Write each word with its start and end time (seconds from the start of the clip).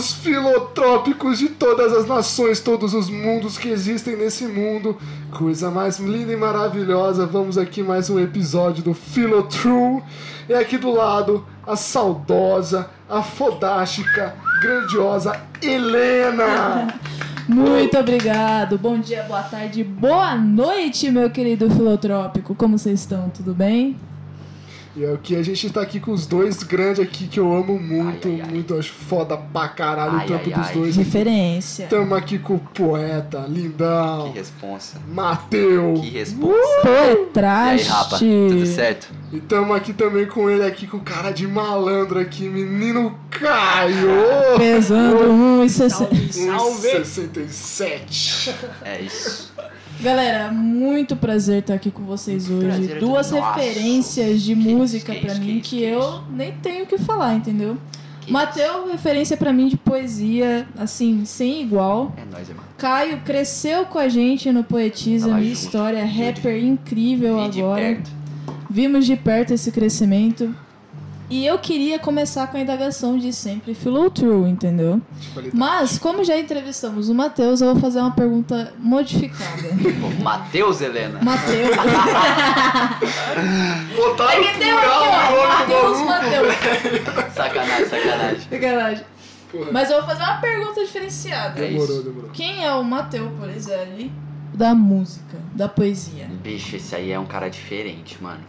os 0.00 0.12
filotrópicos 0.14 1.38
de 1.38 1.50
todas 1.50 1.92
as 1.92 2.06
nações, 2.06 2.58
todos 2.58 2.94
os 2.94 3.10
mundos 3.10 3.58
que 3.58 3.68
existem 3.68 4.16
nesse 4.16 4.46
mundo. 4.46 4.96
Coisa 5.30 5.70
mais 5.70 5.98
linda 5.98 6.32
e 6.32 6.36
maravilhosa. 6.36 7.26
Vamos 7.26 7.58
aqui 7.58 7.82
mais 7.82 8.08
um 8.08 8.18
episódio 8.18 8.82
do 8.82 8.94
Filotrue. 8.94 10.02
E 10.48 10.54
aqui 10.54 10.78
do 10.78 10.90
lado, 10.90 11.46
a 11.66 11.76
saudosa, 11.76 12.88
a 13.10 13.22
fodástica, 13.22 14.34
grandiosa 14.62 15.38
Helena. 15.60 16.98
Muito 17.46 17.98
obrigado. 17.98 18.78
Bom 18.78 18.98
dia, 18.98 19.22
boa 19.24 19.42
tarde, 19.42 19.84
boa 19.84 20.34
noite, 20.34 21.10
meu 21.10 21.28
querido 21.28 21.68
filotrópico. 21.68 22.54
Como 22.54 22.78
vocês 22.78 23.00
estão? 23.00 23.28
Tudo 23.28 23.52
bem? 23.52 23.96
E 24.96 25.04
é 25.04 25.12
o 25.12 25.18
que 25.18 25.36
a 25.36 25.42
gente 25.42 25.70
tá 25.70 25.80
aqui 25.82 26.00
com 26.00 26.10
os 26.10 26.26
dois 26.26 26.64
grandes 26.64 26.98
aqui 27.00 27.28
que 27.28 27.38
eu 27.38 27.54
amo 27.54 27.78
muito, 27.78 28.26
Ai, 28.26 28.34
ai, 28.34 28.40
ai. 28.42 28.50
muito, 28.54 28.76
acho 28.76 28.90
foda 28.92 29.36
pra 29.36 29.68
caralho 29.68 30.16
Ai, 30.16 30.24
o 30.24 30.26
trampo 30.26 30.50
ai, 30.52 30.58
dos 30.58 30.66
ai. 30.66 30.74
dois. 30.74 30.96
Referência. 30.96 31.86
Tamo 31.86 32.12
aqui 32.14 32.38
com 32.40 32.54
o 32.54 32.58
poeta, 32.58 33.44
lindão, 33.48 34.32
Que 34.32 34.38
responsa. 34.40 35.00
Mateu. 35.06 35.94
Que 36.02 36.08
responsa. 36.10 36.52
Uh! 36.52 36.86
E 36.86 36.88
aí, 36.88 37.16
Poetraste. 37.16 37.88
rapa? 37.88 38.18
Tudo 38.18 38.66
certo? 38.66 39.08
E 39.32 39.38
tamo 39.38 39.72
aqui 39.74 39.92
também 39.92 40.26
com 40.26 40.50
ele 40.50 40.64
aqui, 40.64 40.88
com 40.88 40.98
cara 40.98 41.30
de 41.30 41.46
malandro 41.46 42.18
aqui, 42.18 42.48
menino 42.48 43.16
Caio. 43.30 44.08
Pesando 44.58 45.18
1,60. 45.62 46.32
Salve! 46.32 46.88
67. 47.04 48.54
É 48.84 49.00
isso. 49.00 49.52
Galera, 50.02 50.50
muito 50.50 51.14
prazer 51.14 51.60
estar 51.60 51.74
aqui 51.74 51.90
com 51.90 52.02
vocês 52.04 52.48
hoje. 52.50 52.66
prazer 52.66 52.96
é 52.96 53.00
Duas 53.00 53.30
referências 53.30 54.40
de 54.42 54.54
Que 54.54 54.60
música 54.60 55.14
isso, 55.14 55.40
mim 55.40 55.60
que 55.60 55.60
que, 55.60 55.82
eu 55.82 56.22
nem 56.30 56.52
tenho 56.52 56.84
o 56.84 56.86
que 56.86 56.96
falar, 56.98 57.34
entendeu? 57.34 57.76
Mateu, 58.28 58.88
referência 58.90 59.36
pra 59.36 59.52
mim 59.52 59.68
de 59.68 59.76
poesia, 59.76 60.66
assim, 60.78 61.24
sem 61.24 61.62
igual. 61.62 62.12
É 62.16 62.24
nóis, 62.32 62.48
irmão. 62.48 62.64
Caio 62.78 63.20
cresceu 63.22 63.84
com 63.86 63.98
a 63.98 64.08
gente 64.08 64.50
no 64.52 64.62
Poetiza, 64.62 65.26
minha 65.26 65.40
junto. 65.40 65.52
história, 65.52 66.04
rapper 66.04 66.62
incrível 66.62 67.42
Vi 67.44 67.50
de 67.50 67.60
agora. 67.60 67.80
perto. 67.82 68.10
Vimos 68.70 69.04
de 69.04 69.16
perto 69.16 69.52
esse 69.52 69.72
crescimento. 69.72 70.54
E 71.30 71.46
eu 71.46 71.60
queria 71.60 71.96
começar 71.96 72.48
com 72.48 72.56
a 72.56 72.60
indagação 72.60 73.16
de 73.16 73.32
sempre 73.32 73.72
Flow 73.72 74.10
True, 74.10 74.50
entendeu? 74.50 75.00
Mas, 75.54 75.96
como 75.96 76.24
já 76.24 76.36
entrevistamos 76.36 77.08
o 77.08 77.14
Matheus, 77.14 77.60
eu 77.60 77.70
vou 77.72 77.80
fazer 77.80 78.00
uma 78.00 78.10
pergunta 78.10 78.74
modificada. 78.78 79.68
Matheus, 80.20 80.80
Helena. 80.80 81.20
Matheus. 81.22 81.70
Botaram 83.94 84.42
É 84.42 84.74
ó. 84.74 85.48
Matheus, 85.48 86.00
Matheus. 86.00 86.54
Sacanagem, 87.32 87.86
sacanagem. 87.86 88.40
Sacanagem. 88.50 89.04
Porra. 89.52 89.70
Mas 89.72 89.88
eu 89.88 89.98
vou 89.98 90.06
fazer 90.06 90.24
uma 90.24 90.40
pergunta 90.40 90.84
diferenciada. 90.84 91.64
É 91.64 91.68
Demorou, 91.68 92.02
demorou. 92.02 92.30
Quem 92.30 92.64
é 92.64 92.74
o 92.74 92.82
Matheus 92.82 93.30
Polizelli 93.38 94.10
da 94.52 94.74
música, 94.74 95.38
da 95.54 95.68
poesia? 95.68 96.28
Bicho, 96.42 96.74
esse 96.74 96.96
aí 96.96 97.12
é 97.12 97.20
um 97.20 97.26
cara 97.26 97.48
diferente, 97.48 98.20
mano. 98.20 98.40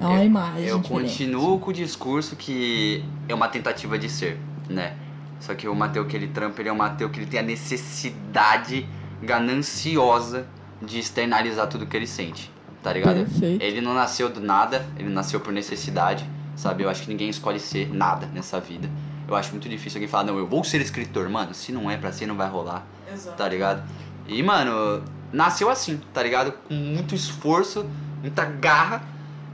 É 0.00 0.04
uma 0.06 0.18
Eu- 0.20 0.24
imagem 0.24 0.64
Eu 0.66 0.78
diferente. 0.80 0.88
continuo 1.10 1.58
com 1.58 1.70
o 1.70 1.72
discurso 1.72 2.36
que 2.36 3.04
é 3.28 3.34
uma 3.34 3.48
tentativa 3.48 3.98
de 3.98 4.08
ser, 4.08 4.38
né? 4.68 4.94
Só 5.40 5.54
que 5.54 5.68
o 5.68 5.74
Mateu 5.74 6.04
que 6.06 6.16
ele 6.16 6.28
trampa, 6.28 6.60
ele 6.62 6.68
é 6.68 6.72
um 6.72 6.76
Mateu 6.76 7.08
que 7.10 7.18
ele 7.18 7.26
tem 7.26 7.40
a 7.40 7.42
necessidade 7.42 8.86
gananciosa 9.22 10.46
de 10.82 10.98
externalizar 10.98 11.66
tudo 11.68 11.86
que 11.86 11.96
ele 11.96 12.06
sente, 12.06 12.50
tá 12.82 12.92
ligado? 12.92 13.16
Perfeito. 13.16 13.62
Ele 13.62 13.80
não 13.80 13.94
nasceu 13.94 14.28
do 14.28 14.40
nada, 14.40 14.84
ele 14.98 15.08
nasceu 15.08 15.40
por 15.40 15.52
necessidade, 15.52 16.28
sabe? 16.56 16.82
Eu 16.82 16.90
acho 16.90 17.02
que 17.02 17.08
ninguém 17.08 17.28
escolhe 17.28 17.60
ser 17.60 17.92
nada 17.92 18.26
nessa 18.34 18.60
vida. 18.60 18.88
Eu 19.26 19.34
acho 19.34 19.50
muito 19.52 19.68
difícil 19.68 19.98
alguém 19.98 20.08
falar, 20.08 20.24
não, 20.24 20.36
eu 20.38 20.46
vou 20.46 20.62
ser 20.64 20.80
escritor. 20.80 21.28
Mano, 21.28 21.54
se 21.54 21.72
não 21.72 21.90
é 21.90 21.96
pra 21.96 22.12
ser, 22.12 22.26
não 22.26 22.36
vai 22.36 22.48
rolar, 22.48 22.86
Exato. 23.12 23.36
tá 23.36 23.48
ligado? 23.48 23.82
E, 24.28 24.42
mano, 24.42 25.02
nasceu 25.32 25.70
assim, 25.70 25.98
tá 26.12 26.22
ligado? 26.22 26.52
Com 26.68 26.74
muito 26.74 27.14
esforço, 27.14 27.86
muita 28.20 28.44
garra. 28.44 29.02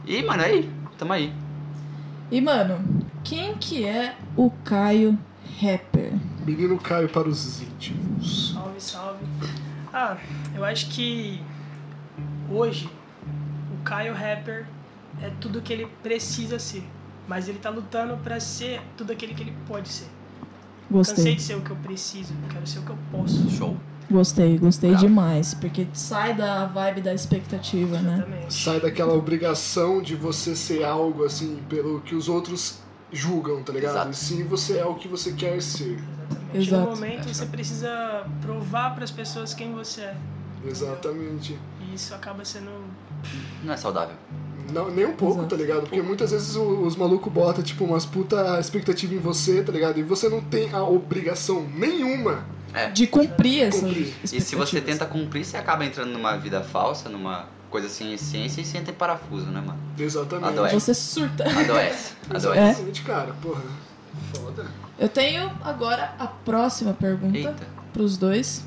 E, 0.07 0.23
mano, 0.23 0.43
aí, 0.43 0.71
tamo 0.99 1.13
aí. 1.13 1.33
E, 2.31 2.41
mano, 2.41 2.79
quem 3.25 3.55
que 3.57 3.85
é 3.85 4.17
o 4.37 4.51
Caio 4.65 5.19
Rapper? 5.61 6.13
Menino 6.45 6.79
Caio 6.79 7.09
para 7.09 7.29
os 7.29 7.61
íntimos. 7.63 8.53
Salve, 8.55 8.81
salve. 8.81 9.25
Ah, 9.93 10.17
eu 10.55 10.65
acho 10.65 10.89
que 10.91 11.43
hoje 12.51 12.89
o 13.73 13.83
Caio 13.85 14.15
Rapper 14.15 14.67
é 15.21 15.31
tudo 15.41 15.61
que 15.61 15.73
ele 15.73 15.87
precisa 16.03 16.59
ser. 16.59 16.85
Mas 17.29 17.49
ele 17.49 17.59
tá 17.59 17.71
lutando 17.71 18.17
pra 18.19 18.41
ser 18.41 18.81
tudo 18.97 19.13
aquilo 19.13 19.35
que 19.35 19.43
ele 19.43 19.55
pode 19.69 19.89
ser. 19.89 20.09
Cansei 20.91 21.15
Gostei, 21.15 21.35
de 21.37 21.43
ser 21.43 21.55
o 21.57 21.61
que 21.61 21.71
eu 21.71 21.77
preciso, 21.77 22.35
quero 22.51 22.67
ser 22.67 22.81
o 22.81 22.83
que 22.83 22.91
eu 22.91 22.99
posso. 23.13 23.49
Show. 23.51 23.77
Gostei, 24.11 24.59
gostei 24.59 24.95
demais. 24.97 25.55
Porque 25.55 25.87
sai 25.93 26.35
da 26.35 26.67
vibe 26.67 27.01
da 27.01 27.15
expectativa, 27.15 27.99
né? 27.99 28.15
Exatamente. 28.15 28.55
Sai 28.55 28.81
daquela 28.81 29.15
obrigação 29.15 30.03
de 30.03 30.15
você 30.15 30.55
ser 30.55 30.85
algo 30.85 31.25
assim, 31.25 31.59
pelo 31.69 32.01
que 32.01 32.15
os 32.15 32.29
outros 32.29 32.79
julgam, 33.13 33.63
tá 33.63 33.73
ligado? 33.73 33.93
Exato. 33.93 34.11
E 34.11 34.15
sim 34.15 34.45
você 34.45 34.79
é 34.79 34.85
o 34.85 34.95
que 34.95 35.09
você 35.09 35.33
quer 35.33 35.61
ser. 35.63 35.99
Exatamente. 36.53 36.59
Exato. 36.59 36.83
No 36.83 36.97
momento 36.97 37.29
você 37.29 37.47
precisa 37.47 38.27
provar 38.41 38.95
pras 38.95 39.11
pessoas 39.11 39.55
quem 39.55 39.73
você 39.73 40.03
é. 40.03 40.17
Exatamente. 40.65 41.59
E 41.81 41.95
isso 41.95 42.15
acaba 42.15 42.45
sendo. 42.45 42.71
Não 43.65 43.73
é 43.73 43.77
saudável. 43.77 44.15
Não, 44.73 44.89
nem 44.91 45.05
um 45.05 45.17
pouco, 45.17 45.41
Exato. 45.41 45.49
tá 45.49 45.57
ligado? 45.57 45.81
Porque 45.83 46.01
muitas 46.01 46.31
vezes 46.31 46.55
os 46.55 46.95
malucos 46.95 47.33
botam, 47.33 47.63
tipo, 47.63 47.85
umas 47.85 48.07
puta 48.07 48.59
expectativa 48.61 49.15
em 49.15 49.19
você, 49.19 49.63
tá 49.63 49.73
ligado? 49.73 49.99
E 49.99 50.03
você 50.03 50.29
não 50.29 50.41
tem 50.41 50.73
a 50.73 50.85
obrigação 50.85 51.67
nenhuma 51.75 52.45
De 52.93 53.07
cumprir 53.07 53.65
essa 53.65 53.81
Cumprir. 53.81 54.15
E 54.23 54.41
se 54.41 54.57
você 54.57 54.81
tenta 54.81 55.05
cumprir, 55.07 55.45
você 55.45 55.57
acaba 55.57 55.85
entrando 55.85 56.11
numa 56.13 56.37
vida 56.37 56.63
falsa, 56.63 57.09
numa 57.09 57.47
coisa 57.71 57.89
sem 57.89 58.13
essência 58.13 58.61
e 58.61 58.65
sem 58.65 58.83
ter 58.83 58.93
parafuso, 58.93 59.47
né, 59.47 59.61
mano? 59.61 59.79
Exatamente. 59.99 60.49
Adoro. 60.49 60.71
Você 60.73 60.95
surta. 60.95 61.45
Adoece. 61.45 62.15
Adoece. 62.29 62.59
É. 62.59 62.71
Exatamente, 62.71 63.03
cara. 63.03 63.33
Porra. 63.41 63.63
Foda. 64.35 64.67
Eu 64.99 65.09
tenho 65.09 65.51
agora 65.63 66.15
a 66.19 66.27
próxima 66.27 66.93
pergunta 66.93 67.39
Eita. 67.39 67.67
pros 67.93 68.19
dois. 68.19 68.65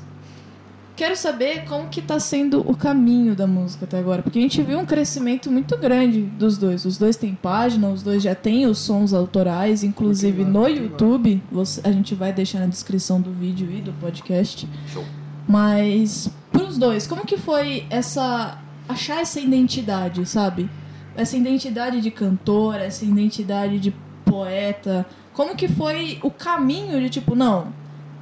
Quero 0.96 1.16
saber 1.16 1.64
como 1.64 1.88
que 1.88 2.00
tá 2.00 2.20
sendo 2.20 2.60
o 2.60 2.76
caminho 2.76 3.34
da 3.34 3.48
música 3.48 3.84
até 3.84 3.98
agora, 3.98 4.22
porque 4.22 4.38
a 4.38 4.42
gente 4.42 4.62
viu 4.62 4.78
um 4.78 4.86
crescimento 4.86 5.50
muito 5.50 5.76
grande 5.76 6.20
dos 6.22 6.56
dois. 6.56 6.84
Os 6.84 6.96
dois 6.96 7.16
têm 7.16 7.34
página, 7.34 7.88
os 7.88 8.00
dois 8.00 8.22
já 8.22 8.32
têm 8.34 8.66
os 8.66 8.78
sons 8.78 9.12
autorais, 9.12 9.82
inclusive 9.82 10.44
no 10.44 10.68
YouTube. 10.68 11.42
Você- 11.50 11.80
a 11.82 11.90
gente 11.90 12.14
vai 12.14 12.32
deixar 12.32 12.60
na 12.60 12.66
descrição 12.66 13.20
do 13.20 13.32
vídeo 13.32 13.68
e 13.72 13.80
do 13.80 13.92
podcast. 13.94 14.68
Show. 14.86 15.04
Mas 15.48 16.30
pros 16.52 16.78
dois, 16.78 17.08
como 17.08 17.26
que 17.26 17.36
foi 17.36 17.84
essa 17.90 18.58
achar 18.88 19.20
essa 19.20 19.40
identidade, 19.40 20.24
sabe? 20.26 20.70
Essa 21.16 21.36
identidade 21.36 22.00
de 22.00 22.10
cantor, 22.12 22.76
essa 22.76 23.04
identidade 23.04 23.80
de 23.80 23.92
poeta. 24.24 25.04
Como 25.32 25.56
que 25.56 25.66
foi 25.66 26.18
o 26.22 26.30
caminho 26.30 27.00
de 27.00 27.10
tipo, 27.10 27.34
não, 27.34 27.72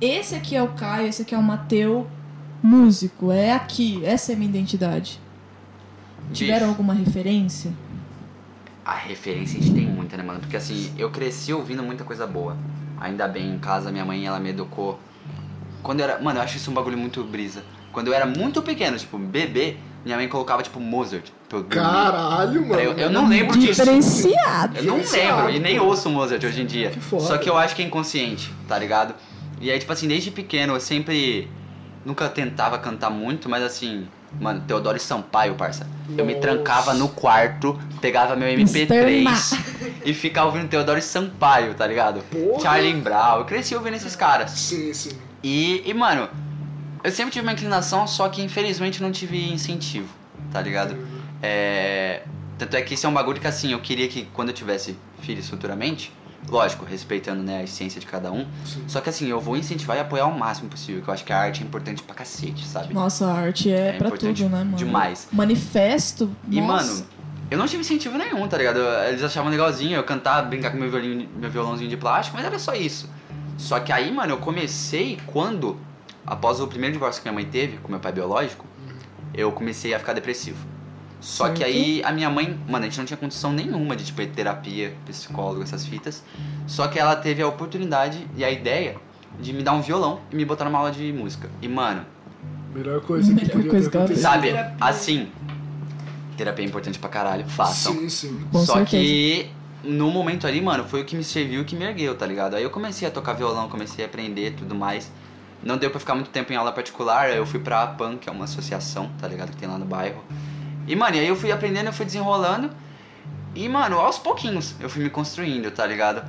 esse 0.00 0.34
aqui 0.34 0.56
é 0.56 0.62
o 0.62 0.68
Caio, 0.68 1.08
esse 1.08 1.20
aqui 1.20 1.34
é 1.34 1.38
o 1.38 1.42
Mateu, 1.42 2.06
músico, 2.62 3.30
é 3.32 3.52
aqui, 3.52 4.02
essa 4.04 4.32
é 4.32 4.34
a 4.34 4.38
minha 4.38 4.48
identidade. 4.50 5.20
Tiveram 6.32 6.60
Bicho, 6.68 6.70
alguma 6.70 6.94
referência? 6.94 7.72
A 8.84 8.94
referência 8.94 9.58
a 9.58 9.62
gente 9.62 9.74
tem 9.74 9.86
muita, 9.86 10.16
né, 10.16 10.22
mano? 10.22 10.40
Porque 10.40 10.56
assim, 10.56 10.92
eu 10.96 11.10
cresci 11.10 11.52
ouvindo 11.52 11.82
muita 11.82 12.04
coisa 12.04 12.26
boa. 12.26 12.56
Ainda 13.00 13.26
bem, 13.28 13.54
em 13.54 13.58
casa, 13.58 13.90
minha 13.90 14.04
mãe, 14.04 14.26
ela 14.26 14.38
me 14.40 14.50
educou. 14.50 14.98
Quando 15.82 16.00
eu 16.00 16.04
era. 16.04 16.20
Mano, 16.20 16.38
eu 16.38 16.42
acho 16.42 16.56
isso 16.56 16.70
um 16.70 16.74
bagulho 16.74 16.96
muito 16.96 17.22
brisa. 17.24 17.64
Quando 17.92 18.08
eu 18.08 18.14
era 18.14 18.24
muito 18.26 18.62
pequeno, 18.62 18.96
tipo, 18.96 19.18
bebê, 19.18 19.76
minha 20.04 20.16
mãe 20.16 20.28
colocava, 20.28 20.62
tipo, 20.62 20.80
Mozart. 20.80 21.26
Pra 21.48 21.58
eu 21.58 21.62
dormir. 21.64 21.84
Caralho, 21.84 22.66
mano. 22.68 22.80
Eu- 22.80 22.92
eu 22.92 23.10
não 23.10 23.28
lembro 23.28 23.58
disso. 23.58 23.80
Diferenciado. 23.82 24.76
Eu 24.78 24.84
não 24.84 24.96
lembro 24.96 25.50
e 25.50 25.58
nem 25.58 25.78
ouço 25.78 26.08
Mozart 26.08 26.42
hoje 26.42 26.62
em 26.62 26.66
dia. 26.66 26.90
Que 26.90 27.00
foda. 27.00 27.24
Só 27.24 27.38
que 27.38 27.48
eu 27.50 27.56
acho 27.56 27.76
que 27.76 27.82
é 27.82 27.84
inconsciente, 27.84 28.50
tá 28.66 28.78
ligado? 28.78 29.14
E 29.60 29.70
aí, 29.70 29.78
tipo 29.78 29.92
assim, 29.92 30.08
desde 30.08 30.30
pequeno 30.30 30.72
eu 30.74 30.80
sempre. 30.80 31.48
Nunca 32.04 32.28
tentava 32.28 32.78
cantar 32.78 33.10
muito, 33.10 33.48
mas 33.48 33.62
assim. 33.62 34.06
Mano, 34.40 34.62
Teodoro 34.66 34.98
Sampaio, 34.98 35.54
parça. 35.54 35.86
Eu 36.16 36.24
me 36.24 36.34
Nossa. 36.34 36.48
trancava 36.48 36.94
no 36.94 37.08
quarto, 37.08 37.78
pegava 38.00 38.34
meu 38.34 38.48
MP3 38.48 39.58
e 40.04 40.14
ficava 40.14 40.46
ouvindo 40.46 40.68
Teodoro 40.68 41.00
Sampaio, 41.02 41.74
tá 41.74 41.86
ligado? 41.86 42.22
Porra. 42.22 42.60
Charlie 42.60 42.94
Brown. 42.94 43.38
Eu 43.38 43.44
cresci 43.44 43.74
ouvindo 43.74 43.94
esses 43.94 44.16
caras. 44.16 44.50
Sim, 44.52 44.92
sim. 44.94 45.10
E, 45.42 45.82
e, 45.84 45.92
mano, 45.92 46.28
eu 47.04 47.10
sempre 47.10 47.32
tive 47.32 47.46
uma 47.46 47.52
inclinação, 47.52 48.06
só 48.06 48.28
que 48.28 48.42
infelizmente 48.42 49.02
não 49.02 49.12
tive 49.12 49.52
incentivo, 49.52 50.08
tá 50.50 50.60
ligado? 50.60 50.96
É. 51.42 52.22
Tanto 52.58 52.76
é 52.76 52.82
que 52.82 52.94
isso 52.94 53.06
é 53.06 53.08
um 53.08 53.14
bagulho 53.14 53.40
que 53.40 53.46
assim, 53.46 53.72
eu 53.72 53.80
queria 53.80 54.06
que 54.06 54.24
quando 54.32 54.50
eu 54.50 54.54
tivesse 54.54 54.96
filhos 55.20 55.48
futuramente, 55.48 56.12
lógico, 56.48 56.84
respeitando 56.84 57.42
né, 57.42 57.58
a 57.58 57.62
essência 57.62 58.00
de 58.00 58.06
cada 58.06 58.30
um, 58.32 58.46
Sim. 58.64 58.84
só 58.86 59.00
que 59.00 59.08
assim, 59.08 59.26
eu 59.28 59.40
vou 59.40 59.56
incentivar 59.56 59.96
e 59.96 60.00
apoiar 60.00 60.26
o 60.26 60.38
máximo 60.38 60.68
possível, 60.68 61.02
que 61.02 61.08
eu 61.08 61.14
acho 61.14 61.24
que 61.24 61.32
a 61.32 61.38
arte 61.38 61.62
é 61.62 61.66
importante 61.66 62.02
pra 62.02 62.14
cacete, 62.14 62.66
sabe? 62.66 62.92
Nossa, 62.92 63.26
a 63.26 63.32
arte 63.32 63.70
é, 63.70 63.88
É 63.88 63.92
pra 63.92 64.08
importante 64.08 64.42
tudo, 64.42 64.50
né, 64.52 64.64
mano? 64.64 64.76
demais. 64.76 65.28
Manifesto. 65.32 66.30
E, 66.50 66.60
nossa. 66.60 66.94
mano, 66.94 67.06
eu 67.50 67.58
não 67.58 67.66
tive 67.66 67.80
incentivo 67.82 68.16
nenhum, 68.18 68.46
tá 68.48 68.56
ligado? 68.58 68.78
Eles 69.08 69.22
achavam 69.22 69.50
legalzinho 69.50 69.96
eu 69.96 70.04
cantar, 70.04 70.42
brincar 70.42 70.70
com 70.70 70.78
meu, 70.78 70.90
violino, 70.90 71.28
meu 71.36 71.50
violãozinho 71.50 71.88
de 71.88 71.96
plástico, 71.96 72.36
mas 72.36 72.46
era 72.46 72.58
só 72.58 72.74
isso. 72.74 73.08
Só 73.58 73.78
que 73.78 73.92
aí, 73.92 74.10
mano, 74.12 74.32
eu 74.32 74.38
comecei 74.38 75.18
quando, 75.26 75.78
após 76.26 76.60
o 76.60 76.66
primeiro 76.66 76.94
divórcio 76.94 77.22
que 77.22 77.28
minha 77.28 77.40
mãe 77.40 77.50
teve, 77.50 77.76
com 77.78 77.90
meu 77.90 78.00
pai 78.00 78.10
biológico, 78.12 78.66
eu 79.34 79.52
comecei 79.52 79.94
a 79.94 79.98
ficar 79.98 80.12
depressivo. 80.12 80.71
Só 81.22 81.50
que 81.50 81.58
Certo. 81.58 81.70
aí 81.70 82.02
a 82.04 82.10
minha 82.12 82.28
mãe, 82.28 82.58
mano, 82.68 82.84
a 82.84 82.88
gente 82.88 82.98
não 82.98 83.04
tinha 83.06 83.16
condição 83.16 83.52
nenhuma 83.52 83.94
de, 83.94 84.04
tipo, 84.04 84.26
terapia, 84.26 84.92
psicólogo, 85.06 85.62
essas 85.62 85.86
fitas. 85.86 86.22
Só 86.66 86.88
que 86.88 86.98
ela 86.98 87.14
teve 87.14 87.40
a 87.40 87.46
oportunidade 87.46 88.26
e 88.36 88.44
a 88.44 88.50
ideia 88.50 88.96
de 89.40 89.52
me 89.52 89.62
dar 89.62 89.72
um 89.72 89.80
violão 89.80 90.20
e 90.32 90.36
me 90.36 90.44
botar 90.44 90.64
numa 90.64 90.78
aula 90.78 90.90
de 90.90 91.12
música. 91.12 91.48
E, 91.62 91.68
mano, 91.68 92.04
Melhor 92.74 93.00
coisa 93.02 93.28
que 93.34 93.40
Melhor 93.40 93.52
podia 93.52 93.70
coisa 93.70 93.90
ter 93.90 94.08
que 94.08 94.16
sabe, 94.16 94.48
terapia. 94.48 94.76
assim, 94.80 95.28
terapia 96.36 96.64
é 96.64 96.68
importante 96.68 96.98
pra 96.98 97.08
caralho, 97.08 97.46
façam. 97.46 97.92
Sim, 97.94 98.08
sim. 98.08 98.40
Com 98.50 98.64
Só 98.64 98.74
certeza. 98.76 98.90
que 99.04 99.50
no 99.84 100.10
momento 100.10 100.46
ali, 100.46 100.60
mano, 100.60 100.84
foi 100.84 101.02
o 101.02 101.04
que 101.04 101.14
me 101.14 101.22
serviu 101.22 101.62
e 101.62 101.64
que 101.64 101.76
me 101.76 101.84
ergueu, 101.84 102.16
tá 102.16 102.26
ligado? 102.26 102.54
Aí 102.56 102.62
eu 102.62 102.70
comecei 102.70 103.06
a 103.06 103.10
tocar 103.10 103.34
violão, 103.34 103.68
comecei 103.68 104.04
a 104.04 104.08
aprender 104.08 104.48
e 104.48 104.52
tudo 104.52 104.74
mais. 104.74 105.10
Não 105.62 105.76
deu 105.76 105.90
pra 105.90 106.00
ficar 106.00 106.14
muito 106.14 106.30
tempo 106.30 106.52
em 106.52 106.56
aula 106.56 106.72
particular, 106.72 107.26
aí 107.26 107.36
eu 107.36 107.46
fui 107.46 107.60
pra 107.60 107.82
APAN, 107.84 108.16
que 108.16 108.28
é 108.28 108.32
uma 108.32 108.44
associação, 108.46 109.10
tá 109.20 109.28
ligado? 109.28 109.50
Que 109.50 109.56
tem 109.56 109.68
lá 109.68 109.78
no 109.78 109.84
bairro. 109.84 110.22
E, 110.86 110.96
mano, 110.96 111.16
e 111.16 111.20
aí 111.20 111.28
eu 111.28 111.36
fui 111.36 111.52
aprendendo, 111.52 111.86
eu 111.86 111.92
fui 111.92 112.04
desenrolando. 112.06 112.70
E, 113.54 113.68
mano, 113.68 113.98
aos 113.98 114.18
pouquinhos 114.18 114.74
eu 114.80 114.88
fui 114.88 115.02
me 115.04 115.10
construindo, 115.10 115.70
tá 115.70 115.86
ligado? 115.86 116.22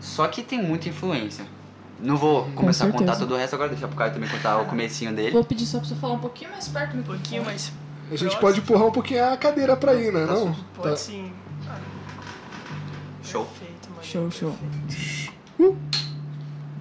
Só 0.00 0.26
que 0.26 0.42
tem 0.42 0.62
muita 0.62 0.88
influência. 0.88 1.44
Não 1.98 2.16
vou 2.16 2.50
começar 2.52 2.86
a 2.86 2.92
contar 2.92 3.16
todo 3.16 3.34
o 3.34 3.36
resto 3.36 3.54
agora, 3.54 3.68
deixar 3.68 3.86
pro 3.86 3.96
Caio 3.96 4.12
também 4.14 4.28
contar 4.30 4.58
o 4.58 4.64
comecinho 4.64 5.12
dele. 5.14 5.32
Vou 5.32 5.44
pedir 5.44 5.66
só 5.66 5.78
pra 5.78 5.86
você 5.86 5.94
falar 5.94 6.14
um 6.14 6.18
pouquinho 6.18 6.50
mais 6.50 6.66
perto 6.66 6.92
do 6.94 7.00
Um 7.00 7.02
pouquinho 7.02 7.44
mais. 7.44 7.70
A 8.06 8.10
gente 8.12 8.20
próximo. 8.20 8.40
pode 8.40 8.60
empurrar 8.60 8.86
um 8.86 8.90
pouquinho 8.92 9.24
a 9.30 9.36
cadeira 9.36 9.76
pra 9.76 9.94
ir, 9.94 10.10
né? 10.12 10.24
Não? 10.24 10.54
Pode 10.74 10.90
Tá. 10.90 10.96
sim. 10.96 11.30
Ah, 11.68 11.78
Show. 13.22 13.44
Perfeito, 13.44 13.90
mano. 13.90 14.02
Show, 14.02 14.30
show. 14.30 14.56
Uh. 15.60 15.76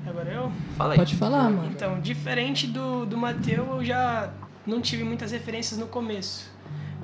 Agora 0.08 0.31
eu? 0.31 0.52
Fala 0.78 0.94
aí. 0.94 0.98
Pode 0.98 1.16
falar, 1.18 1.44
mano. 1.50 1.70
Então, 1.70 2.00
diferente 2.00 2.66
do, 2.66 3.06
do 3.06 3.18
Mateu, 3.18 3.68
eu 3.76 3.84
já 3.86 4.30
não 4.66 4.81
tive 4.81 5.04
muitas 5.04 5.31
referências 5.31 5.78
no 5.78 5.86
começo. 5.88 6.50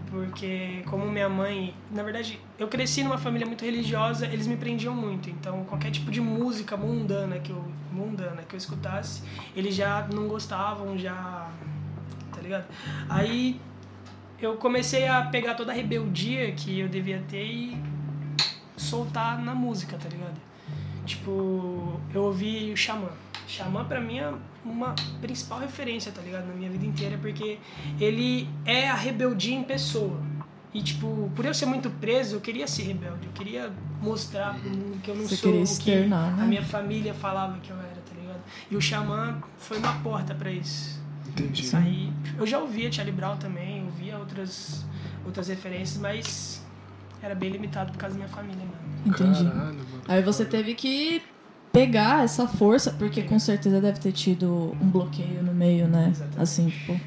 Porque, 0.10 0.84
como 0.86 1.06
minha 1.10 1.28
mãe. 1.28 1.74
Na 1.92 2.04
verdade, 2.04 2.40
eu 2.58 2.68
cresci 2.68 3.04
numa 3.04 3.18
família 3.18 3.46
muito 3.46 3.66
religiosa, 3.66 4.26
eles 4.28 4.48
me 4.48 4.56
prendiam 4.56 4.94
muito. 4.94 5.30
Então, 5.30 5.64
qualquer 5.66 5.92
tipo 5.92 6.12
de 6.12 6.22
música 6.22 6.78
mundana 6.78 7.40
que 7.40 7.52
eu, 7.52 7.64
mundana 7.92 8.44
que 8.44 8.56
eu 8.56 8.58
escutasse, 8.58 9.24
eles 9.56 9.76
já 9.76 10.08
não 10.14 10.28
gostavam, 10.28 10.98
já. 10.98 11.50
Tá 12.34 12.42
ligado? 12.42 12.66
Aí 13.10 13.60
eu 14.40 14.58
comecei 14.58 15.08
a 15.08 15.24
pegar 15.24 15.56
toda 15.56 15.72
a 15.72 15.76
rebeldia 15.76 16.52
que 16.52 16.80
eu 16.80 16.88
devia 16.88 17.24
ter 17.30 17.46
e 17.46 17.78
soltar 18.78 19.42
na 19.42 19.56
música, 19.56 19.98
tá 19.98 20.10
ligado? 20.10 20.40
Tipo, 21.06 22.00
eu 22.14 22.24
ouvi 22.24 22.72
o 22.74 22.78
Xamã. 22.78 23.10
Xamã 23.48 23.86
pra 23.86 24.02
mim 24.02 24.20
é 24.20 24.34
uma 24.66 24.96
principal 25.22 25.60
referência, 25.60 26.12
tá 26.12 26.22
ligado? 26.22 26.48
Na 26.48 26.54
minha 26.54 26.70
vida 26.70 26.86
inteira, 26.86 27.18
porque 27.18 27.60
ele 28.00 28.50
é 28.66 28.90
a 28.90 28.96
rebeldia 28.96 29.56
em 29.56 29.64
pessoa. 29.64 30.20
E, 30.74 30.82
tipo, 30.82 31.32
por 31.34 31.46
eu 31.46 31.54
ser 31.54 31.68
muito 31.68 31.90
preso, 31.90 32.36
eu 32.36 32.42
queria 32.42 32.68
ser 32.68 32.84
rebelde. 32.84 33.28
Eu 33.28 33.32
queria 33.32 33.72
mostrar 34.02 34.60
pro 34.60 34.70
mundo 34.70 35.00
que 35.02 35.10
eu 35.10 35.16
não 35.16 35.24
Você 35.24 35.38
sou 35.38 35.52
queria 35.52 35.64
o 35.64 35.80
que 35.80 36.10
né? 36.10 36.36
a 36.38 36.46
minha 36.46 36.64
família 36.64 37.14
falava 37.14 37.58
que 37.60 37.70
eu 37.70 37.78
era, 37.78 38.02
tá 38.06 38.14
ligado? 38.20 38.42
E 38.70 38.76
o 38.76 38.82
Xamã 38.82 39.42
foi 39.58 39.78
uma 39.78 39.94
porta 40.00 40.36
pra 40.36 40.52
isso. 40.52 41.02
Entendi. 41.30 41.70
Aí, 41.76 42.12
eu 42.38 42.46
já 42.46 42.60
ouvia 42.60 42.92
Charlie 42.92 43.16
Brown 43.16 43.38
também, 43.38 43.86
ouvia 43.86 44.18
outras, 44.18 44.86
outras 45.26 45.48
referências, 45.48 45.98
mas 45.98 46.66
era 47.22 47.34
bem 47.34 47.50
limitado 47.52 47.92
por 47.94 47.98
causa 47.98 48.16
da 48.16 48.24
minha 48.26 48.36
família, 48.36 48.64
mano. 48.66 48.96
Entendi. 49.06 49.44
Caralho, 49.46 49.76
mano. 49.76 49.86
Aí 50.08 50.22
você 50.22 50.44
teve 50.44 50.76
que 50.76 51.22
pegar 51.76 52.24
essa 52.24 52.48
força, 52.48 52.92
porque 52.98 53.22
com 53.22 53.38
certeza 53.38 53.82
deve 53.82 54.00
ter 54.00 54.14
tido 54.14 54.74
um 54.82 54.88
bloqueio 54.90 55.44
no 55.44 55.54
meio, 55.54 55.90
né? 55.90 56.08
Exatamente. 56.10 56.42
Assim, 56.42 56.70
tipo, 56.70 56.98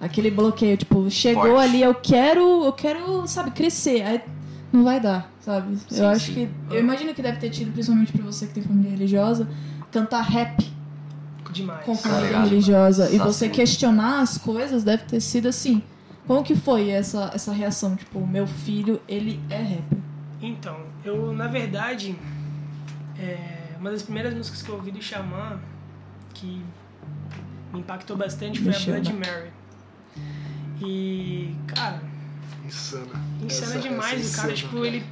aquele 0.00 0.30
bloqueio, 0.30 0.74
tipo, 0.78 1.10
chegou 1.10 1.42
Forte. 1.42 1.68
ali, 1.68 1.82
eu 1.82 1.94
quero, 1.94 2.64
eu 2.64 2.72
quero, 2.72 3.26
sabe, 3.26 3.50
crescer. 3.50 4.00
Aí 4.02 4.22
não 4.72 4.84
vai 4.84 4.98
dar, 4.98 5.30
sabe? 5.40 5.76
Sim, 5.76 6.00
eu 6.00 6.08
acho 6.08 6.26
sim. 6.26 6.32
que 6.32 6.74
eu 6.74 6.80
imagino 6.80 7.12
que 7.12 7.20
deve 7.20 7.36
ter 7.36 7.50
tido 7.50 7.72
principalmente 7.72 8.10
pra 8.10 8.24
você 8.24 8.46
que 8.46 8.54
tem 8.54 8.62
família 8.62 8.90
religiosa, 8.90 9.46
cantar 9.92 10.22
rap 10.22 10.66
Demais. 11.52 11.84
com 11.84 11.94
Tá 11.94 12.08
família 12.08 12.40
religiosa 12.40 13.10
e 13.10 13.18
Nossa, 13.18 13.32
você 13.32 13.48
questionar 13.50 14.22
as 14.22 14.38
coisas 14.38 14.82
deve 14.82 15.04
ter 15.04 15.20
sido 15.20 15.46
assim. 15.48 15.82
Como 16.26 16.42
que 16.42 16.56
foi 16.56 16.88
essa 16.88 17.30
essa 17.34 17.52
reação, 17.52 17.94
tipo, 17.94 18.26
meu 18.26 18.46
filho, 18.46 18.98
ele 19.06 19.38
é 19.50 19.58
rapper? 19.60 19.98
Então, 20.40 20.76
eu, 21.04 21.32
na 21.32 21.46
verdade, 21.46 22.16
é, 23.18 23.55
uma 23.86 23.92
das 23.92 24.02
primeiras 24.02 24.34
músicas 24.34 24.62
que 24.62 24.68
eu 24.68 24.74
ouvi 24.74 24.90
do 24.90 25.00
Xamã, 25.00 25.60
que 26.34 26.60
me 27.72 27.78
impactou 27.80 28.16
bastante, 28.16 28.60
foi 28.60 28.74
a 28.74 28.78
Blood? 29.00 29.12
Mary. 29.12 29.50
E, 30.84 31.54
cara, 31.68 32.02
Insana. 32.64 33.06
insana 33.40 33.74
Essa- 33.76 33.78
demais. 33.78 34.20
essa 34.20 34.32
o 34.32 34.36
cara, 34.42 34.52
insana, 34.52 34.54
tipo, 34.54 34.74
cara. 34.74 34.86
ele 34.88 35.06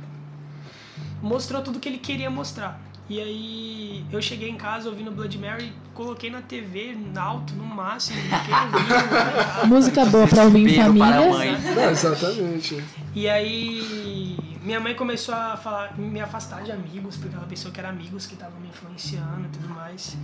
mostrou 1.22 1.62
tudo 1.62 1.78
que 1.78 1.88
ele 1.88 1.98
queria 1.98 2.28
mostrar. 2.28 2.80
E 3.08 3.20
aí, 3.20 4.04
eu 4.10 4.22
cheguei 4.22 4.48
em 4.48 4.56
casa 4.56 4.88
ouvindo 4.88 5.10
Blood 5.10 5.38
Mary, 5.38 5.70
coloquei 5.92 6.30
na 6.30 6.40
TV, 6.40 6.96
alto, 7.14 7.52
no 7.54 7.64
máximo, 7.64 8.18
fiquei 8.18 8.54
ouvindo. 8.54 9.66
Música 9.68 10.06
boa 10.06 10.26
pra 10.26 10.44
ouvir 10.44 10.66
em 10.70 10.82
família. 10.82 11.30
mãe. 11.30 11.52
Não, 11.74 11.90
exatamente. 11.90 12.82
E 13.14 13.28
aí, 13.28 14.38
minha 14.62 14.80
mãe 14.80 14.94
começou 14.94 15.34
a 15.34 15.54
falar, 15.54 15.98
me 15.98 16.18
afastar 16.18 16.62
de 16.62 16.72
amigos, 16.72 17.18
porque 17.18 17.36
ela 17.36 17.44
pensou 17.46 17.70
que 17.70 17.78
eram 17.78 17.90
amigos 17.90 18.26
que 18.26 18.32
estavam 18.34 18.58
me 18.58 18.68
influenciando 18.68 19.44
e 19.44 19.48
tudo 19.50 19.68
mais. 19.68 20.16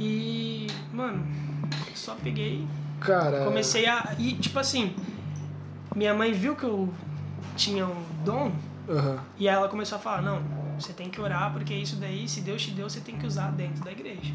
E, 0.00 0.66
mano, 0.94 1.26
só 1.94 2.14
peguei, 2.14 2.66
Cara. 2.98 3.44
comecei 3.44 3.86
a. 3.86 4.14
E, 4.18 4.32
tipo 4.34 4.58
assim, 4.58 4.94
minha 5.94 6.14
mãe 6.14 6.32
viu 6.32 6.56
que 6.56 6.64
eu 6.64 6.92
tinha 7.56 7.86
um 7.86 8.02
dom, 8.24 8.52
Aham. 8.88 9.18
e 9.38 9.46
ela 9.46 9.68
começou 9.68 9.96
a 9.96 10.00
falar: 10.00 10.22
não, 10.22 10.40
você 10.78 10.92
tem 10.92 11.08
que 11.10 11.20
orar, 11.20 11.52
porque 11.52 11.74
isso 11.74 11.96
daí, 11.96 12.28
se 12.28 12.40
Deus 12.40 12.62
te 12.62 12.70
deu, 12.70 12.88
você 12.88 13.00
tem 13.00 13.16
que 13.16 13.26
usar 13.26 13.50
dentro 13.52 13.82
da 13.84 13.90
igreja. 13.92 14.32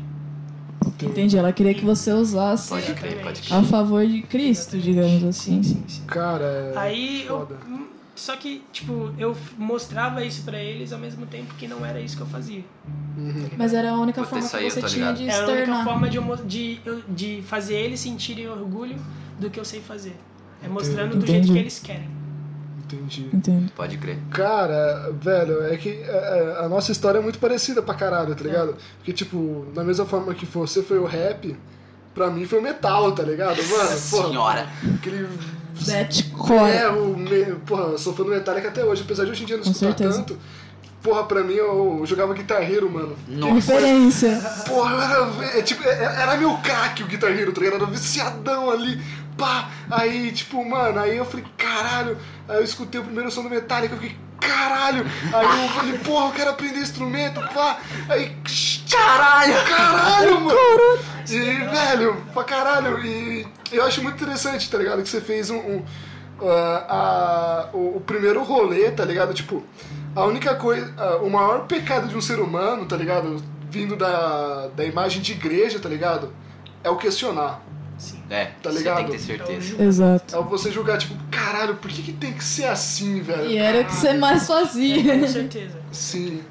Entendi, 1.01 1.37
ela 1.37 1.51
queria 1.51 1.73
que 1.73 1.83
você 1.83 2.11
usasse 2.11 2.69
Pode 2.69 2.93
crer, 2.93 3.21
pode 3.21 3.41
a 3.41 3.57
crer. 3.59 3.63
favor 3.69 4.05
de 4.05 4.21
Cristo, 4.21 4.77
digamos 4.77 5.23
assim. 5.23 5.61
Sim, 5.63 5.75
sim, 5.75 5.83
sim. 5.87 6.03
Cara, 6.05 6.43
é 6.45 6.73
Aí 6.77 7.25
eu. 7.25 7.39
foda. 7.39 7.57
hum, 7.67 7.87
Só 8.15 8.35
que, 8.35 8.63
tipo, 8.71 9.11
eu 9.17 9.35
mostrava 9.57 10.23
isso 10.23 10.43
pra 10.43 10.59
eles 10.59 10.93
ao 10.93 10.99
mesmo 10.99 11.25
tempo 11.25 11.55
que 11.55 11.67
não 11.67 11.83
era 11.83 11.99
isso 11.99 12.15
que 12.15 12.21
eu 12.21 12.27
fazia. 12.27 12.63
Uhum. 13.17 13.49
Mas 13.57 13.73
era 13.73 13.91
a 13.91 13.99
única 13.99 14.23
forma 14.23 14.47
que 14.47 14.55
eu 14.57 14.69
você 14.69 14.81
tô 14.81 14.87
tinha 14.87 15.11
ligado. 15.11 15.17
de 15.17 15.29
Era 15.29 15.37
a 15.37 15.47
única 15.47 15.59
externar. 15.61 15.83
forma 15.83 16.09
de, 16.09 16.17
eu 16.17 16.35
de, 16.45 16.79
eu- 16.85 17.01
de 17.09 17.41
fazer 17.47 17.75
eles 17.75 17.99
sentirem 17.99 18.47
orgulho 18.47 18.95
do 19.39 19.49
que 19.49 19.59
eu 19.59 19.65
sei 19.65 19.81
fazer. 19.81 20.15
É 20.63 20.67
mostrando 20.67 21.17
do 21.17 21.25
jeito 21.25 21.39
Entendi. 21.45 21.53
que 21.53 21.57
eles 21.59 21.79
querem. 21.79 22.07
Entendi. 22.95 23.29
Entendo. 23.33 23.71
Pode 23.75 23.97
crer. 23.97 24.17
Cara, 24.31 25.11
velho, 25.21 25.63
é 25.65 25.77
que 25.77 25.89
é, 25.89 26.55
é, 26.59 26.65
a 26.65 26.69
nossa 26.69 26.91
história 26.91 27.19
é 27.19 27.21
muito 27.21 27.39
parecida 27.39 27.81
pra 27.81 27.93
caralho, 27.95 28.35
tá 28.35 28.43
ligado? 28.43 28.75
Porque, 28.97 29.13
tipo, 29.13 29.65
da 29.73 29.83
mesma 29.83 30.05
forma 30.05 30.33
que 30.33 30.45
você 30.45 30.81
foi 30.83 30.99
o 30.99 31.05
rap, 31.05 31.55
pra 32.13 32.29
mim 32.29 32.45
foi 32.45 32.59
o 32.59 32.61
metal, 32.61 33.11
tá 33.13 33.23
ligado? 33.23 33.57
Mano, 33.63 33.99
porra, 34.09 34.27
Senhora. 34.27 34.67
aquele. 34.99 35.27
Deathcore. 35.85 36.69
É, 36.71 36.87
o. 36.89 37.17
Me... 37.17 37.45
Porra, 37.65 37.83
eu 37.91 37.97
sou 37.97 38.13
fã 38.13 38.23
do 38.23 38.29
Metallica 38.29 38.67
até 38.67 38.83
hoje, 38.83 39.01
apesar 39.03 39.25
de 39.25 39.31
hoje 39.31 39.43
em 39.43 39.45
dia 39.45 39.57
não 39.57 39.63
Com 39.63 39.71
escutar 39.71 39.97
certeza. 39.97 40.17
tanto. 40.19 40.37
Porra, 41.01 41.23
pra 41.23 41.43
mim 41.43 41.55
eu 41.55 42.03
jogava 42.05 42.31
Guitar 42.35 42.61
Hero, 42.61 42.87
mano. 42.91 43.15
Nossa. 43.27 43.53
Referência. 43.55 44.39
Porra, 44.67 44.91
eu 44.93 45.01
era, 45.01 45.57
é, 45.57 45.61
tipo, 45.63 45.83
é- 45.83 46.03
era 46.21 46.37
meu 46.37 46.55
craque 46.59 47.01
o 47.01 47.07
Guitar 47.07 47.31
Hero, 47.31 47.51
tá 47.51 47.59
ligado? 47.61 47.81
Era 47.81 47.91
viciadão 47.91 48.69
ali, 48.69 49.01
pá. 49.41 49.69
Aí, 49.89 50.31
tipo, 50.31 50.63
mano, 50.63 50.99
aí 50.99 51.17
eu 51.17 51.25
falei, 51.25 51.45
caralho. 51.57 52.17
Aí 52.47 52.57
eu 52.57 52.63
escutei 52.63 53.01
o 53.01 53.03
primeiro 53.03 53.31
som 53.31 53.41
do 53.43 53.49
Metallica, 53.49 53.95
eu 53.95 53.99
fiquei, 53.99 54.17
caralho. 54.39 55.05
Aí 55.33 55.63
eu 55.63 55.69
falei, 55.69 55.97
porra, 55.99 56.27
eu 56.27 56.31
quero 56.31 56.49
aprender 56.51 56.79
instrumento, 56.79 57.41
pá. 57.53 57.79
Aí, 58.09 58.35
caralho, 58.89 59.53
caralho, 59.67 60.41
mano. 60.41 60.59
E, 61.29 61.39
velho, 61.39 62.17
pra 62.33 62.43
caralho. 62.43 63.03
E 63.05 63.47
eu 63.71 63.83
acho 63.85 64.01
muito 64.03 64.21
interessante, 64.21 64.69
tá 64.69 64.77
ligado? 64.77 65.01
Que 65.01 65.09
você 65.09 65.21
fez 65.21 65.49
um. 65.49 65.57
um, 65.57 65.83
a- 66.87 67.69
o, 67.73 67.97
o 67.97 68.01
primeiro 68.01 68.43
rolê, 68.43 68.91
tá 68.91 69.05
ligado? 69.05 69.33
Tipo, 69.33 69.63
a 70.15 70.23
única 70.25 70.55
coisa. 70.55 70.93
ah, 70.97 71.17
o 71.17 71.29
maior 71.29 71.65
pecado 71.67 72.07
de 72.07 72.15
um 72.15 72.21
ser 72.21 72.39
humano, 72.39 72.85
tá 72.85 72.95
ligado? 72.97 73.41
Vindo 73.69 73.95
da, 73.95 74.67
da 74.75 74.83
imagem 74.83 75.21
de 75.21 75.31
igreja, 75.33 75.79
tá 75.79 75.87
ligado? 75.87 76.33
É 76.83 76.89
o 76.89 76.97
questionar. 76.97 77.61
Sim. 78.01 78.17
É, 78.31 78.45
Tá 78.63 78.71
você 78.71 78.77
ligado? 78.79 78.95
tem 78.97 79.05
que 79.05 79.11
ter 79.11 79.19
certeza. 79.19 79.83
Exato. 79.83 80.35
É 80.35 80.41
você 80.41 80.71
julgar, 80.71 80.97
tipo, 80.97 81.13
caralho, 81.29 81.75
por 81.75 81.91
que, 81.91 82.01
que 82.01 82.13
tem 82.13 82.33
que 82.33 82.43
ser 82.43 82.65
assim, 82.65 83.21
velho? 83.21 83.45
E 83.51 83.57
era 83.57 83.81
o 83.81 83.85
que 83.85 83.93
você 83.93 84.13
mais 84.13 84.47
Com 84.47 84.53
fazia. 84.53 85.27
certeza. 85.27 85.77
Sim. 85.91 86.41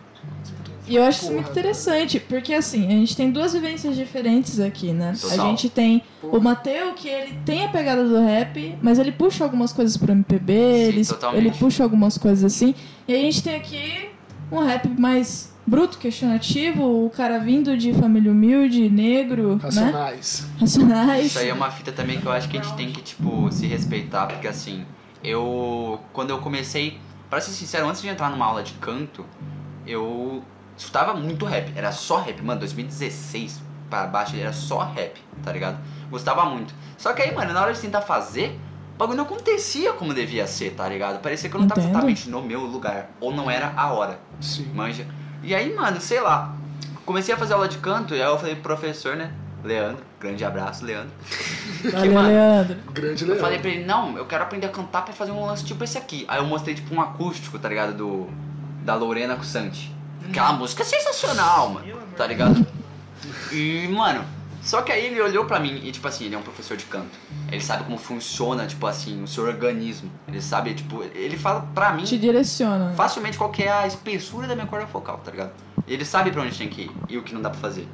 E 0.86 0.96
eu 0.96 1.02
acho 1.04 1.18
isso 1.18 1.26
Porra, 1.26 1.34
muito 1.42 1.50
interessante, 1.52 2.18
porque 2.20 2.52
assim, 2.54 2.86
a 2.86 2.90
gente 2.90 3.16
tem 3.16 3.30
duas 3.30 3.52
vivências 3.52 3.96
diferentes 3.96 4.58
aqui, 4.58 4.92
né? 4.92 5.12
A 5.16 5.20
Total. 5.28 5.46
gente 5.50 5.68
tem 5.68 6.02
Porra. 6.20 6.38
o 6.38 6.40
Mateu, 6.42 6.94
que 6.94 7.08
ele 7.08 7.36
tem 7.44 7.64
a 7.64 7.68
pegada 7.68 8.04
do 8.04 8.20
rap, 8.24 8.76
mas 8.82 8.98
ele 8.98 9.12
puxa 9.12 9.42
algumas 9.44 9.72
coisas 9.72 9.96
pro 9.96 10.10
MPB, 10.12 10.52
ele, 10.52 11.04
totalmente. 11.04 11.46
ele 11.46 11.50
puxa 11.56 11.82
algumas 11.84 12.16
coisas 12.18 12.44
assim. 12.44 12.74
E 13.06 13.14
a 13.14 13.18
gente 13.18 13.42
tem 13.42 13.54
aqui 13.56 14.08
um 14.50 14.64
rap 14.64 14.88
mais 14.98 15.52
bruto, 15.70 15.98
questionativo, 15.98 17.06
o 17.06 17.10
cara 17.10 17.38
vindo 17.38 17.76
de 17.76 17.94
família 17.94 18.32
humilde, 18.32 18.90
negro, 18.90 19.54
né? 19.54 19.60
Racionais. 19.62 20.48
Racionais. 20.58 21.26
Isso 21.26 21.38
aí 21.38 21.48
é 21.48 21.54
uma 21.54 21.70
fita 21.70 21.92
também 21.92 22.20
que 22.20 22.26
eu 22.26 22.32
acho 22.32 22.48
que 22.48 22.58
a 22.58 22.62
gente 22.62 22.74
tem 22.74 22.90
que, 22.90 23.00
tipo, 23.00 23.50
se 23.52 23.68
respeitar, 23.68 24.26
porque 24.26 24.48
assim, 24.48 24.84
eu. 25.22 26.00
Quando 26.12 26.30
eu 26.30 26.38
comecei. 26.38 26.98
Pra 27.30 27.40
ser 27.40 27.52
sincero, 27.52 27.86
antes 27.88 28.02
de 28.02 28.08
entrar 28.08 28.28
numa 28.28 28.44
aula 28.44 28.60
de 28.60 28.72
canto, 28.72 29.24
eu 29.86 30.42
escutava 30.76 31.14
muito 31.14 31.44
rap. 31.44 31.72
Era 31.76 31.92
só 31.92 32.20
rap. 32.20 32.42
Mano, 32.42 32.58
2016 32.58 33.62
pra 33.88 34.04
baixo 34.08 34.34
era 34.36 34.52
só 34.52 34.80
rap, 34.80 35.20
tá 35.40 35.52
ligado? 35.52 35.78
Gostava 36.10 36.44
muito. 36.46 36.74
Só 36.98 37.12
que 37.12 37.22
aí, 37.22 37.32
mano, 37.32 37.52
na 37.52 37.62
hora 37.62 37.72
de 37.72 37.80
tentar 37.80 38.00
fazer, 38.00 38.58
o 38.96 38.98
bagulho 38.98 39.16
não 39.16 39.24
acontecia 39.24 39.92
como 39.92 40.12
devia 40.12 40.44
ser, 40.48 40.72
tá 40.72 40.88
ligado? 40.88 41.20
Parecia 41.20 41.48
que 41.48 41.54
eu 41.54 41.60
não 41.60 41.68
tava 41.68 41.80
Entendo. 41.80 41.92
exatamente 41.92 42.28
no 42.28 42.42
meu 42.42 42.62
lugar. 42.62 43.10
Ou 43.20 43.32
não 43.32 43.48
era 43.48 43.72
a 43.76 43.92
hora 43.92 44.18
Sim. 44.40 44.68
manja. 44.74 45.06
E 45.42 45.54
aí, 45.54 45.74
mano, 45.74 46.00
sei 46.00 46.20
lá. 46.20 46.54
Comecei 47.04 47.34
a 47.34 47.36
fazer 47.36 47.54
aula 47.54 47.68
de 47.68 47.78
canto 47.78 48.14
e 48.14 48.22
aí 48.22 48.28
eu 48.28 48.38
falei 48.38 48.54
pro 48.54 48.62
professor, 48.74 49.16
né? 49.16 49.32
Leandro, 49.64 50.02
grande 50.18 50.44
abraço, 50.44 50.84
Leandro. 50.84 51.10
Valeu, 51.92 52.12
mano, 52.12 52.28
Leandro. 52.28 52.76
Grande 52.92 53.22
Eu 53.24 53.28
leão. 53.30 53.40
falei 53.40 53.58
pra 53.58 53.70
ele, 53.70 53.84
não, 53.84 54.16
eu 54.16 54.24
quero 54.26 54.42
aprender 54.42 54.66
a 54.66 54.70
cantar 54.70 55.04
pra 55.04 55.12
fazer 55.12 55.32
um 55.32 55.44
lance 55.44 55.64
tipo 55.64 55.82
esse 55.84 55.98
aqui. 55.98 56.24
Aí 56.28 56.38
eu 56.38 56.44
mostrei 56.46 56.74
tipo 56.74 56.94
um 56.94 57.00
acústico, 57.00 57.58
tá 57.58 57.68
ligado? 57.68 57.94
Do. 57.94 58.28
Da 58.84 58.94
Lorena 58.94 59.36
com 59.36 59.42
Santi. 59.42 59.94
Aquela 60.28 60.52
música 60.54 60.82
é 60.82 60.86
sensacional, 60.86 61.70
mano. 61.70 61.86
Tá 62.16 62.26
ligado? 62.26 62.66
E, 63.52 63.86
mano, 63.88 64.24
só 64.70 64.82
que 64.82 64.92
aí 64.92 65.06
ele 65.06 65.20
olhou 65.20 65.46
pra 65.46 65.58
mim 65.58 65.80
e, 65.82 65.90
tipo 65.90 66.06
assim, 66.06 66.26
ele 66.26 66.36
é 66.36 66.38
um 66.38 66.42
professor 66.42 66.76
de 66.76 66.84
canto. 66.84 67.18
Ele 67.50 67.60
sabe 67.60 67.82
como 67.82 67.98
funciona, 67.98 68.68
tipo 68.68 68.86
assim, 68.86 69.20
o 69.20 69.26
seu 69.26 69.42
organismo. 69.42 70.08
Ele 70.28 70.40
sabe, 70.40 70.74
tipo, 70.74 71.02
ele 71.12 71.36
fala 71.36 71.68
pra 71.74 71.92
mim 71.92 72.04
Te 72.04 72.16
direciona. 72.16 72.92
facilmente 72.92 73.36
qual 73.36 73.50
que 73.50 73.64
é 73.64 73.72
a 73.72 73.84
espessura 73.84 74.46
da 74.46 74.54
minha 74.54 74.68
corda 74.68 74.86
focal, 74.86 75.18
tá 75.24 75.32
ligado? 75.32 75.50
Ele 75.88 76.04
sabe 76.04 76.30
pra 76.30 76.42
onde 76.42 76.56
tem 76.56 76.68
que 76.68 76.82
ir 76.82 76.90
e 77.08 77.18
o 77.18 77.22
que 77.24 77.34
não 77.34 77.42
dá 77.42 77.50
pra 77.50 77.58
fazer. 77.58 77.88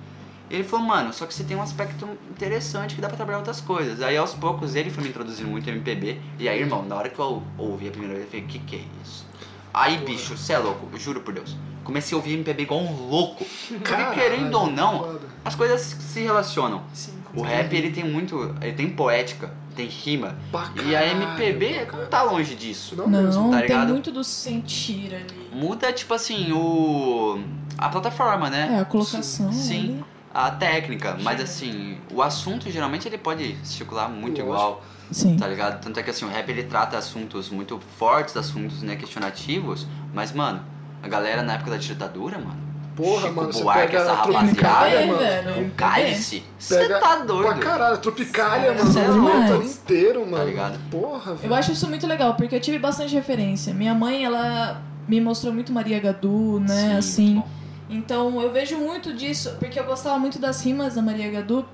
Ele 0.51 0.63
falou, 0.65 0.85
mano, 0.85 1.15
só 1.15 1.25
que 1.25 1.33
você 1.33 1.45
tem 1.45 1.57
um 1.57 1.63
aspecto 1.63 2.07
interessante 2.31 2.95
que 2.95 3.01
dá 3.01 3.09
pra 3.09 3.17
trabalhar 3.17 3.39
outras 3.39 3.63
coisas. 3.63 4.03
Aí 4.03 4.15
aos 4.15 4.35
poucos 4.35 4.75
ele 4.75 4.91
foi 4.91 5.03
me 5.03 5.09
introduzindo 5.09 5.49
muito 5.49 5.71
em 5.71 5.73
MPB. 5.73 6.21
E 6.39 6.47
aí, 6.47 6.61
irmão, 6.61 6.85
na 6.85 6.95
hora 6.95 7.09
que 7.09 7.19
eu 7.19 7.43
ouvi 7.57 7.89
a 7.89 7.91
primeira 7.91 8.17
vez, 8.17 8.27
eu 8.27 8.31
falei, 8.33 8.47
que 8.47 8.59
que 8.59 8.77
é 8.77 8.85
isso? 9.03 9.27
Aí, 9.73 9.97
bicho, 9.97 10.37
você 10.37 10.53
é 10.53 10.59
louco, 10.59 10.87
eu 10.93 10.99
juro 10.99 11.23
por 11.23 11.33
Deus. 11.33 11.57
Comecei 11.87 12.17
a 12.17 12.19
ouvir 12.19 12.35
MPB 12.35 12.65
igual 12.65 12.81
um 12.81 13.09
louco. 13.09 13.47
Porque 13.69 14.05
querendo 14.15 14.55
ou 14.57 14.69
não, 14.69 15.21
as 15.45 15.55
coisas 15.55 15.81
se 15.81 16.21
relacionam. 16.21 16.83
Sim, 16.93 17.13
com 17.33 17.41
O 17.41 17.45
rap, 17.45 17.73
ele 17.73 17.93
tem 17.93 18.03
muito, 18.03 18.53
ele 18.61 18.73
tem 18.73 18.91
poética, 18.91 19.53
tem 19.77 19.87
rima. 19.87 20.37
Pra 20.51 20.73
E 20.85 20.97
a 20.97 21.07
MPB 21.07 21.87
não 21.93 22.07
tá 22.07 22.25
longe 22.25 22.57
disso. 22.57 22.97
Não, 22.97 23.07
mesmo. 23.07 23.45
Não, 23.45 23.51
tá 23.53 23.63
tem 23.63 23.79
muito 23.87 24.11
do 24.11 24.25
sentir 24.25 25.15
ali. 25.15 25.49
Muda, 25.53 25.93
tipo 25.93 26.13
assim, 26.13 26.51
o. 26.51 27.39
a 27.79 27.89
plataforma, 27.89 28.51
né? 28.51 28.79
É, 28.79 28.81
a 28.81 28.85
colocação. 28.85 29.53
Sim. 29.53 29.79
ali. 29.79 30.05
A 30.35 30.51
técnica, 30.51 31.17
mas 31.23 31.41
assim, 31.41 31.97
o 32.13 32.21
assunto 32.21 32.71
geralmente 32.71 33.09
ele 33.09 33.17
pode 33.17 33.57
circular 33.65 34.07
muito 34.07 34.43
Lógico. 34.43 34.43
igual, 34.43 34.85
Sim. 35.11 35.37
tá 35.37 35.47
ligado? 35.47 35.81
Tanto 35.81 35.99
é 35.99 36.03
que 36.03 36.11
assim, 36.11 36.27
o 36.27 36.29
rap 36.29 36.47
ele 36.51 36.65
trata 36.65 36.99
assuntos 36.99 37.49
muito 37.49 37.81
fortes, 37.97 38.37
assuntos 38.37 38.83
né, 38.83 38.97
questionativos, 38.97 39.87
mas 40.13 40.33
mano, 40.33 40.63
a 41.07 41.09
galera 41.11 41.43
na 41.43 41.55
época 41.55 41.71
da 41.73 41.77
ditadura, 41.77 42.39
mano, 42.39 42.67
Porra, 42.97 43.23
Chico 43.29 43.35
mano, 43.35 43.53
você 43.53 43.63
Buarque, 43.63 43.87
pega 43.89 43.99
essa 43.99 44.11
a 44.13 44.15
rapaziada, 44.15 44.47
Tropicália, 44.47 44.97
É, 44.99 45.07
mano. 45.07 45.19
velho. 45.19 45.67
o 45.67 45.71
cálice, 45.73 46.43
você 46.59 46.89
tá 46.89 46.99
Pra 46.99 47.17
doido. 47.25 47.61
caralho, 47.61 47.99
Tropicália, 47.99 48.79
Cê 48.79 48.85
mano. 48.85 48.99
é 48.99 49.11
o 49.11 49.17
louco. 49.23 49.37
ano 49.53 49.65
inteiro, 49.65 50.27
mano. 50.27 50.45
ligado? 50.47 50.79
Porra, 50.91 51.35
velho. 51.35 51.53
Eu 51.53 51.55
acho 51.55 51.73
isso 51.73 51.87
muito 51.89 52.07
legal, 52.07 52.35
porque 52.35 52.55
eu 52.55 52.61
tive 52.61 52.79
bastante 52.79 53.15
referência. 53.15 53.75
Minha 53.75 53.95
mãe, 53.95 54.25
ela 54.25 54.81
me 55.07 55.21
mostrou 55.21 55.53
muito 55.53 55.73
Maria 55.73 56.01
Gadu, 56.01 56.59
né? 56.61 56.75
Sim, 56.75 56.97
assim. 56.97 57.43
Então 57.91 58.41
eu 58.41 58.51
vejo 58.51 58.79
muito 58.79 59.13
disso, 59.13 59.55
porque 59.61 59.79
eu 59.79 59.85
gostava 59.85 60.19
muito 60.19 60.39
das 60.39 60.65
rimas 60.65 60.95
da 60.95 61.03
Maria 61.03 61.31
Gadu 61.31 61.65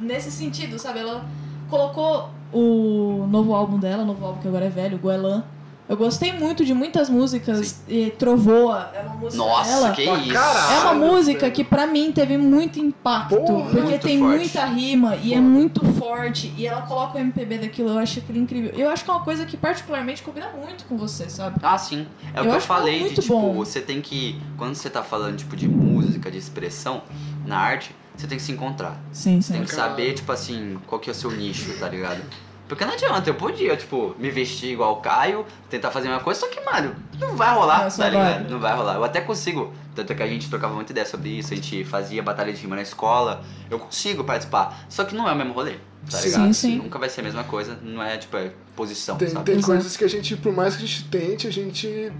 nesse 0.00 0.30
sentido, 0.30 0.78
sabe? 0.78 1.00
Ela 1.00 1.24
colocou 1.68 2.30
o 2.52 3.26
novo 3.30 3.54
álbum 3.54 3.78
dela, 3.78 4.02
o 4.02 4.06
novo 4.06 4.24
álbum 4.24 4.40
que 4.40 4.48
agora 4.48 4.64
é 4.64 4.68
velho, 4.70 4.98
Goelan. 4.98 5.44
Eu 5.92 5.96
gostei 5.98 6.32
muito 6.32 6.64
de 6.64 6.72
muitas 6.72 7.10
músicas, 7.10 7.82
e 7.86 8.08
Trovoa 8.18 8.90
é 8.94 9.02
uma 9.02 9.14
música 9.16 9.44
Nossa, 9.44 9.70
dela. 9.70 9.90
que 9.92 10.02
isso. 10.02 10.32
caralho. 10.32 10.72
É 10.74 10.80
uma 10.80 10.94
música 10.94 11.50
que 11.50 11.62
pra 11.62 11.86
mim 11.86 12.10
teve 12.12 12.38
muito 12.38 12.78
impacto, 12.80 13.36
Porra, 13.36 13.64
porque 13.64 13.80
muito 13.82 14.00
tem 14.00 14.18
forte. 14.18 14.38
muita 14.38 14.64
rima 14.64 15.16
e 15.16 15.34
é 15.34 15.38
muito 15.40 15.84
forte 15.92 16.50
e 16.56 16.66
ela 16.66 16.80
coloca 16.80 17.18
o 17.18 17.20
MPB 17.20 17.58
daquilo, 17.58 17.90
eu 17.90 17.98
acho 17.98 18.20
aquilo 18.20 18.38
incrível. 18.38 18.70
Eu 18.74 18.88
acho 18.88 19.04
que 19.04 19.10
é 19.10 19.12
uma 19.12 19.22
coisa 19.22 19.44
que 19.44 19.54
particularmente 19.54 20.22
combina 20.22 20.48
muito 20.48 20.86
com 20.86 20.96
você, 20.96 21.28
sabe? 21.28 21.56
Ah, 21.62 21.76
sim. 21.76 22.06
É 22.32 22.40
o 22.40 22.40
Eu 22.40 22.42
que 22.44 22.48
eu 22.48 22.56
acho 22.56 22.66
falei 22.66 22.94
de, 22.94 23.00
muito 23.00 23.20
tipo, 23.20 23.38
bom. 23.38 23.52
você 23.52 23.78
tem 23.82 24.00
que. 24.00 24.40
Quando 24.56 24.74
você 24.74 24.88
tá 24.88 25.02
falando, 25.02 25.36
tipo, 25.36 25.54
de 25.54 25.68
música, 25.68 26.30
de 26.30 26.38
expressão, 26.38 27.02
na 27.44 27.58
arte, 27.58 27.94
você 28.16 28.26
tem 28.26 28.38
que 28.38 28.42
se 28.44 28.52
encontrar. 28.52 28.98
Sim, 29.12 29.42
Você 29.42 29.52
tem 29.52 29.60
sim. 29.60 29.66
que 29.68 29.74
saber, 29.74 30.14
tipo 30.14 30.32
assim, 30.32 30.78
qual 30.86 30.98
que 30.98 31.10
é 31.10 31.12
o 31.12 31.14
seu 31.14 31.30
nicho, 31.30 31.70
tá 31.78 31.86
ligado? 31.86 32.22
Porque 32.68 32.84
não 32.84 32.94
adianta, 32.94 33.28
eu 33.28 33.34
podia, 33.34 33.76
tipo, 33.76 34.14
me 34.18 34.30
vestir 34.30 34.70
igual 34.72 34.94
o 34.94 34.96
Caio, 34.96 35.44
tentar 35.68 35.90
fazer 35.90 36.08
a 36.08 36.12
mesma 36.12 36.24
coisa, 36.24 36.40
só 36.40 36.48
que, 36.48 36.58
mano, 36.60 36.94
não 37.18 37.36
vai 37.36 37.54
rolar, 37.54 37.90
só 37.90 38.02
tá 38.02 38.08
ligado? 38.08 38.42
vai. 38.42 38.50
Não 38.50 38.58
vai 38.58 38.74
rolar. 38.74 38.94
Eu 38.94 39.04
até 39.04 39.20
consigo, 39.20 39.72
tanto 39.94 40.12
é 40.12 40.16
que 40.16 40.22
a 40.22 40.26
gente 40.26 40.48
trocava 40.48 40.72
muita 40.74 40.90
ideia 40.92 41.06
sobre 41.06 41.28
isso, 41.28 41.52
a 41.52 41.56
gente 41.56 41.84
fazia 41.84 42.22
batalha 42.22 42.52
de 42.52 42.60
rima 42.60 42.76
na 42.76 42.82
escola, 42.82 43.44
eu 43.70 43.78
consigo 43.78 44.24
participar, 44.24 44.86
só 44.88 45.04
que 45.04 45.14
não 45.14 45.28
é 45.28 45.32
o 45.32 45.36
mesmo 45.36 45.52
rolê, 45.52 45.74
tá 46.10 46.16
Sim, 46.16 46.28
ligado? 46.28 46.54
sim. 46.54 46.76
Nunca 46.78 46.98
vai 46.98 47.10
ser 47.10 47.20
a 47.20 47.24
mesma 47.24 47.44
coisa, 47.44 47.78
não 47.82 48.02
é, 48.02 48.16
tipo, 48.16 48.36
é 48.38 48.52
posição, 48.74 49.16
Tem, 49.16 49.28
sabe? 49.28 49.44
tem 49.44 49.54
Exato. 49.56 49.66
coisas 49.72 49.96
que 49.96 50.04
a 50.04 50.08
gente, 50.08 50.36
por 50.36 50.52
mais 50.54 50.74
que 50.74 50.84
a 50.84 50.86
gente 50.86 51.04
tente, 51.04 51.46
a 51.46 51.52
gente 51.52 52.10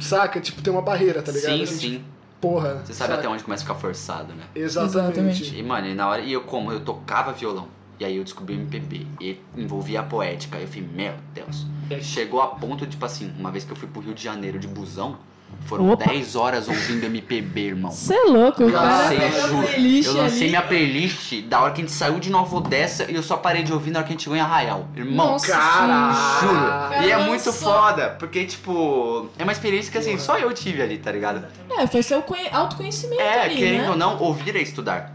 saca, 0.00 0.40
tipo, 0.40 0.60
tem 0.60 0.72
uma 0.72 0.82
barreira, 0.82 1.22
tá 1.22 1.30
ligado? 1.30 1.52
sim, 1.52 1.66
gente, 1.66 1.78
sim. 1.78 2.04
Porra. 2.40 2.80
Você 2.84 2.94
sabe 2.94 3.10
saca? 3.10 3.14
até 3.20 3.28
onde 3.28 3.44
começa 3.44 3.62
a 3.62 3.66
ficar 3.66 3.78
forçado, 3.78 4.32
né? 4.32 4.44
Exatamente. 4.54 5.42
Exatamente. 5.42 5.56
E, 5.58 5.62
mano, 5.62 5.86
e 5.88 5.94
na 5.94 6.08
hora. 6.08 6.22
E 6.22 6.32
eu, 6.32 6.40
como 6.40 6.72
eu 6.72 6.80
tocava 6.80 7.32
violão. 7.32 7.68
E 8.00 8.04
aí 8.04 8.16
eu 8.16 8.24
descobri 8.24 8.54
o 8.56 8.60
MPB. 8.60 9.06
E 9.20 9.38
envolvia 9.54 10.00
a 10.00 10.02
poética. 10.02 10.56
Aí 10.56 10.62
eu 10.64 10.68
falei, 10.68 10.88
meu 10.94 11.12
Deus. 11.34 11.66
Chegou 12.02 12.40
a 12.40 12.46
ponto, 12.48 12.86
tipo 12.86 13.04
assim, 13.04 13.30
uma 13.38 13.50
vez 13.50 13.62
que 13.64 13.70
eu 13.72 13.76
fui 13.76 13.86
pro 13.88 14.00
Rio 14.00 14.14
de 14.14 14.22
Janeiro 14.24 14.58
de 14.58 14.66
busão, 14.66 15.18
foram 15.66 15.90
Opa. 15.90 16.06
10 16.06 16.34
horas 16.36 16.66
ouvindo 16.68 17.04
MPB, 17.04 17.60
irmão. 17.60 17.90
Você 17.90 18.14
é 18.14 18.22
louco, 18.24 18.70
cara 18.70 19.02
Lancei, 19.02 19.18
pegou 19.18 19.38
a 19.44 19.48
juro. 19.48 19.66
playlist 19.66 20.06
Eu 20.08 20.14
lancei 20.16 20.38
ali. 20.42 20.48
minha 20.48 20.62
playlist 20.62 21.42
da 21.42 21.60
hora 21.60 21.72
que 21.72 21.82
a 21.82 21.84
gente 21.84 21.92
saiu 21.94 22.18
de 22.20 22.30
Nova 22.30 22.56
Odessa 22.56 23.10
e 23.10 23.14
eu 23.16 23.22
só 23.22 23.36
parei 23.36 23.62
de 23.64 23.72
ouvir 23.72 23.90
na 23.90 23.98
hora 23.98 24.06
que 24.06 24.12
a 24.12 24.16
gente 24.16 24.22
chegou 24.22 24.36
em 24.36 24.40
Arraial. 24.40 24.88
Irmão, 24.96 25.32
Nossa, 25.32 25.48
Caralho. 25.52 26.16
juro. 26.40 26.54
Cara, 26.54 27.04
E 27.06 27.10
é 27.10 27.18
muito 27.26 27.52
foda, 27.52 28.16
porque, 28.18 28.46
tipo, 28.46 29.28
é 29.38 29.42
uma 29.42 29.52
experiência 29.52 29.92
que 29.92 29.98
assim, 29.98 30.16
só 30.16 30.38
eu 30.38 30.50
tive 30.54 30.80
ali, 30.80 30.96
tá 30.96 31.10
ligado? 31.12 31.44
É, 31.76 31.86
foi 31.86 32.02
seu 32.02 32.22
conhe- 32.22 32.48
autoconhecimento 32.50 33.20
É, 33.20 33.42
ali, 33.42 33.56
querendo 33.56 33.82
né? 33.82 33.90
ou 33.90 33.96
não, 33.96 34.16
ouvir 34.20 34.56
é 34.56 34.62
estudar. 34.62 35.12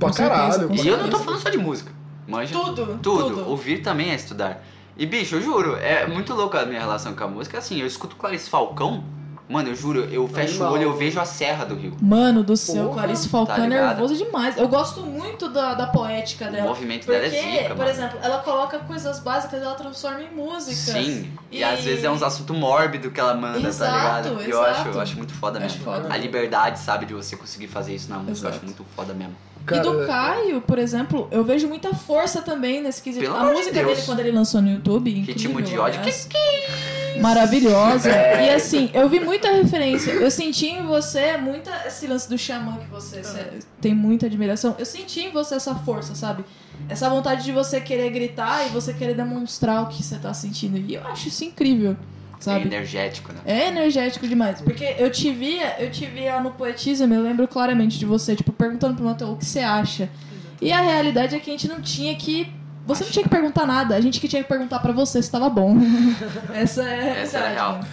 Pra 0.00 0.10
caralho. 0.10 0.68
E 0.74 0.86
eu 0.88 0.98
não 0.98 1.08
tô 1.08 1.18
falando 1.18 1.40
só 1.40 1.48
de 1.48 1.58
música. 1.58 1.92
Manja? 2.30 2.52
Tudo, 2.52 2.98
Tudo. 3.02 3.28
tudo. 3.30 3.48
Ouvir 3.50 3.78
também 3.82 4.10
é 4.10 4.14
estudar. 4.14 4.62
E, 4.96 5.06
bicho, 5.06 5.36
eu 5.36 5.40
juro, 5.42 5.76
é 5.76 6.06
muito 6.06 6.34
louco 6.34 6.56
a 6.56 6.64
minha 6.66 6.80
relação 6.80 7.14
com 7.14 7.24
a 7.24 7.28
música. 7.28 7.58
Assim, 7.58 7.80
eu 7.80 7.86
escuto 7.86 8.16
Clarice 8.16 8.50
Falcão, 8.50 9.02
mano, 9.48 9.68
eu 9.70 9.74
juro, 9.74 10.00
eu 10.12 10.28
fecho 10.28 10.50
Animal. 10.54 10.70
o 10.70 10.74
olho 10.74 10.82
e 10.82 10.84
eu 10.84 10.96
vejo 10.96 11.18
a 11.18 11.24
Serra 11.24 11.64
do 11.64 11.74
Rio. 11.74 11.96
Mano 12.02 12.42
do 12.42 12.54
céu, 12.56 12.84
Porra, 12.88 12.94
Clarice 13.04 13.28
Falcão 13.28 13.56
tá 13.56 13.64
é 13.64 13.68
nervoso 13.68 14.14
demais. 14.14 14.58
Eu 14.58 14.68
gosto 14.68 15.00
muito 15.00 15.48
da, 15.48 15.72
da 15.74 15.86
poética 15.86 16.48
O 16.48 16.52
dela. 16.52 16.68
movimento 16.68 17.06
Porque, 17.06 17.18
dela 17.18 17.34
é 17.34 17.52
zica, 17.58 17.68
por 17.70 17.78
mano. 17.78 17.90
exemplo, 17.90 18.18
ela 18.22 18.38
coloca 18.42 18.78
coisas 18.80 19.20
básicas, 19.20 19.62
ela 19.62 19.74
transforma 19.74 20.20
em 20.22 20.34
música. 20.34 20.74
Sim, 20.92 21.32
e... 21.50 21.58
E- 21.60 21.64
às 21.64 21.80
vezes 21.82 22.04
é 22.04 22.10
uns 22.10 22.22
assuntos 22.22 22.54
mórbidos 22.56 23.10
que 23.12 23.18
ela 23.20 23.34
manda, 23.34 23.66
Exato, 23.66 23.90
tá 23.90 23.96
ligado? 23.96 24.42
E 24.46 24.50
eu 24.50 24.62
acho, 24.62 24.80
exato. 24.82 24.96
eu 24.96 25.00
acho 25.00 25.16
muito 25.16 25.32
foda 25.32 25.58
Acho 25.58 25.78
mesmo. 25.78 25.84
foda. 25.84 26.12
A 26.12 26.16
liberdade, 26.18 26.78
sabe, 26.78 27.06
de 27.06 27.14
você 27.14 27.36
conseguir 27.36 27.68
fazer 27.68 27.94
isso 27.94 28.10
na 28.10 28.18
música, 28.18 28.46
eu 28.46 28.50
acho 28.50 28.58
Exato. 28.64 28.66
muito 28.66 28.84
foda 28.94 29.14
mesmo. 29.14 29.34
Cara, 29.70 29.80
e 29.80 29.82
do 29.82 30.06
Caio, 30.06 30.60
por 30.60 30.78
exemplo, 30.78 31.28
eu 31.30 31.44
vejo 31.44 31.68
muita 31.68 31.94
força 31.94 32.42
também 32.42 32.82
nesse 32.82 33.02
quesito. 33.02 33.24
Pelo 33.24 33.36
a 33.36 33.44
música 33.52 33.72
Deus. 33.72 33.86
dele 33.86 34.02
quando 34.04 34.20
ele 34.20 34.32
lançou 34.32 34.60
no 34.60 34.70
YouTube, 34.70 35.10
Ritmo 35.10 35.60
incrível, 35.60 35.60
de 35.62 35.78
ódio. 35.78 36.00
aliás. 36.00 36.28
Maravilhosa. 37.20 38.10
E 38.40 38.48
assim, 38.50 38.90
eu 38.94 39.08
vi 39.08 39.20
muita 39.20 39.50
referência. 39.50 40.12
Eu 40.12 40.30
senti 40.30 40.66
em 40.66 40.86
você 40.86 41.36
muita. 41.36 41.70
Esse 41.86 42.06
lance 42.06 42.28
do 42.28 42.38
xamã 42.38 42.78
que 42.78 42.86
você 42.86 43.22
cê 43.22 43.44
tem 43.80 43.94
muita 43.94 44.26
admiração. 44.26 44.74
Eu 44.78 44.86
senti 44.86 45.20
em 45.20 45.30
você 45.30 45.54
essa 45.56 45.74
força, 45.74 46.14
sabe? 46.14 46.44
Essa 46.88 47.10
vontade 47.10 47.44
de 47.44 47.52
você 47.52 47.80
querer 47.80 48.10
gritar 48.10 48.66
e 48.66 48.70
você 48.70 48.92
querer 48.94 49.14
demonstrar 49.14 49.82
o 49.82 49.86
que 49.88 50.02
você 50.02 50.16
tá 50.18 50.32
sentindo. 50.32 50.78
E 50.78 50.94
eu 50.94 51.06
acho 51.06 51.28
isso 51.28 51.44
incrível, 51.44 51.96
É 52.40 52.42
sabe? 52.42 52.64
energético, 52.66 53.32
né? 53.32 53.40
É 53.44 53.68
energético 53.68 54.26
demais. 54.26 54.60
Porque 54.62 54.96
eu 54.98 55.10
te 55.10 55.30
via, 55.30 55.76
eu 55.78 55.90
te 55.90 56.06
via 56.06 56.40
no 56.40 56.50
Poetismo, 56.52 57.12
eu 57.12 57.22
lembro 57.22 57.46
claramente 57.46 57.98
de 57.98 58.06
você, 58.06 58.34
tipo, 58.34 58.50
perguntando 58.52 58.94
pro 58.96 59.04
Matheus 59.04 59.30
o 59.32 59.36
que 59.36 59.44
você 59.44 59.60
acha. 59.60 60.08
E 60.60 60.72
a 60.72 60.80
realidade 60.80 61.34
é 61.36 61.38
que 61.38 61.50
a 61.50 61.52
gente 61.52 61.68
não 61.68 61.80
tinha 61.80 62.14
que. 62.16 62.52
Você 62.86 63.04
não 63.04 63.10
tinha 63.10 63.22
que 63.22 63.28
perguntar 63.28 63.66
nada, 63.66 63.94
a 63.94 64.00
gente 64.00 64.18
que 64.18 64.26
tinha 64.26 64.42
que 64.42 64.48
perguntar 64.48 64.78
pra 64.80 64.90
você 64.92 65.22
se 65.22 65.30
tava 65.30 65.48
bom. 65.50 65.76
Essa 66.54 66.82
é 66.82 67.12
a 67.12 67.16
Essa 67.18 67.38
era 67.38 67.48
realidade, 67.48 67.54
real. 67.54 67.72
né? 67.78 67.88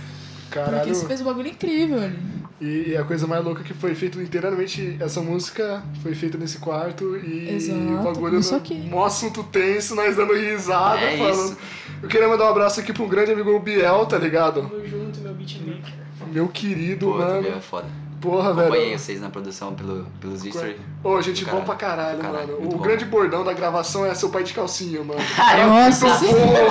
Caralho. 0.50 0.76
Porque 0.78 0.94
você 0.96 1.06
fez 1.06 1.22
um 1.22 1.26
bagulho 1.26 1.48
incrível 1.50 2.02
ali. 2.02 2.18
E, 2.60 2.98
a 2.98 3.04
coisa 3.04 3.28
mais 3.28 3.44
louca 3.44 3.62
é 3.62 3.64
que 3.64 3.74
foi 3.74 3.94
feito 3.94 4.20
inteiramente. 4.22 4.98
Essa 5.00 5.22
música 5.22 5.84
foi 6.02 6.16
feita 6.16 6.38
nesse 6.38 6.58
quarto 6.58 7.16
e 7.18 7.50
Exato, 7.56 7.80
o 7.80 8.04
bagulho 8.04 8.40
no 8.40 8.56
aqui. 8.56 8.74
mó 8.90 9.06
assunto 9.06 9.44
tenso, 9.44 9.94
nós 9.96 10.16
dando 10.16 10.34
risada, 10.34 11.00
É 11.02 11.18
falando. 11.18 11.34
isso. 11.52 11.58
Eu 12.02 12.10
queria 12.10 12.28
mandar 12.28 12.46
um 12.46 12.50
abraço 12.50 12.80
aqui 12.80 12.92
pra 12.92 13.04
um 13.04 13.08
grande 13.08 13.32
amigo 13.32 13.52
o 13.52 13.60
Biel, 13.60 14.06
tá 14.08 14.18
ligado? 14.18 14.64
Tamo 14.64 14.86
junto, 14.88 15.20
meu. 15.20 15.34
Beatmaker. 15.36 15.94
Meu 16.32 16.48
querido, 16.48 17.12
Pô, 17.12 17.18
também 17.20 17.46
é 17.48 17.50
mano. 17.52 17.62
foda. 17.62 17.86
Porra, 18.20 18.50
Acompanhei 18.52 18.86
velho. 18.88 19.00
vocês 19.00 19.22
na 19.22 19.30
produção 19.30 19.76
pelo, 19.76 20.08
pelos 20.20 20.44
history. 20.44 20.76
Ô, 21.04 21.22
gente, 21.22 21.46
bom 21.46 21.62
pra 21.62 21.76
caralho, 21.76 22.18
caralho, 22.18 22.54
mano. 22.54 22.68
O 22.68 22.70
bom. 22.72 22.78
grande 22.80 23.06
bordão 23.06 23.44
da 23.44 23.54
gravação 23.54 24.04
é 24.04 24.16
seu 24.16 24.30
pai 24.30 24.44
de 24.44 24.54
calcinha, 24.54 25.04
mano. 25.04 25.20
Nossa, 25.68 26.08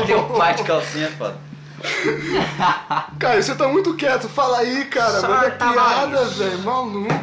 Teu 0.05 0.25
pai 0.37 0.57
de 0.57 0.65
calcinha 0.65 1.07
é 1.07 1.11
foda. 1.11 1.37
Caio, 3.19 3.43
você 3.43 3.55
tá 3.55 3.69
muito 3.69 3.95
quieto. 3.95 4.29
Fala 4.29 4.59
aí, 4.59 4.85
cara. 4.87 5.21
Só 5.21 5.29
Manda 5.29 5.51
tá 5.53 5.73
piada, 5.73 6.25
velho. 6.25 6.59
Maluco. 6.63 7.15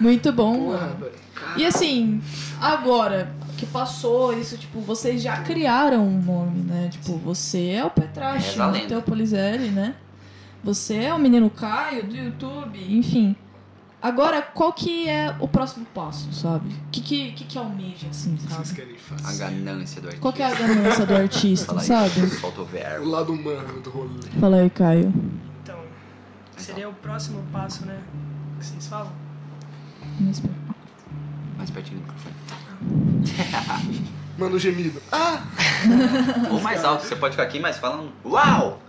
muito 0.00 0.32
bom, 0.32 0.66
Porra, 0.66 0.96
mano. 0.98 1.12
E 1.56 1.64
assim, 1.64 2.20
agora 2.60 3.32
que 3.56 3.66
passou 3.66 4.36
isso, 4.36 4.58
tipo, 4.58 4.80
vocês 4.80 5.22
já 5.22 5.38
criaram 5.42 6.06
um 6.06 6.20
nome, 6.20 6.62
né? 6.62 6.88
Tipo, 6.90 7.16
você 7.18 7.68
é 7.70 7.84
o 7.84 7.90
Petrache, 7.90 8.58
lenda. 8.58 8.78
Matheus 8.78 9.04
Polizelli, 9.04 9.68
né? 9.68 9.94
Você 10.62 10.96
é 10.96 11.14
o 11.14 11.18
menino 11.18 11.50
Caio 11.50 12.04
do 12.04 12.16
YouTube, 12.16 12.78
enfim. 12.88 13.36
Agora, 14.04 14.42
qual 14.42 14.70
que 14.70 15.08
é 15.08 15.34
o 15.40 15.48
próximo 15.48 15.86
passo, 15.94 16.30
sabe? 16.30 16.68
O 16.68 16.90
que, 16.92 17.00
que, 17.00 17.32
que, 17.32 17.44
que 17.44 17.56
almeja, 17.58 18.06
assim, 18.10 18.36
Vocês 18.36 18.52
sabe? 18.68 18.74
querem 18.80 18.96
A 18.96 18.98
fazer? 18.98 19.44
ganância 19.44 20.00
do 20.02 20.08
artista. 20.08 20.20
Qual 20.20 20.32
que 20.34 20.42
é 20.42 20.46
a 20.46 20.54
ganância 20.54 21.06
do 21.06 21.14
artista, 21.16 21.80
sabe? 21.80 22.28
Solta 22.28 22.60
o 22.60 22.64
O 22.64 22.66
verbo. 22.66 23.06
lado 23.08 23.32
humano 23.32 23.80
do 23.80 23.88
rolê. 23.88 24.28
Fala 24.38 24.56
aí, 24.58 24.68
Caio. 24.68 25.10
Então, 25.62 25.78
seria 26.58 26.86
o 26.86 26.92
próximo 26.92 27.42
passo, 27.50 27.86
né? 27.86 27.98
Que 28.58 28.66
vocês 28.66 28.86
falam? 28.86 29.10
Mais 31.56 31.70
pertinho 31.70 32.00
do 32.00 32.12
microfone. 32.12 32.34
Manda 34.36 34.56
o 34.56 34.58
gemido. 34.58 35.00
Ah! 35.10 35.44
Ou 36.52 36.60
mais 36.60 36.84
alto, 36.84 37.04
você 37.06 37.16
pode 37.16 37.32
ficar 37.32 37.44
aqui, 37.44 37.58
mas 37.58 37.78
falando. 37.78 38.12
Uau! 38.22 38.80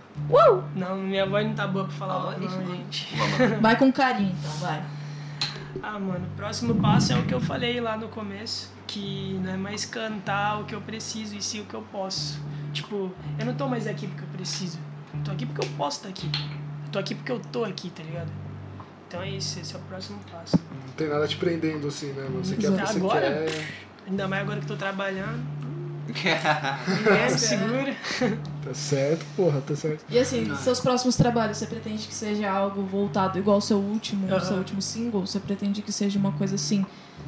Não, 0.74 0.96
minha 0.96 1.24
voz 1.24 1.46
não 1.46 1.54
tá 1.54 1.66
boa 1.66 1.84
pra 1.86 1.94
falar 1.94 2.38
isso, 2.42 2.58
não, 2.58 2.66
gente. 2.66 3.08
Vai 3.62 3.76
com 3.76 3.90
carinho, 3.92 4.34
então, 4.38 4.50
vai. 4.60 4.82
Ah, 5.82 5.98
mano, 5.98 6.26
o 6.26 6.36
próximo 6.36 6.74
passo 6.76 7.12
é 7.12 7.18
o 7.18 7.24
que 7.24 7.34
eu 7.34 7.40
falei 7.40 7.80
lá 7.80 7.96
no 7.96 8.08
começo, 8.08 8.70
que 8.86 9.38
não 9.42 9.52
é 9.52 9.56
mais 9.56 9.84
cantar 9.84 10.60
o 10.60 10.64
que 10.64 10.74
eu 10.74 10.80
preciso 10.80 11.36
e 11.36 11.42
sim 11.42 11.60
o 11.60 11.64
que 11.64 11.74
eu 11.74 11.82
posso. 11.92 12.40
Tipo, 12.72 13.10
eu 13.38 13.46
não 13.46 13.54
tô 13.54 13.68
mais 13.68 13.86
aqui 13.86 14.06
porque 14.06 14.22
eu 14.22 14.28
preciso. 14.28 14.78
Eu 15.14 15.24
tô 15.24 15.30
aqui 15.30 15.46
porque 15.46 15.66
eu 15.66 15.70
posso 15.76 15.98
estar 15.98 16.08
aqui. 16.08 16.26
Eu 16.86 16.92
tô 16.92 16.98
aqui 16.98 17.14
porque 17.14 17.32
eu 17.32 17.40
tô 17.40 17.64
aqui, 17.64 17.90
tá 17.90 18.02
ligado? 18.02 18.30
Então 19.08 19.22
é 19.22 19.30
isso, 19.30 19.60
esse 19.60 19.74
é 19.74 19.78
o 19.78 19.82
próximo 19.82 20.18
passo. 20.30 20.56
Não 20.56 20.92
tem 20.94 21.08
nada 21.08 21.26
te 21.28 21.36
prendendo 21.36 21.86
assim, 21.88 22.12
né, 22.12 22.24
mano? 22.24 22.44
Você 22.44 22.56
quer 22.56 22.70
você 22.70 22.98
Agora? 22.98 23.20
quer. 23.20 23.66
Ainda 24.06 24.28
mais 24.28 24.42
agora 24.42 24.58
que 24.60 24.64
eu 24.64 24.68
tô 24.68 24.76
trabalhando. 24.76 25.42
Me 27.32 27.38
segura. 27.38 27.96
Tá 28.64 28.74
certo, 28.74 29.24
porra, 29.36 29.60
tá 29.60 29.74
certo. 29.74 30.04
E 30.08 30.18
assim, 30.18 30.54
seus 30.56 30.80
próximos 30.80 31.16
trabalhos, 31.16 31.56
você 31.58 31.66
pretende 31.66 32.06
que 32.06 32.14
seja 32.14 32.50
algo 32.50 32.82
voltado 32.82 33.38
igual 33.38 33.56
ao 33.56 33.60
seu 33.60 33.78
último, 33.78 34.28
Aham. 34.28 34.40
seu 34.40 34.56
último 34.56 34.80
single? 34.82 35.26
Você 35.26 35.40
pretende 35.40 35.82
que 35.82 35.92
seja 35.92 36.18
uma 36.18 36.32
coisa 36.32 36.54
assim, 36.54 36.84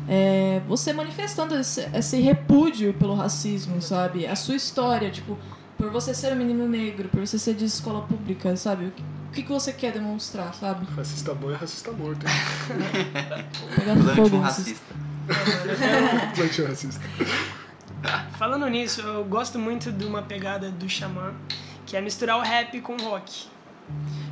é, 0.08 0.60
você 0.68 0.92
manifestando 0.92 1.54
esse, 1.56 1.88
esse 1.92 2.20
repúdio 2.20 2.94
pelo 2.94 3.14
racismo, 3.14 3.80
sabe? 3.82 4.26
A 4.26 4.36
sua 4.36 4.56
história, 4.56 5.10
tipo, 5.10 5.36
por 5.76 5.90
você 5.90 6.14
ser 6.14 6.32
um 6.32 6.36
menino 6.36 6.68
negro, 6.68 7.08
por 7.08 7.20
você 7.20 7.38
ser 7.38 7.54
de 7.54 7.64
escola 7.64 8.02
pública, 8.02 8.56
sabe? 8.56 8.86
O 8.86 8.90
que, 8.90 9.02
o 9.02 9.32
que, 9.32 9.42
que 9.42 9.52
você 9.52 9.72
quer 9.72 9.92
demonstrar, 9.92 10.54
sabe? 10.54 10.86
Racista 10.96 11.34
bom 11.34 11.50
é 11.50 11.56
racista 11.56 11.92
morto. 11.92 12.24
Pegando 13.76 14.02
Plante 14.04 14.16
fogo. 14.16 14.36
um 14.36 14.40
vocês. 14.40 14.80
racista. 14.80 14.94
Plantio 16.34 16.66
racista. 16.66 17.00
Falando 18.38 18.68
nisso, 18.68 19.00
eu 19.00 19.24
gosto 19.24 19.58
muito 19.58 19.90
de 19.90 20.04
uma 20.04 20.22
pegada 20.22 20.70
do 20.70 20.88
Xamã, 20.88 21.34
que 21.84 21.96
é 21.96 22.00
misturar 22.00 22.38
o 22.38 22.42
rap 22.42 22.80
com 22.80 22.94
o 22.94 23.02
rock. 23.02 23.46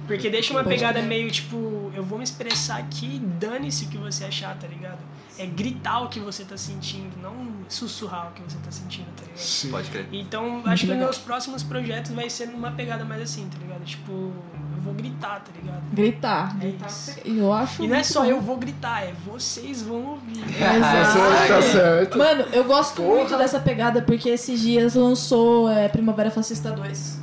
Porque 0.06 0.30
deixa 0.30 0.52
uma 0.52 0.62
pegada 0.62 1.02
meio 1.02 1.30
tipo, 1.30 1.90
eu 1.94 2.04
vou 2.04 2.18
me 2.18 2.24
expressar 2.24 2.78
aqui, 2.78 3.18
dane-se 3.40 3.86
o 3.86 3.88
que 3.88 3.98
você 3.98 4.24
achar, 4.24 4.56
tá 4.56 4.66
ligado? 4.68 4.98
É 5.38 5.44
gritar 5.44 6.00
o 6.00 6.08
que 6.08 6.20
você 6.20 6.44
tá 6.44 6.56
sentindo, 6.56 7.20
não 7.20 7.34
sussurrar 7.68 8.28
o 8.28 8.32
que 8.32 8.42
você 8.42 8.56
tá 8.58 8.70
sentindo, 8.70 9.06
tá 9.16 9.22
ligado? 9.22 9.38
Sim. 9.38 9.70
Pode 9.70 9.90
crer. 9.90 10.06
Então, 10.12 10.62
acho 10.64 10.86
que 10.86 10.94
meus 10.94 11.18
próximos 11.18 11.62
projetos 11.62 12.12
vai 12.12 12.30
ser 12.30 12.46
numa 12.46 12.70
pegada 12.70 13.04
mais 13.04 13.20
assim, 13.22 13.48
tá 13.48 13.58
ligado? 13.58 13.84
Tipo, 13.84 14.32
eu 14.76 14.82
vou 14.82 14.94
gritar, 14.94 15.40
tá 15.40 15.50
ligado? 15.60 15.82
Gritar. 15.92 16.56
É 16.56 16.60
gritar 16.66 16.86
isso. 16.86 17.14
eu 17.24 17.52
acho 17.52 17.82
E 17.84 17.88
não 17.88 17.96
é 17.96 18.02
só 18.02 18.20
bom. 18.22 18.26
eu 18.26 18.40
vou 18.40 18.56
gritar, 18.56 19.02
é 19.04 19.12
vocês 19.26 19.82
vão 19.82 20.04
ouvir. 20.04 20.44
Tá 20.58 21.04
certo, 21.12 21.48
tá 21.48 21.62
certo. 21.62 22.18
Mano, 22.18 22.44
eu 22.52 22.64
gosto 22.64 22.96
Porra. 23.02 23.16
muito 23.16 23.36
dessa 23.38 23.58
pegada 23.60 24.02
porque 24.02 24.28
esses 24.28 24.60
dias 24.60 24.94
lançou 24.94 25.70
é, 25.70 25.88
Primavera 25.88 26.30
Fascista 26.30 26.70
2. 26.72 27.20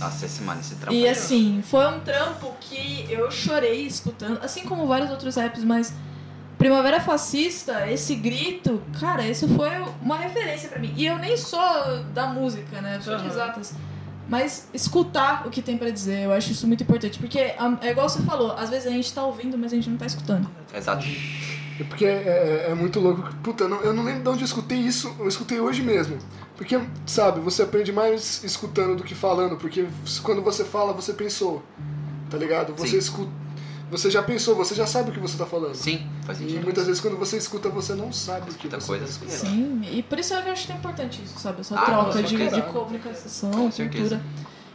Nossa, 0.00 0.26
esse 0.26 0.42
mano, 0.42 0.60
esse 0.60 0.76
trampo. 0.76 0.94
E 0.94 1.06
ó. 1.06 1.10
assim, 1.10 1.60
foi 1.62 1.86
um 1.88 2.00
trampo 2.00 2.52
que 2.60 3.06
eu 3.10 3.30
chorei 3.30 3.84
escutando, 3.86 4.38
assim 4.42 4.62
como 4.62 4.86
vários 4.86 5.10
outros 5.10 5.34
raps, 5.36 5.64
mas 5.64 5.92
Primavera 6.56 7.00
Fascista, 7.00 7.88
esse 7.90 8.14
grito, 8.16 8.82
cara, 9.00 9.24
isso 9.26 9.48
foi 9.48 9.70
uma 10.02 10.16
referência 10.16 10.68
pra 10.68 10.78
mim. 10.78 10.92
E 10.96 11.06
eu 11.06 11.16
nem 11.18 11.36
sou 11.36 12.02
da 12.14 12.26
música, 12.26 12.80
né? 12.80 12.96
Eu 12.96 13.02
sou 13.02 13.14
de 13.16 13.22
Aham. 13.22 13.30
exatas. 13.30 13.74
Mas 14.28 14.68
escutar 14.74 15.46
o 15.46 15.50
que 15.50 15.62
tem 15.62 15.78
pra 15.78 15.88
dizer, 15.90 16.24
eu 16.24 16.32
acho 16.32 16.52
isso 16.52 16.66
muito 16.66 16.82
importante. 16.82 17.18
Porque 17.18 17.38
a- 17.38 17.78
é 17.80 17.90
igual 17.90 18.08
você 18.08 18.20
falou, 18.22 18.52
às 18.52 18.68
vezes 18.68 18.86
a 18.86 18.90
gente 18.90 19.12
tá 19.12 19.24
ouvindo, 19.24 19.56
mas 19.56 19.72
a 19.72 19.76
gente 19.76 19.88
não 19.88 19.96
tá 19.96 20.04
escutando. 20.06 20.48
Exato. 20.74 21.06
É 21.80 21.84
porque 21.84 22.04
é, 22.04 22.66
é- 22.66 22.70
é 22.70 22.74
muito 22.74 23.00
louco. 23.00 23.22
Puta, 23.42 23.64
eu 23.64 23.68
não, 23.68 23.80
eu 23.80 23.94
não 23.94 24.04
lembro 24.04 24.22
de 24.24 24.28
onde 24.28 24.40
eu 24.42 24.44
escutei 24.44 24.78
isso. 24.78 25.14
Eu 25.18 25.28
escutei 25.28 25.60
hoje 25.60 25.82
mesmo. 25.82 26.18
Porque, 26.56 26.78
sabe, 27.06 27.40
você 27.40 27.62
aprende 27.62 27.90
mais 27.92 28.42
escutando 28.44 28.96
do 28.96 29.04
que 29.04 29.14
falando. 29.14 29.56
Porque 29.56 29.86
quando 30.22 30.42
você 30.42 30.64
fala, 30.64 30.92
você 30.92 31.12
pensou. 31.14 31.62
Tá 32.28 32.36
ligado? 32.36 32.74
Você 32.74 32.88
Sim. 32.92 32.98
escuta. 32.98 33.30
Você 33.90 34.10
já 34.10 34.22
pensou, 34.22 34.54
você 34.54 34.74
já 34.74 34.86
sabe 34.86 35.10
o 35.10 35.12
que 35.12 35.18
você 35.20 35.38
tá 35.38 35.46
falando. 35.46 35.74
Sim, 35.74 36.06
faz 36.26 36.38
E 36.40 36.42
sentido. 36.44 36.64
muitas 36.64 36.86
vezes 36.86 37.00
quando 37.00 37.16
você 37.16 37.38
escuta, 37.38 37.68
você 37.70 37.94
não 37.94 38.12
sabe 38.12 38.50
o 38.50 38.54
que 38.54 38.68
você 38.68 38.86
coisa. 38.86 39.04
tá 39.04 39.10
escutando. 39.10 39.38
Sim, 39.50 39.80
e 39.90 40.02
por 40.02 40.18
isso 40.18 40.34
eu 40.34 40.52
acho 40.52 40.66
que 40.66 40.72
é 40.72 40.76
importante 40.76 41.22
isso, 41.24 41.38
sabe? 41.38 41.60
Essa 41.60 41.74
Ah, 41.74 41.84
troca 41.84 42.22
de, 42.22 42.36
de 42.36 42.62
comunicação, 42.62 43.50
Com 43.50 43.70
cultura. 43.70 44.20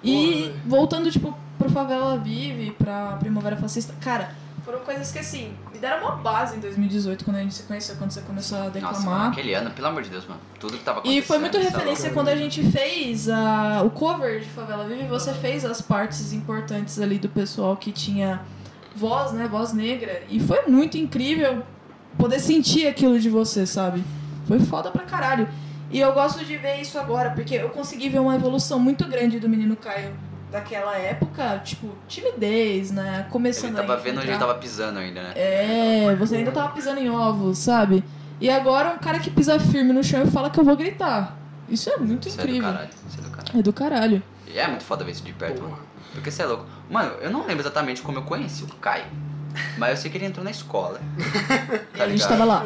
E 0.04 0.47
Porra. 0.49 0.62
voltando, 0.65 1.12
tipo, 1.12 1.38
pro 1.58 1.69
Favela 1.69 2.17
Vive, 2.17 2.71
pra 2.71 3.13
Primavera 3.17 3.56
Fascista, 3.56 3.93
cara, 4.02 4.34
foram 4.65 4.80
coisas 4.80 5.12
que, 5.12 5.19
assim, 5.19 5.54
me 5.71 5.78
deram 5.80 6.02
uma 6.08 6.15
base 6.17 6.58
em 6.58 6.60
2018, 6.60 7.23
quando 7.23 7.38
a 7.38 7.41
gente 7.41 7.54
se 7.54 7.63
conheceu, 7.63 7.95
quando 7.97 8.12
você 8.12 8.21
começou 8.21 8.58
a 8.58 8.62
Nossa, 8.63 8.80
mano, 8.82 8.91
declamar. 8.95 9.32
aquele 9.32 9.54
ano, 9.54 9.71
pelo 9.71 9.88
amor 9.88 10.02
de 10.04 10.10
Deus, 10.10 10.26
mano. 10.26 10.41
Tudo 10.60 10.78
que 10.78 10.84
tava 10.84 10.97
E 10.99 11.02
acontecendo. 11.02 11.23
foi 11.26 11.38
muito 11.39 11.58
referência 11.58 12.10
quando 12.10 12.30
a 12.30 12.36
gente 12.36 12.63
fez 12.71 13.30
a, 13.30 13.82
o 13.86 13.89
cover 13.91 14.39
de 14.41 14.49
Favela 14.49 14.86
Vive, 14.88 15.08
você 15.08 15.34
fez 15.34 15.63
as 15.63 15.82
partes 15.82 16.34
importantes 16.34 16.99
ali 16.99 17.17
do 17.19 17.30
pessoal 17.30 17.78
que 17.78 17.91
tinha 17.91 18.41
voz, 18.96 19.32
né, 19.32 19.48
voz 19.48 19.74
negra, 19.74 20.24
e 20.30 20.40
foi 20.40 20.66
muito 20.68 20.98
incrível 20.98 21.64
poder 22.18 22.40
sentir 22.40 22.88
aquilo 22.88 23.20
de 23.20 23.30
você, 23.30 23.66
sabe? 23.66 24.04
Foi 24.48 24.60
foda 24.60 24.92
pra 24.92 25.04
caralho. 25.04 25.48
E 25.92 26.00
eu 26.00 26.12
gosto 26.14 26.44
de 26.44 26.58
ver 26.58 26.82
isso 26.82 26.98
agora, 26.98 27.32
porque 27.32 27.56
eu 27.56 27.70
consegui 27.70 28.10
ver 28.10 28.20
uma 28.20 28.36
evolução 28.36 28.80
muito 28.80 29.06
grande 29.08 29.40
do 29.40 29.48
menino 29.48 29.76
Caio 29.76 30.12
daquela 30.52 30.96
época, 30.98 31.60
tipo, 31.64 31.90
timidez, 32.08 32.92
né, 32.92 33.26
começando 33.32 33.70
Ele 33.78 33.78
tava 33.78 33.94
a 33.94 33.98
vendo 33.98 34.20
onde 34.20 34.30
ele 34.30 34.38
tava 34.38 34.56
pisando 34.56 35.00
ainda, 35.00 35.22
né? 35.24 35.34
é, 35.36 36.16
você 36.16 36.36
ainda 36.38 36.52
tava 36.52 36.70
pisando 36.74 37.00
em 37.00 37.10
ovos, 37.10 37.58
sabe? 37.58 38.04
E 38.40 38.50
agora 38.50 38.90
um 38.94 38.98
cara 38.98 39.20
que 39.20 39.32
pisa 39.32 39.60
firme 39.60 39.94
no 39.94 40.04
chão 40.04 40.22
e 40.24 40.28
fala 40.30 40.50
que 40.50 40.60
eu 40.60 40.64
vou 40.64 40.76
gritar. 40.76 41.38
Isso 41.70 41.90
é 41.90 41.98
muito 41.98 42.28
Isso 42.28 42.40
é 42.40 42.44
do 42.44 42.50
incrível. 42.50 42.72
caralho. 42.72 42.90
Isso 43.08 43.20
é 43.20 43.22
do 43.24 43.30
caralho. 43.30 43.60
É 43.60 43.62
do 43.64 43.74
caralho. 43.74 44.24
E 44.54 44.60
é 44.60 44.68
muito 44.68 44.84
foda 44.84 45.04
ver 45.04 45.12
isso 45.12 45.24
de 45.24 45.34
perto, 45.34 45.58
Porra. 45.58 45.72
mano. 45.72 45.84
Porque 46.13 46.30
você 46.32 46.44
é 46.44 46.46
louco. 46.46 46.66
Mano, 46.89 47.12
eu 47.22 47.32
não 47.32 47.42
lembro 47.46 47.62
exatamente 47.63 48.02
como 48.02 48.20
eu 48.20 48.24
conheci 48.24 48.63
o 48.63 48.68
Caio. 48.76 49.06
Mas 49.78 49.92
eu 49.92 49.98
sei 49.98 50.12
que 50.12 50.18
ele 50.18 50.26
entrou 50.26 50.44
na 50.44 50.50
escola. 50.52 51.00
E 51.94 51.98
Tá 51.98 52.04
a 52.06 52.10
gente 52.10 52.28
tava 52.28 52.44
lá. 52.44 52.63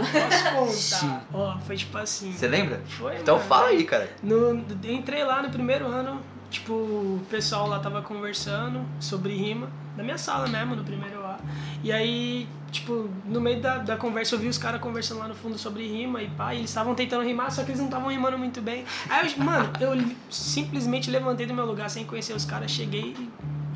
Posso 0.55 0.73
Sim. 0.99 1.09
contar. 1.09 1.23
Ó, 1.33 1.57
foi 1.59 1.75
tipo 1.77 1.97
assim. 1.97 2.31
Você 2.31 2.47
lembra? 2.47 2.81
Foi, 2.87 3.17
Então 3.17 3.35
mano. 3.37 3.47
fala 3.47 3.67
aí, 3.67 3.83
cara. 3.83 4.09
No, 4.23 4.53
entrei 4.83 5.23
lá 5.23 5.41
no 5.41 5.49
primeiro 5.49 5.85
ano, 5.87 6.21
tipo, 6.49 6.73
o 6.73 7.21
pessoal 7.29 7.67
lá 7.67 7.79
tava 7.79 8.01
conversando 8.01 8.85
sobre 8.99 9.33
rima, 9.33 9.67
na 9.97 10.03
minha 10.03 10.17
sala 10.17 10.47
mesmo, 10.47 10.75
no 10.75 10.83
primeiro 10.83 11.19
A. 11.25 11.37
E 11.83 11.91
aí, 11.91 12.47
tipo, 12.71 13.09
no 13.25 13.41
meio 13.41 13.59
da, 13.59 13.79
da 13.79 13.97
conversa 13.97 14.35
eu 14.35 14.39
vi 14.39 14.47
os 14.47 14.57
caras 14.57 14.79
conversando 14.79 15.19
lá 15.19 15.27
no 15.27 15.35
fundo 15.35 15.57
sobre 15.57 15.85
rima 15.87 16.21
e 16.21 16.27
pá, 16.29 16.53
e 16.53 16.59
eles 16.59 16.69
estavam 16.69 16.93
tentando 16.95 17.23
rimar, 17.23 17.51
só 17.51 17.63
que 17.63 17.69
eles 17.71 17.79
não 17.79 17.87
estavam 17.87 18.09
rimando 18.09 18.37
muito 18.37 18.61
bem. 18.61 18.85
Aí, 19.09 19.33
eu, 19.37 19.43
mano, 19.43 19.69
eu 19.79 19.97
simplesmente 20.29 21.09
levantei 21.09 21.45
do 21.45 21.53
meu 21.53 21.65
lugar 21.65 21.89
sem 21.89 22.05
conhecer 22.05 22.33
os 22.33 22.45
caras, 22.45 22.71
cheguei 22.71 23.15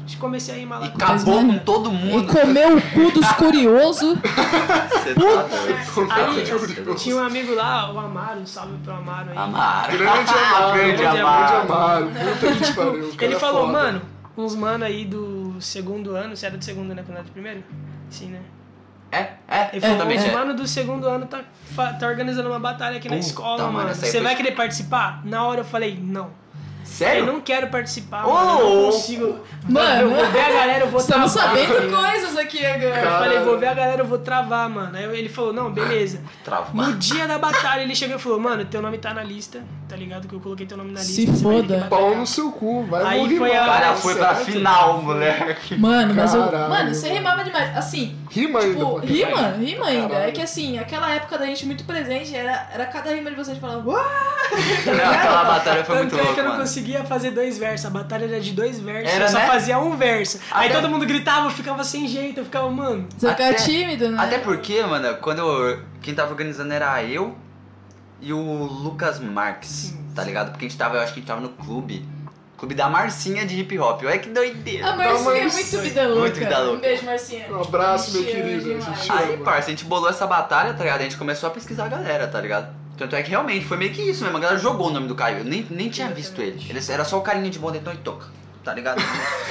e 0.07 0.15
comecei 0.17 0.53
a 0.55 0.57
rimar 0.57 0.79
lá 0.81 0.87
E 0.87 0.89
com 0.89 0.97
acabou 0.97 1.39
com 1.41 1.57
todo 1.59 1.89
E 1.89 1.93
mundo. 1.93 2.27
comeu 2.33 2.77
o 2.77 2.81
cu 2.81 3.11
dos 3.11 3.31
curiosos. 3.33 4.17
Você 4.91 5.13
tá. 5.15 6.15
Aí, 6.15 6.85
tá 6.85 6.95
tinha 6.95 7.15
um 7.15 7.23
amigo 7.23 7.53
lá, 7.55 7.91
o 7.93 7.99
Amaro, 7.99 8.41
um 8.41 8.45
salve 8.45 8.73
pro 8.83 8.93
Amaro 8.93 9.29
aí. 9.31 9.37
Amaro. 9.37 9.97
Grande 9.97 10.31
Amaro, 10.31 10.73
Grande 10.77 11.03
Amaro. 11.05 11.57
Amaro. 11.71 12.07
Puta 12.39 12.65
que 12.65 12.73
pariu. 12.73 13.11
Ele 13.21 13.35
é 13.35 13.39
falou, 13.39 13.67
foda. 13.67 13.71
mano, 13.73 14.01
uns 14.37 14.55
mano 14.55 14.83
aí 14.83 15.05
do 15.05 15.40
segundo 15.61 16.15
ano, 16.15 16.35
você 16.35 16.45
era 16.45 16.57
do 16.57 16.63
segundo, 16.63 16.93
né? 16.95 17.03
Quando 17.05 17.17
era 17.17 17.25
do 17.25 17.31
primeiro? 17.31 17.63
Sim, 18.09 18.27
né? 18.27 18.41
É, 19.11 19.33
é, 19.47 19.69
Ele 19.73 19.81
falou, 19.81 19.97
também 19.97 20.17
é. 20.17 20.31
mano 20.31 20.53
do 20.53 20.65
segundo 20.65 21.05
ano 21.07 21.25
tá, 21.25 21.43
tá 21.99 22.07
organizando 22.07 22.47
uma 22.49 22.59
batalha 22.59 22.95
aqui 22.97 23.09
na 23.09 23.15
Puta, 23.15 23.27
escola, 23.27 23.63
mano, 23.65 23.73
mano. 23.79 23.89
Você 23.95 24.09
foi- 24.11 24.21
vai 24.21 24.35
querer 24.35 24.51
participar? 24.55 25.25
Na 25.25 25.45
hora 25.45 25.59
eu 25.61 25.65
falei, 25.65 25.99
não. 26.01 26.31
Eu 26.91 26.97
Sério? 27.07 27.25
não 27.25 27.39
quero 27.39 27.67
participar, 27.67 28.25
Ô, 28.27 28.33
mano. 28.33 28.59
Eu 28.59 28.75
não 28.75 28.85
consigo. 28.91 29.39
Mano, 29.69 30.01
eu 30.01 30.09
vou 30.09 30.25
ver 30.31 30.39
a 30.41 30.51
galera, 30.51 30.79
eu 30.85 30.87
vou 30.89 30.99
Estamos 30.99 31.33
travar. 31.33 31.57
sabendo 31.57 31.95
coisas 31.95 32.37
aqui 32.37 32.65
agora. 32.65 33.01
Eu 33.01 33.09
falei, 33.11 33.39
vou 33.39 33.57
ver 33.57 33.67
a 33.67 33.73
galera, 33.73 34.01
eu 34.01 34.05
vou 34.05 34.17
travar, 34.17 34.69
mano. 34.69 34.97
Aí 34.97 35.05
ele 35.17 35.29
falou, 35.29 35.53
não, 35.53 35.71
beleza. 35.71 36.21
Trava. 36.43 36.67
No 36.73 36.93
dia 36.97 37.27
da 37.27 37.37
batalha, 37.37 37.81
ele 37.81 37.95
chegou 37.95 38.17
e 38.17 38.19
falou, 38.19 38.39
mano, 38.39 38.65
teu 38.65 38.81
nome 38.81 38.97
tá 38.97 39.13
na 39.13 39.23
lista, 39.23 39.63
tá 39.87 39.95
ligado? 39.95 40.27
Que 40.27 40.35
eu 40.35 40.39
coloquei 40.41 40.65
teu 40.65 40.77
nome 40.77 40.91
na 40.91 40.99
Se 40.99 41.25
lista. 41.25 41.37
que 41.37 41.41
foda. 41.43 41.87
Pau 41.89 42.13
no 42.15 42.27
seu 42.27 42.51
cu, 42.51 42.83
vai 42.83 43.03
Aí 43.05 43.19
morrer 43.21 43.37
foi 43.37 43.55
a- 43.55 43.65
cara 43.65 43.95
foi 43.95 44.15
pra 44.15 44.35
certo? 44.35 44.51
final, 44.51 45.01
moleque. 45.01 45.77
Mano, 45.77 46.13
mas 46.13 46.33
eu. 46.35 46.41
Mano, 46.51 46.93
você 46.93 47.07
rimava 47.09 47.43
demais. 47.43 47.77
Assim, 47.77 48.17
Rima 48.29 48.59
ainda. 48.59 48.73
tipo, 48.79 48.97
rima, 48.97 49.41
rima 49.57 49.85
ainda. 49.87 50.09
Caralho. 50.09 50.29
É 50.29 50.31
que 50.31 50.41
assim, 50.41 50.77
aquela 50.77 51.09
época 51.13 51.37
da 51.37 51.45
gente 51.45 51.65
muito 51.65 51.83
presente, 51.85 52.35
era, 52.35 52.67
era 52.73 52.85
cada 52.85 53.11
rima 53.13 53.29
de 53.29 53.35
vocês 53.37 53.57
falando. 53.57 53.87
"Uau!" 53.87 54.01
Aquela 54.51 55.43
batalha 55.45 55.83
foi 55.85 55.95
Tanto 55.97 56.15
muito 56.15 56.15
é 56.15 56.19
que 56.19 56.25
louca, 56.25 56.39
eu 56.41 56.43
não 56.45 56.51
mano. 56.51 56.63
Conseguia 56.81 57.03
fazer 57.05 57.31
dois 57.31 57.57
versos. 57.57 57.85
A 57.85 57.89
batalha 57.89 58.25
era 58.25 58.39
de 58.39 58.51
dois 58.51 58.79
versos. 58.79 59.13
Era, 59.13 59.25
eu 59.25 59.29
só 59.29 59.37
né? 59.39 59.47
fazia 59.47 59.79
um 59.79 59.95
verso. 59.95 60.39
Aí 60.51 60.69
Até- 60.69 60.79
todo 60.81 60.89
mundo 60.89 61.05
gritava, 61.05 61.45
eu 61.47 61.51
ficava 61.51 61.83
sem 61.83 62.07
jeito. 62.07 62.39
Eu 62.39 62.45
ficava, 62.45 62.69
mano. 62.69 63.07
Você 63.17 63.29
ficava 63.29 63.49
Até- 63.51 63.63
tímido, 63.63 64.09
né? 64.09 64.17
Até 64.21 64.39
porque, 64.39 64.81
mano, 64.83 65.15
quando 65.17 65.39
eu- 65.39 65.79
quem 66.01 66.13
tava 66.13 66.31
organizando 66.31 66.73
era 66.73 67.03
eu 67.03 67.35
e 68.19 68.33
o 68.33 68.39
Lucas 68.63 69.19
Marques, 69.19 69.69
Sim. 69.69 70.05
tá 70.15 70.23
ligado? 70.23 70.51
Porque 70.51 70.65
a 70.65 70.69
gente 70.69 70.77
tava, 70.77 70.97
eu 70.97 71.01
acho 71.01 71.13
que 71.13 71.19
a 71.19 71.21
gente 71.21 71.27
tava 71.27 71.41
no 71.41 71.49
clube. 71.49 72.05
Clube 72.57 72.75
da 72.75 72.87
Marcinha 72.87 73.43
de 73.43 73.59
hip 73.59 73.79
hop. 73.79 74.03
Olha 74.03 74.19
que 74.19 74.29
doideira. 74.29 74.87
A 74.91 74.95
Marcinha 74.95 75.35
é 75.35 75.47
muito 75.47 75.77
vida 75.79 76.03
louca. 76.03 76.19
Muito 76.21 76.39
vida 76.39 76.59
louca. 76.59 76.77
Um 76.77 76.79
beijo, 76.81 77.05
Marcinha. 77.05 77.47
Um 77.51 77.59
abraço, 77.61 78.11
meu 78.13 78.23
querido. 78.23 78.77
Aí, 79.09 79.37
parça, 79.37 79.67
a 79.67 79.69
gente 79.71 79.83
bolou 79.85 80.07
essa 80.07 80.27
batalha, 80.27 80.71
tá 80.75 80.83
ligado? 80.83 80.99
A 80.99 81.03
gente 81.03 81.17
começou 81.17 81.47
a 81.49 81.51
pesquisar 81.51 81.85
a 81.85 81.89
galera, 81.89 82.27
tá 82.27 82.39
ligado? 82.39 82.80
Tanto 83.01 83.15
é 83.15 83.23
que 83.23 83.31
realmente 83.31 83.65
foi 83.65 83.77
meio 83.77 83.91
que 83.91 83.99
isso 84.03 84.23
mesmo. 84.23 84.37
A 84.37 84.39
galera 84.39 84.59
jogou 84.59 84.89
o 84.89 84.91
nome 84.91 85.07
do 85.07 85.15
Caio. 85.15 85.39
Eu 85.39 85.43
nem, 85.43 85.65
nem 85.71 85.89
tinha 85.89 86.07
visto 86.09 86.39
ele. 86.39 86.63
ele. 86.69 86.79
Era 86.87 87.03
só 87.03 87.17
o 87.17 87.21
carinha 87.23 87.49
de 87.49 87.57
Bonetão 87.57 87.91
e 87.91 87.97
Toca, 87.97 88.27
tá 88.63 88.75
ligado? 88.75 89.01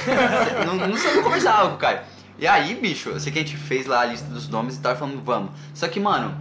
não, 0.65 0.87
não, 0.87 0.95
sei, 0.95 1.15
não 1.15 1.21
conversava 1.21 1.67
com 1.67 1.75
o 1.75 1.77
Caio. 1.77 1.99
E 2.39 2.47
aí, 2.47 2.73
bicho, 2.75 3.09
eu 3.09 3.19
sei 3.19 3.29
que 3.29 3.39
a 3.39 3.41
gente 3.41 3.57
fez 3.57 3.85
lá 3.87 3.99
a 3.99 4.05
lista 4.05 4.25
dos 4.29 4.47
nomes 4.47 4.77
e 4.77 4.79
tava 4.79 4.97
falando, 4.97 5.21
vamos. 5.21 5.51
Só 5.73 5.89
que, 5.89 5.99
mano, 5.99 6.33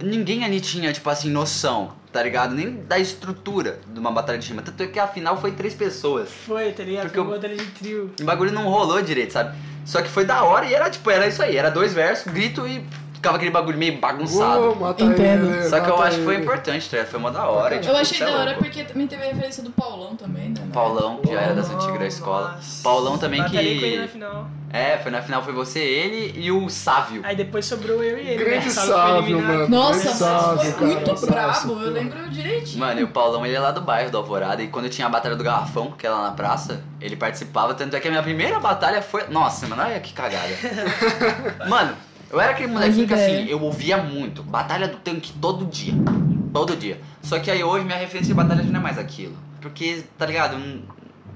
ninguém 0.00 0.44
ali 0.44 0.60
tinha, 0.60 0.92
tipo 0.92 1.10
assim, 1.10 1.30
noção, 1.30 1.94
tá 2.12 2.22
ligado? 2.22 2.54
Nem 2.54 2.84
da 2.84 3.00
estrutura 3.00 3.80
de 3.92 3.98
uma 3.98 4.12
batalha 4.12 4.38
de 4.38 4.48
rima. 4.48 4.62
Tanto 4.62 4.80
é 4.84 4.86
que 4.86 5.00
a 5.00 5.08
final 5.08 5.36
foi 5.40 5.50
três 5.50 5.74
pessoas. 5.74 6.30
Foi, 6.46 6.70
tá 6.70 6.84
ligado? 6.84 7.06
Porque 7.06 7.18
Foi 7.18 7.26
uma 7.26 7.34
batalha 7.34 7.56
de 7.56 7.66
trio. 7.72 8.12
O 8.20 8.24
bagulho 8.24 8.52
não 8.52 8.68
rolou 8.68 9.02
direito, 9.02 9.32
sabe? 9.32 9.58
Só 9.84 10.00
que 10.00 10.08
foi 10.08 10.24
da 10.24 10.44
hora 10.44 10.66
e 10.66 10.74
era 10.74 10.88
tipo, 10.90 11.10
era 11.10 11.26
isso 11.26 11.42
aí, 11.42 11.56
era 11.56 11.70
dois 11.70 11.92
versos, 11.92 12.32
grito 12.32 12.66
e 12.66 12.84
ficava 13.26 13.36
aquele 13.36 13.50
bagulho 13.50 13.76
meio 13.78 13.98
bagunçado. 13.98 14.76
Uou, 14.78 14.90
Entendo. 14.98 15.50
ele, 15.50 15.68
Só 15.68 15.80
que 15.80 15.90
eu 15.90 16.00
acho 16.00 16.18
que 16.18 16.24
foi 16.24 16.36
importante, 16.36 16.88
tá? 16.88 17.04
Foi 17.04 17.18
uma 17.18 17.30
da 17.30 17.46
hora. 17.48 17.78
tipo, 17.78 17.92
Eu 17.92 17.96
achei 17.96 18.22
é 18.22 18.24
da 18.24 18.32
hora 18.32 18.44
louco. 18.50 18.64
porque 18.64 18.84
também 18.84 19.06
teve 19.06 19.22
a 19.24 19.26
referência 19.26 19.62
do 19.62 19.70
Paulão 19.70 20.14
também, 20.14 20.50
né? 20.50 20.62
Paulão, 20.72 21.16
que 21.18 21.32
já 21.32 21.40
era 21.40 21.54
das 21.54 21.68
antigas 21.70 21.98
da 21.98 22.06
escola. 22.06 22.52
Nossa. 22.52 22.82
Paulão 22.82 23.18
também 23.18 23.42
Batalhei 23.42 23.78
com 23.78 23.84
ele 23.86 23.96
na 23.96 24.02
que. 24.04 24.08
final. 24.12 24.46
É, 24.72 24.98
foi 24.98 25.10
na 25.10 25.22
final 25.22 25.42
foi 25.42 25.52
você, 25.54 25.78
ele 25.78 26.38
e 26.38 26.50
o 26.52 26.68
Sávio. 26.68 27.22
Aí 27.24 27.34
depois 27.34 27.64
sobrou 27.64 28.02
eu 28.02 28.18
e 28.18 28.28
ele. 28.28 28.44
Grande 28.44 28.66
né? 28.66 28.70
Sávio 28.70 28.92
sábio, 28.94 29.12
foi 29.14 29.30
eliminado. 29.30 29.56
mano. 29.58 29.68
Nossa, 29.68 29.98
Grande 29.98 30.08
mas 30.08 30.16
sábio, 30.18 30.58
foi 30.58 30.72
cara. 30.72 30.86
muito 30.86 31.10
Abraço, 31.10 31.66
brabo, 31.68 31.82
eu 31.82 31.92
lembro 31.92 32.30
direitinho. 32.30 32.78
Mano, 32.80 33.00
e 33.00 33.04
o 33.04 33.08
Paulão, 33.08 33.46
ele 33.46 33.54
é 33.54 33.60
lá 33.60 33.70
do 33.70 33.80
bairro 33.80 34.10
do 34.10 34.18
Alvorada, 34.18 34.62
e 34.62 34.68
quando 34.68 34.88
tinha 34.88 35.06
a 35.06 35.10
Batalha 35.10 35.34
do 35.36 35.42
Garrafão, 35.44 35.92
que 35.92 36.06
era 36.06 36.16
lá 36.16 36.22
na 36.24 36.30
praça, 36.32 36.82
ele 37.00 37.16
participava, 37.16 37.74
tanto 37.74 37.96
é 37.96 38.00
que 38.00 38.08
a 38.08 38.10
minha 38.10 38.22
primeira 38.22 38.58
batalha 38.60 39.00
foi... 39.00 39.26
Nossa, 39.28 39.66
mano, 39.66 39.82
olha 39.82 39.98
que 40.00 40.12
cagada. 40.12 40.48
mano, 41.68 41.96
eu 42.30 42.40
era 42.40 42.52
aquele 42.52 42.72
molequinho 42.72 43.06
que, 43.06 43.14
As 43.14 43.20
assim, 43.20 43.46
eu 43.48 43.60
ouvia 43.62 43.96
muito, 43.98 44.42
Batalha 44.42 44.88
do 44.88 44.96
Tanque 44.98 45.32
todo 45.40 45.64
dia, 45.66 45.94
todo 46.52 46.76
dia. 46.76 47.00
Só 47.22 47.38
que 47.38 47.50
aí 47.50 47.62
hoje 47.62 47.84
minha 47.84 47.98
referência 47.98 48.28
de 48.28 48.34
batalha 48.34 48.62
já 48.62 48.70
não 48.70 48.80
é 48.80 48.82
mais 48.82 48.98
aquilo, 48.98 49.36
porque, 49.60 50.04
tá 50.18 50.26
ligado, 50.26 50.56
Hum, 50.56 50.82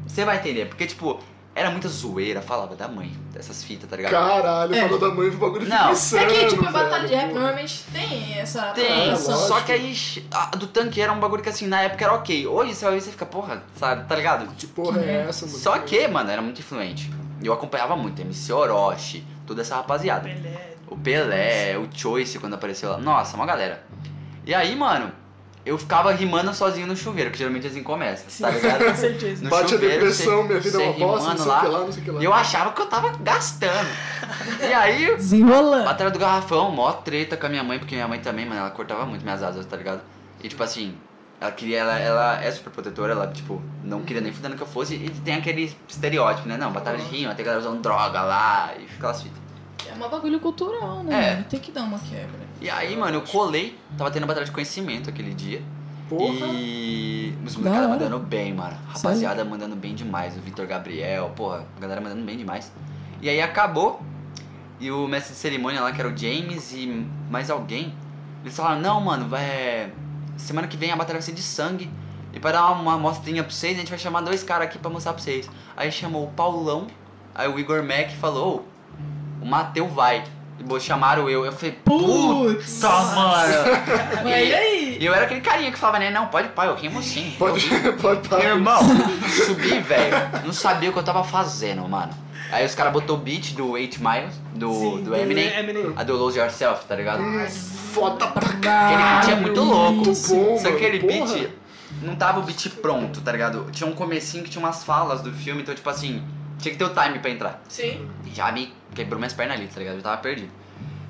você 0.07 0.24
vai 0.24 0.37
entender, 0.37 0.66
porque, 0.66 0.87
tipo, 0.87 1.18
era 1.55 1.70
muita 1.70 1.88
zoeira, 1.88 2.40
falava 2.40 2.74
da 2.76 2.87
mãe, 2.88 3.12
dessas 3.33 3.62
fitas, 3.64 3.88
tá 3.90 3.96
ligado? 3.96 4.12
Caralho, 4.12 4.74
É. 4.74 4.83
falou 4.83 4.98
da 4.98 5.09
mãe, 5.14 5.29
o 5.29 5.37
bagulho 5.37 5.68
Não. 5.68 5.76
fica 5.76 5.88
É 5.88 5.92
insano, 5.92 6.26
que, 6.29 6.46
tipo, 6.46 6.61
velho. 6.62 6.72
batalha 6.72 7.09
de 7.09 7.14
rap 7.14 7.33
normalmente 7.33 7.85
tem 7.92 8.38
essa 8.38 8.62
Tem, 8.72 9.16
só 9.16 9.61
que 9.61 9.72
aí 9.72 9.94
a 10.33 10.46
do 10.57 10.66
tanque 10.68 11.00
era 11.00 11.12
um 11.12 11.18
bagulho 11.20 11.42
que 11.42 11.48
assim, 11.48 11.66
na 11.66 11.83
época 11.83 12.05
era 12.05 12.14
ok. 12.14 12.46
Hoje 12.46 12.74
você 12.74 12.85
vai 12.85 12.94
ver 12.94 13.00
você 13.00 13.11
fica, 13.11 13.26
porra, 13.26 13.62
sabe, 13.76 14.05
tá 14.09 14.14
ligado? 14.16 14.46
Que 14.57 14.66
porra 14.66 15.00
é 15.00 15.26
essa, 15.29 15.44
mano? 15.46 15.59
Só 15.59 15.79
que, 15.81 16.07
mano, 16.09 16.31
era 16.31 16.40
muito 16.40 16.61
influente. 16.61 17.11
E 17.42 17.46
eu 17.46 17.53
acompanhava 17.53 17.96
muito, 17.96 18.20
MC 18.20 18.53
Orochi, 18.53 19.24
toda 19.46 19.62
essa 19.62 19.76
rapaziada. 19.76 20.22
Pelé. 20.29 20.69
O 20.90 20.96
Pelé, 20.96 21.79
o 21.79 21.88
Choice 21.96 22.38
quando 22.38 22.55
apareceu 22.55 22.90
lá. 22.90 22.98
Nossa, 22.98 23.37
uma 23.37 23.46
galera. 23.46 23.83
E 24.44 24.53
aí, 24.53 24.74
mano, 24.74 25.12
eu 25.64 25.79
ficava 25.79 26.11
rimando 26.12 26.53
sozinho 26.53 26.87
no 26.87 26.96
chuveiro, 26.96 27.31
que 27.31 27.38
geralmente 27.38 27.66
assim 27.66 27.83
começa, 27.83 28.24
Sim, 28.29 28.42
tá 28.42 28.50
ligado? 28.53 28.85
com 28.87 28.94
certeza. 28.96 29.44
No 29.44 29.50
Bate 29.50 29.64
a 29.66 29.68
chuveiro, 29.68 29.94
depressão, 30.00 30.42
cê- 30.42 30.48
minha 30.48 30.61
vida 30.61 30.83
é 30.83 30.87
uma 30.88 30.92
bosta, 30.98 31.29
não 31.31 31.37
sei 31.37 31.44
o 31.46 31.48
lá. 31.48 31.61
que 31.61 31.66
lá, 31.68 31.79
não 31.81 31.92
sei 31.92 32.03
o 32.03 32.05
que 32.05 32.11
lá. 32.11 32.20
E 32.20 32.24
eu 32.24 32.35
achava 32.35 32.72
que 32.72 32.81
eu 32.83 32.87
tava 32.87 33.11
gastando. 33.22 33.88
E 34.61 34.72
aí, 34.72 35.14
Desenrolando. 35.16 35.85
Batalha 35.85 36.11
do 36.11 36.18
Garrafão, 36.18 36.72
mó 36.72 36.92
treta 36.92 37.37
com 37.37 37.46
a 37.46 37.48
minha 37.48 37.62
mãe, 37.62 37.79
porque 37.79 37.94
minha 37.94 38.09
mãe 38.09 38.18
também, 38.20 38.44
mano, 38.46 38.61
ela 38.61 38.70
cortava 38.70 39.07
muito 39.07 39.22
minhas 39.22 39.42
asas, 39.42 39.64
tá 39.66 39.76
ligado? 39.76 40.00
E 40.42 40.48
tipo 40.48 40.62
assim, 40.62 40.94
ela 41.40 41.53
queria, 41.53 41.79
ela, 41.79 41.98
ela 41.98 42.42
é 42.42 42.50
super 42.50 42.70
protetora, 42.70 43.12
ela, 43.12 43.29
tipo, 43.29 43.62
não 43.85 44.03
queria 44.03 44.20
nem 44.22 44.33
fudendo 44.33 44.57
que 44.57 44.62
eu 44.62 44.66
fosse, 44.66 44.94
e 44.94 45.09
tem 45.24 45.35
aquele 45.37 45.74
estereótipo, 45.88 46.48
né? 46.48 46.57
Não, 46.57 46.72
batalha 46.72 46.98
de 46.98 47.05
rima, 47.05 47.35
tem 47.35 47.44
galera 47.44 47.62
usando 47.62 47.81
droga 47.81 48.20
lá, 48.22 48.70
e 48.79 48.87
aquelas 48.96 49.22
fitas. 49.22 49.39
É 50.00 50.02
uma 50.02 50.08
bagulho 50.08 50.40
cultural, 50.40 51.04
né? 51.04 51.12
É. 51.12 51.30
mano? 51.34 51.44
Tem 51.44 51.60
que 51.60 51.70
dar 51.70 51.82
uma 51.82 51.98
quebra. 51.98 52.40
E 52.58 52.70
aí, 52.70 52.96
mano, 52.96 53.18
eu 53.18 53.22
colei, 53.22 53.78
tava 53.98 54.10
tendo 54.10 54.26
batalha 54.26 54.46
de 54.46 54.52
conhecimento 54.52 55.10
aquele 55.10 55.34
dia. 55.34 55.62
Porra. 56.08 56.46
E 56.52 57.34
os 57.46 57.56
hora. 57.56 57.86
mandando 57.86 58.18
bem, 58.18 58.54
mano. 58.54 58.76
Rapaziada 58.88 59.44
mandando 59.44 59.76
bem 59.76 59.94
demais. 59.94 60.36
O 60.36 60.40
Vitor 60.40 60.66
Gabriel, 60.66 61.30
porra, 61.36 61.66
a 61.76 61.80
galera 61.80 62.00
mandando 62.00 62.24
bem 62.24 62.36
demais. 62.36 62.72
E 63.20 63.28
aí 63.28 63.40
acabou. 63.42 64.02
E 64.80 64.90
o 64.90 65.06
mestre 65.06 65.34
de 65.34 65.38
cerimônia 65.38 65.82
lá, 65.82 65.92
que 65.92 66.00
era 66.00 66.08
o 66.08 66.16
James 66.16 66.72
e 66.72 67.06
mais 67.30 67.50
alguém, 67.50 67.94
eles 68.42 68.56
falaram: 68.56 68.80
Não, 68.80 69.00
mano, 69.00 69.28
vai. 69.28 69.92
Semana 70.38 70.66
que 70.66 70.76
vem 70.76 70.90
a 70.90 70.96
batalha 70.96 71.18
vai 71.18 71.22
ser 71.22 71.32
de 71.32 71.42
sangue. 71.42 71.90
E 72.32 72.40
para 72.40 72.52
dar 72.52 72.70
uma 72.72 72.96
mostrinha 72.96 73.44
pra 73.44 73.52
vocês, 73.52 73.76
a 73.76 73.80
gente 73.80 73.90
vai 73.90 73.98
chamar 73.98 74.22
dois 74.22 74.42
caras 74.42 74.68
aqui 74.68 74.78
pra 74.78 74.90
mostrar 74.90 75.12
pra 75.12 75.22
vocês. 75.22 75.48
Aí 75.76 75.92
chamou 75.92 76.24
o 76.24 76.30
Paulão, 76.32 76.86
aí 77.34 77.48
o 77.48 77.58
Igor 77.58 77.82
Mac 77.82 78.10
falou: 78.12 78.56
"Ô, 78.56 78.62
O 79.40 79.46
Mateu 79.46 79.88
vai. 79.88 80.24
E 80.59 80.81
chamaram 80.81 81.29
eu. 81.29 81.44
Eu 81.44 81.53
falei: 81.53 81.72
Putz! 81.85 82.74
Puta, 82.74 82.88
mano. 83.14 83.55
E 84.29 84.33
aí? 84.33 84.98
E 85.00 85.07
eu 85.07 85.14
era 85.14 85.24
aquele 85.24 85.40
carinha 85.40 85.72
que 85.72 85.79
falava, 85.79 85.98
né? 85.98 86.11
Não, 86.11 86.26
pode 86.26 86.48
pai, 86.48 86.68
eu 86.68 86.74
rimo 86.74 87.03
sim. 87.03 87.35
Pode, 87.38 87.66
pode 88.03 88.29
parar. 88.29 88.44
Irmão, 88.44 88.81
subi, 89.46 89.81
velho. 89.81 90.16
Não 90.44 90.53
sabia 90.53 90.90
o 90.90 90.92
que 90.92 90.98
eu 90.98 91.03
tava 91.03 91.24
fazendo, 91.24 91.88
mano. 91.88 92.12
Aí 92.53 92.66
os 92.66 92.74
caras 92.74 92.92
botou 92.92 93.16
o 93.16 93.18
beat 93.18 93.55
do 93.55 93.70
8 93.70 94.00
Miles, 94.03 94.35
do, 94.55 94.72
Sim, 94.72 95.05
do 95.05 95.14
Eminem, 95.14 95.57
Eminem. 95.57 95.92
a 95.96 96.03
do 96.03 96.16
Lose 96.16 96.38
Yourself, 96.38 96.85
tá 96.85 96.96
ligado? 96.96 97.22
Hum, 97.22 97.46
foda 97.48 98.26
pra 98.26 98.48
Aquele 98.48 99.03
beat 99.03 99.29
é 99.31 99.40
muito 99.40 99.61
louco. 99.62 99.94
Muito 100.05 100.29
bom, 100.29 100.59
Só 100.59 100.68
que 100.70 100.85
aquele 100.85 100.98
porra. 100.98 101.33
beat 101.33 101.50
não 102.03 102.16
tava 102.16 102.40
o 102.40 102.42
beat 102.42 102.68
pronto, 102.83 103.20
tá 103.20 103.31
ligado? 103.33 103.68
Tinha 103.70 103.88
um 103.88 103.94
comecinho 103.94 104.42
que 104.42 104.50
tinha 104.50 104.62
umas 104.64 104.83
falas 104.85 105.22
do 105.22 105.33
filme, 105.33 105.62
então 105.62 105.74
tipo 105.74 105.88
assim, 105.88 106.22
tinha 106.59 106.72
que 106.72 106.79
ter 106.79 106.85
o 106.85 106.90
time 106.90 107.20
pra 107.20 107.31
entrar. 107.31 107.62
Sim. 107.68 108.09
Já 108.35 108.50
me 108.50 108.72
quebrou 108.94 109.18
minhas 109.18 109.33
pernas 109.33 109.57
ali, 109.57 109.66
tá 109.68 109.79
ligado? 109.79 109.96
Eu 109.96 110.03
tava 110.03 110.16
perdido. 110.18 110.50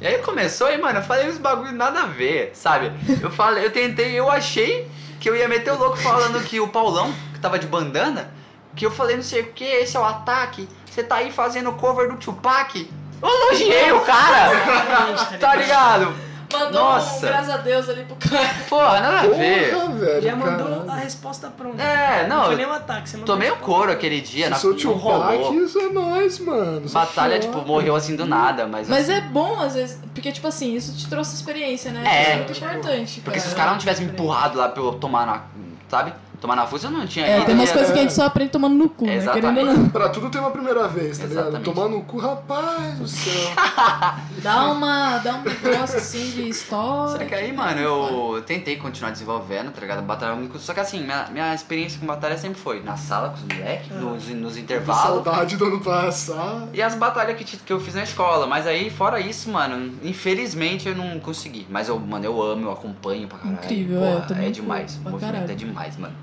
E 0.00 0.06
aí 0.06 0.18
começou 0.18 0.70
e, 0.70 0.78
mano, 0.78 0.98
eu 0.98 1.02
falei 1.02 1.28
uns 1.28 1.36
bagulho 1.38 1.72
nada 1.72 2.00
a 2.02 2.06
ver, 2.06 2.52
sabe? 2.54 2.90
Eu 3.20 3.30
falei, 3.30 3.66
eu 3.66 3.70
tentei, 3.70 4.18
eu 4.18 4.30
achei 4.30 4.90
que 5.20 5.28
eu 5.28 5.36
ia 5.36 5.46
meter 5.46 5.72
o 5.72 5.78
louco 5.78 5.98
falando 5.98 6.42
que 6.42 6.58
o 6.58 6.68
Paulão, 6.68 7.12
que 7.34 7.40
tava 7.40 7.58
de 7.58 7.66
bandana, 7.66 8.32
que 8.74 8.86
eu 8.86 8.90
falei 8.90 9.16
não 9.16 9.22
sei 9.22 9.42
o 9.42 9.52
que, 9.52 9.64
esse 9.64 9.96
é 9.96 10.00
o 10.00 10.04
ataque, 10.04 10.66
você 10.86 11.02
tá 11.02 11.16
aí 11.16 11.30
fazendo 11.30 11.72
cover 11.72 12.08
do 12.08 12.16
Tupac. 12.16 12.90
Eu 13.22 13.28
elogiei 13.28 13.92
o 13.92 14.00
cara! 14.00 14.54
Exatamente, 14.54 15.38
tá 15.38 15.54
ligado? 15.54 16.29
Mandou 16.52 16.80
Nossa. 16.80 17.16
um 17.16 17.28
graças 17.28 17.50
a 17.50 17.56
Deus 17.58 17.88
ali 17.88 18.04
pro 18.04 18.16
cara. 18.16 18.48
Porra, 18.68 19.00
nada 19.00 19.18
a 19.20 19.26
ver. 19.28 19.72
Porra, 19.72 19.88
velho. 19.94 20.22
Já 20.22 20.36
mandou 20.36 20.66
caralho. 20.66 20.90
a 20.90 20.94
resposta 20.96 21.48
pronta. 21.48 21.82
É, 21.82 22.26
não, 22.26 22.36
Não 22.38 22.44
foi 22.46 22.56
nem 22.56 22.66
um 22.66 22.72
ataque, 22.72 23.08
você 23.08 23.16
mandou 23.16 23.34
tomei 23.34 23.48
resposta. 23.50 23.72
couro 23.72 23.92
aquele 23.92 24.20
dia, 24.20 24.44
Se 24.46 24.50
na, 24.50 24.56
sou 24.56 24.74
tio. 24.74 24.98
Pac, 24.98 25.54
isso 25.56 25.78
é 25.78 25.88
nóis, 25.90 26.38
mano. 26.40 26.82
Isso 26.84 26.94
Batalha, 26.94 27.34
é 27.34 27.38
tipo, 27.38 27.52
foda. 27.54 27.66
morreu 27.66 27.94
assim 27.94 28.16
do 28.16 28.26
nada, 28.26 28.66
mas. 28.66 28.88
Mas 28.88 29.08
assim, 29.08 29.18
é 29.18 29.20
bom, 29.22 29.60
às 29.60 29.74
vezes, 29.74 29.98
porque, 30.14 30.32
tipo 30.32 30.46
assim, 30.46 30.74
isso 30.74 30.96
te 30.96 31.08
trouxe 31.08 31.34
experiência, 31.34 31.90
né? 31.92 32.02
É. 32.04 32.22
Isso 32.22 32.30
é 32.30 32.36
muito 32.36 32.52
importante. 32.80 33.20
Porque 33.20 33.38
se 33.40 33.46
os 33.46 33.52
cara. 33.52 33.64
caras 33.64 33.72
não 33.74 33.78
tivessem 33.78 34.06
me 34.06 34.12
empurrado 34.12 34.58
lá 34.58 34.68
pra 34.68 34.82
eu 34.82 34.92
tomar 34.94 35.26
na. 35.26 35.42
Sabe? 35.88 36.12
Tomar 36.40 36.56
na 36.56 36.66
força, 36.66 36.86
eu 36.86 36.90
não 36.90 37.06
tinha 37.06 37.26
É, 37.26 37.36
ido. 37.36 37.46
tem 37.46 37.54
umas 37.54 37.68
ia- 37.68 37.74
coisas 37.74 37.92
que 37.92 37.98
a 37.98 38.02
gente 38.02 38.14
só 38.14 38.24
aprende 38.24 38.50
tomando 38.50 38.74
no 38.74 38.88
cu, 38.88 39.04
né? 39.04 39.16
Exatamente. 39.16 39.54
Querendo 39.54 39.68
ou 39.70 39.76
não. 39.84 39.88
Pra 39.90 40.08
tudo 40.08 40.30
tem 40.30 40.40
uma 40.40 40.50
primeira 40.50 40.88
vez, 40.88 41.18
tá 41.18 41.26
ligado? 41.26 41.42
Exatamente. 41.48 41.64
Tomar 41.74 41.88
no 41.88 42.02
cu, 42.02 42.18
rapaz 42.18 42.98
do 42.98 43.06
céu. 43.06 43.50
Dá 44.42 44.70
uma. 44.70 45.18
Dá 45.18 45.34
um 45.34 45.42
negócio 45.42 45.98
assim 45.98 46.30
de 46.30 46.48
história. 46.48 47.18
Só 47.18 47.24
que 47.24 47.34
aí, 47.34 47.52
mano, 47.52 47.78
eu 47.78 48.42
tentei 48.46 48.76
continuar 48.76 49.10
desenvolvendo, 49.10 49.70
tá 49.70 49.80
ligado? 49.82 50.02
Batalha 50.02 50.34
muito. 50.34 50.58
Só 50.58 50.72
que 50.72 50.80
assim, 50.80 51.02
minha, 51.02 51.26
minha 51.30 51.54
experiência 51.54 52.00
com 52.00 52.06
batalha 52.06 52.38
sempre 52.38 52.58
foi 52.58 52.82
na 52.82 52.96
sala 52.96 53.28
com 53.30 53.36
os 53.36 53.42
moleques, 53.42 53.90
nos, 54.00 54.28
nos 54.28 54.54
Que 54.54 54.60
intervalos. 54.60 55.02
saudade 55.24 55.56
do 55.58 55.66
ano 55.66 55.80
passado. 55.80 56.68
E 56.72 56.80
as 56.80 56.94
batalhas 56.94 57.36
que, 57.36 57.44
que 57.44 57.72
eu 57.72 57.78
fiz 57.80 57.94
na 57.94 58.02
escola. 58.02 58.46
Mas 58.46 58.66
aí, 58.66 58.88
fora 58.90 59.20
isso, 59.20 59.50
mano, 59.50 59.92
infelizmente 60.02 60.88
eu 60.88 60.94
não 60.96 61.20
consegui. 61.20 61.66
Mas 61.68 61.88
eu, 61.88 61.98
mano, 61.98 62.24
eu 62.24 62.42
amo, 62.42 62.66
eu 62.66 62.72
acompanho 62.72 63.28
pra 63.28 63.38
caralho. 63.38 63.58
Incrível, 63.62 64.00
Porra, 64.00 64.40
é, 64.42 64.46
É 64.46 64.50
demais. 64.50 64.96
O 65.04 65.10
movimento 65.10 65.32
caralho. 65.32 65.52
é 65.52 65.54
demais, 65.54 65.96
mano. 65.98 66.14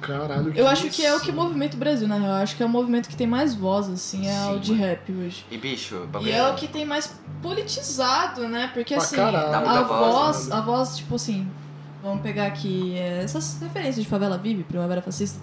Caralho, 0.00 0.52
Eu 0.56 0.68
acho 0.68 0.88
que 0.90 1.04
é 1.04 1.14
o 1.14 1.20
que 1.20 1.32
movimenta 1.32 1.76
o 1.76 1.78
Brasil, 1.80 2.06
né? 2.06 2.18
Eu 2.18 2.32
acho 2.34 2.56
que 2.56 2.62
é 2.62 2.66
o 2.66 2.68
movimento 2.68 3.08
que 3.08 3.16
tem 3.16 3.26
mais 3.26 3.54
voz, 3.54 3.88
assim, 3.88 4.26
é 4.28 4.32
Sim, 4.46 4.56
o 4.56 4.60
de 4.60 4.70
mano. 4.72 4.84
rap 4.84 5.12
hoje. 5.12 5.46
E 5.50 5.58
bicho, 5.58 5.96
o 5.96 6.04
E 6.04 6.06
bagulho 6.08 6.32
é 6.32 6.50
o 6.52 6.54
que 6.54 6.68
tem 6.68 6.84
mais 6.84 7.20
politizado, 7.40 8.48
né? 8.48 8.68
Porque 8.72 8.94
Pra 8.94 9.02
assim, 9.02 9.16
caralho. 9.16 9.68
A 9.68 9.82
voz, 9.82 10.14
voz, 10.14 10.48
né? 10.48 10.54
a 10.56 10.60
voz, 10.60 10.96
tipo 10.96 11.14
assim, 11.16 11.54
vamos 12.00 12.22
pegar 12.22 12.46
aqui 12.46 12.94
é, 12.94 13.22
essas 13.22 13.58
referências 13.60 14.04
de 14.04 14.08
Favela 14.10 14.38
Vive, 14.38 14.64
Primavera 14.64 15.02
Fascista. 15.02 15.40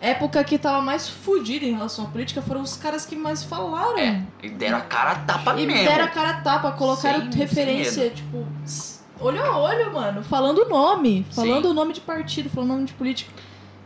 Época 0.00 0.42
que 0.44 0.58
tava 0.58 0.82
mais 0.82 1.08
fudida 1.08 1.64
em 1.64 1.72
relação 1.72 2.04
à 2.06 2.08
política 2.08 2.42
foram 2.42 2.60
os 2.60 2.76
caras 2.76 3.06
que 3.06 3.16
mais 3.16 3.42
falaram. 3.44 3.98
É, 3.98 4.26
e 4.42 4.50
deram 4.50 4.78
a 4.78 4.80
cara 4.82 5.12
a 5.12 5.14
tapa 5.20 5.52
E 5.58 5.66
mesmo. 5.66 5.84
deram 5.84 6.04
a 6.04 6.08
cara 6.08 6.30
a 6.30 6.40
tapa, 6.42 6.72
colocaram 6.72 7.20
Sem- 7.20 7.30
sem 7.32 7.40
referência, 7.40 8.10
tipo, 8.10 8.52
s- 8.64 9.00
olho 9.18 9.42
a 9.42 9.58
olho, 9.58 9.94
mano, 9.94 10.22
falando 10.22 10.58
o 10.58 10.68
nome, 10.68 11.24
falando 11.32 11.70
o 11.70 11.74
nome 11.74 11.92
de 11.94 12.00
partido, 12.02 12.50
falando 12.50 12.70
o 12.70 12.74
nome 12.74 12.86
de 12.86 12.94
político. 12.94 13.32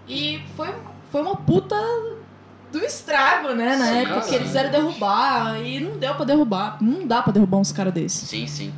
E 0.08 0.40
foi, 0.56 0.74
foi 1.12 1.20
uma 1.20 1.36
puta 1.36 1.76
do 2.72 2.78
estrago, 2.78 3.54
né, 3.54 3.76
na 3.76 3.86
Sim, 3.86 3.98
época 3.98 4.20
que 4.22 4.34
eles 4.34 4.46
quiseram 4.48 4.70
derrubar 4.70 5.60
e 5.64 5.80
não 5.80 5.98
deu 5.98 6.14
pra 6.14 6.24
derrubar. 6.24 6.78
Não 6.80 7.06
dá 7.06 7.22
pra 7.22 7.32
derrubar 7.32 7.58
uns 7.58 7.72
caras 7.72 7.92
desses. 7.92 8.28
Sim, 8.28 8.46
sim. 8.46 8.72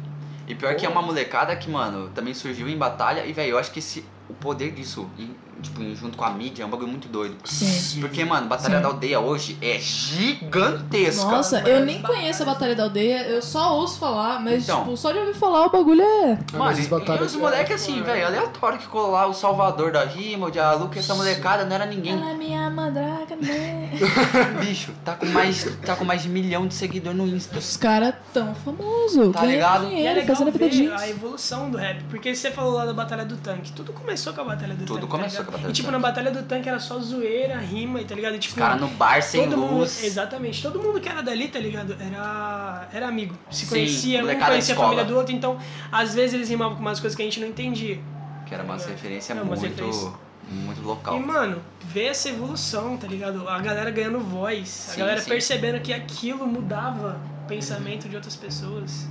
E 0.51 0.55
pior 0.57 0.75
que 0.75 0.85
é 0.85 0.89
uma 0.89 1.01
molecada 1.03 1.55
que, 1.55 1.71
mano, 1.71 2.11
também 2.15 2.35
surgiu 2.35 2.69
em 2.69 2.77
batalha. 2.77 3.25
E, 3.25 3.33
velho, 3.33 3.51
eu 3.51 3.59
acho 3.59 3.71
que 3.71 3.79
esse, 3.79 4.05
o 4.29 4.35
poder 4.35 4.73
disso, 4.73 5.09
em- 5.19 5.35
tipo, 5.63 5.81
em- 5.83 5.95
junto 5.95 6.17
com 6.19 6.25
a 6.25 6.31
mídia, 6.31 6.63
é 6.65 6.67
um 6.67 6.71
bagulho 6.71 6.89
muito 6.89 7.07
doido. 7.07 7.37
Sim. 7.45 8.01
Porque, 8.01 8.25
mano, 8.25 8.49
Batalha 8.49 8.77
Sim. 8.77 8.83
da 8.83 8.89
Aldeia 8.89 9.21
hoje 9.21 9.57
é 9.63 9.79
gigantesca. 9.79 11.25
Nossa, 11.31 11.57
Mano, 11.61 11.69
eu 11.69 11.85
nem 11.87 12.03
conheço 12.03 12.43
a 12.43 12.47
Batalha 12.47 12.75
da 12.75 12.85
Aldeia, 12.85 13.29
eu 13.29 13.41
só 13.43 13.77
ouço 13.77 13.99
falar, 13.99 14.41
mas 14.43 14.65
Então. 14.65 14.81
tipo, 14.85 14.97
só 14.97 15.13
de 15.13 15.19
ouvir 15.19 15.35
falar 15.35 15.67
o 15.67 15.71
bagulho 15.71 16.03
é. 16.03 16.27
Mano, 16.53 16.65
mas 16.65 16.79
e, 16.79 16.89
e 16.91 17.23
os 17.25 17.37
moleques 17.37 17.75
assim, 17.77 18.03
velho, 18.03 18.27
aleatório 18.27 18.79
que 18.79 18.87
colou 18.89 19.11
lá 19.13 19.27
o 19.27 19.33
Salvador 19.35 19.93
da 19.93 20.05
Rima, 20.05 20.51
de 20.51 20.59
Aluca, 20.59 20.99
essa 20.99 21.15
molecada 21.15 21.65
não 21.65 21.75
era 21.75 21.87
ninguém. 21.87 22.13
Ela 22.15 22.31
é 22.31 22.35
minha 22.35 22.69
madraca, 22.71 23.37
né? 23.37 23.80
Bicho, 24.61 24.93
tá 25.05 25.15
com 25.15 25.27
mais, 25.27 25.65
tá 25.85 25.97
com 25.97 26.05
mais 26.05 26.23
de 26.23 26.29
milhão 26.29 26.67
de 26.67 26.75
seguidores 26.75 27.19
no 27.19 27.27
Insta. 27.27 27.59
Os 27.59 27.77
caras 27.77 28.15
tão 28.33 28.55
famosos, 28.55 29.33
Tá 29.33 29.45
ligado? 29.45 29.91
E 29.91 30.07
é 30.07 30.15
legal 30.15 30.37
ver 30.51 30.93
a 30.93 31.09
evolução 31.09 31.71
do 31.71 31.79
rap. 31.79 32.03
Porque 32.05 32.35
você 32.35 32.51
falou 32.51 32.75
lá 32.75 32.87
da 32.87 32.93
Batalha 32.93 33.25
do 33.25 33.37
Tanque. 33.37 33.73
Tudo 33.73 33.93
começou 33.93 34.33
com 34.33 34.41
a 34.41 34.45
Batalha 34.45 34.75
do 34.75 34.85
Tudo 34.85 35.01
Tanque. 35.01 35.11
começou 35.11 35.39
tá 35.39 35.45
com 35.45 35.51
a? 35.51 35.53
Batalha 35.53 35.71
E 35.71 35.73
tipo, 35.75 35.91
na 35.91 35.99
Batalha 35.99 36.31
do 36.31 36.43
Tanque 36.43 36.69
era 36.69 36.79
só 36.79 36.99
zoeira, 36.99 37.59
rima, 37.59 38.03
tá 38.05 38.15
ligado? 38.15 38.35
E, 38.35 38.39
tipo, 38.39 38.55
Os 38.55 38.59
caras 38.61 38.81
no 38.81 38.89
bar 38.89 39.23
sem 39.23 39.45
todo 39.49 39.57
mundo, 39.59 39.79
luz. 39.81 40.03
exatamente, 40.05 40.63
todo 40.63 40.81
mundo 40.83 41.01
que 41.01 41.09
era 41.09 41.23
dali, 41.23 41.49
tá 41.49 41.59
ligado? 41.59 41.97
Era, 42.01 42.89
era 42.93 43.09
amigo. 43.09 43.35
Se 43.51 43.65
Sim, 43.65 43.69
conhecia, 43.71 44.19
um 44.19 44.23
molecada 44.23 44.53
conhecia 44.53 44.75
a 44.75 44.79
família 44.79 45.05
do 45.05 45.17
outro, 45.17 45.35
então 45.35 45.59
às 45.93 46.15
vezes 46.15 46.35
eles 46.35 46.49
rimavam 46.49 46.75
com 46.77 46.81
umas 46.83 47.01
coisas 47.01 47.17
que 47.17 47.23
a 47.23 47.25
gente 47.25 47.41
não 47.41 47.49
entendia. 47.49 47.99
Que 48.47 48.55
era 48.55 48.63
uma 48.65 48.77
referência 48.77 49.33
É, 49.33 49.37
umas 49.43 49.61
muito, 49.61 49.71
referências. 49.75 50.13
Muito 50.51 50.83
local. 50.83 51.17
E, 51.17 51.21
mano, 51.25 51.63
ver 51.85 52.07
essa 52.07 52.29
evolução, 52.29 52.97
tá 52.97 53.07
ligado? 53.07 53.49
A 53.49 53.59
galera 53.61 53.91
ganhando 53.91 54.21
voz, 54.21 54.87
a 54.91 54.93
Sim, 54.93 55.01
galera 55.01 55.21
sim. 55.21 55.29
percebendo 55.29 55.81
que 55.81 55.93
aquilo 55.93 56.47
mudava 56.47 57.21
o 57.45 57.49
pensamento 57.49 58.09
de 58.09 58.17
outras 58.17 58.37
pessoas. 58.37 59.07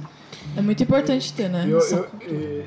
É 0.57 0.62
muito 0.62 0.81
importante 0.83 1.31
ter, 1.33 1.49
né? 1.49 1.65
Eu, 1.67 1.79
eu, 1.79 2.07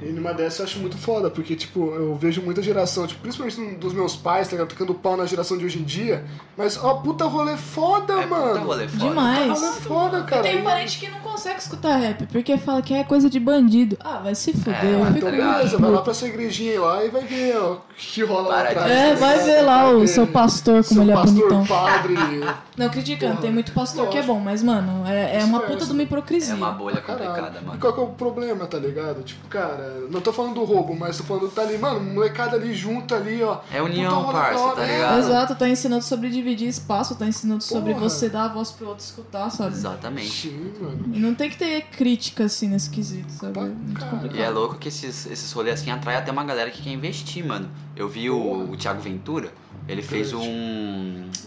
e, 0.02 0.12
numa 0.12 0.32
dessas 0.32 0.58
eu 0.60 0.64
acho 0.66 0.78
muito 0.78 0.96
foda, 0.96 1.30
porque, 1.30 1.54
tipo, 1.54 1.90
eu 1.94 2.14
vejo 2.16 2.40
muita 2.42 2.62
geração, 2.62 3.06
tipo, 3.06 3.20
principalmente 3.20 3.76
dos 3.76 3.92
meus 3.92 4.16
pais, 4.16 4.48
tá 4.48 4.52
ligado? 4.52 4.68
Tocando 4.68 4.94
pau 4.94 5.16
na 5.16 5.26
geração 5.26 5.58
de 5.58 5.64
hoje 5.64 5.78
em 5.78 5.82
dia. 5.82 6.24
Mas, 6.56 6.82
ó, 6.82 6.94
puta 6.94 7.24
rolê 7.24 7.56
foda, 7.56 8.14
é 8.14 8.26
mano. 8.26 8.48
puta 8.52 8.60
rolê 8.60 8.88
foda. 8.88 9.08
Demais. 9.08 9.48
Puta 9.52 9.66
rolê 9.66 9.80
foda, 9.80 10.22
cara. 10.22 10.48
um 10.56 10.62
parente 10.62 10.98
que 10.98 11.08
não 11.08 11.20
consegue 11.20 11.58
escutar 11.58 11.96
rap, 11.96 12.26
porque 12.26 12.56
fala 12.56 12.82
que 12.82 12.94
é 12.94 13.04
coisa 13.04 13.28
de 13.28 13.40
bandido. 13.40 13.96
Ah, 14.00 14.20
vai 14.22 14.34
se 14.34 14.52
fuder. 14.52 14.74
É, 14.84 15.16
Então, 15.16 15.30
beleza, 15.30 15.78
vai 15.78 15.90
lá 15.90 16.02
pra 16.02 16.12
essa 16.12 16.26
igrejinha 16.26 16.72
aí 16.72 16.78
lá 16.78 17.04
e 17.04 17.08
vai 17.08 17.22
ver, 17.22 17.56
ó, 17.56 17.72
o 17.74 17.80
que 17.96 18.22
rola 18.24 18.48
lá 18.48 18.62
atrás. 18.62 18.90
É, 18.90 19.10
tá 19.10 19.14
vai 19.16 19.38
ver 19.44 19.62
lá 19.62 19.90
o 19.90 20.00
ver 20.00 20.08
seu 20.08 20.26
pastor, 20.26 20.84
como 20.84 20.94
seu 20.94 21.02
ele 21.02 21.10
é 21.10 21.14
pastor, 21.14 21.34
bonitão. 21.34 21.66
padre. 21.66 22.14
Não, 22.76 22.88
criticando, 22.88 23.32
Porra, 23.32 23.42
tem 23.42 23.52
muito 23.52 23.72
pastor 23.72 24.08
que 24.08 24.16
é 24.16 24.20
lógico. 24.20 24.34
bom, 24.34 24.40
mas, 24.40 24.62
mano, 24.62 25.06
é, 25.06 25.40
é 25.40 25.44
uma 25.44 25.60
puta 25.60 25.84
de 25.84 25.92
uma 25.92 26.02
hipocrisia. 26.02 26.54
É 26.54 26.56
uma 26.56 26.70
bolha 26.70 27.02
complicada, 27.02 27.60
E 27.60 27.64
mano. 27.72 27.80
qual 27.80 27.92
que 27.92 28.00
é 28.00 28.02
o 28.02 28.06
problema, 28.08 28.66
tá 28.66 28.78
ligado? 28.78 29.22
Tipo, 29.22 29.46
cara, 29.48 30.06
não 30.11 30.20
tô 30.20 30.32
falando 30.32 30.54
do 30.54 30.64
roubo, 30.64 30.94
mas 30.94 31.16
tô 31.16 31.24
falando, 31.24 31.50
tá 31.50 31.62
ali, 31.62 31.78
mano, 31.78 32.00
molecada 32.00 32.56
ali 32.56 32.74
junto 32.74 33.14
ali, 33.14 33.42
ó. 33.42 33.61
É 33.72 33.82
união, 33.82 34.30
parça, 34.32 34.72
tá 34.76 34.87
é. 34.87 34.94
ligado? 34.94 35.18
Exato, 35.18 35.54
tá 35.54 35.68
ensinando 35.68 36.04
sobre 36.04 36.30
dividir 36.30 36.68
espaço, 36.68 37.14
tá 37.14 37.26
ensinando 37.26 37.62
sobre 37.62 37.94
Porra. 37.94 38.08
você 38.08 38.28
dar 38.28 38.44
a 38.44 38.48
voz 38.48 38.70
pro 38.70 38.88
outro 38.88 39.04
escutar, 39.04 39.50
sabe? 39.50 39.72
Exatamente. 39.72 40.48
Sim, 40.48 40.72
mano. 40.80 41.04
E 41.12 41.18
não 41.18 41.35
tem 41.35 41.50
que 41.50 41.56
ter 41.56 41.82
crítica 41.87 42.44
assim 42.44 42.68
nesse 42.68 42.90
quesito, 42.90 43.30
sabe? 43.32 43.52
Pra 43.52 43.62
É 43.62 43.66
muito 43.66 44.04
complicado. 44.06 44.37
E 44.37 44.42
é 44.42 44.50
louco 44.50 44.76
que 44.76 44.88
esses, 44.88 45.26
esses 45.26 45.52
rolês 45.52 45.80
assim 45.80 45.90
atraem 45.90 46.18
até 46.18 46.30
uma 46.30 46.44
galera 46.44 46.70
que 46.70 46.82
quer 46.82 46.90
investir, 46.90 47.44
mano. 47.44 47.68
Eu 47.96 48.08
vi 48.08 48.30
o, 48.30 48.70
o 48.70 48.76
Thiago 48.76 49.00
Ventura, 49.00 49.52
ele 49.88 50.02
fez 50.02 50.32
um, 50.32 50.40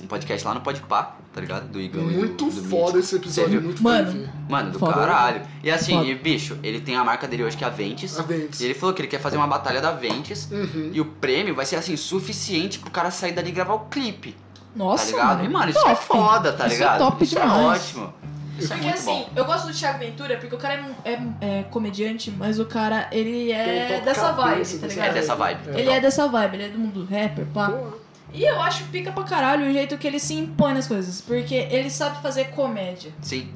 um 0.01 0.07
podcast 0.07 0.45
lá 0.47 0.53
no 0.53 0.61
Podpah, 0.61 1.15
tá 1.33 1.41
ligado? 1.41 1.67
Do 1.67 1.79
Igão 1.79 2.09
e 2.09 2.13
do- 2.13 2.19
Muito 2.19 2.45
do 2.45 2.51
foda 2.51 2.97
Mítico. 2.97 2.99
esse 2.99 3.15
episódio, 3.15 3.61
muito 3.61 3.81
Mano, 3.83 4.11
foda. 4.11 4.33
Mano, 4.49 4.71
do 4.71 4.79
Foda. 4.79 4.93
caralho. 4.93 5.41
E 5.63 5.71
assim, 5.71 6.03
e, 6.09 6.15
bicho, 6.15 6.57
ele 6.63 6.79
tem 6.81 6.95
a 6.95 7.03
marca 7.03 7.27
dele 7.27 7.43
hoje 7.43 7.55
que 7.57 7.63
é 7.63 7.67
a 7.67 7.69
Ventes. 7.69 8.19
Aventes. 8.19 8.59
E 8.59 8.65
ele 8.65 8.73
falou 8.73 8.93
que 8.93 9.01
ele 9.01 9.07
quer 9.07 9.19
fazer 9.19 9.37
uma 9.37 9.47
batalha 9.47 9.81
da 9.81 9.91
Ventes. 9.91 10.49
Uhum. 10.51 10.91
E 10.93 10.99
o 11.01 11.05
prêmio 11.05 11.55
vai 11.55 11.65
ser 11.65 11.77
assim, 11.77 11.95
suficiente 11.95 12.79
pro 12.79 12.91
cara 12.91 13.09
sair 13.11 13.31
dali 13.31 13.49
e 13.49 13.51
gravar 13.53 13.73
o 13.75 13.79
clipe. 13.85 14.35
Nossa, 14.75 15.05
tá 15.05 15.11
ligado? 15.11 15.37
mano. 15.37 15.49
E, 15.49 15.53
mano, 15.53 15.71
isso 15.71 15.87
é 15.87 15.95
foda, 15.95 16.51
tá 16.51 16.65
Isso 16.67 16.75
é 16.75 16.77
ligado? 16.79 16.97
top 16.99 17.23
isso 17.23 17.37
é 17.37 17.41
demais. 17.41 17.81
ótimo. 17.81 18.13
É 18.57 18.61
Porque 18.67 18.75
muito 18.83 18.93
assim, 18.93 19.05
bom. 19.05 19.29
eu 19.35 19.43
gosto 19.45 19.67
do 19.67 19.73
Thiago 19.73 19.99
Ventura 19.99 20.37
porque 20.37 20.55
o 20.55 20.57
cara 20.57 20.75
é, 21.03 21.11
é- 21.11 21.59
é 21.59 21.63
comediante, 21.63 22.31
mas 22.31 22.57
o 22.57 22.65
cara, 22.65 23.09
ele 23.11 23.51
é 23.51 23.99
dessa 23.99 24.31
vibe, 24.31 24.55
tá 24.55 24.57
dessa 24.63 24.87
ligado? 24.87 25.07
É 25.09 25.13
dessa 25.13 25.35
vibe. 25.35 25.59
Ele 25.77 25.89
é 25.89 25.99
dessa 25.99 26.27
vibe, 26.29 26.53
ele 26.55 26.63
é 26.63 26.69
do 26.69 26.79
mundo 26.79 27.03
rapper, 27.03 27.45
pá. 27.53 27.69
Porra. 27.69 28.04
E 28.35 28.43
eu 28.43 28.61
acho 28.61 28.83
pica 28.85 29.11
pra 29.11 29.23
caralho 29.23 29.67
o 29.67 29.71
jeito 29.73 29.97
que 29.97 30.05
ele 30.05 30.19
se 30.19 30.33
impõe 30.33 30.73
nas 30.73 30.87
coisas, 30.87 31.21
porque 31.21 31.55
ele 31.55 31.89
sabe 31.89 32.21
fazer 32.21 32.45
comédia. 32.49 33.11
Sim. 33.21 33.49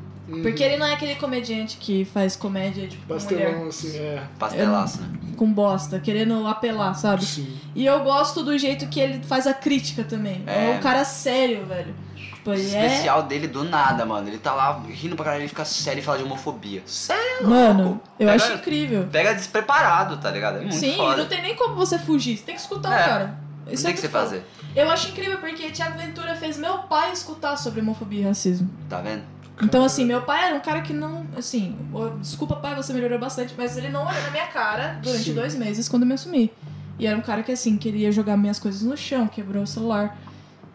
Porque 0.43 0.61
ele 0.63 0.77
não 0.77 0.85
é 0.85 0.93
aquele 0.93 1.15
comediante 1.15 1.77
que 1.77 2.05
faz 2.05 2.35
comédia, 2.35 2.87
tipo, 2.87 3.01
com 3.07 3.13
mulher, 3.15 3.19
Pastelão, 3.51 3.67
assim, 3.67 3.97
é. 3.97 4.23
pastelaço, 4.37 5.01
né? 5.01 5.09
com 5.35 5.51
bosta, 5.51 5.99
querendo 5.99 6.45
apelar, 6.47 6.93
sabe? 6.93 7.25
Sim. 7.25 7.57
E 7.73 7.83
eu 7.85 8.03
gosto 8.03 8.43
do 8.43 8.55
jeito 8.57 8.87
que 8.87 8.99
ele 8.99 9.23
faz 9.23 9.47
a 9.47 9.53
crítica 9.55 10.03
também. 10.03 10.43
É, 10.45 10.71
É. 10.71 10.75
um 10.77 10.79
cara 10.81 11.03
sério, 11.03 11.65
velho. 11.65 11.95
Tipo, 12.15 12.51
O 12.51 12.53
é. 12.53 12.57
especial 12.57 13.23
dele 13.23 13.47
do 13.47 13.63
nada, 13.63 14.05
mano. 14.05 14.27
Ele 14.27 14.37
tá 14.37 14.53
lá 14.53 14.79
rindo 14.87 15.15
pra 15.15 15.25
caralho, 15.25 15.41
ele 15.41 15.49
fica 15.49 15.65
sério 15.65 15.99
e 15.99 16.03
fala 16.03 16.19
de 16.19 16.23
homofobia. 16.25 16.83
Sério? 16.85 17.49
Mano, 17.49 17.99
eu 18.19 18.27
Pega- 18.27 18.33
acho 18.35 18.53
incrível. 18.53 19.07
Pega 19.11 19.33
despreparado, 19.33 20.17
tá 20.17 20.29
ligado? 20.29 20.57
É 20.57 20.61
muito 20.61 20.75
Sim, 20.75 20.95
foda. 20.95 21.17
não 21.17 21.25
tem 21.25 21.41
nem 21.41 21.55
como 21.55 21.73
você 21.75 21.97
fugir. 21.97 22.37
Você 22.37 22.43
tem 22.43 22.55
que 22.55 22.61
escutar 22.61 22.91
É. 22.99 23.01
o 23.03 23.07
cara. 23.09 23.39
Não 23.65 23.73
Isso 23.73 23.83
tem 23.83 23.91
é 23.91 23.95
que 23.95 23.99
você 24.01 24.09
foda. 24.09 24.23
fazer. 24.25 24.45
Eu 24.75 24.89
acho 24.89 25.10
incrível 25.10 25.38
porque 25.39 25.71
Thiago 25.71 25.97
Ventura 25.97 26.36
fez 26.36 26.58
meu 26.58 26.79
pai 26.79 27.12
escutar 27.12 27.58
sobre 27.58 27.82
homofobia 27.82 28.21
e 28.21 28.23
racismo. 28.23 28.69
Tá 28.88 29.01
vendo? 29.01 29.23
Então, 29.62 29.84
assim, 29.84 30.05
meu 30.05 30.21
pai 30.21 30.45
era 30.47 30.55
um 30.55 30.60
cara 30.62 30.82
que 30.82 30.93
não. 30.93 31.25
Assim, 31.38 31.75
desculpa, 32.21 32.55
pai, 32.55 32.75
você 32.75 32.93
melhorou 32.93 33.19
bastante, 33.19 33.53
mas 33.58 33.75
ele 33.75 33.89
não 33.89 34.08
olhou 34.08 34.21
na 34.21 34.32
minha 34.32 34.47
cara 34.47 34.99
durante 35.03 35.25
Sim. 35.25 35.34
dois 35.34 35.53
meses 35.55 35.89
quando 35.89 36.03
eu 36.03 36.08
me 36.08 36.13
assumi. 36.13 36.51
E 36.97 37.05
era 37.08 37.17
um 37.17 37.21
cara 37.21 37.43
que, 37.43 37.51
assim, 37.51 37.77
queria 37.77 38.12
jogar 38.12 38.38
minhas 38.38 38.60
coisas 38.60 38.82
no 38.84 38.95
chão, 38.95 39.27
quebrou 39.27 39.63
o 39.63 39.67
celular. 39.67 40.17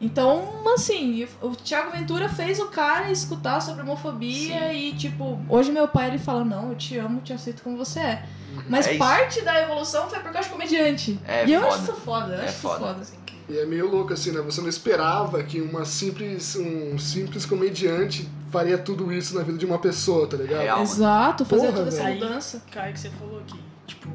Então, 0.00 0.42
assim, 0.74 1.26
o 1.40 1.50
Thiago 1.50 1.92
Ventura 1.92 2.28
fez 2.28 2.58
o 2.58 2.66
cara 2.66 3.10
escutar 3.10 3.60
sobre 3.62 3.82
homofobia 3.82 4.72
e, 4.74 4.92
tipo, 4.92 5.40
hoje 5.48 5.70
meu 5.72 5.88
pai 5.88 6.08
ele 6.08 6.18
fala: 6.18 6.44
Não, 6.44 6.70
eu 6.70 6.74
te 6.74 6.98
amo, 6.98 7.20
te 7.22 7.32
aceito 7.32 7.62
como 7.62 7.76
você 7.78 8.00
é. 8.00 8.22
Mas 8.68 8.86
É 8.86 8.90
isso. 8.90 8.98
parte 8.98 9.40
da 9.42 9.62
evolução 9.62 10.10
foi 10.10 10.18
por 10.20 10.30
causa 10.32 10.48
de 10.48 10.52
comediante. 10.52 11.18
É 11.26 11.46
e 11.46 11.52
eu 11.52 11.62
foda. 11.62 11.72
acho 11.74 11.82
isso 11.84 11.92
foda, 11.94 12.32
eu 12.34 12.40
É 12.40 12.42
acho 12.44 12.48
isso 12.50 12.60
foda. 12.60 12.78
foda, 12.80 13.00
assim. 13.00 13.16
E 13.48 13.58
é 13.58 13.66
meio 13.66 13.90
louco 13.90 14.12
assim, 14.12 14.32
né? 14.32 14.40
Você 14.40 14.60
não 14.60 14.68
esperava 14.68 15.42
que 15.42 15.60
uma 15.60 15.84
simples, 15.84 16.56
um 16.56 16.98
simples 16.98 17.44
comediante 17.44 18.28
faria 18.50 18.78
tudo 18.78 19.12
isso 19.12 19.36
na 19.36 19.42
vida 19.42 19.58
de 19.58 19.66
uma 19.66 19.78
pessoa, 19.78 20.26
tá 20.26 20.36
ligado? 20.36 20.62
Real. 20.62 20.82
Exato, 20.82 21.44
fazer 21.44 21.66
Porra, 21.66 21.78
toda 21.78 21.88
essa 21.88 22.02
velho. 22.04 22.24
mudança. 22.24 22.62
Cara, 22.70 22.92
que 22.92 23.00
você 23.00 23.10
falou 23.10 23.40
aqui, 23.40 23.58
tipo, 23.86 24.08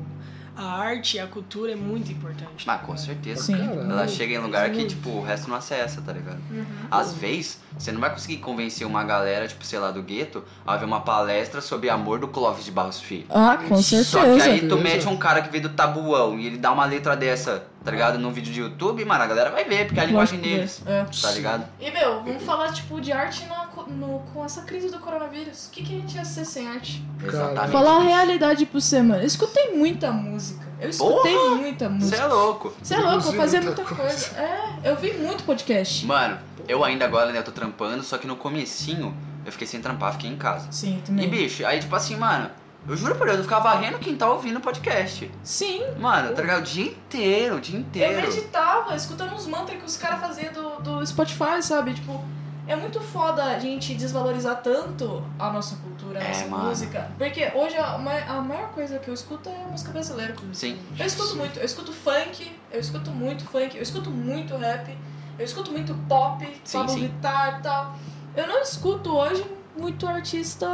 a 0.56 0.64
arte 0.64 1.16
e 1.16 1.20
a 1.20 1.28
cultura 1.28 1.72
é 1.72 1.76
muito 1.76 2.12
importante. 2.12 2.66
Mas 2.68 2.82
com 2.82 2.98
certeza. 2.98 3.44
Sim. 3.44 3.58
Caralho. 3.58 3.92
Ela 3.92 4.08
chega 4.08 4.34
em 4.34 4.40
lugar 4.40 4.70
que, 4.72 4.86
tipo, 4.86 5.10
o 5.10 5.22
resto 5.22 5.50
não 5.50 5.56
acessa, 5.56 6.02
tá 6.02 6.12
ligado? 6.12 6.40
Uhum. 6.52 6.66
Às 6.92 7.14
vezes, 7.14 7.60
você 7.78 7.92
não 7.92 8.02
vai 8.02 8.12
conseguir 8.12 8.38
convencer 8.38 8.86
uma 8.86 9.04
galera, 9.04 9.48
tipo, 9.48 9.64
sei 9.66 9.80
lá, 9.80 9.90
do 9.92 10.02
gueto, 10.04 10.44
a 10.66 10.76
ver 10.76 10.86
uma 10.86 11.00
palestra 11.02 11.62
sobre 11.62 11.90
amor 11.90 12.20
do 12.20 12.28
Clóvis 12.28 12.66
de 12.66 12.72
Barros 12.72 13.00
Filho. 13.00 13.26
Ah, 13.30 13.58
com 13.58 13.82
certeza. 13.82 14.10
Só 14.10 14.22
que 14.22 14.42
aí 14.42 14.68
tu 14.68 14.78
mete 14.78 15.08
um 15.08 15.16
cara 15.16 15.42
que 15.42 15.50
veio 15.50 15.64
do 15.64 15.70
tabuão 15.70 16.38
e 16.38 16.48
ele 16.48 16.58
dá 16.58 16.74
uma 16.74 16.86
letra 16.86 17.16
dessa, 17.16 17.66
tá 17.84 17.92
ligado? 17.92 18.18
Num 18.20 18.32
vídeo 18.32 18.52
de 18.54 18.60
YouTube, 18.60 19.04
mano, 19.06 19.24
a 19.24 19.28
galera 19.28 19.50
vai 19.52 19.64
ver, 19.66 19.86
porque 19.86 20.00
é 20.00 20.04
a 20.04 20.06
linguagem 20.06 20.40
deles, 20.40 20.82
é. 20.86 21.06
tá 21.22 21.32
ligado? 21.32 21.66
E, 21.80 21.90
meu, 21.92 22.24
vamos 22.24 22.44
falar, 22.44 22.72
tipo, 22.74 23.00
de 23.00 23.12
arte 23.12 23.46
na, 23.46 23.68
no- 23.88 24.20
com 24.34 24.44
essa 24.46 24.62
crise 24.64 24.90
do 24.90 25.00
coronavírus. 25.00 25.68
O 25.68 25.72
que, 25.72 25.84
que 25.84 25.96
a 25.96 26.00
gente 26.00 26.16
ia 26.16 26.26
ser 26.26 26.46
sem 26.46 26.68
arte? 26.68 27.04
Exatamente. 27.26 27.72
Falar 27.72 27.98
a 27.98 28.04
realidade 28.04 28.66
pro 28.66 28.80
você, 28.82 29.02
mano. 29.02 29.22
Eu 29.22 29.28
escutei 29.28 29.74
muita 29.76 30.12
música. 30.12 30.68
Eu 30.80 30.90
escutei 30.90 31.38
muita 31.56 31.86
Você 31.90 31.94
música. 31.96 32.18
é 32.22 32.26
louco. 32.26 32.74
Você 32.82 32.94
é 32.94 32.98
louco, 33.00 33.28
eu 33.28 33.34
fazia 33.34 33.62
muita 33.62 33.84
coisa. 33.84 34.02
coisa. 34.04 34.38
É, 34.38 34.80
eu 34.92 34.96
vi 34.96 35.14
muito 35.14 35.44
podcast. 35.44 36.06
Mano, 36.06 36.38
eu 36.70 36.84
ainda 36.86 37.04
agora, 37.06 37.32
né, 37.34 37.40
eu 37.40 37.44
tô 37.44 37.52
trampando, 37.52 38.02
só 38.04 38.18
que 38.18 38.26
no 38.28 38.38
comecinho 38.38 39.14
eu 39.46 39.52
fiquei 39.52 39.68
sem 39.68 39.82
trampar, 39.82 40.14
fiquei 40.14 40.30
em 40.30 40.38
casa. 40.38 40.68
Sim, 40.72 41.00
E 41.00 41.02
também. 41.02 41.30
bicho, 41.30 41.66
aí 41.66 41.80
tipo 41.82 41.94
assim, 41.96 42.16
mano, 42.16 42.50
Eu 42.88 42.96
juro 42.98 43.16
por 43.16 43.26
Deus, 43.28 43.38
eu 43.38 43.44
ficava 43.44 43.70
varrendo 43.70 43.98
o 43.98 44.00
quintal 44.00 44.32
ouvindo 44.34 44.60
podcast. 44.60 45.30
Sim. 45.44 45.84
Mano, 46.00 46.34
tá 46.34 46.42
ligado? 46.42 46.60
O 46.62 46.64
dia 46.64 46.86
inteiro, 46.92 47.58
o 47.58 47.62
dia 47.62 47.76
Eu 47.76 47.82
inteiro. 47.82 48.22
meditava, 48.22 48.96
escutando 48.96 49.34
uns 49.36 49.46
mantras 49.46 49.78
que 49.78 49.86
os 49.86 49.98
caras 49.98 50.20
faziam 50.20 50.52
do, 50.54 50.82
do 50.82 51.06
Spotify, 51.06 51.62
sabe? 51.62 51.94
Tipo, 51.94 52.24
é 52.66 52.76
muito 52.76 53.00
foda 53.02 53.44
a 53.44 53.60
gente 53.60 53.94
desvalorizar 53.94 54.62
tanto 54.64 55.24
a 55.38 55.52
nossa 55.52 55.76
cultura, 55.76 56.20
a 56.20 56.24
É, 56.24 56.28
nossa 56.30 56.48
mano. 56.48 56.64
música. 56.70 57.12
Porque 57.18 57.52
hoje 57.54 57.76
a, 57.78 57.94
a 57.96 58.42
maior 58.42 58.70
coisa 58.70 58.98
que 58.98 59.08
eu 59.10 59.14
escuto 59.14 59.50
é 59.50 59.68
música 59.70 59.92
brasileira. 59.92 60.34
Sim. 60.54 60.80
Eu 60.98 61.06
escuto 61.06 61.36
muito, 61.36 61.60
eu 61.60 61.66
escuto 61.66 61.92
funk, 61.94 62.52
eu 62.72 62.80
escuto 62.80 63.12
muito 63.12 63.44
funk, 63.46 63.76
eu 63.76 63.84
escuto 63.84 64.10
muito 64.10 64.56
rap, 64.58 64.98
eu 65.38 65.46
escuto 65.46 65.72
muito 65.72 65.94
pop, 66.08 66.44
Pablo. 66.72 66.96
Vittar 66.96 67.60
e 67.60 67.62
tal. 67.64 67.96
Eu 68.36 68.48
não 68.48 68.62
escuto 68.62 69.16
hoje 69.16 69.44
muito 69.80 70.06
artista 70.08 70.68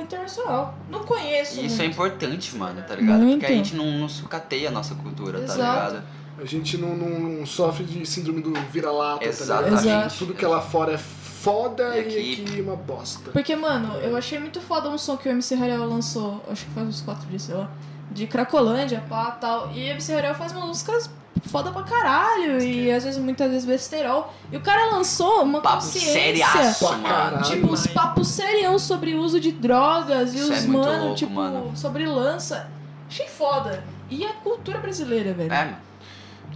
internacional. 0.00 0.74
Não 0.90 1.04
conheço 1.04 1.60
Isso 1.60 1.76
é 1.76 1.84
muito. 1.84 1.92
importante, 1.94 2.56
mano, 2.56 2.82
tá 2.86 2.94
ligado? 2.94 3.20
Muito. 3.20 3.40
Porque 3.40 3.52
a 3.52 3.56
gente 3.56 3.74
não, 3.76 3.86
não 3.92 4.08
sucateia 4.08 4.68
a 4.68 4.72
nossa 4.72 4.94
cultura, 4.94 5.38
Exato. 5.40 5.58
tá 5.58 5.64
ligado? 5.88 6.02
A 6.40 6.44
gente 6.44 6.76
não, 6.78 6.96
não- 6.96 7.46
sofre 7.46 7.84
de 7.84 8.04
síndrome 8.06 8.40
do 8.40 8.52
vira-lata, 8.70 9.18
tá 9.18 9.24
ligado? 9.24 9.40
Exatamente. 9.42 9.86
Exato. 9.88 10.14
Tudo 10.18 10.34
que 10.34 10.44
é 10.44 10.48
lá 10.48 10.60
fora 10.60 10.92
é 10.92 10.98
foda 10.98 11.96
E 11.96 11.98
e 11.98 12.00
aqui- 12.00 12.42
aqui 12.44 12.58
é 12.60 12.62
uma 12.62 12.76
bosta. 12.76 13.30
Porque, 13.32 13.54
mano, 13.56 13.94
eu 13.98 14.16
achei 14.16 14.38
muito 14.38 14.60
foda 14.60 14.88
um 14.88 14.98
som 14.98 15.16
que 15.16 15.28
o 15.28 15.32
MC 15.32 15.54
Rariel 15.54 15.84
lançou, 15.88 16.42
acho 16.50 16.64
que 16.66 16.70
faz 16.72 16.86
uns 16.88 17.00
quatro 17.00 17.26
dias, 17.28 17.42
sei 17.42 17.54
lá, 17.54 17.70
de 18.10 18.26
Cracolândia, 18.26 19.02
pá, 19.08 19.30
tal. 19.32 19.70
E 19.72 19.78
o 19.84 19.90
MC 19.90 20.14
Rariel 20.14 20.34
faz 20.34 20.52
umas 20.52 20.64
músicas 20.66 21.10
foda 21.46 21.70
pra 21.70 21.82
caralho, 21.82 22.62
e 22.62 22.90
às 22.90 23.04
vezes, 23.04 23.18
muitas 23.20 23.50
vezes, 23.50 23.64
besterol. 23.66 24.32
E 24.50 24.56
o 24.56 24.60
cara 24.60 24.90
lançou 24.90 25.42
uma 25.42 25.60
Papo 25.60 25.76
consciência. 25.76 26.12
seriaço, 26.12 26.84
mano. 26.92 27.02
caralho. 27.04 27.42
Tipo, 27.44 27.72
os 27.72 27.86
papos 27.86 28.28
serião 28.28 28.78
sobre 28.78 29.14
o 29.14 29.20
uso 29.20 29.38
de 29.40 29.52
drogas 29.52 30.34
e 30.34 30.38
Isso 30.38 30.52
os 30.52 30.64
é 30.64 30.66
mano, 30.68 31.00
louco, 31.04 31.16
tipo, 31.16 31.32
mano. 31.32 31.72
sobre 31.76 32.06
lança. 32.06 32.68
Achei 33.08 33.26
foda. 33.26 33.82
E 34.10 34.24
a 34.24 34.32
cultura 34.34 34.78
brasileira, 34.78 35.32
velho. 35.32 35.52
É, 35.52 35.64
mano. 35.64 35.76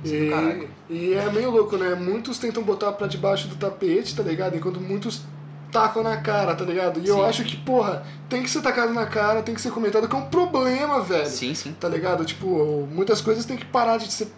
Sim, 0.05 0.31
caralho. 0.31 0.71
E, 0.91 0.95
e 0.95 1.15
é 1.15 1.31
meio 1.31 1.51
louco, 1.51 1.77
né? 1.77 1.95
Muitos 1.95 2.39
tentam 2.39 2.63
botar 2.63 2.93
pra 2.93 3.07
debaixo 3.07 3.47
do 3.49 3.57
tapete, 3.57 4.17
tá 4.17 4.23
ligado? 4.23 4.57
Enquanto 4.57 4.81
muitos 4.81 5.23
tacam 5.71 6.03
na 6.03 6.19
cara, 6.19 6.55
tá 6.55 6.65
ligado? 6.65 7.01
E 7.01 7.09
eu 7.09 7.17
Sim. 7.17 7.25
acho 7.25 7.45
que, 7.45 7.57
porra, 7.57 8.03
tem 8.29 8.43
que 8.43 8.51
ser 8.51 8.61
tacado 8.61 8.93
na 8.93 9.07
cara, 9.07 9.43
tem 9.43 9.55
que 9.55 9.61
ser 9.61 9.71
comentado, 9.71 10.07
que 10.09 10.15
é 10.15 10.19
um 10.19 10.27
problema, 10.27 11.01
velho. 11.01 11.27
Sim, 11.31 11.55
sim. 11.55 11.75
Tá 11.79 11.89
ligado? 11.89 12.25
Tipo, 12.25 12.87
muitas 12.93 13.21
coisas 13.23 13.45
tem 13.47 13.57
que 13.57 13.65
parar 13.65 13.97
de 13.97 14.13
ser 14.13 14.29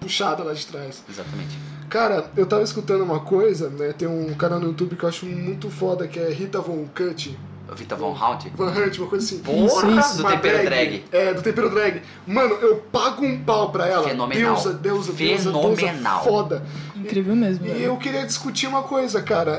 puxada 0.00 0.42
lá 0.42 0.52
de 0.52 0.66
trás. 0.66 1.02
Exatamente. 1.08 1.56
Cara, 1.88 2.30
eu 2.36 2.46
tava 2.46 2.62
escutando 2.62 3.02
uma 3.02 3.20
coisa, 3.20 3.68
né? 3.70 3.92
Tem 3.92 4.08
um 4.08 4.34
canal 4.34 4.58
no 4.58 4.66
YouTube 4.68 4.96
que 4.96 5.04
eu 5.04 5.08
acho 5.08 5.26
muito 5.26 5.70
foda, 5.70 6.06
que 6.08 6.18
é 6.18 6.28
Rita 6.30 6.60
Von 6.60 6.86
Cut. 6.94 7.36
Vita 7.76 7.96
Von 7.96 8.14
Haunt. 8.14 8.44
Van 8.54 8.70
Hunt, 8.70 8.98
uma 8.98 9.06
coisa 9.08 9.24
assim. 9.24 9.38
Porra, 9.38 9.98
isso. 9.98 10.18
do 10.18 10.24
tempero 10.28 10.64
drag. 10.64 11.04
É, 11.10 11.32
do 11.34 11.42
tempero 11.42 11.70
drag. 11.70 12.02
Mano, 12.26 12.54
eu 12.56 12.76
pago 12.92 13.24
um 13.24 13.42
pau 13.42 13.72
pra 13.72 13.88
ela. 13.88 14.06
Fenomenal. 14.08 14.54
Deusa, 14.54 14.72
deusa, 14.74 15.12
deusa, 15.12 15.44
Fenomenal. 15.50 15.74
deusa 15.74 16.18
foda. 16.20 16.62
Incrível 16.94 17.34
mesmo, 17.34 17.64
E 17.66 17.70
velho. 17.70 17.84
eu 17.84 17.96
queria 17.96 18.24
discutir 18.26 18.66
uma 18.66 18.82
coisa, 18.82 19.22
cara. 19.22 19.52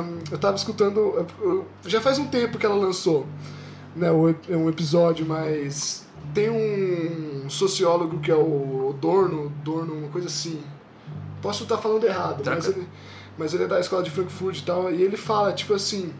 Ahn, 0.00 0.18
eu 0.30 0.36
tava 0.38 0.56
escutando. 0.56 1.26
eu- 1.40 1.64
Já 1.86 2.00
faz 2.00 2.18
um 2.18 2.26
tempo 2.26 2.58
que 2.58 2.66
ela 2.66 2.74
lançou 2.74 3.24
né, 3.94 4.10
um 4.10 4.68
episódio, 4.68 5.24
mas 5.24 6.03
tem 6.34 6.50
um 6.50 7.48
sociólogo 7.48 8.18
que 8.18 8.30
é 8.30 8.34
o 8.34 8.94
Dorno, 9.00 9.50
Dorno, 9.62 9.94
uma 9.94 10.08
coisa 10.08 10.26
assim. 10.26 10.60
Posso 11.40 11.62
estar 11.62 11.78
falando 11.78 12.04
errado, 12.04 12.42
mas 12.44 12.64
Tranquilo. 12.64 12.74
ele, 12.76 12.88
mas 13.38 13.54
ele 13.54 13.64
é 13.64 13.66
da 13.68 13.80
escola 13.80 14.02
de 14.02 14.10
Frankfurt 14.10 14.58
e 14.58 14.62
tal, 14.62 14.92
e 14.92 15.02
ele 15.02 15.16
fala, 15.16 15.52
tipo 15.52 15.74
assim. 15.74 16.12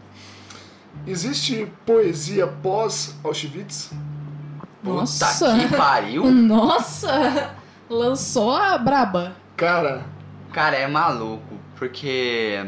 Existe 1.06 1.66
poesia 1.84 2.46
pós-Auschwitz? 2.46 3.90
Nossa! 4.82 5.26
Puta 5.26 5.58
que 5.58 5.76
pariu. 5.76 6.24
Nossa! 6.30 7.50
Lançou 7.90 8.52
a 8.52 8.78
braba. 8.78 9.34
Cara, 9.56 10.04
Cara, 10.54 10.76
é 10.76 10.86
maluco. 10.86 11.58
Porque. 11.76 12.64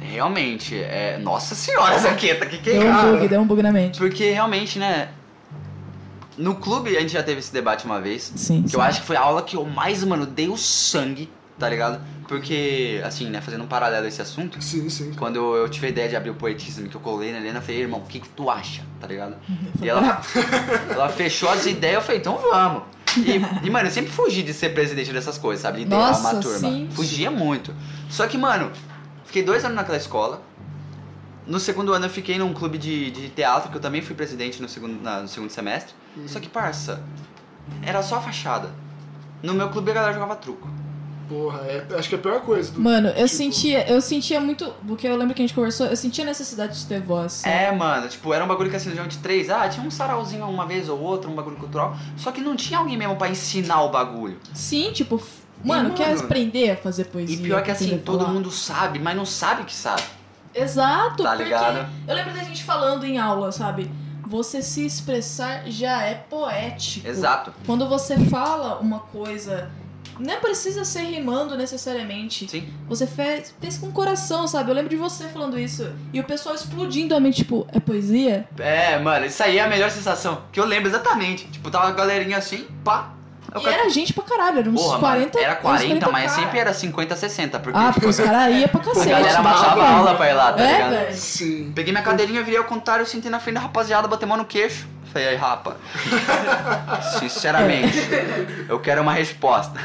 Realmente, 0.00 0.76
é. 0.76 1.18
Nossa 1.18 1.56
senhora, 1.56 1.98
Zaqueta, 1.98 2.46
que 2.46 2.58
que 2.58 2.70
é 2.70 2.78
Deu 2.78 2.92
um 2.92 3.12
bug, 3.12 3.28
deu 3.28 3.40
um 3.40 3.46
bug 3.46 3.62
na 3.62 3.72
mente. 3.72 3.98
Porque 3.98 4.30
realmente, 4.30 4.78
né? 4.78 5.08
No 6.38 6.54
clube 6.54 6.96
a 6.96 7.00
gente 7.00 7.12
já 7.12 7.22
teve 7.22 7.40
esse 7.40 7.52
debate 7.52 7.84
uma 7.84 8.00
vez. 8.00 8.32
Sim. 8.36 8.62
Que 8.62 8.76
eu 8.76 8.80
acho 8.80 9.00
que 9.00 9.06
foi 9.06 9.16
a 9.16 9.20
aula 9.20 9.42
que 9.42 9.56
eu 9.56 9.64
mais, 9.64 10.02
mano, 10.04 10.24
dei 10.24 10.48
o 10.48 10.56
sangue, 10.56 11.28
tá 11.58 11.68
ligado? 11.68 12.00
Porque, 12.28 13.00
assim, 13.04 13.28
né, 13.28 13.40
fazendo 13.40 13.64
um 13.64 13.66
paralelo 13.66 14.04
a 14.04 14.08
esse 14.08 14.22
assunto, 14.22 14.62
sim, 14.62 14.88
sim. 14.88 15.12
quando 15.14 15.36
eu 15.36 15.68
tive 15.68 15.86
a 15.86 15.90
ideia 15.90 16.08
de 16.08 16.16
abrir 16.16 16.30
o 16.30 16.34
poetismo, 16.34 16.88
que 16.88 16.94
eu 16.94 17.00
colei 17.00 17.32
na 17.32 17.38
Helena, 17.38 17.58
eu 17.58 17.62
falei, 17.62 17.80
irmão, 17.80 18.00
o 18.00 18.06
que 18.06 18.20
que 18.20 18.28
tu 18.28 18.48
acha, 18.48 18.82
tá 19.00 19.06
ligado? 19.06 19.34
E 19.48 19.78
Foi 19.78 19.88
ela, 19.88 20.22
ela 20.90 21.08
fechou 21.08 21.48
as 21.48 21.66
ideias, 21.66 21.96
eu 21.96 22.02
falei, 22.02 22.20
então 22.20 22.38
vamos. 22.38 22.82
E, 23.16 23.66
e, 23.66 23.70
mano, 23.70 23.88
eu 23.88 23.92
sempre 23.92 24.12
fugi 24.12 24.42
de 24.42 24.52
ser 24.52 24.70
presidente 24.74 25.12
dessas 25.12 25.38
coisas, 25.38 25.62
sabe? 25.62 25.78
Liderar 25.78 26.08
Nossa, 26.08 26.20
uma 26.20 26.40
turma. 26.40 26.58
sim. 26.58 26.88
Fugia 26.92 27.30
muito. 27.30 27.74
Só 28.10 28.26
que, 28.26 28.36
mano, 28.36 28.70
fiquei 29.24 29.42
dois 29.42 29.64
anos 29.64 29.76
naquela 29.76 29.96
escola. 29.96 30.42
No 31.48 31.58
segundo 31.58 31.92
ano 31.94 32.04
eu 32.06 32.10
fiquei 32.10 32.38
num 32.38 32.52
clube 32.52 32.76
de, 32.78 33.10
de 33.10 33.28
teatro, 33.30 33.70
que 33.70 33.76
eu 33.76 33.80
também 33.80 34.02
fui 34.02 34.14
presidente 34.14 34.60
no 34.60 34.68
segundo, 34.68 35.02
na- 35.02 35.22
no 35.22 35.28
segundo 35.28 35.50
semestre. 35.50 35.94
Só 36.26 36.38
que, 36.38 36.48
parça, 36.48 37.02
era 37.82 38.02
só 38.02 38.20
fachada. 38.20 38.70
No 39.42 39.54
meu 39.54 39.70
clube 39.70 39.90
a 39.90 39.94
galera 39.94 40.12
jogava 40.12 40.36
truco. 40.36 40.68
Porra, 41.28 41.60
é, 41.60 41.86
acho 41.98 42.08
que 42.08 42.14
é 42.14 42.18
a 42.18 42.20
pior 42.20 42.40
coisa. 42.40 42.72
Do, 42.72 42.80
Mano, 42.80 43.08
eu 43.08 43.14
tipo, 43.26 43.28
sentia, 43.28 43.88
eu 43.88 44.00
sentia 44.00 44.40
muito. 44.40 44.72
Porque 44.86 45.06
eu 45.06 45.14
lembro 45.16 45.34
que 45.34 45.42
a 45.42 45.46
gente 45.46 45.54
conversou, 45.54 45.86
eu 45.86 45.96
sentia 45.96 46.24
a 46.24 46.26
necessidade 46.26 46.78
de 46.80 46.86
ter 46.86 47.00
voz. 47.02 47.32
sabe? 47.32 47.54
É, 47.54 47.70
mano, 47.70 48.08
tipo, 48.08 48.32
era 48.32 48.42
um 48.44 48.48
bagulho 48.48 48.70
que 48.70 48.76
assim, 48.76 48.90
de 48.90 49.18
três, 49.18 49.50
ah, 49.50 49.68
tinha 49.68 49.86
um 49.86 49.90
sarauzinho 49.90 50.46
uma 50.48 50.64
vez 50.66 50.88
ou 50.88 50.98
outra, 50.98 51.30
um 51.30 51.34
bagulho 51.34 51.56
cultural, 51.56 51.96
só 52.16 52.32
que 52.32 52.40
não 52.40 52.56
tinha 52.56 52.78
alguém 52.78 52.96
mesmo 52.96 53.16
pra 53.16 53.28
ensinar 53.28 53.82
o 53.82 53.90
bagulho. 53.90 54.38
Sim, 54.54 54.90
tipo, 54.92 55.22
mano, 55.62 55.84
mano, 55.84 55.94
quer 55.94 56.14
aprender 56.16 56.70
a 56.70 56.76
fazer 56.76 57.04
poesia? 57.04 57.36
E 57.36 57.40
pior 57.42 57.62
que 57.62 57.70
assim, 57.70 57.98
todo 57.98 58.20
falar? 58.20 58.32
mundo 58.32 58.50
sabe, 58.50 58.98
mas 58.98 59.14
não 59.14 59.26
sabe 59.26 59.64
que 59.64 59.74
sabe, 59.74 60.02
Exato, 60.54 61.22
tá 61.22 61.30
porque 61.30 61.44
ligado? 61.44 61.88
eu 62.06 62.14
lembro 62.14 62.34
da 62.34 62.42
gente 62.42 62.64
falando 62.64 63.04
em 63.04 63.18
aula, 63.18 63.52
sabe? 63.52 63.90
Você 64.26 64.60
se 64.62 64.84
expressar 64.84 65.62
já 65.66 66.02
é 66.02 66.14
poético. 66.14 67.08
Exato. 67.08 67.52
Quando 67.64 67.88
você 67.88 68.18
fala 68.26 68.78
uma 68.78 69.00
coisa, 69.00 69.70
não 70.18 70.40
precisa 70.40 70.84
ser 70.84 71.02
rimando 71.02 71.56
necessariamente. 71.56 72.48
Sim. 72.48 72.68
Você 72.88 73.06
fez, 73.06 73.54
fez 73.60 73.78
com 73.78 73.90
coração, 73.92 74.46
sabe? 74.46 74.70
Eu 74.70 74.74
lembro 74.74 74.90
de 74.90 74.96
você 74.96 75.28
falando 75.28 75.58
isso. 75.58 75.90
E 76.12 76.20
o 76.20 76.24
pessoal 76.24 76.54
explodindo 76.54 77.14
a 77.14 77.20
mente, 77.20 77.36
tipo, 77.36 77.66
é 77.72 77.80
poesia? 77.80 78.48
É, 78.58 78.98
mano, 78.98 79.26
isso 79.26 79.42
aí 79.42 79.58
é 79.58 79.62
a 79.62 79.68
melhor 79.68 79.90
sensação. 79.90 80.42
Que 80.52 80.60
eu 80.60 80.66
lembro 80.66 80.88
exatamente. 80.88 81.46
Tipo, 81.46 81.70
tava 81.70 81.88
a 81.88 81.92
galerinha 81.92 82.36
assim, 82.36 82.66
pá. 82.84 83.14
Eu 83.54 83.62
E 83.62 83.66
era 83.66 83.88
gente 83.88 84.12
pra 84.12 84.24
caralho, 84.24 84.58
era 84.58 84.68
uns 84.68 84.82
Porra, 84.82 84.98
40 84.98 85.38
mano, 85.38 85.46
era 85.50 85.58
uns 85.58 85.62
40, 85.62 86.10
mas 86.10 86.30
cara. 86.30 86.42
sempre 86.42 86.58
era 86.58 86.74
50, 86.74 87.16
60. 87.16 87.58
Porque 87.60 87.78
Ah, 87.78 87.90
porque 87.92 88.06
os 88.06 88.20
caras 88.20 88.54
iam 88.54 88.68
pra 88.68 88.80
a 88.80 88.84
cacete. 88.84 89.08
galera 89.08 89.38
né? 89.38 89.42
baixava 89.42 89.82
a 89.82 89.90
aula 89.96 90.14
pra 90.14 90.28
ir 90.28 90.34
lá, 90.34 90.52
tá 90.52 90.62
É, 90.62 90.72
ligado? 90.72 90.90
velho. 90.90 91.14
Sim. 91.16 91.72
Peguei 91.74 91.92
minha 91.92 92.04
cadeirinha, 92.04 92.42
virei 92.42 92.58
ao 92.58 92.64
contrário, 92.64 93.06
sentei 93.06 93.30
na 93.30 93.40
frente 93.40 93.54
da 93.54 93.60
rapaziada, 93.60 94.06
botei 94.06 94.28
mão 94.28 94.36
no 94.36 94.44
queixo. 94.44 94.86
Falei, 95.12 95.28
aí, 95.28 95.36
rapa. 95.36 95.76
Sinceramente, 97.18 97.96
eu 98.68 98.78
quero 98.80 99.02
uma 99.02 99.12
resposta. 99.12 99.80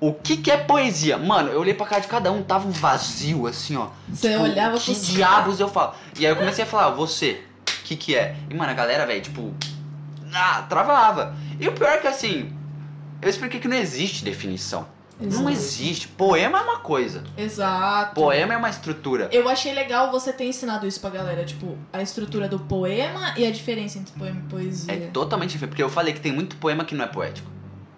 O 0.00 0.12
que 0.12 0.36
que 0.36 0.50
é 0.50 0.56
poesia? 0.56 1.18
Mano, 1.18 1.50
eu 1.50 1.60
olhei 1.60 1.74
pra 1.74 1.86
cara 1.86 2.00
de 2.02 2.06
cada 2.08 2.30
um, 2.30 2.42
tava 2.42 2.68
um 2.68 2.70
vazio, 2.70 3.46
assim, 3.46 3.76
ó. 3.76 3.88
Você 4.08 4.30
Tipo, 4.30 4.42
olhava 4.44 4.78
Que 4.78 4.84
pros 4.84 5.06
diabos 5.06 5.58
eu 5.58 5.68
falo? 5.68 5.94
E 6.18 6.24
aí 6.24 6.30
eu 6.32 6.36
comecei 6.36 6.62
a 6.64 6.66
falar, 6.66 6.90
você, 6.90 7.42
o 7.66 7.84
que 7.84 7.96
que 7.96 8.14
é? 8.14 8.36
E, 8.48 8.54
mano, 8.54 8.70
a 8.70 8.74
galera, 8.74 9.06
velho, 9.06 9.20
tipo... 9.20 9.52
Ah, 10.32 10.62
travava. 10.68 11.34
E 11.58 11.66
o 11.66 11.72
pior 11.72 11.88
é 11.88 11.96
que, 11.96 12.06
assim, 12.06 12.52
eu 13.20 13.28
expliquei 13.28 13.60
que 13.60 13.68
não 13.68 13.76
existe 13.76 14.24
definição. 14.24 14.86
Não 15.20 15.28
Exato. 15.28 15.50
existe. 15.50 16.08
Poema 16.08 16.58
é 16.58 16.62
uma 16.62 16.78
coisa. 16.78 17.24
Exato. 17.36 18.14
Poema 18.14 18.54
é 18.54 18.56
uma 18.56 18.70
estrutura. 18.70 19.28
Eu 19.32 19.48
achei 19.48 19.74
legal 19.74 20.12
você 20.12 20.32
ter 20.32 20.44
ensinado 20.44 20.86
isso 20.86 21.00
pra 21.00 21.10
galera, 21.10 21.44
tipo, 21.44 21.76
a 21.92 22.00
estrutura 22.00 22.48
do 22.48 22.60
poema 22.60 23.34
e 23.36 23.44
a 23.44 23.50
diferença 23.50 23.98
entre 23.98 24.16
poema 24.16 24.40
e 24.46 24.48
poesia. 24.48 24.94
É 24.94 24.96
totalmente 25.08 25.50
diferente, 25.50 25.70
porque 25.70 25.82
eu 25.82 25.90
falei 25.90 26.14
que 26.14 26.20
tem 26.20 26.30
muito 26.30 26.56
poema 26.56 26.84
que 26.84 26.94
não 26.94 27.04
é 27.04 27.08
poético. 27.08 27.50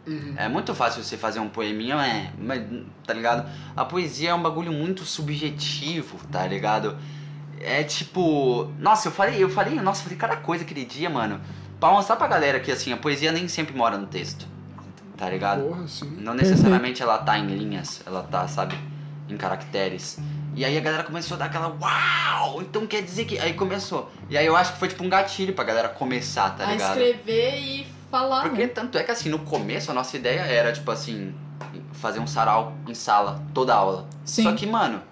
Uhum. 0.07 0.35
É 0.35 0.49
muito 0.49 0.75
fácil 0.75 1.05
você 1.05 1.19
fazer 1.19 1.41
um 1.41 1.49
poeminha, 1.49 1.95
é, 1.97 2.33
mas, 2.39 2.63
tá 3.07 3.13
ligado? 3.13 3.47
A 3.77 3.85
poesia 3.85 4.31
é 4.31 4.35
um 4.35 4.43
bagulho 4.43 4.73
muito 4.73 5.05
subjetivo, 5.05 6.19
tá 6.33 6.47
ligado? 6.47 6.97
É 7.61 7.85
tipo, 7.85 8.73
nossa, 8.79 9.09
eu 9.09 9.13
falei, 9.13 9.43
eu 9.43 9.51
falei, 9.51 9.75
nossa, 9.75 10.01
eu 10.01 10.05
falei 10.05 10.19
cada 10.19 10.37
coisa 10.37 10.65
aquele 10.65 10.87
dia, 10.87 11.11
mano, 11.11 11.39
pra 11.79 11.91
mostrar 11.91 12.17
pra 12.17 12.27
galera 12.27 12.59
que 12.59 12.73
assim, 12.73 12.93
a 12.93 12.97
poesia 12.97 13.31
nem 13.31 13.47
sempre 13.47 13.77
mora 13.77 13.99
no 13.99 14.07
texto. 14.07 14.47
Tá 15.21 15.29
ligado? 15.29 15.63
Porra, 15.65 15.87
sim. 15.87 16.17
Não 16.19 16.33
necessariamente 16.33 17.03
ela 17.03 17.19
tá 17.19 17.39
em 17.39 17.47
linhas, 17.47 18.01
ela 18.07 18.23
tá, 18.23 18.49
sabe, 18.49 18.75
em 19.29 19.37
caracteres. 19.37 20.19
E 20.57 20.65
aí 20.65 20.79
a 20.79 20.81
galera 20.81 21.05
começou 21.05 21.35
a 21.35 21.39
dar 21.41 21.45
aquela 21.45 21.69
uau! 21.79 22.63
Então 22.63 22.87
quer 22.87 23.03
dizer 23.03 23.27
que. 23.27 23.39
Aí 23.39 23.53
começou. 23.53 24.11
E 24.31 24.39
aí 24.39 24.47
eu 24.47 24.57
acho 24.57 24.73
que 24.73 24.79
foi 24.79 24.89
tipo 24.89 25.05
um 25.05 25.11
gatilho 25.11 25.53
pra 25.53 25.63
galera 25.63 25.91
começar, 25.91 26.57
tá 26.57 26.67
a 26.67 26.73
ligado? 26.73 26.99
escrever 26.99 27.55
e 27.59 27.87
falar, 28.11 28.45
Porque 28.49 28.63
né? 28.63 28.69
tanto 28.69 28.97
é 28.97 29.05
que 29.05 29.11
assim, 29.11 29.29
no 29.29 29.41
começo 29.41 29.91
a 29.91 29.95
nossa 29.95 30.17
ideia 30.17 30.41
era, 30.41 30.73
tipo 30.73 30.91
assim, 30.91 31.35
fazer 31.93 32.19
um 32.19 32.27
sarau 32.27 32.73
em 32.89 32.95
sala, 32.95 33.43
toda 33.53 33.75
aula. 33.75 34.09
Sim. 34.25 34.45
Só 34.45 34.53
que, 34.53 34.67
mano, 34.67 35.03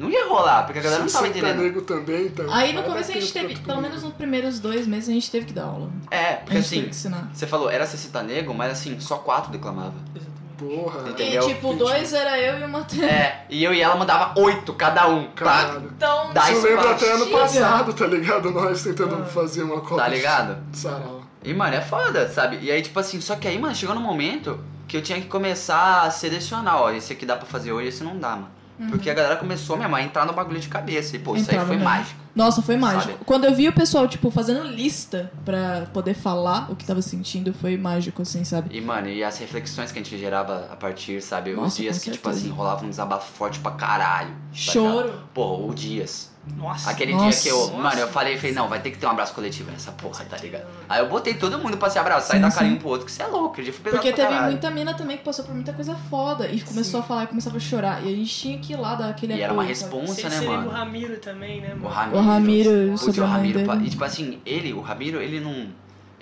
Não 0.00 0.10
ia 0.10 0.26
rolar, 0.26 0.64
porque 0.64 0.78
a 0.78 0.82
galera 0.82 1.02
não 1.04 1.10
tava 1.10 1.26
você 1.26 1.32
tá 1.32 1.38
entendendo. 1.38 1.62
nego 1.62 1.82
também, 1.82 2.26
então. 2.26 2.52
Aí 2.52 2.72
no 2.72 2.82
começo 2.82 3.10
a 3.10 3.14
gente 3.14 3.32
teve, 3.32 3.54
pra 3.56 3.74
pelo 3.74 3.82
menos 3.82 4.02
nos 4.02 4.14
primeiros 4.14 4.58
dois 4.58 4.86
meses 4.86 5.08
a 5.08 5.12
gente 5.12 5.30
teve 5.30 5.46
que 5.46 5.52
dar 5.52 5.64
aula. 5.64 5.90
É, 6.10 6.32
A 6.32 6.36
porque 6.38 6.54
gente 6.54 6.64
assim, 6.64 6.74
teve 6.76 6.84
que 6.88 6.96
ensinar. 6.96 7.30
você 7.32 7.46
falou, 7.46 7.70
era 7.70 7.86
Cecita 7.86 8.22
Nego, 8.22 8.54
mas 8.54 8.72
assim, 8.72 8.98
só 8.98 9.18
quatro 9.18 9.52
declamava. 9.52 9.92
Exatamente. 10.16 10.30
Porra. 10.58 11.08
Entendeu? 11.08 11.42
E 11.48 11.54
tipo, 11.54 11.72
dois 11.74 12.12
era 12.12 12.38
eu 12.38 12.58
e 12.60 12.64
o 12.64 12.68
Matheus. 12.68 13.02
É, 13.10 13.44
e 13.48 13.62
eu 13.64 13.72
e 13.74 13.80
ela 13.80 13.94
mandava 13.96 14.38
oito 14.40 14.72
cada 14.74 15.08
um, 15.08 15.24
tá? 15.28 15.30
Caralho. 15.44 15.90
Então, 15.96 16.32
Dá 16.34 16.50
Isso 16.50 16.62
lembra 16.66 16.80
espaço. 16.92 17.04
até 17.04 17.12
ano 17.14 17.26
passado, 17.26 17.92
tá 17.94 18.06
ligado? 18.06 18.50
Nós 18.50 18.82
tentando 18.82 19.22
Ah. 19.22 19.24
fazer 19.26 19.62
uma 19.62 19.80
copa 19.80 19.96
Tá 20.02 20.08
ligado? 20.08 20.62
de 20.70 20.76
sarau. 20.78 21.22
E, 21.42 21.54
mano, 21.54 21.74
é 21.74 21.80
foda, 21.80 22.28
sabe? 22.28 22.58
E 22.60 22.70
aí, 22.70 22.82
tipo 22.82 22.98
assim, 23.00 23.20
só 23.22 23.36
que 23.36 23.48
aí, 23.48 23.58
mano, 23.58 23.74
chegou 23.74 23.94
no 23.94 24.00
momento 24.02 24.60
que 24.86 24.96
eu 24.96 25.02
tinha 25.02 25.18
que 25.20 25.28
começar 25.28 26.02
a 26.02 26.10
selecionar, 26.10 26.76
ó, 26.82 26.90
esse 26.90 27.12
aqui 27.14 27.24
dá 27.24 27.36
pra 27.36 27.46
fazer 27.46 27.72
hoje, 27.72 27.88
esse 27.88 28.04
não 28.04 28.18
dá, 28.18 28.30
mano. 28.30 28.48
Porque 28.88 29.10
a 29.10 29.14
galera 29.14 29.36
começou 29.36 29.76
mesmo 29.76 29.94
a 29.94 30.02
entrar 30.02 30.24
no 30.24 30.32
bagulho 30.32 30.58
de 30.58 30.68
cabeça. 30.68 31.14
E, 31.16 31.18
pô, 31.18 31.36
isso 31.36 31.44
aí 31.50 31.56
Entrava 31.56 31.66
foi 31.66 31.76
mesmo. 31.76 31.90
mágico. 31.90 32.20
Nossa, 32.34 32.62
foi 32.62 32.76
mágico. 32.76 33.12
Sabe? 33.12 33.24
Quando 33.26 33.44
eu 33.44 33.54
vi 33.54 33.68
o 33.68 33.72
pessoal, 33.72 34.06
tipo, 34.08 34.30
fazendo 34.30 34.62
lista 34.64 35.30
pra 35.44 35.86
poder 35.92 36.14
falar 36.14 36.70
o 36.70 36.76
que 36.76 36.84
tava 36.86 37.02
sentindo, 37.02 37.52
foi 37.52 37.76
mágico, 37.76 38.22
assim, 38.22 38.44
sabe? 38.44 38.74
E, 38.76 38.80
mano, 38.80 39.08
e 39.08 39.22
as 39.22 39.36
reflexões 39.38 39.90
que 39.92 39.98
a 39.98 40.02
gente 40.02 40.16
gerava 40.16 40.68
a 40.72 40.76
partir, 40.76 41.20
sabe? 41.20 41.50
Os 41.50 41.56
Nossa, 41.56 41.76
dias 41.76 41.98
com 41.98 42.04
que, 42.04 42.10
tipo 42.12 42.24
certeza. 42.28 42.46
assim, 42.46 42.56
rolava 42.56 42.86
um 42.86 42.88
desabafo 42.88 43.30
forte 43.32 43.58
pra 43.58 43.72
caralho. 43.72 44.30
tá 44.30 44.34
Choro. 44.52 45.06
ligado? 45.08 45.22
Pô, 45.34 45.66
o 45.68 45.74
Dias. 45.74 46.29
Nossa. 46.56 46.90
Aquele 46.90 47.12
Nossa. 47.12 47.28
dia 47.30 47.40
que 47.42 47.48
eu. 47.48 47.68
Mano, 47.72 47.78
eu 47.78 48.00
Nossa. 48.00 48.06
falei, 48.08 48.36
falei, 48.36 48.52
não, 48.52 48.66
vai 48.68 48.80
ter 48.80 48.90
que 48.90 48.98
ter 48.98 49.06
um 49.06 49.10
abraço 49.10 49.34
coletivo 49.34 49.70
nessa 49.70 49.92
porra, 49.92 50.24
tá 50.24 50.38
ligado? 50.38 50.64
Aí 50.88 51.00
eu 51.00 51.08
botei 51.08 51.34
todo 51.34 51.58
mundo 51.58 51.76
pra 51.76 51.90
se 51.90 51.98
abraçar 51.98 52.32
Sim, 52.32 52.38
e 52.38 52.40
dar 52.40 52.50
sim. 52.50 52.58
carinho 52.58 52.76
um 52.76 52.78
pro 52.78 52.88
outro, 52.88 53.06
que 53.06 53.12
você 53.12 53.22
é 53.22 53.26
louco, 53.26 53.62
dia 53.62 53.72
foi 53.72 53.92
Porque 53.92 54.12
teve 54.12 54.26
caralho. 54.28 54.50
muita 54.52 54.70
mina 54.70 54.94
também 54.94 55.18
que 55.18 55.24
passou 55.24 55.44
por 55.44 55.54
muita 55.54 55.72
coisa 55.72 55.94
foda 56.08 56.48
e 56.48 56.60
começou 56.62 57.00
a 57.00 57.02
falar 57.02 57.24
e 57.24 57.26
começava 57.26 57.56
a 57.56 57.60
chorar. 57.60 58.02
E 58.04 58.12
a 58.12 58.16
gente 58.16 58.34
tinha 58.34 58.58
que 58.58 58.72
ir 58.72 58.76
lá 58.76 58.94
dar 58.94 59.10
aquele 59.10 59.34
E 59.34 59.40
era 59.42 59.52
uma 59.52 59.62
responsa, 59.62 60.28
né, 60.28 60.40
lembra 60.40 60.54
o 60.54 60.56
mano? 60.56 60.70
Ramiro 60.70 61.18
também, 61.18 61.60
né, 61.60 61.74
mano? 61.74 61.86
O 61.86 61.88
Ramiro. 61.88 62.18
O 62.18 62.22
Ramiro 62.22 62.70
Putz, 62.98 63.18
o 63.18 63.24
Ramiro, 63.24 63.58
dele. 63.58 63.86
e 63.86 63.90
tipo 63.90 64.04
assim, 64.04 64.40
ele, 64.46 64.72
o 64.72 64.80
Ramiro, 64.80 65.20
ele 65.20 65.40
não. 65.40 65.68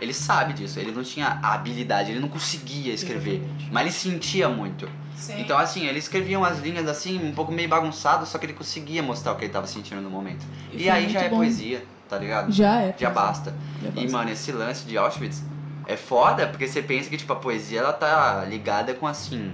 Ele 0.00 0.14
sabe 0.14 0.52
disso, 0.52 0.78
ele 0.78 0.92
não 0.92 1.02
tinha 1.02 1.40
a 1.42 1.54
habilidade, 1.54 2.10
ele 2.12 2.20
não 2.20 2.28
conseguia 2.28 2.92
escrever. 2.92 3.36
Exatamente. 3.36 3.68
Mas 3.72 3.82
ele 3.82 3.92
sentia 3.92 4.48
muito. 4.48 4.88
Sim. 5.18 5.40
Então, 5.40 5.58
assim, 5.58 5.84
ele 5.86 5.98
escrevia 5.98 6.38
umas 6.38 6.60
linhas 6.60 6.86
assim, 6.88 7.18
um 7.28 7.32
pouco 7.32 7.50
meio 7.52 7.68
bagunçado, 7.68 8.24
só 8.24 8.38
que 8.38 8.46
ele 8.46 8.52
conseguia 8.52 9.02
mostrar 9.02 9.32
o 9.32 9.36
que 9.36 9.44
ele 9.44 9.52
tava 9.52 9.66
sentindo 9.66 10.00
no 10.00 10.08
momento. 10.08 10.46
E, 10.72 10.78
foi 10.78 10.88
aí 10.88 11.08
já 11.10 11.22
é 11.22 11.28
bom. 11.28 11.36
poesia, 11.38 11.84
tá 12.08 12.16
ligado? 12.18 12.52
Já 12.52 12.80
é. 12.82 12.94
Já 12.96 13.10
basta. 13.10 13.54
Já 13.82 13.88
E, 13.88 13.92
basta. 13.92 14.10
mano, 14.12 14.30
esse 14.30 14.52
lance 14.52 14.84
de 14.86 14.96
Auschwitz 14.96 15.42
é 15.86 15.96
foda, 15.96 16.46
porque 16.46 16.68
você 16.68 16.80
pensa 16.82 17.10
que, 17.10 17.16
tipo, 17.16 17.32
a 17.32 17.36
poesia, 17.36 17.80
ela 17.80 17.92
tá 17.92 18.44
ligada 18.48 18.94
com, 18.94 19.06
assim, 19.06 19.52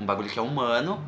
um 0.00 0.04
bagulho 0.04 0.28
que 0.28 0.38
é 0.38 0.42
humano, 0.42 0.98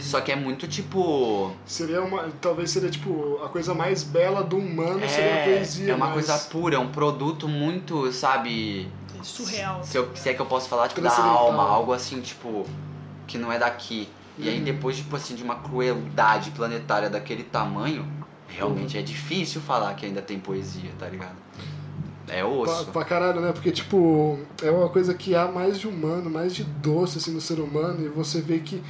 só 0.00 0.20
que 0.20 0.30
é 0.32 0.36
muito, 0.36 0.66
tipo... 0.66 1.52
Seria 1.64 2.02
uma. 2.02 2.28
Talvez 2.40 2.70
seria 2.72 2.90
tipo 2.90 3.40
a 3.44 3.48
coisa 3.48 3.72
mais 3.72 4.02
bela 4.02 4.42
do 4.42 4.56
humano 4.58 4.98
seria 5.08 5.32
a 5.32 5.36
É, 5.36 5.44
poesia. 5.54 5.92
é 5.92 5.94
uma 5.94 6.06
mas 6.06 6.14
coisa 6.26 6.38
pura, 6.50 6.74
é 6.74 6.78
um 6.78 6.88
produto 6.88 7.48
muito, 7.48 8.12
sabe... 8.12 8.88
É 9.18 9.22
surreal. 9.22 9.82
Se, 9.84 9.96
eu, 9.96 10.10
se 10.16 10.28
é 10.28 10.34
que 10.34 10.40
eu 10.42 10.46
posso 10.46 10.68
falar, 10.68 10.88
tipo, 10.88 11.00
da 11.00 11.16
alma, 11.16 11.62
algo 11.62 11.92
assim, 11.92 12.20
tipo, 12.20 12.66
que 13.26 13.38
não 13.38 13.50
é 13.52 13.58
daqui. 13.58 14.08
E 14.38 14.48
aí 14.48 14.58
Uhum. 14.58 14.64
depois, 14.64 14.96
tipo 14.98 15.16
assim, 15.16 15.34
de 15.34 15.42
uma 15.42 15.56
crueldade 15.56 16.50
planetária 16.50 17.08
daquele 17.08 17.42
tamanho, 17.44 18.06
realmente 18.48 18.96
é 18.98 19.02
difícil 19.02 19.60
falar 19.60 19.94
que 19.94 20.04
ainda 20.06 20.20
tem 20.22 20.38
poesia, 20.38 20.90
tá 20.98 21.08
ligado? 21.08 21.36
É 22.28 22.42
Pra, 22.42 22.50
osso. 22.50 22.84
pra 22.86 23.04
caralho, 23.04 23.40
né? 23.40 23.52
Porque, 23.52 23.70
tipo, 23.70 24.38
é 24.62 24.70
uma 24.70 24.88
coisa 24.88 25.14
que 25.14 25.34
há 25.34 25.46
mais 25.46 25.78
de 25.78 25.86
humano, 25.86 26.28
mais 26.28 26.54
de 26.54 26.64
doce, 26.64 27.18
assim, 27.18 27.30
no 27.32 27.40
ser 27.40 27.60
humano, 27.60 28.04
e 28.04 28.08
você 28.08 28.40
vê 28.40 28.58
que 28.58 28.82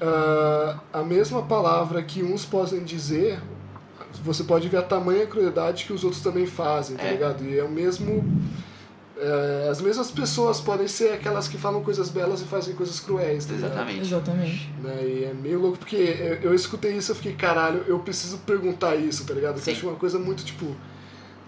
ah, 0.00 0.78
a 0.92 1.02
mesma 1.02 1.42
palavra 1.42 2.02
que 2.02 2.22
uns 2.22 2.44
podem 2.44 2.82
dizer, 2.82 3.40
você 4.24 4.42
pode 4.44 4.68
ver 4.68 4.78
a 4.78 4.82
tamanha 4.82 5.26
crueldade 5.26 5.84
que 5.84 5.92
os 5.92 6.02
outros 6.04 6.22
também 6.22 6.44
fazem, 6.44 6.96
tá 6.96 7.04
É. 7.04 7.12
ligado? 7.12 7.44
E 7.44 7.56
é 7.58 7.62
o 7.64 7.70
mesmo. 7.70 8.24
É, 9.22 9.68
as 9.70 9.80
mesmas 9.80 10.10
pessoas 10.10 10.60
podem 10.60 10.88
ser 10.88 11.12
aquelas 11.12 11.46
que 11.46 11.56
falam 11.56 11.82
coisas 11.82 12.10
belas 12.10 12.40
e 12.40 12.44
fazem 12.44 12.74
coisas 12.74 12.98
cruéis, 12.98 13.44
tá 13.44 13.52
ligado? 13.54 13.70
Exatamente. 13.72 14.00
Exatamente. 14.00 14.70
Né? 14.82 15.04
E 15.04 15.24
é 15.24 15.34
meio 15.34 15.60
louco, 15.60 15.78
porque 15.78 15.96
eu, 15.96 16.50
eu 16.50 16.54
escutei 16.54 16.96
isso 16.96 17.10
e 17.10 17.12
eu 17.12 17.16
fiquei, 17.16 17.32
caralho, 17.34 17.84
eu 17.86 17.98
preciso 18.00 18.38
perguntar 18.38 18.96
isso, 18.96 19.24
tá 19.24 19.32
ligado? 19.34 19.54
Porque 19.54 19.70
eu 19.70 19.74
acho 19.74 19.86
uma 19.88 19.96
coisa 19.96 20.18
muito, 20.18 20.44
tipo. 20.44 20.74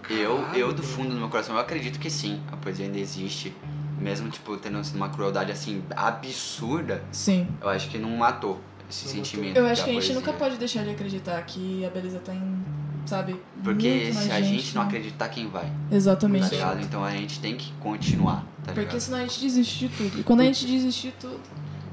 Eu, 0.09 0.37
caralho, 0.37 0.59
eu 0.59 0.73
do 0.73 0.83
fundo 0.83 1.09
do 1.09 1.15
meu 1.19 1.29
coração, 1.29 1.55
eu 1.55 1.61
acredito 1.61 1.99
que 1.99 2.09
sim, 2.09 2.41
a 2.51 2.55
poesia 2.55 2.85
ainda 2.85 2.97
existe. 2.99 3.53
Mesmo, 3.99 4.29
tipo, 4.29 4.55
tendo 4.57 4.77
assim, 4.77 4.95
uma 4.95 5.09
crueldade, 5.09 5.51
assim, 5.51 5.81
absurda, 5.95 7.01
Sim. 7.11 7.47
eu 7.61 7.69
acho 7.69 7.89
que 7.89 7.97
não 7.97 8.09
matou 8.09 8.59
esse 8.89 9.05
Não 9.05 9.13
sentimento. 9.13 9.57
Eu 9.57 9.65
acho 9.65 9.83
que 9.83 9.89
a 9.89 9.93
gente 9.93 10.03
poesia. 10.03 10.15
nunca 10.15 10.33
pode 10.33 10.57
deixar 10.57 10.83
de 10.83 10.91
acreditar 10.91 11.41
que 11.43 11.85
a 11.85 11.89
beleza 11.89 12.19
tá 12.19 12.33
em, 12.33 12.65
sabe? 13.05 13.35
Porque 13.63 14.11
se 14.13 14.31
a 14.31 14.41
gente 14.41 14.75
não 14.75 14.81
acreditar, 14.83 15.29
quem 15.29 15.47
vai? 15.49 15.65
Tá 15.65 15.95
Exatamente. 15.95 16.49
ligado? 16.49 16.81
Então 16.81 17.03
a 17.03 17.11
gente 17.11 17.39
tem 17.39 17.55
que 17.55 17.71
continuar, 17.79 18.45
tá 18.63 18.71
ligado? 18.71 18.85
Porque 18.85 18.99
senão 18.99 19.19
a 19.19 19.21
gente 19.21 19.39
desiste 19.41 19.87
de 19.87 19.89
tudo. 19.95 20.19
E 20.19 20.23
quando 20.23 20.41
a 20.41 20.43
gente 20.45 20.65
desiste 20.65 21.07
de 21.07 21.13
tudo. 21.13 21.39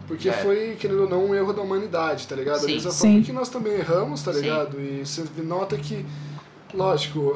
Porque 0.09 0.29
É. 0.29 0.33
foi, 0.33 0.77
querendo 0.79 1.03
ou 1.05 1.09
não, 1.09 1.27
um 1.27 1.35
erro 1.35 1.53
da 1.53 1.63
humanidade, 1.63 2.27
tá 2.27 2.35
ligado? 2.37 2.61
Da 2.61 2.67
Sim. 2.67 2.73
mesma 2.75 2.91
Sim. 2.91 2.99
forma 3.09 3.23
que 3.23 3.33
nós 3.33 3.49
também 3.49 3.73
erramos, 3.75 4.23
tá 4.23 4.33
Sim. 4.33 4.41
ligado? 4.41 4.81
E 4.81 5.07
você 5.07 5.25
nota 5.43 5.77
que, 5.77 6.05
lógico, 6.75 7.35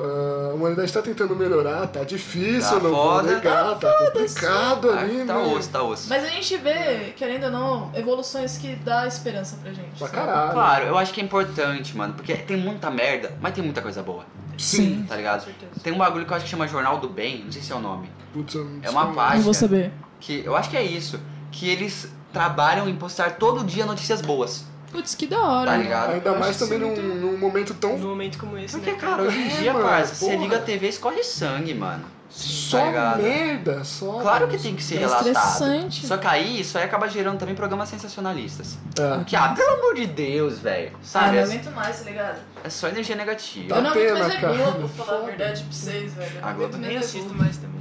a 0.50 0.54
humanidade 0.54 0.92
tá 0.92 1.02
tentando 1.02 1.34
melhorar, 1.36 1.86
tá 1.88 2.04
difícil, 2.04 2.76
Tá 2.78 2.80
não 2.80 2.90
foda, 2.94 3.22
vou 3.28 3.36
negar, 3.36 3.78
tá, 3.78 3.92
complicado 3.92 4.90
Ah, 4.90 5.00
ali, 5.00 5.24
tá 5.24 5.34
né? 5.34 5.54
osso, 5.54 5.68
tá 5.70 5.82
osso. 5.82 6.08
Mas 6.08 6.24
a 6.24 6.28
gente 6.28 6.56
vê, 6.56 7.12
querendo 7.16 7.44
ou 7.44 7.50
não, 7.50 7.90
evoluções 7.94 8.56
que 8.58 8.74
dá 8.76 9.06
esperança 9.06 9.56
pra 9.62 9.72
gente. 9.72 9.98
Pra 9.98 10.08
caralho. 10.08 10.52
Claro, 10.52 10.84
eu 10.86 10.98
acho 10.98 11.12
que 11.12 11.20
é 11.20 11.24
importante, 11.24 11.96
mano, 11.96 12.14
porque 12.14 12.34
tem 12.34 12.56
muita 12.56 12.90
merda, 12.90 13.32
mas 13.40 13.52
tem 13.54 13.62
muita 13.64 13.82
coisa 13.82 14.02
boa, 14.02 14.24
Sim. 14.58 15.02
tá 15.06 15.14
Com 15.14 15.16
ligado? 15.16 15.44
certeza. 15.44 15.72
Tem 15.82 15.92
um 15.92 15.98
bagulho 15.98 16.24
que 16.24 16.32
eu 16.32 16.36
acho 16.36 16.44
que 16.44 16.50
chama 16.50 16.66
Jornal 16.66 16.98
do 16.98 17.08
Bem, 17.08 17.42
não 17.44 17.52
sei 17.52 17.62
se 17.62 17.72
é 17.72 17.74
o 17.76 17.80
nome, 17.80 18.10
Putz, 18.32 18.54
eu 18.54 18.64
não 18.64 18.78
É 18.82 18.90
uma 18.90 19.04
sei. 19.06 19.14
página. 19.14 19.34
Não 19.36 19.42
vou 19.42 19.54
saber. 19.54 19.92
que 20.20 20.42
eu 20.44 20.56
acho 20.56 20.70
que 20.70 20.76
é 20.76 20.82
isso, 20.82 21.20
que 21.52 21.68
eles 21.68 22.10
trabalham 22.32 22.88
em 22.88 22.94
postar 22.96 23.36
todo 23.36 23.64
dia 23.64 23.86
notícias 23.86 24.20
boas, 24.20 24.64
Putz, 24.96 25.14
que 25.14 25.26
da 25.26 25.40
hora. 25.42 25.70
tá 25.72 25.76
ligado? 25.76 26.12
Ainda 26.14 26.30
Eu 26.30 26.38
mais 26.38 26.50
acho 26.50 26.58
também 26.60 26.78
num, 26.78 26.86
muito- 26.86 27.02
num 27.02 27.36
momento 27.38 27.74
tão 27.74 27.98
Num 27.98 28.08
momento 28.08 28.38
como 28.38 28.56
esse, 28.56 28.74
Porque, 28.76 28.92
né, 28.92 28.98
cara, 28.98 29.22
hoje 29.22 29.38
em 29.38 29.46
É, 29.46 29.56
dia, 29.60 29.74
parça, 29.74 30.14
você 30.14 30.36
liga 30.36 30.56
a 30.56 30.60
TV 30.60 30.86
e 30.86 30.88
escorre 30.88 31.22
sangue, 31.22 31.74
mano. 31.74 32.04
só 32.30 32.78
tá 32.92 33.16
merda, 33.16 33.84
só. 33.84 34.20
Claro 34.20 34.48
que 34.48 34.58
tem 34.58 34.74
que 34.74 34.82
ser 34.82 34.96
É 34.96 34.98
relatado. 35.00 35.26
estressante. 35.28 36.06
Só 36.06 36.16
que 36.16 36.26
aí 36.26 36.60
isso 36.60 36.76
aí 36.78 36.84
acaba 36.84 37.08
gerando 37.08 37.38
também 37.38 37.54
programas 37.54 37.88
sensacionalistas. 37.88 38.76
É. 38.98 39.24
Que, 39.24 39.36
ah, 39.36 39.50
pelo 39.50 39.70
amor 39.78 39.94
de 39.94 40.06
Deus, 40.06 40.58
velho. 40.58 40.92
Ah, 40.94 40.98
Sabe? 41.02 41.26
não 41.32 41.34
é, 41.34 41.42
aguento 41.44 41.70
mais, 41.74 41.98
tá 42.00 42.04
ligado? 42.10 42.38
é 42.64 42.68
só 42.70 42.88
energia 42.88 43.16
negativa. 43.16 43.68
Dá 43.68 43.76
eu 43.76 43.82
não 43.82 43.90
aguento 43.90 44.18
mais 44.18 44.34
é. 44.34 44.38
Globo, 44.40 44.88
pra 44.88 45.04
falar 45.04 45.18
a 45.18 45.24
verdade 45.26 45.62
pra 45.62 45.72
vocês, 45.72 46.14
velho. 46.14 46.30
Eu 46.36 46.44
A 46.44 46.46
não 46.48 46.56
Globo 46.56 46.74
aguento 46.74 46.86
Nem 46.88 46.96
é 46.96 46.98
assisto 47.00 47.34
mais 47.34 47.56
também. 47.58 47.80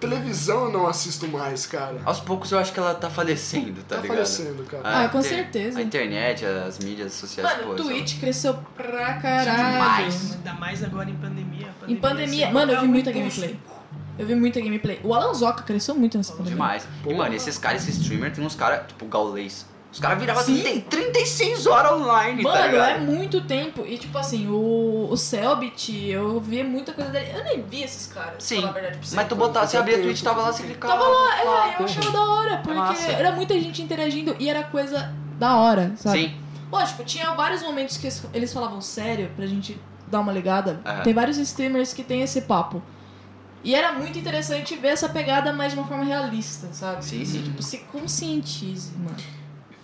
Televisão 0.00 0.64
eu 0.66 0.72
não 0.72 0.86
assisto 0.86 1.26
mais, 1.28 1.66
cara. 1.66 2.00
Aos 2.04 2.20
poucos 2.20 2.52
eu 2.52 2.58
acho 2.58 2.72
que 2.72 2.78
ela 2.78 2.94
tá 2.94 3.10
falecendo, 3.10 3.82
tá, 3.82 3.96
Tá 3.96 4.02
ligado? 4.02 4.16
falecendo, 4.16 4.62
cara. 4.64 4.82
A 4.88 5.04
Ah, 5.04 5.08
com 5.08 5.18
inter- 5.18 5.30
certeza. 5.30 5.78
A 5.78 5.82
internet, 5.82 6.44
as 6.44 6.78
mídias 6.78 7.12
sociais, 7.14 7.50
Mano, 7.50 7.64
pô, 7.64 7.72
o 7.72 7.76
Twitch 7.76 8.20
cresceu 8.20 8.54
pra 8.76 9.14
caralho. 9.14 9.72
Demais. 9.72 10.32
Ainda 10.34 10.52
mais 10.54 10.84
agora 10.84 11.10
em 11.10 11.16
pandemia. 11.16 11.68
Em 11.88 11.96
pandemia, 11.96 12.46
você 12.46 12.52
mano, 12.52 12.72
eu 12.72 12.76
vi 12.76 12.80
joga 12.82 12.92
muita 12.92 13.12
gameplay. 13.12 13.58
Eu 14.18 14.26
vi 14.26 14.34
muita 14.34 14.60
gameplay. 14.60 15.00
O 15.04 15.14
Alan 15.14 15.32
Zoka 15.34 15.62
cresceu 15.62 15.94
muito 15.94 16.16
nessa 16.16 16.32
pandemia. 16.32 16.52
Demais. 16.52 16.88
E, 17.06 17.14
mano, 17.14 17.34
esses 17.34 17.56
caras, 17.58 17.82
esses 17.82 18.00
streamers, 18.00 18.34
tem 18.36 18.44
uns 18.44 18.54
caras, 18.54 18.86
tipo, 18.88 19.06
gaulês. 19.06 19.64
Os 19.90 19.98
caras 20.00 20.18
viravam 20.20 20.42
Sim. 20.44 20.60
30 20.60 20.90
36 20.90 21.66
horas 21.66 21.92
online, 21.92 22.42
tá 22.42 22.48
Mano, 22.50 22.66
ligado? 22.72 22.88
é 22.90 22.98
muito 22.98 23.40
tempo. 23.40 23.86
E 23.86 23.96
tipo 23.96 24.16
assim, 24.18 24.46
o, 24.46 25.08
o 25.10 25.16
Selbit, 25.16 26.06
eu 26.10 26.38
vi 26.40 26.62
muita 26.62 26.92
coisa 26.92 27.10
dele. 27.10 27.30
Eu 27.34 27.42
nem 27.44 27.62
vi 27.62 27.82
esses 27.82 28.06
caras, 28.12 28.42
Sim. 28.44 28.60
pra 28.60 28.68
falar 28.68 28.70
a 28.70 28.74
verdade 28.74 28.98
pra 28.98 29.06
você. 29.08 29.16
Mas 29.16 29.28
tu 29.28 29.34
botar, 29.34 29.66
você 29.66 29.76
abria 29.78 29.96
a 29.96 30.00
Twitch, 30.02 30.22
tava 30.22 30.42
lá, 30.42 30.52
você 30.52 30.62
clicava. 30.62 30.92
Tava 30.92 31.08
lá, 31.08 31.40
é, 31.40 31.76
eu 31.80 31.84
achava 31.86 32.10
da 32.10 32.22
hora, 32.22 32.56
porque 32.58 32.78
massa. 32.78 33.10
era 33.12 33.32
muita 33.32 33.54
gente 33.58 33.80
interagindo 33.82 34.36
e 34.38 34.48
era 34.50 34.62
coisa 34.64 35.10
da 35.38 35.56
hora, 35.56 35.92
sabe? 35.96 36.18
Sim, 36.18 36.36
Lógico, 36.70 37.02
tinha 37.02 37.32
vários 37.32 37.62
momentos 37.62 37.96
que 37.96 38.06
eles- 38.34 38.52
falavam 38.52 38.82
sério 38.82 39.30
pra 39.34 39.46
gente 39.46 39.80
dar 40.06 40.20
uma 40.20 40.30
ligada. 40.32 40.80
Tem 41.02 41.14
vários 41.14 41.38
streamers 41.38 41.94
que 41.94 42.02
tem 42.04 42.20
esse 42.20 42.42
papo. 42.42 42.82
E 43.64 43.74
era 43.74 43.92
muito 43.92 44.18
interessante 44.18 44.76
ver 44.76 44.88
essa 44.88 45.08
pegada, 45.08 45.50
mas 45.50 45.72
de 45.72 45.78
uma 45.78 45.88
forma 45.88 46.04
realista, 46.04 46.68
sabe? 46.72 47.02
sim, 47.04 47.24
sim. 47.24 47.42
Tipo, 47.42 47.62
se 47.62 47.78
conscientize, 47.90 48.92
mano. 48.98 49.16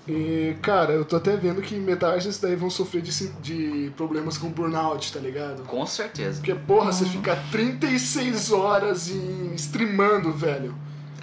E, 0.06 0.54
cara, 0.60 0.92
eu 0.92 1.04
tô 1.04 1.16
até 1.16 1.34
vendo 1.36 1.62
que 1.62 1.74
metade 1.76 2.26
desses 2.26 2.38
daí 2.40 2.54
vão 2.54 2.68
sofrer 2.68 3.00
de, 3.00 3.28
de 3.40 3.90
problemas 3.96 4.36
com 4.36 4.50
burnout, 4.50 5.10
tá 5.12 5.18
ligado? 5.18 5.62
Com 5.62 5.86
certeza. 5.86 6.36
Porque, 6.40 6.54
porra, 6.54 6.92
você 6.92 7.04
Uhum. 7.04 7.10
fica 7.10 7.36
36 7.50 8.52
horas 8.52 9.08
em 9.08 9.54
streamando, 9.54 10.30
velho. 10.32 10.74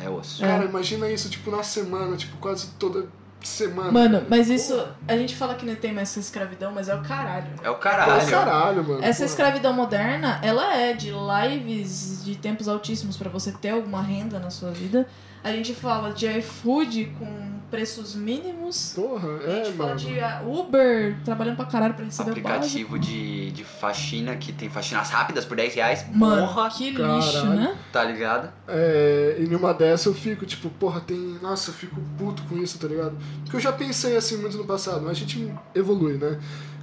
É 0.03 0.09
osso. 0.09 0.43
É. 0.43 0.47
Cara, 0.47 0.65
imagina 0.65 1.07
isso, 1.11 1.29
tipo, 1.29 1.51
na 1.51 1.61
semana, 1.61 2.17
tipo, 2.17 2.35
quase 2.37 2.69
toda 2.79 3.05
semana. 3.43 3.91
Mano, 3.91 4.23
mas 4.27 4.49
isso. 4.49 4.73
A 5.07 5.15
gente 5.15 5.35
fala 5.35 5.53
que 5.53 5.63
não 5.65 5.75
tem 5.75 5.93
mais 5.93 6.09
essa 6.09 6.19
escravidão, 6.19 6.71
mas 6.71 6.89
é 6.89 6.95
o 6.95 7.01
caralho. 7.03 7.47
É 7.63 7.69
o 7.69 7.73
É 7.75 7.77
caralho. 7.77 8.27
o 8.27 8.31
caralho, 8.31 8.83
mano. 8.83 9.03
Essa 9.03 9.19
Porra. 9.19 9.25
escravidão 9.29 9.73
moderna, 9.73 10.39
ela 10.41 10.75
é 10.75 10.93
de 10.93 11.11
lives 11.11 12.23
de 12.25 12.35
tempos 12.35 12.67
altíssimos 12.67 13.15
pra 13.15 13.29
você 13.29 13.51
ter 13.51 13.69
alguma 13.69 14.01
renda 14.01 14.39
na 14.39 14.49
sua 14.49 14.71
vida. 14.71 15.07
A 15.43 15.51
gente 15.51 15.73
fala 15.73 16.11
de 16.13 16.27
iFood 16.39 17.15
com 17.19 17.50
preços 17.71 18.13
mínimos. 18.13 18.91
Porra, 18.93 19.29
a 19.39 19.43
é, 19.43 19.63
gente 19.63 19.77
fala 19.77 19.89
mano. 19.89 19.99
de 19.99 20.19
ah, 20.19 20.43
Uber 20.45 21.15
trabalhando 21.23 21.55
pra 21.55 21.65
caralho 21.65 21.93
pra 21.93 22.05
receber. 22.05 22.31
Aplicativo 22.31 22.99
de, 22.99 23.51
de 23.51 23.63
faxina 23.63 24.35
que 24.35 24.51
tem 24.51 24.69
faxinas 24.69 25.09
rápidas 25.09 25.45
por 25.45 25.55
10 25.55 25.73
reais. 25.73 26.05
Mano, 26.13 26.45
Porra, 26.47 26.69
que 26.69 26.93
caralho. 26.93 27.15
lixo, 27.15 27.45
né? 27.45 27.77
tá 27.91 28.03
ligado? 28.03 28.51
É, 28.67 29.37
e 29.39 29.47
numa 29.47 29.73
dessa 29.73 30.09
eu 30.09 30.13
fico, 30.13 30.45
tipo, 30.45 30.69
porra, 30.69 30.99
tem. 30.99 31.39
Nossa, 31.41 31.71
eu 31.71 31.73
fico 31.73 31.99
puto 32.17 32.43
com 32.43 32.57
isso, 32.57 32.77
tá 32.77 32.87
ligado? 32.87 33.17
Porque 33.43 33.55
eu 33.55 33.61
já 33.61 33.71
pensei 33.71 34.17
assim 34.17 34.37
muito 34.37 34.57
no 34.57 34.65
passado, 34.65 35.01
mas 35.01 35.11
a 35.11 35.13
gente 35.13 35.51
evolui, 35.73 36.17
né? 36.17 36.39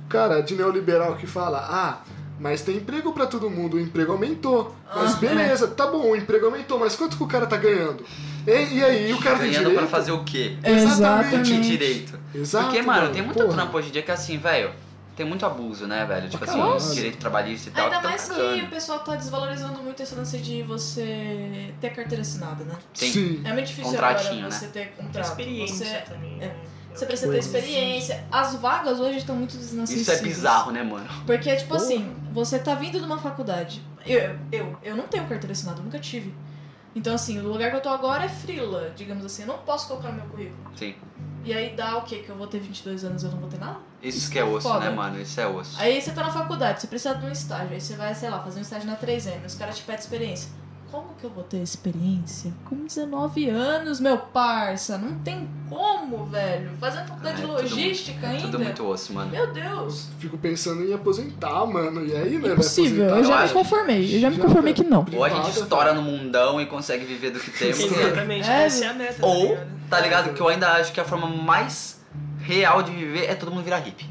Cara, 0.08 0.40
de 0.40 0.54
neoliberal 0.54 1.16
que 1.16 1.26
fala, 1.26 1.58
ah, 1.70 2.02
mas 2.38 2.62
tem 2.62 2.76
emprego 2.76 3.12
pra 3.12 3.26
todo 3.26 3.48
mundo, 3.50 3.76
o 3.76 3.80
emprego 3.80 4.12
aumentou. 4.12 4.74
Mas 4.94 5.14
Ah, 5.14 5.16
beleza, 5.18 5.68
tá 5.68 5.86
bom, 5.86 6.10
o 6.10 6.16
emprego 6.16 6.46
aumentou, 6.46 6.78
mas 6.78 6.94
quanto 6.96 7.16
que 7.16 7.22
o 7.22 7.26
cara 7.26 7.46
tá 7.46 7.56
ganhando? 7.56 8.04
E, 8.46 8.50
e 8.76 8.84
aí, 8.84 9.12
o 9.12 9.18
cara 9.18 9.36
tem 9.38 9.48
Ganhando 9.50 9.64
direito? 9.70 9.78
pra 9.78 9.86
fazer 9.88 10.12
o 10.12 10.24
quê? 10.24 10.56
Exatamente. 10.64 11.50
Tem 11.50 11.60
direito. 11.60 12.18
Exato, 12.34 12.66
Porque, 12.66 12.82
mano, 12.82 13.12
tem 13.12 13.22
muito 13.22 13.38
porra. 13.42 13.52
trampo 13.54 13.76
hoje 13.76 13.88
em 13.88 13.92
dia 13.92 14.02
que 14.02 14.10
assim, 14.10 14.38
velho, 14.38 14.70
tem 15.14 15.26
muito 15.26 15.44
abuso, 15.44 15.86
né, 15.86 16.06
velho? 16.06 16.28
Tipo 16.30 16.44
assim, 16.44 16.94
direito 16.94 17.18
trabalhista 17.18 17.68
e 17.68 17.72
tal. 17.72 17.84
Ainda 17.84 17.96
que 17.96 18.02
tão 18.02 18.10
mais 18.10 18.22
que 18.22 18.28
cagando. 18.34 18.64
o 18.64 18.68
pessoal 18.68 18.98
tá 19.00 19.16
desvalorizando 19.16 19.82
muito 19.82 20.02
esse 20.02 20.14
lance 20.14 20.38
de 20.38 20.62
você 20.62 21.74
ter 21.80 21.90
carteira 21.90 22.22
assinada, 22.22 22.64
né? 22.64 22.74
Sim. 22.94 23.12
Sim. 23.12 23.40
É 23.44 23.52
muito 23.52 23.66
difícil 23.66 23.90
Contratinho, 23.92 24.30
agora 24.32 24.44
né? 24.48 24.50
você 24.50 24.66
ter 24.68 24.92
contrato. 24.96 25.26
experiência 25.26 25.86
Você, 25.86 25.96
também. 26.12 26.36
é. 26.40 26.46
né? 26.46 26.54
Você 26.94 27.06
precisa 27.06 27.30
ter 27.32 27.38
Pois. 27.38 27.46
experiência. 27.46 28.24
As 28.30 28.54
vagas 28.56 28.98
hoje 29.00 29.18
estão 29.18 29.36
muito 29.36 29.50
Isso 29.50 29.58
desnacessíveis. 29.58 30.18
é 30.18 30.22
bizarro, 30.22 30.70
né, 30.72 30.82
mano? 30.82 31.06
Porque, 31.26 31.54
tipo 31.56 31.68
Porra. 31.70 31.82
assim, 31.82 32.14
você 32.32 32.58
tá 32.58 32.74
vindo 32.74 32.98
de 32.98 33.04
uma 33.04 33.18
faculdade. 33.18 33.82
Eu, 34.06 34.38
eu, 34.50 34.76
eu 34.82 34.96
não 34.96 35.06
tenho 35.06 35.26
carteira 35.26 35.52
assinada, 35.52 35.80
nunca 35.82 35.98
tive. 35.98 36.34
Então, 36.94 37.14
assim, 37.14 37.38
o 37.38 37.46
lugar 37.48 37.70
que 37.70 37.76
eu 37.76 37.80
tô 37.80 37.88
agora 37.90 38.24
é 38.24 38.28
frila, 38.28 38.90
digamos 38.96 39.24
assim. 39.24 39.42
Eu 39.42 39.48
não 39.48 39.58
posso 39.58 39.86
colocar 39.88 40.08
no 40.08 40.16
meu 40.16 40.26
currículo. 40.26 40.58
Sim. 40.74 40.94
E 41.44 41.52
aí 41.52 41.74
dá 41.76 41.96
o 41.98 42.02
quê? 42.02 42.16
Que 42.24 42.28
eu 42.30 42.36
vou 42.36 42.46
ter 42.46 42.58
22 42.58 43.04
anos 43.04 43.22
e 43.22 43.26
eu 43.26 43.30
não 43.30 43.38
vou 43.38 43.48
ter 43.48 43.58
nada? 43.60 43.78
Isso, 44.02 44.18
Isso 44.18 44.30
que 44.30 44.38
é 44.38 44.42
que 44.42 44.48
é 44.48 44.52
osso, 44.52 44.68
foda. 44.68 44.80
né, 44.80 44.90
mano? 44.90 45.20
Isso 45.20 45.40
é 45.40 45.46
osso. 45.46 45.80
Aí 45.80 46.00
você 46.00 46.10
tá 46.10 46.22
na 46.24 46.30
faculdade, 46.32 46.80
você 46.80 46.86
precisa 46.86 47.14
de 47.14 47.24
um 47.26 47.30
estágio. 47.30 47.74
Aí 47.74 47.80
você 47.80 47.94
vai, 47.94 48.14
sei 48.14 48.28
lá, 48.30 48.42
fazer 48.42 48.58
um 48.58 48.62
estágio 48.62 48.88
na 48.88 48.96
3M. 48.96 49.44
Os 49.46 49.54
caras 49.54 49.76
te 49.76 49.82
pedem 49.84 50.00
experiência. 50.00 50.50
Como 50.90 51.08
que 51.20 51.24
eu 51.24 51.30
vou 51.30 51.44
ter 51.44 51.58
experiência? 51.58 52.50
Com 52.64 52.76
19 52.86 53.48
anos, 53.50 54.00
meu 54.00 54.16
parça. 54.16 54.96
Não 54.96 55.18
tem 55.18 55.46
como, 55.68 56.24
velho. 56.26 56.70
Fazendo 56.80 57.08
faculdade 57.08 57.34
Ah, 57.34 57.36
de 57.36 57.42
é 57.42 57.46
tudo- 57.56 57.62
logística 57.62 58.26
É 58.26 58.30
ainda. 58.30 58.42
tudo 58.42 58.58
muito 58.58 58.86
osso, 58.86 59.12
mano. 59.12 59.30
Meu 59.30 59.46
Deus. 59.52 60.08
Fico 60.18 60.38
pensando 60.38 60.82
em 60.82 60.94
aposentar, 60.94 61.66
mano. 61.66 62.06
E 62.06 62.16
aí, 62.16 62.38
né? 62.38 62.52
Impossível. 62.52 63.04
Eu 63.10 63.24
já 63.24 63.44
me 63.46 63.52
conformei. 63.52 64.16
Eu 64.16 64.20
já 64.20 64.30
me 64.30 64.38
conformei 64.38 64.72
que 64.72 64.82
não. 64.84 65.04
Ou 65.14 65.24
a 65.24 65.28
gente 65.28 65.50
estoura 65.50 65.92
velho. 65.92 66.02
no 66.04 66.10
mundão 66.10 66.58
e 66.58 66.64
consegue 66.64 67.04
viver 67.04 67.32
do 67.32 67.38
que 67.40 67.50
temos. 67.50 67.78
né? 67.90 68.02
Exatamente, 68.04 68.48
É, 68.48 68.64
essa 68.64 68.84
é 68.84 68.88
a 68.88 68.94
meta, 68.94 69.20
tá 69.20 69.26
Ou, 69.26 69.58
tá 69.90 70.00
ligado? 70.00 70.32
Que 70.32 70.40
eu 70.40 70.48
ainda 70.48 70.72
acho 70.72 70.90
que 70.92 71.00
a 71.00 71.04
forma 71.04 71.26
mais 71.26 72.00
real 72.40 72.82
de 72.82 72.92
viver 72.92 73.26
é 73.26 73.34
todo 73.34 73.50
mundo 73.50 73.62
virar 73.62 73.78
hippie. 73.80 74.06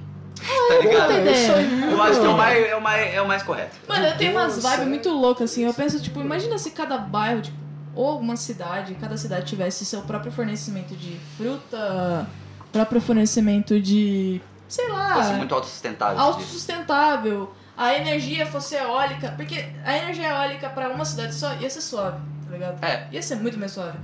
Tá 0.67 0.77
ligado? 0.79 1.11
É 1.11 1.31
isso 1.31 1.51
aí, 1.51 1.91
Eu 1.91 2.01
acho 2.01 2.19
que 2.19 2.25
é 2.25 2.29
o 2.29 2.37
mais, 2.37 2.69
é 2.69 2.75
o 2.75 2.81
mais, 2.81 3.13
é 3.15 3.21
o 3.21 3.27
mais 3.27 3.43
correto. 3.43 3.75
Mano, 3.87 4.05
eu 4.05 4.17
tenho 4.17 4.31
umas 4.31 4.55
vibes 4.63 4.87
muito 4.87 5.09
loucas, 5.09 5.51
assim. 5.51 5.63
Eu 5.63 5.73
penso, 5.73 5.99
tipo, 6.01 6.19
imagina 6.19 6.57
se 6.57 6.71
cada 6.71 6.97
bairro, 6.97 7.41
tipo, 7.41 7.57
ou 7.95 8.19
uma 8.19 8.35
cidade, 8.35 8.95
cada 8.95 9.17
cidade 9.17 9.45
tivesse 9.45 9.85
seu 9.85 10.01
próprio 10.03 10.31
fornecimento 10.31 10.95
de 10.95 11.17
fruta, 11.35 12.27
próprio 12.71 13.01
fornecimento 13.01 13.79
de. 13.81 14.41
sei 14.67 14.87
lá. 14.89 15.15
Fosse 15.15 15.33
muito 15.33 15.55
autossustentável. 15.55 16.15
disso. 16.15 16.27
autossustentável, 16.27 17.53
a 17.75 17.93
energia 17.95 18.45
fosse 18.45 18.75
eólica, 18.75 19.33
porque 19.35 19.69
a 19.83 19.97
energia 19.97 20.29
eólica 20.29 20.69
pra 20.69 20.89
uma 20.89 21.05
cidade 21.05 21.33
só 21.33 21.55
ia 21.55 21.69
ser 21.69 21.81
suave, 21.81 22.19
tá 22.45 22.51
ligado? 22.51 22.83
É. 22.83 23.07
Ia 23.11 23.21
ser 23.21 23.35
muito 23.35 23.57
mais 23.57 23.71
suave. 23.71 23.97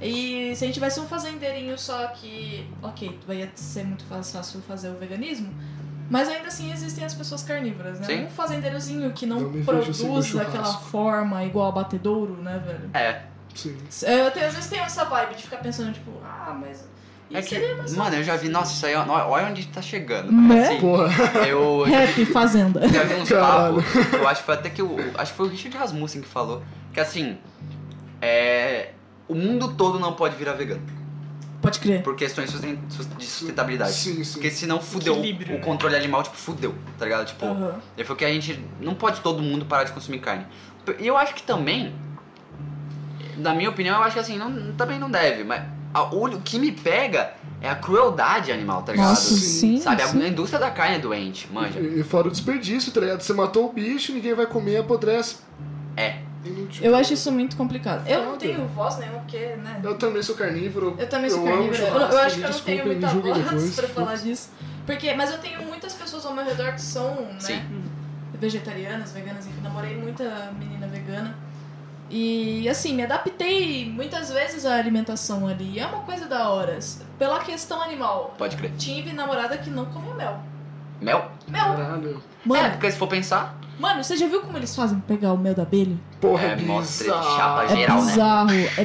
E 0.00 0.54
se 0.56 0.64
a 0.64 0.66
gente 0.66 0.74
tivesse 0.74 0.98
um 0.98 1.06
fazendeirinho 1.06 1.78
só 1.78 2.06
que, 2.08 2.66
ok, 2.82 3.18
ia 3.28 3.50
ser 3.54 3.84
muito 3.84 4.04
fácil 4.04 4.62
fazer 4.62 4.88
o 4.88 4.94
veganismo, 4.94 5.52
mas 6.10 6.28
ainda 6.28 6.48
assim 6.48 6.72
existem 6.72 7.04
as 7.04 7.14
pessoas 7.14 7.44
carnívoras, 7.44 8.00
né? 8.00 8.06
Sim. 8.06 8.24
Um 8.24 8.30
fazendeirozinho 8.30 9.12
que 9.12 9.24
não, 9.24 9.62
produz 9.62 10.34
daquela 10.34 10.64
forma 10.64 11.44
igual 11.44 11.68
a 11.68 11.72
batedouro, 11.72 12.36
né, 12.36 12.60
velho? 12.66 12.90
É. 12.92 13.22
Sim. 13.54 13.76
Eu 14.02 14.26
até, 14.26 14.46
às 14.46 14.54
vezes 14.54 14.68
tenho 14.68 14.82
essa 14.82 15.04
vibe 15.04 15.36
de 15.36 15.44
ficar 15.44 15.58
pensando, 15.58 15.92
tipo, 15.92 16.10
ah, 16.24 16.56
mas. 16.60 16.88
É 17.32 17.38
Isso 17.38 17.48
que, 17.48 17.74
mais 17.74 17.94
mano, 17.94 18.16
eu 18.16 18.24
já 18.24 18.36
vi, 18.36 18.48
nossa, 18.48 18.72
isso 18.72 18.84
aí, 18.84 18.96
olha 18.96 19.46
onde 19.46 19.68
tá 19.68 19.80
chegando. 19.80 20.32
Né? 20.32 20.64
Assim, 20.64 20.80
Porra. 20.80 21.46
eu 21.46 21.84
já 21.88 21.98
Rap, 22.00 22.26
fazenda. 22.26 22.88
Já 22.88 23.04
vi 23.04 23.14
uns 23.14 23.28
papos, 23.30 23.84
eu 24.12 24.26
acho 24.26 24.40
que 24.40 24.46
foi 24.46 24.54
até 24.54 24.68
que 24.68 24.82
o. 24.82 24.96
Acho 25.16 25.30
que 25.30 25.36
foi 25.36 25.46
o 25.46 25.48
Richard 25.48 25.76
Rasmussen 25.76 26.22
que 26.22 26.28
falou. 26.28 26.60
Que 26.92 26.98
assim. 26.98 27.38
É. 28.20 28.90
O 29.28 29.34
mundo 29.36 29.74
todo 29.74 30.00
não 30.00 30.14
pode 30.14 30.34
virar 30.34 30.54
vegano. 30.54 30.82
Pode 31.60 31.78
crer. 31.78 32.02
Por 32.02 32.16
questões 32.16 32.50
de 32.50 32.78
sustentabilidade. 33.26 33.92
Sim, 33.92 34.24
sim. 34.24 34.32
Porque 34.32 34.50
senão 34.50 34.80
fudeu 34.80 35.14
Equilíbrio, 35.14 35.56
o 35.56 35.58
né? 35.58 35.64
controle 35.64 35.94
animal, 35.94 36.22
tipo, 36.22 36.36
fudeu, 36.36 36.74
tá 36.98 37.04
ligado? 37.04 37.26
Tipo, 37.26 37.44
Aham. 37.44 37.74
ele 37.96 38.04
falou 38.04 38.16
que 38.16 38.24
a 38.24 38.32
gente. 38.32 38.64
Não 38.80 38.94
pode 38.94 39.20
todo 39.20 39.42
mundo 39.42 39.66
parar 39.66 39.84
de 39.84 39.92
consumir 39.92 40.20
carne. 40.20 40.46
E 40.98 41.06
eu 41.06 41.16
acho 41.16 41.34
que 41.34 41.42
também. 41.42 41.94
Na 43.36 43.54
minha 43.54 43.68
opinião, 43.70 43.96
eu 43.96 44.02
acho 44.02 44.14
que 44.14 44.20
assim, 44.20 44.38
não, 44.38 44.72
também 44.72 44.98
não 44.98 45.10
deve. 45.10 45.44
Mas 45.44 45.62
a- 45.92 46.04
o, 46.14 46.24
o 46.26 46.40
que 46.40 46.58
me 46.58 46.72
pega 46.72 47.34
é 47.60 47.68
a 47.68 47.74
crueldade 47.74 48.50
animal, 48.50 48.82
tá 48.82 48.92
ligado? 48.92 49.08
Nossa, 49.10 49.34
sim. 49.34 49.78
Sabe, 49.80 50.02
a, 50.02 50.08
sim. 50.08 50.22
a 50.22 50.28
indústria 50.28 50.58
da 50.58 50.70
carne 50.70 50.96
é 50.96 50.98
doente, 50.98 51.46
manja. 51.52 51.78
E, 51.78 52.00
e 52.00 52.02
fora 52.02 52.28
o 52.28 52.30
desperdício, 52.30 52.90
tá 52.92 53.00
ligado? 53.00 53.20
Você 53.20 53.32
matou 53.34 53.68
o 53.68 53.72
bicho, 53.72 54.12
ninguém 54.12 54.34
vai 54.34 54.46
comer, 54.46 54.78
apodrece. 54.78 55.36
É. 55.96 56.18
Eu 56.80 56.94
acho 56.96 57.12
isso 57.14 57.30
muito 57.32 57.56
complicado. 57.56 58.06
Eu 58.06 58.24
não 58.24 58.36
tenho 58.36 58.66
voz 58.68 58.98
nenhuma, 58.98 59.18
porque, 59.20 59.38
né? 59.56 59.80
Eu 59.82 59.96
também 59.98 60.22
sou 60.22 60.34
carnívoro. 60.34 60.94
Eu 60.98 61.08
também 61.08 61.30
sou 61.30 61.46
eu 61.46 61.52
amo 61.54 61.68
carnívora. 61.72 61.88
Eu, 61.88 62.10
eu 62.10 62.18
acho 62.18 62.36
que 62.36 62.42
eu 62.44 62.50
não 62.50 62.60
tenho 62.60 62.86
muita 62.86 63.08
voz 63.08 63.38
depois. 63.38 63.74
pra 63.76 63.88
falar 63.88 64.16
disso. 64.16 64.50
Porque, 64.86 65.14
mas 65.14 65.30
eu 65.30 65.38
tenho 65.38 65.62
muitas 65.62 65.92
pessoas 65.94 66.24
ao 66.26 66.34
meu 66.34 66.44
redor 66.44 66.72
que 66.72 66.80
são, 66.80 67.14
né? 67.14 67.36
Sim. 67.38 67.62
Vegetarianas, 68.38 69.12
veganas, 69.12 69.46
enfim, 69.46 69.60
namorei 69.62 69.96
muita 69.96 70.52
menina 70.58 70.86
vegana. 70.86 71.36
E 72.08 72.68
assim, 72.68 72.94
me 72.94 73.04
adaptei 73.04 73.88
muitas 73.88 74.32
vezes 74.32 74.66
à 74.66 74.74
alimentação 74.76 75.46
ali. 75.46 75.74
E 75.74 75.78
é 75.78 75.86
uma 75.86 76.00
coisa 76.00 76.26
da 76.26 76.48
hora. 76.48 76.76
Pela 77.18 77.38
questão 77.40 77.80
animal. 77.82 78.34
Pode 78.36 78.56
crer. 78.56 78.72
Tive 78.76 79.12
namorada 79.12 79.56
que 79.58 79.70
não 79.70 79.84
comia 79.86 80.14
mel. 80.14 80.40
Mel? 81.00 81.30
Mel! 81.46 81.64
Caralho. 81.76 82.22
Mano, 82.44 82.66
É, 82.66 82.70
porque 82.70 82.90
se 82.90 82.98
for 82.98 83.06
pensar, 83.06 83.56
mano, 83.80 84.04
você 84.04 84.16
já 84.16 84.26
viu 84.26 84.40
como 84.42 84.56
eles 84.56 84.74
fazem 84.76 84.98
pra 85.00 85.16
pegar 85.16 85.32
o 85.32 85.38
mel 85.38 85.54
da 85.54 85.62
abelha? 85.62 85.96
Porra, 86.20 86.44
É, 86.44 86.52
é, 86.52 86.56
mostra 86.56 87.04
bizarro. 87.06 87.36
chapa 87.36 87.64
É 87.64 87.68
geral, 87.76 87.96
né? 88.02 88.06
bizarro, 88.10 88.50
é 88.50 88.84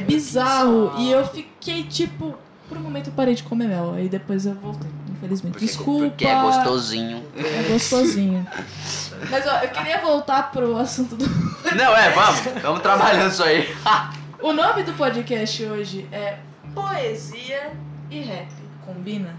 bizarro. 0.88 0.92
E 1.02 1.10
eu 1.12 1.26
fiquei 1.28 1.82
tipo. 1.84 2.34
Por 2.68 2.76
um 2.76 2.80
momento 2.80 3.08
eu 3.10 3.12
parei 3.12 3.32
de 3.34 3.44
comer 3.44 3.68
mel, 3.68 3.92
aí 3.94 4.08
depois 4.08 4.44
eu 4.44 4.54
voltei, 4.54 4.90
infelizmente. 5.12 5.52
Porque, 5.52 5.66
Desculpa. 5.66 6.08
porque 6.08 6.26
é 6.26 6.40
gostosinho. 6.42 7.22
É 7.36 7.62
gostosinho. 7.72 8.44
Mas 9.30 9.46
ó, 9.46 9.58
eu 9.62 9.68
queria 9.68 10.00
voltar 10.00 10.50
pro 10.50 10.76
assunto 10.76 11.14
do. 11.14 11.24
Não, 11.76 11.96
é, 11.96 12.10
vamos. 12.10 12.40
Vamos 12.62 12.80
trabalhando 12.82 13.30
isso 13.30 13.42
aí. 13.44 13.68
O 14.42 14.52
nome 14.52 14.82
do 14.82 14.92
podcast 14.92 15.64
hoje 15.64 16.06
é 16.12 16.38
Poesia 16.74 17.72
e 18.10 18.20
Rap. 18.20 18.48
Combina? 18.84 19.34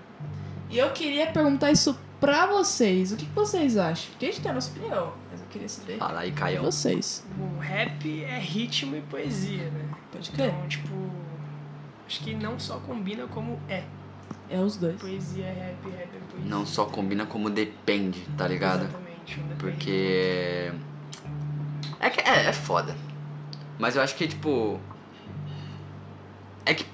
E 0.69 0.77
eu 0.77 0.89
queria 0.89 1.27
perguntar 1.27 1.71
isso 1.71 1.97
pra 2.19 2.47
vocês. 2.47 3.11
O 3.11 3.15
que 3.15 3.25
vocês 3.33 3.77
acham? 3.77 4.07
Porque 4.11 4.25
a 4.25 4.29
gente 4.29 4.41
tem 4.41 4.51
a 4.51 4.55
nossa 4.55 4.71
opinião, 4.71 5.13
queria 5.47 5.69
saber 5.69 5.97
Fala 5.97 6.19
aí, 6.21 6.31
de 6.31 6.37
Caião. 6.37 6.63
vocês. 6.63 7.25
O 7.39 7.59
rap 7.59 8.23
é 8.23 8.39
ritmo 8.39 8.95
e 8.95 9.01
poesia, 9.01 9.69
né? 9.69 9.85
Pode 10.11 10.31
crer? 10.31 10.49
Então, 10.49 10.67
tipo, 10.67 10.93
acho 12.07 12.23
que 12.23 12.33
não 12.35 12.59
só 12.59 12.77
combina 12.79 13.27
como 13.27 13.59
é. 13.69 13.83
É 14.49 14.59
os 14.59 14.77
dois. 14.77 14.99
Poesia 14.99 15.45
é 15.45 15.53
rap, 15.53 15.89
rap 15.91 16.09
é 16.15 16.19
poesia. 16.31 16.49
Não 16.49 16.65
só 16.65 16.85
combina 16.85 17.25
como 17.25 17.49
depende, 17.49 18.21
tá 18.37 18.47
ligado? 18.47 18.83
Exatamente. 18.83 19.39
um 19.39 19.43
depende. 19.47 19.55
Porque. 19.57 20.71
É 21.99 22.09
que 22.09 22.21
é, 22.21 22.45
é 22.47 22.53
foda. 22.53 22.95
Mas 23.79 23.95
eu 23.95 24.01
acho 24.01 24.15
que, 24.15 24.27
tipo. 24.27 24.79
É 26.65 26.73
que. 26.73 26.85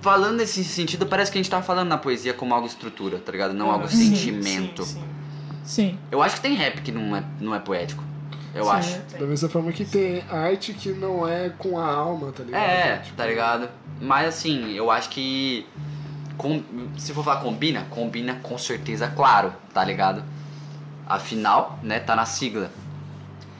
Falando 0.00 0.36
nesse 0.36 0.62
sentido, 0.62 1.06
parece 1.06 1.32
que 1.32 1.38
a 1.38 1.42
gente 1.42 1.50
tá 1.50 1.60
falando 1.62 1.88
na 1.88 1.98
poesia 1.98 2.32
como 2.32 2.54
algo 2.54 2.66
estrutura, 2.66 3.18
tá 3.18 3.32
ligado? 3.32 3.52
Não 3.52 3.70
Ah, 3.70 3.74
algo 3.74 3.88
sim, 3.88 4.14
sentimento. 4.14 4.84
Sim, 4.84 5.00
sim. 5.00 5.04
Sim. 5.66 5.98
Eu 6.10 6.22
acho 6.22 6.36
que 6.36 6.42
tem 6.42 6.54
rap 6.54 6.80
que 6.80 6.90
não 6.92 7.14
é, 7.14 7.22
não 7.40 7.54
é 7.54 7.58
poético. 7.58 8.02
Eu 8.54 8.70
acho. 8.70 8.88
Certo. 8.90 9.18
Da 9.18 9.26
mesma 9.26 9.48
forma 9.50 9.70
que 9.72 9.84
tem 9.84 10.22
arte 10.30 10.72
que 10.72 10.90
não 10.90 11.28
é 11.28 11.50
com 11.50 11.78
a 11.78 11.86
alma, 11.86 12.32
tá 12.32 12.42
ligado? 12.42 12.62
É, 12.62 12.96
Tipo, 12.98 13.16
tá 13.16 13.26
ligado? 13.26 13.68
Mas 14.00 14.28
assim, 14.28 14.72
eu 14.72 14.90
acho 14.90 15.10
que. 15.10 15.66
com- 16.38 16.62
se 16.96 17.12
for 17.12 17.22
falar 17.24 17.40
combina, 17.42 17.84
combina 17.90 18.36
com 18.42 18.56
certeza, 18.56 19.08
claro, 19.08 19.52
tá 19.74 19.84
ligado? 19.84 20.22
Afinal, 21.06 21.78
né, 21.82 22.00
tá 22.00 22.16
na 22.16 22.24
sigla. 22.24 22.70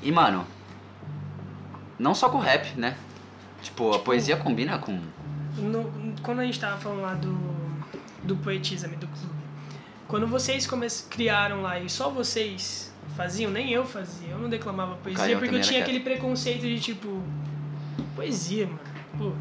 E 0.03 0.11
mano, 0.13 0.47
não 1.99 2.15
só 2.15 2.29
com 2.29 2.39
rap, 2.39 2.79
né? 2.79 2.97
Tipo, 3.63 3.93
a 3.95 3.99
poesia 3.99 4.37
combina 4.37 4.79
com. 4.79 4.99
No- 5.57 5.91
quando 6.23 6.41
a 6.41 6.45
gente 6.45 6.61
tava 6.61 6.79
falando 6.79 7.01
lá 7.03 7.15
do, 7.15 7.37
do 8.23 8.37
Poetisa-me, 8.37 8.97
do 8.97 9.07
clube, 9.09 9.36
quando 10.09 10.27
vocês 10.27 10.69
criaram 11.09 11.63
lá 11.63 11.81
e 11.81 11.89
só 11.89 12.11
vocês 12.11 12.93
faziam, 13.17 13.51
nem 13.51 13.73
eu 13.73 13.85
fazia, 13.85 14.31
eu 14.31 14.39
não 14.39 14.49
declamava 14.49 14.95
poesia 14.97 15.39
porque 15.39 15.55
eu 15.55 15.61
tinha 15.61 15.81
aquele 15.81 16.01
preconceito 16.01 16.63
de 16.63 16.79
tipo, 16.79 17.23
poesia, 18.15 18.67
mano. 18.67 18.81
Pô, 19.19 19.33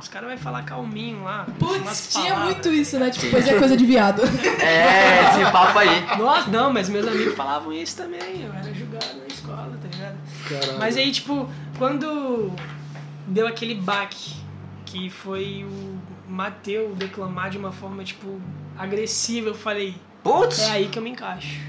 os 0.00 0.08
caras 0.08 0.28
vão 0.28 0.38
falar 0.38 0.62
calminho 0.64 1.24
lá. 1.24 1.46
Putz, 1.58 2.10
tinha 2.12 2.36
muito 2.36 2.62
tá 2.62 2.70
isso, 2.70 2.98
né? 2.98 3.10
Tipo, 3.10 3.30
pois 3.30 3.48
é 3.48 3.58
coisa 3.58 3.76
de 3.76 3.86
viado. 3.86 4.22
É, 4.64 5.30
esse 5.30 5.52
papo 5.52 5.78
aí. 5.78 6.18
Nossa, 6.18 6.50
não, 6.50 6.72
mas 6.72 6.88
meus 6.88 7.06
amigos 7.06 7.34
falavam 7.34 7.72
isso 7.72 7.96
também. 7.96 8.42
Eu 8.42 8.52
era 8.52 8.72
julgado 8.72 9.18
na 9.18 9.26
escola, 9.26 9.78
tá 9.80 9.88
ligado? 9.88 10.16
Caralho. 10.48 10.78
Mas 10.78 10.96
aí, 10.96 11.10
tipo, 11.12 11.48
quando 11.78 12.50
deu 13.26 13.46
aquele 13.46 13.74
baque, 13.74 14.34
que 14.86 15.10
foi 15.10 15.66
o 15.68 15.98
Mateu 16.28 16.94
declamar 16.94 17.50
de 17.50 17.58
uma 17.58 17.72
forma, 17.72 18.04
tipo, 18.04 18.40
agressiva, 18.76 19.48
eu 19.48 19.54
falei, 19.54 19.94
Putz! 20.24 20.58
é 20.58 20.70
aí 20.70 20.88
que 20.88 20.98
eu 20.98 21.02
me 21.02 21.10
encaixo, 21.10 21.60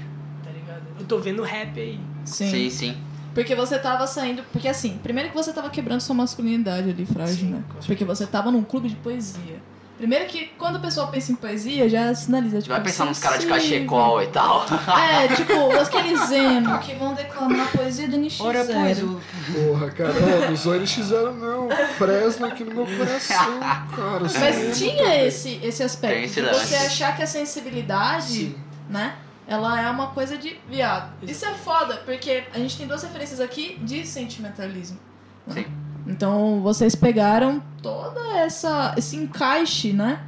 tá 0.42 0.50
ligado? 0.50 0.82
Eu 0.98 1.06
tô 1.06 1.18
vendo 1.18 1.42
rap 1.42 1.78
aí. 1.78 2.00
Sim, 2.24 2.70
sim. 2.70 2.96
Porque 3.34 3.54
você 3.54 3.78
tava 3.78 4.06
saindo. 4.06 4.42
Porque 4.50 4.66
assim, 4.66 4.98
primeiro 5.02 5.28
que 5.28 5.36
você 5.36 5.52
tava 5.52 5.68
quebrando 5.68 6.00
sua 6.00 6.14
masculinidade 6.14 6.88
ali, 6.88 7.04
frágil, 7.04 7.48
Sim, 7.48 7.50
né? 7.52 7.64
Porque 7.86 8.02
você 8.02 8.26
tava 8.26 8.50
num 8.50 8.64
clube 8.64 8.88
de 8.88 8.96
poesia. 8.96 9.60
Primeiro 9.96 10.26
que 10.26 10.48
quando 10.58 10.76
a 10.76 10.78
pessoa 10.78 11.06
pensa 11.06 11.32
em 11.32 11.34
poesia, 11.34 11.88
já 11.88 12.14
sinaliza, 12.14 12.60
tipo. 12.60 12.74
Vai 12.74 12.82
pensar 12.82 13.06
nos 13.06 13.18
caras 13.18 13.40
de 13.40 13.46
sensível. 13.46 13.86
cachecol 13.86 14.22
e 14.22 14.26
tal. 14.26 14.66
É, 14.66 15.28
tipo, 15.34 15.70
aqueles 15.72 16.30
emo 16.30 16.78
que 16.80 16.94
vão 16.94 17.14
declamar 17.14 17.72
poesia 17.72 18.06
do 18.06 18.18
NX 18.18 18.40
Ora, 18.40 18.64
pois, 18.64 19.02
o... 19.02 19.20
Porra, 19.54 19.90
cara, 19.90 20.12
não, 20.12 20.50
não 20.50 20.56
sou 20.56 20.74
NX0 20.74 21.32
não. 21.34 21.68
Fresno 21.96 22.46
aqui 22.46 22.64
no 22.64 22.74
meu 22.74 22.86
coração, 22.86 23.60
cara. 23.60 24.20
Mas 24.20 24.78
tinha 24.78 25.02
cara. 25.02 25.26
esse, 25.26 25.60
esse 25.62 25.82
aspecto 25.82 26.34
de 26.34 26.42
você 26.42 26.74
achar 26.76 27.16
que 27.16 27.22
a 27.22 27.26
sensibilidade, 27.26 28.26
Sim. 28.26 28.54
né? 28.90 29.16
Ela 29.48 29.80
é 29.80 29.88
uma 29.88 30.08
coisa 30.08 30.36
de 30.36 30.58
viado. 30.68 31.12
Isso 31.22 31.46
é 31.46 31.54
foda, 31.54 32.02
porque 32.04 32.44
a 32.52 32.58
gente 32.58 32.76
tem 32.76 32.86
duas 32.86 33.02
referências 33.02 33.40
aqui 33.40 33.78
de 33.82 34.04
sentimentalismo. 34.06 34.98
né? 35.46 35.54
Sim. 35.54 35.85
Então 36.06 36.60
vocês 36.62 36.94
pegaram 36.94 37.62
toda 37.82 38.20
essa 38.38 38.94
esse 38.96 39.16
encaixe, 39.16 39.92
né? 39.92 40.20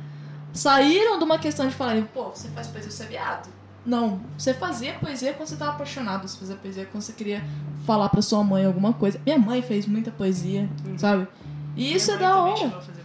Saíram 0.53 1.19
de 1.19 1.25
uma 1.25 1.39
questão 1.39 1.69
de 1.69 1.75
falarem, 1.75 2.03
pô, 2.05 2.31
você 2.31 2.49
faz 2.49 2.67
poesia, 2.67 2.91
você 2.91 3.05
é 3.05 3.07
viado. 3.07 3.49
Não, 3.87 4.21
você 4.37 4.53
fazia 4.53 4.95
poesia 4.95 5.33
quando 5.33 5.49
você 5.49 5.57
tava 5.57 5.73
apaixonado, 5.73 6.27
você 6.27 6.37
fazia 6.39 6.57
poesia 6.57 6.85
quando 6.91 7.03
você 7.03 7.13
queria 7.13 7.43
falar 7.87 8.09
pra 8.09 8.21
sua 8.21 8.43
mãe 8.43 8.65
alguma 8.67 8.93
coisa. 8.93 9.21
Minha 9.25 9.39
mãe 9.39 9.63
fez 9.63 9.87
muita 9.87 10.11
poesia, 10.11 10.69
Uhum. 10.87 10.99
sabe? 10.99 11.29
E 11.77 11.95
isso 11.95 12.11
é 12.11 12.17
Minha 12.17 12.29
da 12.29 12.37
mãe 12.43 12.55
também 12.55 12.69
hora. 12.75 12.99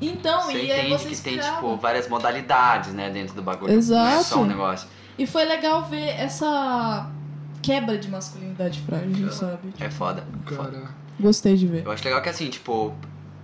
Então, 0.00 0.42
Você 0.42 0.52
e 0.64 0.72
aí 0.72 0.80
entende 0.80 1.02
vocês 1.02 1.18
que 1.18 1.24
tem, 1.24 1.38
criavam. 1.38 1.70
tipo, 1.70 1.76
várias 1.80 2.08
modalidades, 2.08 2.92
né, 2.92 3.08
dentro 3.10 3.34
do 3.36 3.42
bagulho. 3.42 3.72
Exato. 3.72 4.10
Não 4.10 4.18
é 4.20 4.22
só 4.22 4.40
um 4.40 4.46
negócio. 4.46 4.88
E 5.16 5.26
foi 5.26 5.44
legal 5.44 5.84
ver 5.84 6.08
essa 6.08 7.08
quebra 7.62 7.96
de 7.96 8.10
masculinidade 8.10 8.80
frágil, 8.80 9.30
sabe? 9.32 9.72
É 9.78 9.88
foda. 9.88 10.24
foda. 10.44 10.70
Cara, 10.70 11.01
Gostei 11.20 11.56
de 11.56 11.66
ver. 11.66 11.84
Eu 11.84 11.90
acho 11.92 12.04
legal 12.04 12.20
que, 12.22 12.28
assim, 12.28 12.48
tipo, 12.50 12.94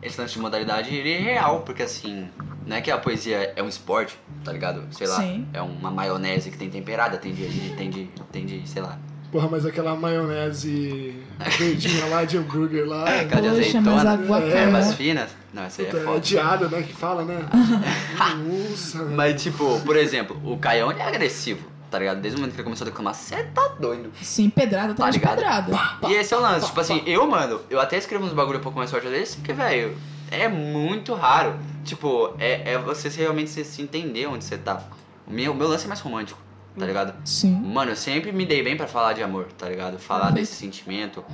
esse 0.03 0.21
lance 0.21 0.33
de 0.35 0.39
modalidade, 0.41 0.95
ele 0.95 1.13
é 1.13 1.19
real, 1.21 1.61
porque, 1.61 1.83
assim, 1.83 2.29
não 2.67 2.77
é 2.77 2.81
que 2.81 2.91
a 2.91 2.99
poesia 2.99 3.53
é 3.55 3.63
um 3.63 3.69
esporte, 3.69 4.19
tá 4.45 4.53
ligado? 4.53 4.83
Sei 4.91 5.07
lá, 5.07 5.17
Sim. 5.17 5.47
é 5.53 5.61
uma 5.63 5.91
maionese 5.91 6.51
que 6.51 6.57
tem 6.59 6.69
temperada, 6.71 7.17
tem 7.19 7.33
de, 7.33 7.71
tem 7.77 7.91
de, 7.91 8.09
tem 8.33 8.45
de, 8.47 8.69
sei 8.69 8.83
lá. 8.83 8.99
porra, 9.31 9.49
mas 9.51 9.65
aquela 9.67 9.95
maionese 9.95 11.15
verdinha 11.59 12.07
lá 12.07 12.25
de 12.25 12.37
hambúrguer 12.39 12.87
lá. 12.87 13.05
É, 13.11 13.25
cara 13.27 13.43
de 13.43 13.49
azeitona, 13.49 13.91
guacamole- 14.17 14.53
ervas 14.53 14.95
finas. 14.95 15.31
Não, 15.53 15.63
essa 15.65 15.83
aí 15.83 15.89
é 15.89 15.91
é 15.91 16.01
foda. 16.05 16.21
diada, 16.21 16.69
né? 16.69 16.83
Que 16.83 16.93
fala, 16.93 17.25
né? 17.25 17.39
Nossa. 18.71 19.05
Mas, 19.05 19.43
tipo, 19.43 19.81
por 19.81 19.97
exemplo, 19.97 20.41
o 20.45 20.57
Caião, 20.59 20.91
é 20.91 21.03
agressivo, 21.03 21.63
tá 21.91 21.99
ligado? 21.99 22.21
Desde 22.21 22.37
o 22.37 22.41
momento 22.41 22.55
que 22.55 22.61
ele 22.61 22.65
começou 22.65 22.87
a 22.87 22.91
declamar, 22.91 23.15
você 23.15 23.43
tá 23.45 23.69
doido. 23.81 24.13
Sim, 24.23 24.51
pedrada 24.51 24.95
Tá 24.95 25.11
de 25.11 25.19
ligado? 25.19 25.37
pedrada. 25.37 25.73
E 26.09 26.13
esse 26.15 26.33
é 26.35 26.37
o 26.37 26.41
lance, 26.41 26.67
tipo 26.67 26.81
assim, 26.81 27.03
eu, 27.07 27.27
mano, 27.27 27.61
eu 27.71 27.81
até 27.81 27.97
escrevo 27.99 28.25
uns 28.25 28.33
bagulho 28.33 28.59
um 28.59 28.63
pouco 28.63 28.79
mais 28.79 28.91
forte 28.91 29.07
às 29.07 29.13
vezes, 29.13 29.35
porque, 29.37 29.53
velho, 29.53 29.97
é 30.31 30.49
muito 30.49 31.15
raro. 31.15 31.57
Tipo, 31.85 32.35
é, 32.39 32.73
é 32.75 32.79
você 32.79 33.09
realmente 33.09 33.51
se, 33.51 33.65
se 33.65 33.81
entender 33.81 34.27
onde 34.27 34.45
você 34.45 34.59
tá. 34.59 34.83
O 35.27 35.33
meu, 35.33 35.53
o 35.53 35.55
meu 35.55 35.69
lance 35.69 35.85
é 35.85 35.89
mais 35.89 36.01
romântico, 36.01 36.39
tá 36.79 36.85
ligado? 36.85 37.15
Sim. 37.25 37.53
Mano, 37.53 37.93
eu 37.93 37.97
sempre 37.97 38.31
me 38.33 38.45
dei 38.45 38.63
bem 38.63 38.77
pra 38.77 38.87
falar 38.87 39.13
de 39.15 39.23
amor, 39.23 39.47
tá 39.57 39.69
ligado? 39.69 39.99
Falar 39.99 40.31
desse 40.31 40.55
sentimento, 40.55 41.25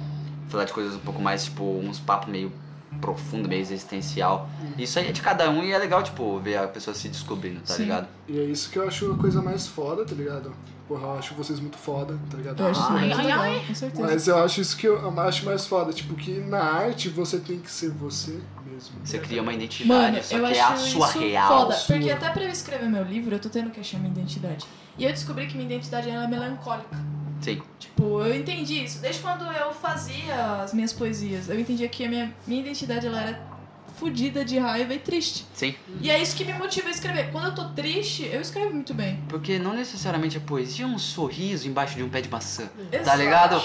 falar 0.48 0.64
de 0.64 0.72
coisas 0.72 0.94
um 0.94 1.00
pouco 1.00 1.20
mais, 1.20 1.44
tipo, 1.44 1.64
uns 1.64 1.98
papos 1.98 2.28
meio 2.28 2.52
profundo, 3.00 3.48
meio 3.48 3.60
existencial. 3.60 4.48
Isso 4.78 4.98
aí 4.98 5.08
é 5.08 5.12
de 5.12 5.20
cada 5.22 5.50
um 5.50 5.62
e 5.62 5.72
é 5.72 5.78
legal, 5.78 6.02
tipo, 6.02 6.38
ver 6.40 6.56
a 6.56 6.66
pessoa 6.66 6.94
se 6.94 7.08
descobrindo, 7.08 7.60
tá 7.60 7.74
Sim. 7.74 7.82
ligado? 7.82 8.08
E 8.28 8.38
é 8.38 8.44
isso 8.44 8.70
que 8.70 8.78
eu 8.78 8.86
acho 8.86 9.12
a 9.12 9.16
coisa 9.16 9.42
mais 9.42 9.66
foda, 9.66 10.04
tá 10.04 10.14
ligado? 10.14 10.52
Porra, 10.86 11.02
eu 11.02 11.18
acho 11.18 11.34
vocês 11.34 11.58
muito 11.60 11.78
foda, 11.78 12.18
tá 12.30 12.36
ligado? 12.36 12.60
Eu 12.62 12.66
acho 12.66 12.80
isso 12.80 12.92
Ai, 12.92 13.00
muito 13.00 13.18
ai, 13.18 13.24
legal, 13.24 13.66
com 13.66 13.74
certeza. 13.74 14.02
Mas 14.02 14.28
eu 14.28 14.38
acho 14.44 14.60
isso 14.60 14.76
que 14.76 14.86
eu 14.86 15.20
acho 15.20 15.46
mais 15.46 15.66
foda, 15.66 15.92
tipo, 15.92 16.14
que 16.14 16.32
na 16.40 16.62
arte 16.62 17.08
você 17.08 17.38
tem 17.38 17.58
que 17.58 17.70
ser 17.70 17.90
você 17.90 18.38
mesmo. 18.66 18.96
Você 19.02 19.18
cria 19.18 19.40
uma 19.40 19.54
identidade, 19.54 19.88
Mano, 20.12 20.22
só 20.22 20.36
eu 20.36 20.44
que 20.46 20.58
acho 20.58 20.60
é 20.60 20.62
a 20.62 20.76
sua 20.76 21.08
isso 21.08 21.18
real. 21.20 21.60
foda. 21.62 21.74
sua. 21.74 21.96
Porque 21.96 22.10
até 22.10 22.28
pra 22.30 22.42
eu 22.44 22.50
escrever 22.50 22.88
meu 22.88 23.02
livro, 23.02 23.34
eu 23.34 23.38
tô 23.38 23.48
tendo 23.48 23.70
que 23.70 23.80
achar 23.80 23.98
minha 23.98 24.12
identidade. 24.12 24.66
E 24.98 25.04
eu 25.04 25.10
descobri 25.10 25.46
que 25.46 25.54
minha 25.56 25.66
identidade 25.66 26.10
ela 26.10 26.24
é 26.24 26.28
melancólica. 26.28 26.96
Sim. 27.40 27.60
Tipo, 27.78 28.22
eu 28.22 28.34
entendi 28.34 28.84
isso. 28.84 29.00
Desde 29.00 29.20
quando 29.20 29.44
eu 29.44 29.72
fazia 29.72 30.62
as 30.62 30.72
minhas 30.72 30.92
poesias, 30.92 31.48
eu 31.48 31.58
entendia 31.58 31.88
que 31.88 32.04
a 32.04 32.08
minha, 32.08 32.34
minha 32.46 32.60
identidade 32.60 33.06
ela 33.06 33.20
era 33.20 33.54
fodida 33.96 34.44
de 34.44 34.58
raiva 34.58 34.92
e 34.92 34.98
triste. 34.98 35.46
Sim. 35.54 35.74
E 36.00 36.10
é 36.10 36.20
isso 36.20 36.36
que 36.36 36.44
me 36.44 36.52
motiva 36.54 36.88
a 36.88 36.90
escrever. 36.90 37.30
Quando 37.30 37.46
eu 37.46 37.54
tô 37.54 37.64
triste, 37.70 38.28
eu 38.30 38.40
escrevo 38.40 38.72
muito 38.72 38.92
bem. 38.92 39.22
Porque 39.28 39.58
não 39.58 39.72
necessariamente 39.72 40.36
a 40.36 40.40
poesia 40.40 40.84
é 40.84 40.88
um 40.88 40.98
sorriso 40.98 41.68
embaixo 41.68 41.96
de 41.96 42.02
um 42.02 42.08
pé 42.08 42.20
de 42.20 42.28
maçã. 42.28 42.68
Exato. 42.90 43.04
Tá 43.04 43.16
ligado? 43.16 43.62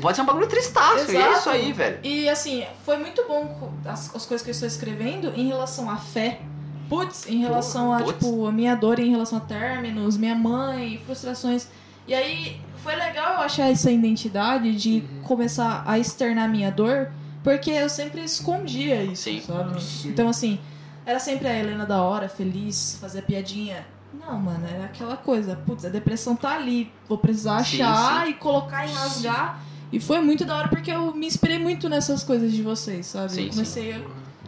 Pode 0.00 0.16
ser 0.16 0.22
um 0.22 0.26
bagulho 0.26 0.46
tristaço, 0.46 1.10
e 1.10 1.16
é 1.16 1.20
Exato. 1.20 1.38
isso 1.38 1.50
aí, 1.50 1.72
velho. 1.72 1.98
E 2.02 2.28
assim, 2.28 2.64
foi 2.84 2.96
muito 2.98 3.24
bom 3.26 3.72
as, 3.84 4.14
as 4.14 4.24
coisas 4.24 4.42
que 4.42 4.50
eu 4.50 4.52
estou 4.52 4.68
escrevendo 4.68 5.32
em 5.34 5.48
relação 5.48 5.90
à 5.90 5.96
fé. 5.96 6.40
Putz, 6.88 7.26
em 7.26 7.38
relação 7.38 7.92
a, 7.92 8.02
Putz. 8.02 8.18
tipo, 8.18 8.46
a 8.46 8.52
minha 8.52 8.74
dor 8.74 8.98
em 8.98 9.10
relação 9.10 9.38
a 9.38 9.40
términos, 9.40 10.16
minha 10.16 10.34
mãe, 10.34 11.02
frustrações. 11.06 11.66
E 12.06 12.14
aí, 12.14 12.56
foi 12.82 12.94
legal 12.96 13.34
eu 13.34 13.40
achar 13.40 13.70
essa 13.70 13.90
identidade 13.90 14.74
de 14.76 14.90
Uhum. 14.96 15.20
começar 15.22 15.82
a 15.86 15.98
externar 15.98 16.48
minha 16.48 16.70
dor, 16.70 17.08
porque 17.42 17.70
eu 17.70 17.88
sempre 17.88 18.22
escondia 18.22 19.02
isso, 19.04 19.22
Sim. 19.24 19.40
sabe? 19.40 19.80
Sim. 19.80 20.08
Então, 20.08 20.28
assim, 20.28 20.58
era 21.06 21.18
sempre 21.18 21.48
a 21.48 21.56
Helena 21.58 21.86
da 21.86 22.02
hora, 22.02 22.28
feliz, 22.28 22.96
fazer 23.00 23.22
piadinha. 23.22 23.86
Não, 24.12 24.38
mano, 24.38 24.66
era 24.66 24.84
aquela 24.84 25.16
coisa, 25.16 25.56
putz, 25.56 25.84
a 25.84 25.88
depressão 25.88 26.36
tá 26.36 26.54
ali, 26.56 26.92
vou 27.08 27.18
precisar 27.18 27.62
Sim, 27.64 27.82
achar 27.82 28.28
e 28.28 28.34
colocar 28.34 28.86
e 28.86 28.92
rasgar. 28.92 29.62
E 29.90 30.00
foi 30.00 30.20
muito 30.20 30.44
da 30.44 30.56
hora 30.56 30.68
porque 30.68 30.90
eu 30.90 31.14
me 31.14 31.26
inspirei 31.26 31.58
muito 31.58 31.88
nessas 31.88 32.22
coisas 32.24 32.52
de 32.52 32.62
vocês, 32.62 33.06
sabe? 33.06 33.32
Sim, 33.32 33.42
eu 33.44 33.50
comecei 33.50 33.92
a- 33.92 34.02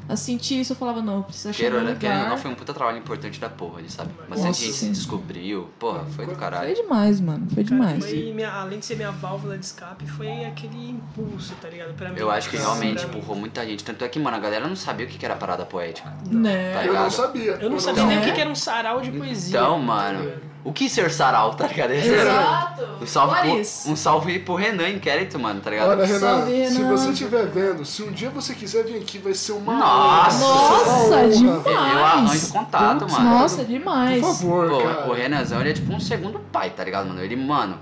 a 0.08 0.16
sentir 0.16 0.60
isso, 0.60 0.72
eu 0.72 0.76
falava, 0.76 1.00
não, 1.00 1.16
eu 1.18 1.22
preciso 1.22 1.48
achar 1.50 1.58
Queira, 1.60 1.76
meu 1.76 1.84
né? 1.84 1.96
Querendo 1.98 2.14
ou 2.16 2.18
não, 2.22 2.28
lugar. 2.30 2.42
foi 2.42 2.50
um 2.50 2.54
puta 2.54 2.74
trabalho 2.74 2.98
importante 2.98 3.40
da 3.40 3.48
porra, 3.48 3.80
ele 3.80 3.90
sabe? 3.90 4.10
Bastante 4.28 4.46
Nossa, 4.48 4.60
gente 4.60 4.72
sim. 4.74 4.86
se 4.86 4.90
descobriu. 4.92 5.70
Porra, 5.78 6.04
foi 6.14 6.26
do 6.26 6.32
Foi 6.32 6.40
caralho. 6.40 6.74
demais, 6.74 7.20
mano, 7.20 7.46
foi 7.52 7.64
Cara, 7.64 7.76
demais. 7.76 8.04
foi 8.04 8.32
minha- 8.34 8.50
além 8.52 8.78
de 8.78 8.84
ser 8.86 8.96
minha 8.96 9.10
válvula 9.10 9.56
de 9.56 9.64
escape, 9.64 10.06
foi 10.06 10.44
aquele 10.44 10.90
impulso, 10.90 11.54
tá 11.60 11.68
ligado? 11.68 11.94
Pra 11.94 12.10
mim. 12.10 12.18
Eu 12.18 12.30
acho 12.30 12.50
que 12.50 12.56
realmente 12.56 13.04
empurrou 13.04 13.36
muita 13.36 13.64
gente. 13.64 13.82
Tanto 13.84 14.04
é 14.04 14.08
que, 14.08 14.18
mano, 14.20 14.36
a 14.36 14.40
galera 14.40 14.66
não 14.68 14.76
sabia 14.76 15.06
o 15.06 15.08
que 15.08 15.16
que 15.18 15.24
era 15.24 15.36
parada 15.36 15.64
poética. 15.64 16.12
Né? 16.30 16.72
Tá 16.74 16.84
Eu 16.84 16.92
não 16.94 17.10
sabia. 17.10 17.52
Eu 17.52 17.70
não 17.70 17.80
sabia 17.80 18.04
nem 18.06 18.16
o 18.16 18.18
sabia. 18.20 18.28
que 18.30 18.34
que 18.36 18.40
era 18.40 18.50
um 18.50 18.54
sarau 18.54 19.00
de 19.00 19.10
poesia. 19.10 19.58
Então, 19.58 19.78
mano, 19.78 20.32
o 20.64 20.72
que 20.72 20.88
ser 20.88 21.10
sarau, 21.10 21.54
tá 21.54 21.66
ligado? 21.66 21.90
Esse 21.92 22.12
era- 22.12 22.30
Exato! 22.30 22.84
Um 23.02 23.06
salve, 23.06 23.40
pro, 23.40 23.92
um 23.92 23.96
salve 23.96 24.38
pro 24.38 24.54
Renan 24.54 24.88
Inquérito, 24.88 25.38
mano, 25.38 25.60
tá 25.60 25.68
ligado? 25.70 25.90
Olha, 25.90 26.06
Renan, 26.06 26.18
Salve, 26.20 26.66
se 26.68 26.76
Renan. 26.78 26.88
você 26.96 27.10
estiver 27.10 27.46
vendo, 27.48 27.84
se 27.84 28.02
um 28.02 28.10
dia 28.10 28.30
você 28.30 28.54
quiser 28.54 28.84
vir 28.84 28.96
aqui, 28.96 29.18
vai 29.18 29.34
ser 29.34 29.52
uma 29.52 29.74
Nossa! 29.74 30.38
Nossa, 30.38 31.16
uma 31.16 31.28
demais! 31.28 31.66
Eu 31.92 32.04
arranjo 32.04 32.48
contato, 32.52 32.98
Putz, 33.00 33.12
mano. 33.12 33.30
Nossa, 33.30 33.64
demais! 33.64 34.20
Por 34.22 34.34
favor, 34.34 34.70
Pô, 34.70 34.78
cara. 34.82 35.06
o 35.08 35.12
Renanzão, 35.12 35.60
ele 35.60 35.70
é 35.70 35.72
tipo 35.74 35.92
um 35.92 36.00
segundo 36.00 36.38
pai, 36.40 36.70
tá 36.70 36.82
ligado, 36.82 37.08
mano? 37.08 37.20
Ele, 37.22 37.36
mano. 37.36 37.78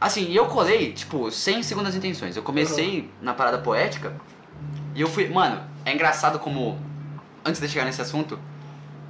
Assim, 0.00 0.32
eu 0.32 0.46
colei, 0.46 0.92
tipo, 0.92 1.30
sem 1.30 1.62
segundas 1.62 1.94
intenções. 1.94 2.36
Eu 2.36 2.42
comecei 2.42 3.10
na 3.20 3.34
parada 3.34 3.58
poética 3.58 4.12
e 4.94 5.00
eu 5.00 5.08
fui. 5.08 5.28
Mano, 5.28 5.60
é 5.84 5.92
engraçado 5.92 6.38
como. 6.38 6.78
Antes 7.44 7.60
de 7.60 7.68
chegar 7.68 7.84
nesse 7.84 8.00
assunto, 8.00 8.38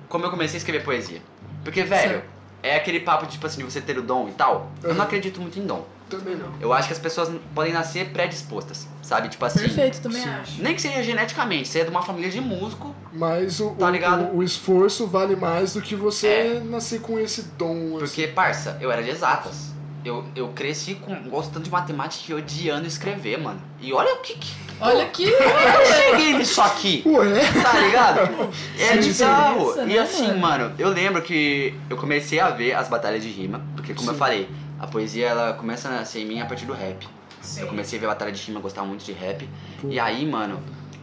como 0.08 0.24
eu 0.24 0.30
comecei 0.30 0.56
a 0.56 0.58
escrever 0.58 0.82
poesia. 0.84 1.20
Porque, 1.64 1.82
velho, 1.82 2.10
Certo. 2.12 2.32
É 2.62 2.76
aquele 2.76 3.00
papo, 3.00 3.26
tipo 3.26 3.46
assim, 3.46 3.58
de 3.58 3.64
você 3.70 3.80
ter 3.80 3.98
o 3.98 4.02
dom 4.02 4.28
e 4.28 4.32
tal. 4.32 4.70
Eu 4.82 4.90
não 4.90 4.96
Uhum. 4.96 5.02
acredito 5.02 5.40
muito 5.40 5.58
em 5.58 5.66
dom. 5.66 5.84
Também 6.08 6.36
não. 6.36 6.52
Eu 6.60 6.72
acho 6.74 6.88
que 6.88 6.92
as 6.92 6.98
pessoas 6.98 7.30
podem 7.54 7.72
nascer 7.72 8.10
predispostas, 8.10 8.86
sabe? 9.02 9.30
Tipo 9.30 9.46
assim. 9.46 9.60
Perfeito, 9.60 10.00
também 10.02 10.20
Sim. 10.22 10.28
acho. 10.28 10.62
Nem 10.62 10.74
que 10.74 10.82
seja 10.82 11.02
geneticamente, 11.02 11.68
você 11.68 11.80
é 11.80 11.84
de 11.84 11.90
uma 11.90 12.02
família 12.02 12.28
de 12.30 12.38
músico. 12.40 12.94
Mas 13.12 13.60
o, 13.60 13.70
Tá 13.70 13.86
o- 13.86 13.90
ligado? 13.90 14.24
o, 14.26 14.36
o 14.38 14.42
esforço 14.42 15.06
vale 15.06 15.34
mais 15.34 15.72
do 15.72 15.80
que 15.80 15.96
você 15.96 16.60
nascer 16.66 17.00
com 17.00 17.18
esse 17.18 17.42
dom. 17.56 17.96
assim. 17.96 17.98
Porque, 18.00 18.26
parça, 18.28 18.76
eu 18.80 18.92
era 18.92 19.02
de 19.02 19.08
exatas. 19.08 19.72
Eu, 20.05 20.24
eu 20.34 20.48
cresci 20.48 20.96
com, 20.96 21.14
gostando 21.30 21.61
de 21.64 21.70
matemática 21.70 22.32
e 22.32 22.34
odiando 22.34 22.86
escrever, 22.86 23.38
mano. 23.38 23.61
E 23.80 23.92
olha 23.92 24.14
o 24.14 24.18
que, 24.18 24.34
que 24.34 24.53
Olha 24.80 25.07
que. 25.07 25.22
eu 25.24 25.86
cheguei 25.94 26.34
nisso 26.34 26.61
aqui, 26.61 27.05
Ué? 27.07 27.40
tá 27.62 27.78
ligado? 27.78 28.20
É 28.78 28.94
Sim, 28.94 28.96
bizarro. 29.00 29.59
diferença, 29.68 29.84
E 29.84 29.94
né, 29.94 29.98
assim, 30.00 30.26
mano? 30.28 30.40
mano, 30.40 30.74
eu 30.76 30.88
lembro 30.88 31.22
que 31.22 31.72
eu 31.88 31.96
comecei 31.96 32.40
a 32.40 32.50
ver 32.50 32.72
as 32.74 32.88
batalhas 32.88 33.22
de 33.22 33.28
rima, 33.30 33.61
porque 33.76 33.94
como 33.94 34.11
eu 34.11 34.14
Sim. 34.14 34.18
falei, 34.18 34.48
a 34.80 34.86
poesia 34.88 35.28
ela 35.28 35.53
começa 35.53 35.86
a 35.88 35.92
nascer 35.92 36.22
em 36.22 36.26
mim 36.26 36.40
a 36.40 36.46
partir 36.46 36.64
do 36.66 36.72
rap. 36.72 37.07
Eu 37.57 37.68
comecei 37.68 37.96
a 37.98 38.00
ver 38.00 38.09
batalha 38.09 38.32
de 38.32 38.42
rima, 38.42 38.59
gostava 38.59 38.86
muito 38.86 39.05
de 39.05 39.12
rap. 39.12 39.48
Pô. 39.80 39.88
E 39.88 40.00
aí, 40.00 40.26
mano, 40.26 40.61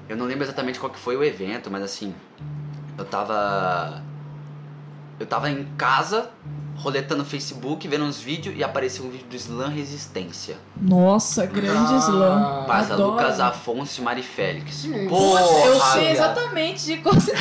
Eu 0.10 0.18
não 0.18 0.26
lembro 0.26 0.43
exatamente 0.43 0.78
qual 0.80 0.91
que 0.91 0.97
foi 1.00 1.16
o 1.16 1.24
evento, 1.24 1.70
mas 1.72 1.84
assim, 1.84 2.14
eu 2.97 3.06
tava. 3.06 4.02
Eu 5.20 5.26
tava 5.26 5.50
em 5.50 5.64
casa, 5.78 6.30
roletando 6.80 7.24
no 7.24 7.30
Facebook, 7.30 7.88
vendo 7.88 8.06
uns 8.06 8.20
vídeos 8.20 8.56
e 8.58 8.64
apareceu 8.64 9.06
um 9.06 9.10
vídeo 9.10 9.28
do 9.30 9.36
Slam 9.36 9.70
Resistência. 9.70 10.58
Nossa, 10.80 11.46
grande 11.46 11.94
Ah, 11.94 11.98
slam. 11.98 12.66
Adoro. 12.70 13.12
Lucas 13.12 13.40
Afonso 13.40 14.00
e 14.00 14.04
Mari 14.04 14.24
Félix. 14.24 14.88
Porra! 15.08 15.42
Eu 15.42 15.80
sei 15.80 16.12
exatamente 16.12 16.86
de 16.86 16.98
qual 16.98 17.14
você 17.16 17.32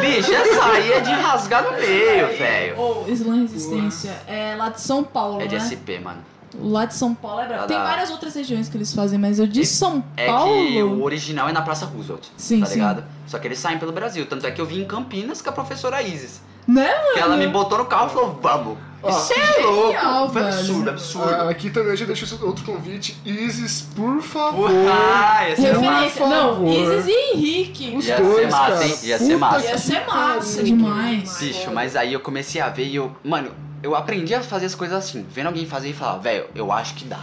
Bicho, 0.00 0.32
essa 0.32 0.64
aí 0.64 0.92
é 0.92 1.00
de 1.00 1.10
rasgar 1.10 1.62
no 1.64 1.72
meio, 1.72 2.28
velho. 2.38 2.78
Ou 2.78 3.08
Slam 3.08 3.42
Resistência. 3.42 4.12
É 4.26 4.54
lá 4.56 4.70
de 4.70 4.80
São 4.80 5.04
Paulo, 5.04 5.40
É 5.40 5.46
de 5.46 5.56
né? 5.56 5.60
SP, 5.62 5.98
mano. 6.02 6.20
Lá 6.60 6.86
de 6.86 6.94
São 6.94 7.14
Paulo 7.14 7.40
é 7.40 7.46
brabo. 7.46 7.66
Tem 7.66 7.76
várias 7.76 8.10
outras 8.10 8.34
regiões 8.34 8.68
que 8.70 8.76
eles 8.76 8.92
fazem, 8.94 9.18
mas 9.18 9.38
eu 9.38 9.46
de 9.46 9.66
São 9.66 10.02
É 10.16 10.26
Paulo. 10.26 10.66
que 10.66 10.82
o 10.82 11.02
original 11.02 11.48
é 11.48 11.52
na 11.52 11.60
Praça 11.60 11.84
Roosevelt, 11.84 12.24
Sim, 12.38 12.60
tá 12.60 12.66
sim. 12.66 12.74
ligado? 12.76 13.04
Só 13.26 13.38
que 13.38 13.46
eles 13.46 13.58
saem 13.58 13.78
pelo 13.78 13.92
Brasil. 13.92 14.24
Tanto 14.26 14.46
é 14.46 14.50
que 14.50 14.58
eu 14.60 14.64
vim 14.64 14.80
em 14.80 14.84
Campinas 14.86 15.42
com 15.42 15.50
a 15.50 15.52
professora 15.52 16.02
Isis. 16.02 16.40
Né, 16.68 16.92
Que 17.14 17.20
ela 17.20 17.36
me 17.36 17.46
botou 17.46 17.78
no 17.78 17.86
carro 17.86 18.08
e 18.08 18.12
falou, 18.12 18.38
vamos. 18.42 18.78
Ó, 19.02 19.08
Isso 19.08 19.32
é 19.32 19.62
louco. 19.62 20.32
Foi 20.32 20.42
absurdo, 20.42 20.90
absurdo. 20.90 21.34
Ah, 21.34 21.48
aqui 21.48 21.70
também 21.70 21.90
eu 21.90 21.96
já 21.96 22.04
deixo 22.04 22.24
esse 22.24 22.34
outro 22.44 22.64
convite. 22.64 23.16
Isis, 23.24 23.80
por 23.96 24.20
favor. 24.20 24.68
Porra, 24.68 25.48
ia 25.48 25.56
ser 25.56 25.74
Por 25.74 25.82
massa. 25.84 26.00
Referência. 26.02 26.26
Não. 26.26 26.68
Isis 26.68 27.06
e 27.06 27.32
Henrique. 27.32 27.96
Os 27.96 28.06
Ia 28.06 28.16
ser 28.16 28.22
dois, 28.22 28.50
massa, 28.50 28.72
cara. 28.72 28.84
hein? 28.86 28.98
Ia 29.04 29.18
ser 29.18 29.36
massa. 29.38 29.66
Ia 29.66 29.78
ser 29.78 30.06
massa 30.06 30.62
demais. 30.64 31.38
Bicho, 31.38 31.70
mas 31.72 31.94
aí 31.96 32.12
eu 32.12 32.20
comecei 32.20 32.60
a 32.60 32.68
ver 32.68 32.86
e 32.88 32.96
eu. 32.96 33.12
Mano, 33.24 33.52
eu 33.82 33.94
aprendi 33.94 34.34
a 34.34 34.42
fazer 34.42 34.66
as 34.66 34.74
coisas 34.74 34.98
assim. 34.98 35.24
Vendo 35.30 35.46
alguém 35.46 35.64
fazer 35.64 35.88
e 35.90 35.94
falar, 35.94 36.18
velho, 36.18 36.46
eu 36.54 36.70
acho 36.72 36.94
que 36.96 37.04
dá. 37.04 37.20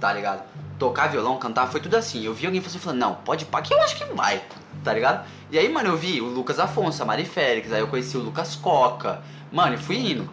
Tá 0.00 0.12
ligado? 0.14 0.42
Tocar 0.82 1.06
violão, 1.06 1.38
cantar, 1.38 1.68
foi 1.68 1.80
tudo 1.80 1.96
assim. 1.96 2.24
Eu 2.24 2.34
vi 2.34 2.44
alguém 2.44 2.60
fazer 2.60 2.78
e 2.78 2.80
falando, 2.80 2.98
não, 2.98 3.14
pode 3.14 3.44
pá 3.44 3.62
que 3.62 3.72
eu 3.72 3.80
acho 3.82 3.94
que 3.94 4.04
vai. 4.14 4.42
Tá 4.82 4.92
ligado? 4.92 5.24
E 5.48 5.56
aí, 5.56 5.68
mano, 5.68 5.90
eu 5.90 5.96
vi 5.96 6.20
o 6.20 6.24
Lucas 6.24 6.58
Afonso, 6.58 7.00
a 7.00 7.06
Mari 7.06 7.24
Félix, 7.24 7.72
aí 7.72 7.78
eu 7.78 7.86
conheci 7.86 8.16
o 8.16 8.20
Lucas 8.20 8.56
Coca. 8.56 9.22
Mano, 9.52 9.74
e 9.74 9.78
fui 9.78 9.96
indo. 10.10 10.28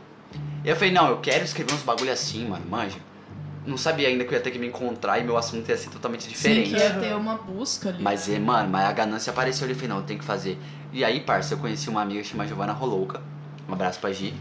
E 0.66 0.70
eu 0.70 0.76
falei, 0.76 0.92
não, 0.92 1.08
eu 1.08 1.18
quero 1.18 1.44
escrever 1.44 1.72
uns 1.72 1.84
bagulho 1.84 2.12
assim, 2.12 2.48
mano, 2.48 2.66
manja. 2.68 2.98
Não 3.64 3.78
sabia 3.78 4.08
ainda 4.08 4.24
que 4.24 4.34
eu 4.34 4.38
ia 4.40 4.44
ter 4.44 4.50
que 4.50 4.58
me 4.58 4.66
encontrar 4.66 5.20
e 5.20 5.24
meu 5.24 5.38
assunto 5.38 5.70
ia 5.70 5.78
ser 5.78 5.92
totalmente 5.92 6.24
Sim, 6.24 6.30
diferente. 6.30 6.70
que 6.72 6.78
ia 6.78 6.94
ter 6.96 7.16
uma 7.16 7.36
busca 7.36 7.90
ali. 7.90 8.02
Mas, 8.02 8.28
é, 8.28 8.40
mano, 8.40 8.72
mas 8.72 8.90
a 8.90 8.92
ganância 8.92 9.30
apareceu 9.30 9.66
ali. 9.66 9.74
Eu 9.74 9.76
falei, 9.76 9.90
não, 9.90 9.98
eu 9.98 10.04
tenho 10.04 10.18
que 10.18 10.26
fazer. 10.26 10.58
E 10.92 11.06
aí, 11.06 11.20
parça, 11.20 11.54
eu 11.54 11.60
conheci 11.60 11.90
uma 11.90 12.02
amiga 12.02 12.24
chamada 12.24 12.50
Giovanna 12.50 12.74
Rolouca. 12.74 13.22
Um 13.68 13.74
abraço 13.74 14.00
pra 14.00 14.12
Gi. 14.12 14.34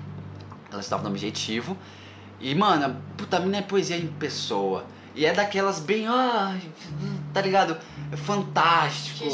Ela 0.73 0.81
estava 0.81 1.03
no 1.03 1.11
Objetivo. 1.11 1.77
E, 2.41 2.55
mano, 2.55 2.87
a 2.87 2.91
puta 3.15 3.39
mina 3.41 3.59
é 3.59 3.63
poesia 3.63 3.99
em 3.99 4.07
pessoa. 4.07 4.87
E 5.19 5.27
é 5.27 5.33
daquelas 5.33 5.81
bem, 5.81 6.07
ai, 6.07 6.61
tá 7.35 7.41
ligado? 7.41 7.77
É 8.13 8.17
fantástico. 8.17 9.25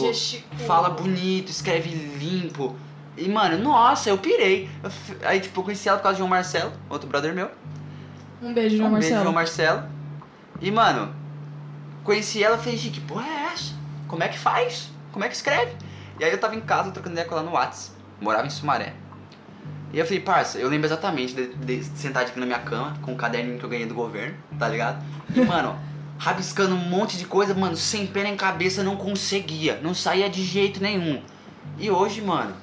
Fala 0.66 0.88
bonito, 0.88 1.50
escreve 1.50 1.90
limpo. 1.90 2.74
E, 3.18 3.28
mano, 3.28 3.58
nossa, 3.58 4.08
eu 4.08 4.16
pirei. 4.16 4.70
Eu 4.82 4.88
f- 4.88 5.16
aí, 5.22 5.40
tipo, 5.40 5.60
eu 5.60 5.64
conheci 5.64 5.86
ela 5.86 5.98
por 5.98 6.04
causa 6.04 6.14
de 6.16 6.18
João 6.20 6.30
Marcelo, 6.30 6.72
outro 6.88 7.06
brother 7.06 7.34
meu. 7.34 7.50
Um 8.42 8.54
beijo, 8.54 8.78
João 8.78 8.88
Um 8.88 8.92
beijo, 8.94 9.08
Marcelo. 9.10 9.22
João 9.24 9.34
Marcelo. 9.34 9.82
E, 10.60 10.70
mano, 10.70 11.14
conheci 12.02 12.42
ela 12.42 12.56
e 12.56 12.58
falei, 12.58 12.78
que 12.78 13.00
porra 13.02 13.26
é 13.28 13.52
essa? 13.52 13.74
Como 14.08 14.22
é 14.24 14.28
que 14.28 14.38
faz? 14.38 14.90
Como 15.12 15.22
é 15.24 15.28
que 15.28 15.36
escreve? 15.36 15.76
E 16.18 16.24
aí 16.24 16.32
eu 16.32 16.38
tava 16.40 16.56
em 16.56 16.60
casa 16.62 16.90
trocando 16.92 17.12
ideia 17.14 17.28
com 17.28 17.34
ela 17.34 17.44
no 17.44 17.52
Whats. 17.52 17.92
Morava 18.20 18.46
em 18.46 18.50
Sumaré. 18.50 18.94
E 19.94 19.98
eu 20.00 20.04
falei, 20.04 20.18
parça, 20.18 20.58
eu 20.58 20.68
lembro 20.68 20.88
exatamente 20.88 21.34
de, 21.34 21.54
de 21.54 21.84
sentar 21.96 22.24
aqui 22.24 22.40
na 22.40 22.44
minha 22.44 22.58
cama 22.58 22.98
com 23.00 23.12
um 23.12 23.16
caderninho 23.16 23.60
que 23.60 23.64
eu 23.64 23.68
ganhei 23.68 23.86
do 23.86 23.94
governo, 23.94 24.34
tá 24.58 24.68
ligado? 24.68 25.00
E, 25.32 25.38
mano, 25.46 25.78
rabiscando 26.18 26.74
um 26.74 26.78
monte 26.78 27.16
de 27.16 27.24
coisa, 27.24 27.54
mano, 27.54 27.76
sem 27.76 28.04
pena 28.04 28.28
em 28.28 28.36
cabeça, 28.36 28.82
não 28.82 28.96
conseguia. 28.96 29.78
Não 29.80 29.94
saía 29.94 30.28
de 30.28 30.42
jeito 30.42 30.82
nenhum. 30.82 31.22
E 31.78 31.92
hoje, 31.92 32.20
mano, 32.20 32.56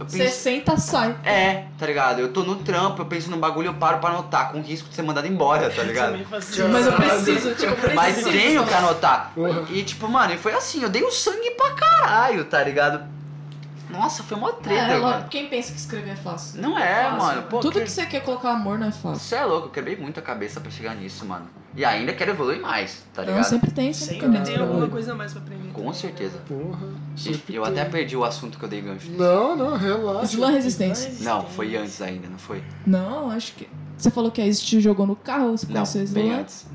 eu 0.00 0.04
penso. 0.06 0.34
senta, 0.40 0.76
sai. 0.76 1.14
É, 1.24 1.66
tá 1.78 1.86
ligado? 1.86 2.18
Eu 2.18 2.32
tô 2.32 2.42
no 2.42 2.56
trampo, 2.56 3.02
eu 3.02 3.06
penso 3.06 3.30
no 3.30 3.36
bagulho, 3.36 3.68
eu 3.68 3.74
paro 3.74 3.98
pra 3.98 4.10
anotar, 4.10 4.50
com 4.50 4.60
risco 4.60 4.88
de 4.88 4.96
ser 4.96 5.02
mandado 5.02 5.28
embora, 5.28 5.70
tá 5.70 5.82
ligado? 5.86 6.18
Mas 6.28 6.86
eu 6.86 6.92
preciso, 6.94 7.54
tipo, 7.54 7.66
eu 7.66 7.76
preciso. 7.76 7.94
Mas 7.94 8.24
tenho 8.24 8.66
que 8.66 8.74
anotar. 8.74 9.32
E 9.70 9.84
tipo, 9.84 10.08
mano, 10.08 10.34
e 10.34 10.36
foi 10.36 10.52
assim, 10.52 10.82
eu 10.82 10.88
dei 10.88 11.04
o 11.04 11.12
sangue 11.12 11.52
pra 11.52 11.70
caralho, 11.74 12.44
tá 12.44 12.60
ligado? 12.64 13.21
Nossa, 13.92 14.22
foi 14.22 14.36
uma 14.36 14.52
treta, 14.54 14.80
É, 14.92 14.98
mano. 14.98 15.16
logo, 15.18 15.28
quem 15.28 15.48
pensa 15.48 15.72
que 15.72 15.78
escrever 15.78 16.10
é 16.12 16.16
fácil? 16.16 16.60
Não 16.60 16.78
é, 16.78 17.04
Fácil, 17.04 17.18
mano. 17.18 17.42
Pô, 17.42 17.60
Tudo 17.60 17.74
que- 17.74 17.84
que 17.84 17.90
você 17.90 18.06
quer 18.06 18.20
colocar 18.22 18.50
amor 18.52 18.78
não 18.78 18.86
é 18.88 18.92
fácil. 18.92 19.20
Você 19.20 19.34
é 19.36 19.44
louco, 19.44 19.66
eu 19.68 19.70
quebrei 19.70 19.96
muito 19.96 20.18
a 20.18 20.22
cabeça 20.22 20.60
pra 20.60 20.70
chegar 20.70 20.94
nisso, 20.94 21.24
mano. 21.26 21.46
E 21.74 21.84
ainda 21.84 22.12
quero 22.12 22.32
evoluir 22.32 22.60
mais, 22.60 23.02
tá 23.14 23.22
ligado? 23.22 23.36
Não, 23.38 23.44
sempre 23.44 23.70
tem, 23.70 23.92
sempre, 23.92 24.20
Sempre 24.20 24.40
tem 24.42 24.56
alguma 24.58 24.88
coisa 24.88 25.12
a 25.12 25.14
mais 25.14 25.32
pra 25.32 25.40
aprender. 25.40 25.68
Com 25.68 25.72
também, 25.72 25.86
né? 25.88 25.94
certeza. 25.94 26.38
Porra. 26.46 26.88
E 27.48 27.54
eu 27.54 27.62
tem. 27.62 27.72
até 27.80 27.84
perdi 27.86 28.16
o 28.16 28.24
assunto 28.24 28.58
que 28.58 28.64
eu 28.64 28.68
dei 28.68 28.80
gancho. 28.82 29.10
Não, 29.12 29.56
não, 29.56 29.76
relaxa. 29.76 30.34
Slam 30.34 30.50
Resistência. 30.52 31.12
Não, 31.20 31.46
foi 31.46 31.74
antes 31.76 32.02
ainda, 32.02 32.28
não 32.28 32.38
foi? 32.38 32.62
Não, 32.86 33.30
acho 33.30 33.54
que. 33.54 33.68
Você 33.96 34.10
falou 34.10 34.30
que 34.30 34.40
a 34.42 34.46
Isis 34.46 34.62
te 34.62 34.80
jogou 34.80 35.06
no 35.06 35.14
carro, 35.16 35.56
você 35.56 35.64
Não, 35.66 35.74
conheceu 35.74 36.06
bem 36.08 36.26
Slam? 36.28 36.40
antes. 36.40 36.66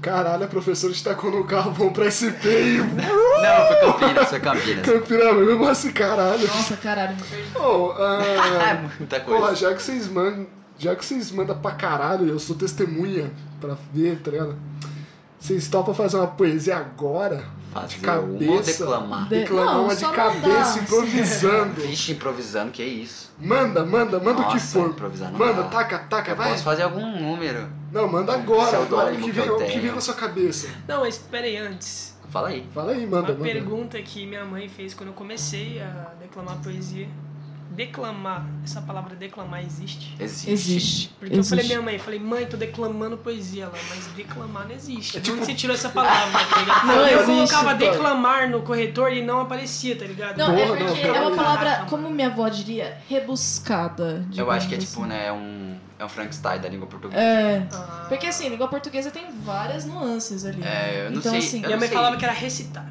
Caralho, 0.00 0.44
a 0.44 0.46
professora 0.48 0.92
te 0.92 1.02
tacou 1.02 1.30
no 1.30 1.44
carro, 1.44 1.72
vamos 1.72 1.92
pra 1.92 2.06
SP 2.06 2.46
e 2.46 2.78
Não, 2.86 3.66
foi 3.66 3.76
Campinas, 3.92 4.28
foi 4.28 4.40
Campinas. 4.40 4.86
Campina 4.86 5.32
mesmo 5.32 5.68
assim, 5.68 5.90
caralho. 5.92 6.46
Nossa, 6.46 6.76
caralho, 6.76 7.16
me 7.16 7.22
perdi. 7.22 7.58
Ô, 7.58 7.92
É 7.98 8.36
ah, 8.38 8.88
muita 8.98 9.20
porra, 9.20 9.38
coisa. 9.48 9.56
já 9.56 9.74
que 9.74 9.82
vocês 9.82 10.08
mandam. 10.08 10.46
Já 10.78 10.94
que 10.94 11.04
vocês 11.04 11.32
mandam 11.32 11.58
pra 11.58 11.72
caralho, 11.72 12.28
eu 12.28 12.38
sou 12.38 12.54
testemunha 12.54 13.32
pra 13.60 13.76
ver, 13.92 14.20
tá 14.22 14.30
ligado? 14.30 14.56
Vocês 15.40 15.66
topam 15.68 15.92
fazer 15.92 16.16
uma 16.16 16.28
poesia 16.28 16.76
agora? 16.76 17.42
Fazer 17.72 17.98
cabeça. 17.98 18.44
uma 18.44 18.52
ou 18.54 18.62
declamar. 18.62 19.22
De- 19.24 19.28
Declamar 19.40 19.74
não, 19.74 19.84
uma 19.84 19.94
de 19.94 20.00
só 20.00 20.12
cabeça, 20.12 20.48
mandar. 20.48 20.78
improvisando. 20.82 21.80
Vixe, 21.80 22.12
improvisando, 22.12 22.70
que 22.70 22.82
isso? 22.84 23.30
Manda, 23.40 23.84
manda, 23.84 24.18
manda 24.20 24.40
o 24.42 24.46
que 24.46 24.54
Nossa, 24.54 24.78
for. 24.78 24.88
improvisar 24.90 25.30
não 25.32 25.38
Manda, 25.38 25.62
dá. 25.64 25.68
taca, 25.68 25.98
taca, 25.98 26.30
Eu 26.32 26.36
vai. 26.36 26.50
posso 26.52 26.62
fazer 26.62 26.82
algum 26.84 27.20
número. 27.20 27.68
Não, 27.92 28.06
manda 28.08 28.32
agora, 28.34 28.78
agora. 28.82 29.12
O 29.14 29.16
que 29.18 29.30
vem, 29.30 29.50
o 29.50 29.56
que 29.66 29.78
vem 29.80 29.92
na 29.92 30.00
sua 30.00 30.14
cabeça. 30.14 30.68
Não, 30.86 31.00
mas 31.00 31.18
peraí, 31.18 31.56
antes. 31.56 32.16
Fala 32.30 32.48
aí. 32.48 32.66
Fala 32.74 32.92
aí, 32.92 33.06
manda, 33.06 33.32
Uma 33.32 33.38
manda. 33.38 33.44
pergunta 33.44 34.02
que 34.02 34.26
minha 34.26 34.44
mãe 34.44 34.68
fez 34.68 34.92
quando 34.92 35.08
eu 35.08 35.14
comecei 35.14 35.80
a 35.80 36.12
declamar 36.20 36.56
poesia. 36.58 37.08
Declamar, 37.70 38.44
essa 38.64 38.80
palavra 38.82 39.14
declamar 39.14 39.62
existe? 39.64 40.16
Existe. 40.18 40.50
Existe. 40.50 41.08
Porque 41.20 41.36
eu 41.38 41.44
falei 41.44 41.64
existe. 41.64 41.66
minha 41.78 41.82
mãe, 41.82 41.98
falei, 41.98 42.18
mãe, 42.18 42.44
tô 42.46 42.56
declamando 42.56 43.16
poesia 43.16 43.66
lá, 43.66 43.78
mas 43.88 44.06
declamar 44.16 44.66
não 44.66 44.74
existe. 44.74 45.16
É 45.16 45.20
É 45.20 45.22
tipo- 45.22 45.36
tipo... 45.36 45.46
você 45.46 45.54
tirou 45.54 45.74
essa 45.76 45.88
palavra, 45.90 46.44
tá 46.44 46.58
ligado? 46.58 46.86
Não 46.86 46.94
eu 47.06 47.20
existe, 47.20 47.26
colocava 47.54 47.64
cara. 47.64 47.76
declamar 47.92 48.50
no 48.50 48.62
corretor 48.62 49.12
e 49.12 49.22
não 49.22 49.40
aparecia, 49.40 49.96
tá 49.96 50.04
ligado? 50.06 50.36
Não, 50.38 50.46
Porra, 50.46 50.60
é 50.60 50.66
não, 50.66 50.76
porque 50.86 51.00
pera 51.02 51.16
é 51.18 51.20
uma 51.20 51.36
palavra, 51.36 51.86
como 51.88 52.10
minha 52.10 52.28
avó 52.28 52.48
diria, 52.48 52.98
rebuscada. 53.08 54.26
Eu 54.36 54.50
acho 54.50 54.68
que 54.68 54.74
é 54.74 54.78
tipo, 54.78 55.00
assim. 55.00 55.08
né, 55.08 55.30
um. 55.32 55.76
É 55.98 56.04
um 56.04 56.08
Frankenstein 56.08 56.60
da 56.60 56.68
língua 56.68 56.86
portuguesa. 56.86 57.20
É. 57.20 57.66
Ah. 57.72 58.06
Porque 58.08 58.26
assim, 58.26 58.48
língua 58.48 58.68
portuguesa 58.68 59.10
tem 59.10 59.26
várias 59.44 59.84
nuances 59.84 60.44
ali. 60.44 60.62
É, 60.62 61.06
eu 61.06 61.10
não 61.10 61.18
então, 61.18 61.32
sei, 61.32 61.40
Assim, 61.40 61.56
eu 61.62 61.66
Minha 61.66 61.76
mãe 61.76 61.88
sei. 61.88 61.96
falava 61.96 62.16
que 62.16 62.24
era 62.24 62.32
recitar. 62.34 62.88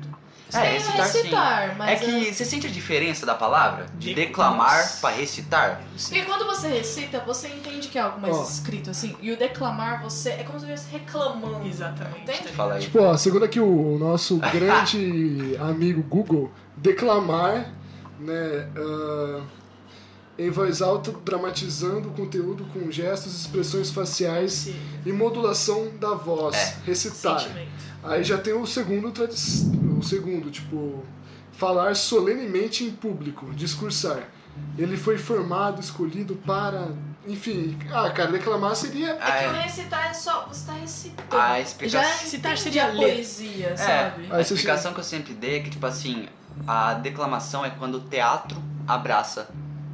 É, 0.53 0.60
tem 0.62 0.70
o 0.70 0.74
recitar, 0.76 1.05
sim. 1.08 1.18
recitar, 1.18 1.76
mas. 1.78 1.89
É 1.89 1.95
que 2.05 2.34
você 2.34 2.45
sente 2.45 2.68
a 2.68 2.70
diferença 2.70 3.26
da 3.26 3.36
palavra? 3.36 3.86
De 3.97 4.10
De- 4.10 4.14
declamar 4.16 4.99
pra 5.01 5.10
recitar? 5.10 5.82
Porque 5.97 6.22
quando 6.24 6.45
você 6.45 6.70
recita, 6.70 7.20
você 7.20 7.49
entende 7.49 7.89
que 7.89 7.97
é 7.97 8.01
algo 8.01 8.20
mais 8.22 8.34
Ó. 8.36 8.43
escrito, 8.43 8.89
assim. 8.89 9.16
E 9.22 9.30
o 9.32 9.38
declamar, 9.38 10.01
você. 10.01 10.30
É 10.30 10.43
como 10.43 10.58
se 10.60 10.66
você 10.66 10.74
estivesse 10.74 10.89
reclamando. 11.03 11.68
Exatamente. 11.68 12.22
Entende? 12.22 12.47
Fala 12.53 12.76
aí. 12.76 12.82
Tipo, 12.82 13.01
ó, 13.03 13.18
segundo 13.18 13.43
aqui 13.43 13.60
o 13.60 13.97
nosso 13.99 14.38
grande 14.51 15.58
amigo 15.60 16.01
Google, 16.03 16.49
declamar, 16.78 17.74
né, 18.20 18.70
ah, 18.78 19.41
em 20.38 20.50
voz 20.50 20.82
alta, 20.82 21.12
dramatizando 21.26 22.10
o 22.10 22.12
conteúdo 22.14 22.66
com 22.74 22.92
gestos, 22.92 23.34
expressões 23.42 23.90
faciais 23.90 24.68
Esse 24.68 24.76
e 25.06 25.12
modulação 25.12 25.90
da 26.00 26.14
voz, 26.14 26.56
É. 26.56 26.76
recitar. 26.86 27.40
sentimento. 27.40 27.70
Aí 28.04 28.24
já 28.24 28.38
tem 28.38 28.54
o 28.54 28.66
segundo, 28.66 29.12
o 29.98 30.04
segundo, 30.04 30.50
tipo, 30.52 31.04
falar 31.54 31.96
solenemente 31.96 32.84
em 32.84 32.92
público, 32.92 33.52
discursar. 33.54 34.24
Ele 34.78 34.96
foi 34.96 35.18
formado, 35.18 35.82
escolhido 35.82 36.36
para, 36.36 36.90
enfim, 37.28 37.78
ah, 37.92 38.10
cara, 38.12 38.32
declamar 38.32 38.76
seria 38.76 39.12
É 39.12 39.16
que 39.16 39.22
Ah, 39.22 39.52
o 39.52 39.56
é. 39.56 39.62
recitar 39.64 40.10
é 40.10 40.14
só. 40.14 40.48
Você 40.48 40.66
tá 40.66 40.74
recitando. 40.74 41.28
A 41.38 41.60
explicação- 41.60 42.02
Já 42.10 42.16
Recitar 42.22 42.52
entende 42.54 42.62
seria 42.64 42.88
poesia, 42.92 43.68
É, 43.70 43.76
sabe? 43.76 44.28
a 44.32 44.40
explicação 44.42 44.94
que 44.94 45.00
eu 45.00 45.04
sempre 45.04 45.34
dei 45.34 45.58
é 45.58 45.60
que, 45.62 45.70
tipo 45.72 45.86
assim, 45.86 46.28
a 46.68 46.94
declamação 46.96 47.64
é 47.66 47.70
quando 47.72 47.96
o 47.96 48.02
teatro 48.02 48.58
abraça 48.88 49.48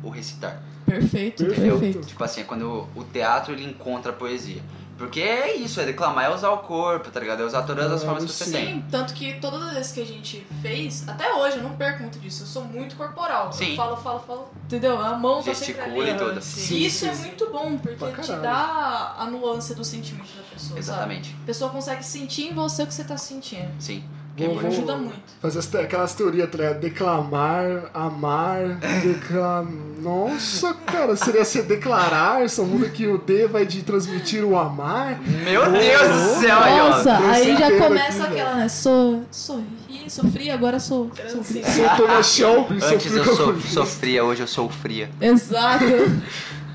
o 0.04 0.10
recitar. 0.10 0.62
Perfeito, 0.86 1.46
Perfeito. 1.46 1.80
perfeito. 1.80 2.08
Tipo 2.08 2.24
assim, 2.24 2.42
é 2.42 2.44
quando 2.44 2.88
o 2.96 3.04
teatro 3.06 3.54
ele 3.54 3.64
encontra 3.64 4.12
a 4.12 4.16
poesia. 4.16 4.62
Porque 4.96 5.20
é 5.22 5.56
isso, 5.56 5.82
é 5.82 5.86
declamar, 5.86 6.26
é 6.26 6.30
usar 6.34 6.52
o 6.52 6.60
corpo, 6.60 7.10
tá 7.10 7.20
ligado? 7.20 7.42
É 7.42 7.46
usar 7.46 7.64
todas 7.64 7.92
as 7.92 8.04
Ah, 8.04 8.06
formas 8.06 8.26
que 8.26 8.32
você 8.32 8.46
sim. 8.46 8.52
tem. 8.52 8.66
Sim, 8.76 8.86
tanto 8.92 9.14
que 9.16 9.34
todas 9.40 9.62
as 9.64 9.74
vezes 9.74 9.92
que 9.92 10.00
a 10.02 10.06
gente 10.06 10.46
fez, 10.62 11.10
até 11.10 11.34
hoje, 11.34 11.58
eu 11.58 11.64
não 11.64 11.72
perco 11.76 12.04
muito 12.04 12.20
disso. 12.20 12.44
Eu 12.44 12.48
sou 12.48 12.64
muito 12.64 12.96
corporal. 12.96 13.52
Sim. 13.52 13.72
Eu 13.72 13.76
falo, 13.76 13.98
falo, 13.98 14.20
falo. 14.20 14.48
Entendeu? 14.66 15.00
A 15.02 15.18
mão 15.18 15.42
tá 15.42 15.54
sempre 15.56 15.74
Gesticula 15.82 16.04
ali. 16.04 16.12
e 16.12 16.18
tudo. 16.18 16.42
Sim. 16.42 16.76
E 16.76 16.86
isso 16.86 17.06
é 17.08 17.16
muito 17.16 17.50
bom, 17.52 17.76
porque 17.78 18.22
te 18.22 18.34
dá 18.34 19.16
a 19.18 19.26
nuance 19.26 19.74
do 19.74 19.84
sentimento 19.84 20.28
da 20.38 20.44
pessoa, 20.44 20.70
sabe? 20.70 20.80
Exatamente. 20.80 21.36
A 21.42 21.46
pessoa 21.48 21.72
consegue 21.72 22.06
sentir 22.06 22.52
em 22.52 22.54
você 22.54 22.84
o 22.84 22.88
que 22.88 22.94
você 22.94 23.04
tá 23.04 23.18
sentindo. 23.18 23.72
Sim. 23.80 24.04
Vou- 24.36 24.56
vou 24.56 24.68
Ajuda 24.68 24.98
muito. 24.98 25.22
Fazer 25.42 25.60
as 25.60 25.76
aquelas 25.76 26.14
teorias, 26.16 26.50
tá 26.50 26.58
ligado? 26.58 26.80
Declamar, 26.80 27.92
amar, 27.94 28.64
declam... 29.04 29.68
Nossa, 30.02 30.74
cara, 30.74 31.16
seria 31.16 31.46
ser 31.46 31.64
declarar, 31.64 32.50
só 32.50 32.64
muda 32.64 32.90
que 32.90 33.06
o 33.08 33.18
D 33.20 33.46
vai 33.48 33.66
de 33.66 33.84
transmitir 33.84 34.44
o 34.44 34.58
amar. 34.58 35.20
Meu 35.22 35.72
Deus 35.72 36.08
do 36.08 36.40
céu, 36.42 36.58
aí. 36.60 36.78
Nossa, 36.78 37.18
trouxe 37.18 37.26
aí 37.42 37.58
já 37.58 37.78
começa 37.78 38.24
aqui, 38.24 38.34
aquela, 38.34 38.56
né? 38.56 38.68
Sou, 38.70 39.24
sorri, 39.32 39.66
sofri, 40.10 40.50
agora 40.50 40.80
sou, 40.80 41.12
sofri. 41.30 41.64
Sou 41.64 41.90
Thomas 41.98 42.26
Shelby, 42.34 42.76
Antes 42.84 43.04
sofri 43.04 43.18
eu 43.18 43.24
com 43.26 43.36
sou, 43.36 43.54
isso. 43.58 43.68
sou 43.68 43.86
fria, 43.86 44.24
hoje 44.24 44.42
eu 44.44 44.48
sou 44.48 44.70
fria. 44.70 45.10
Exato. 45.22 45.86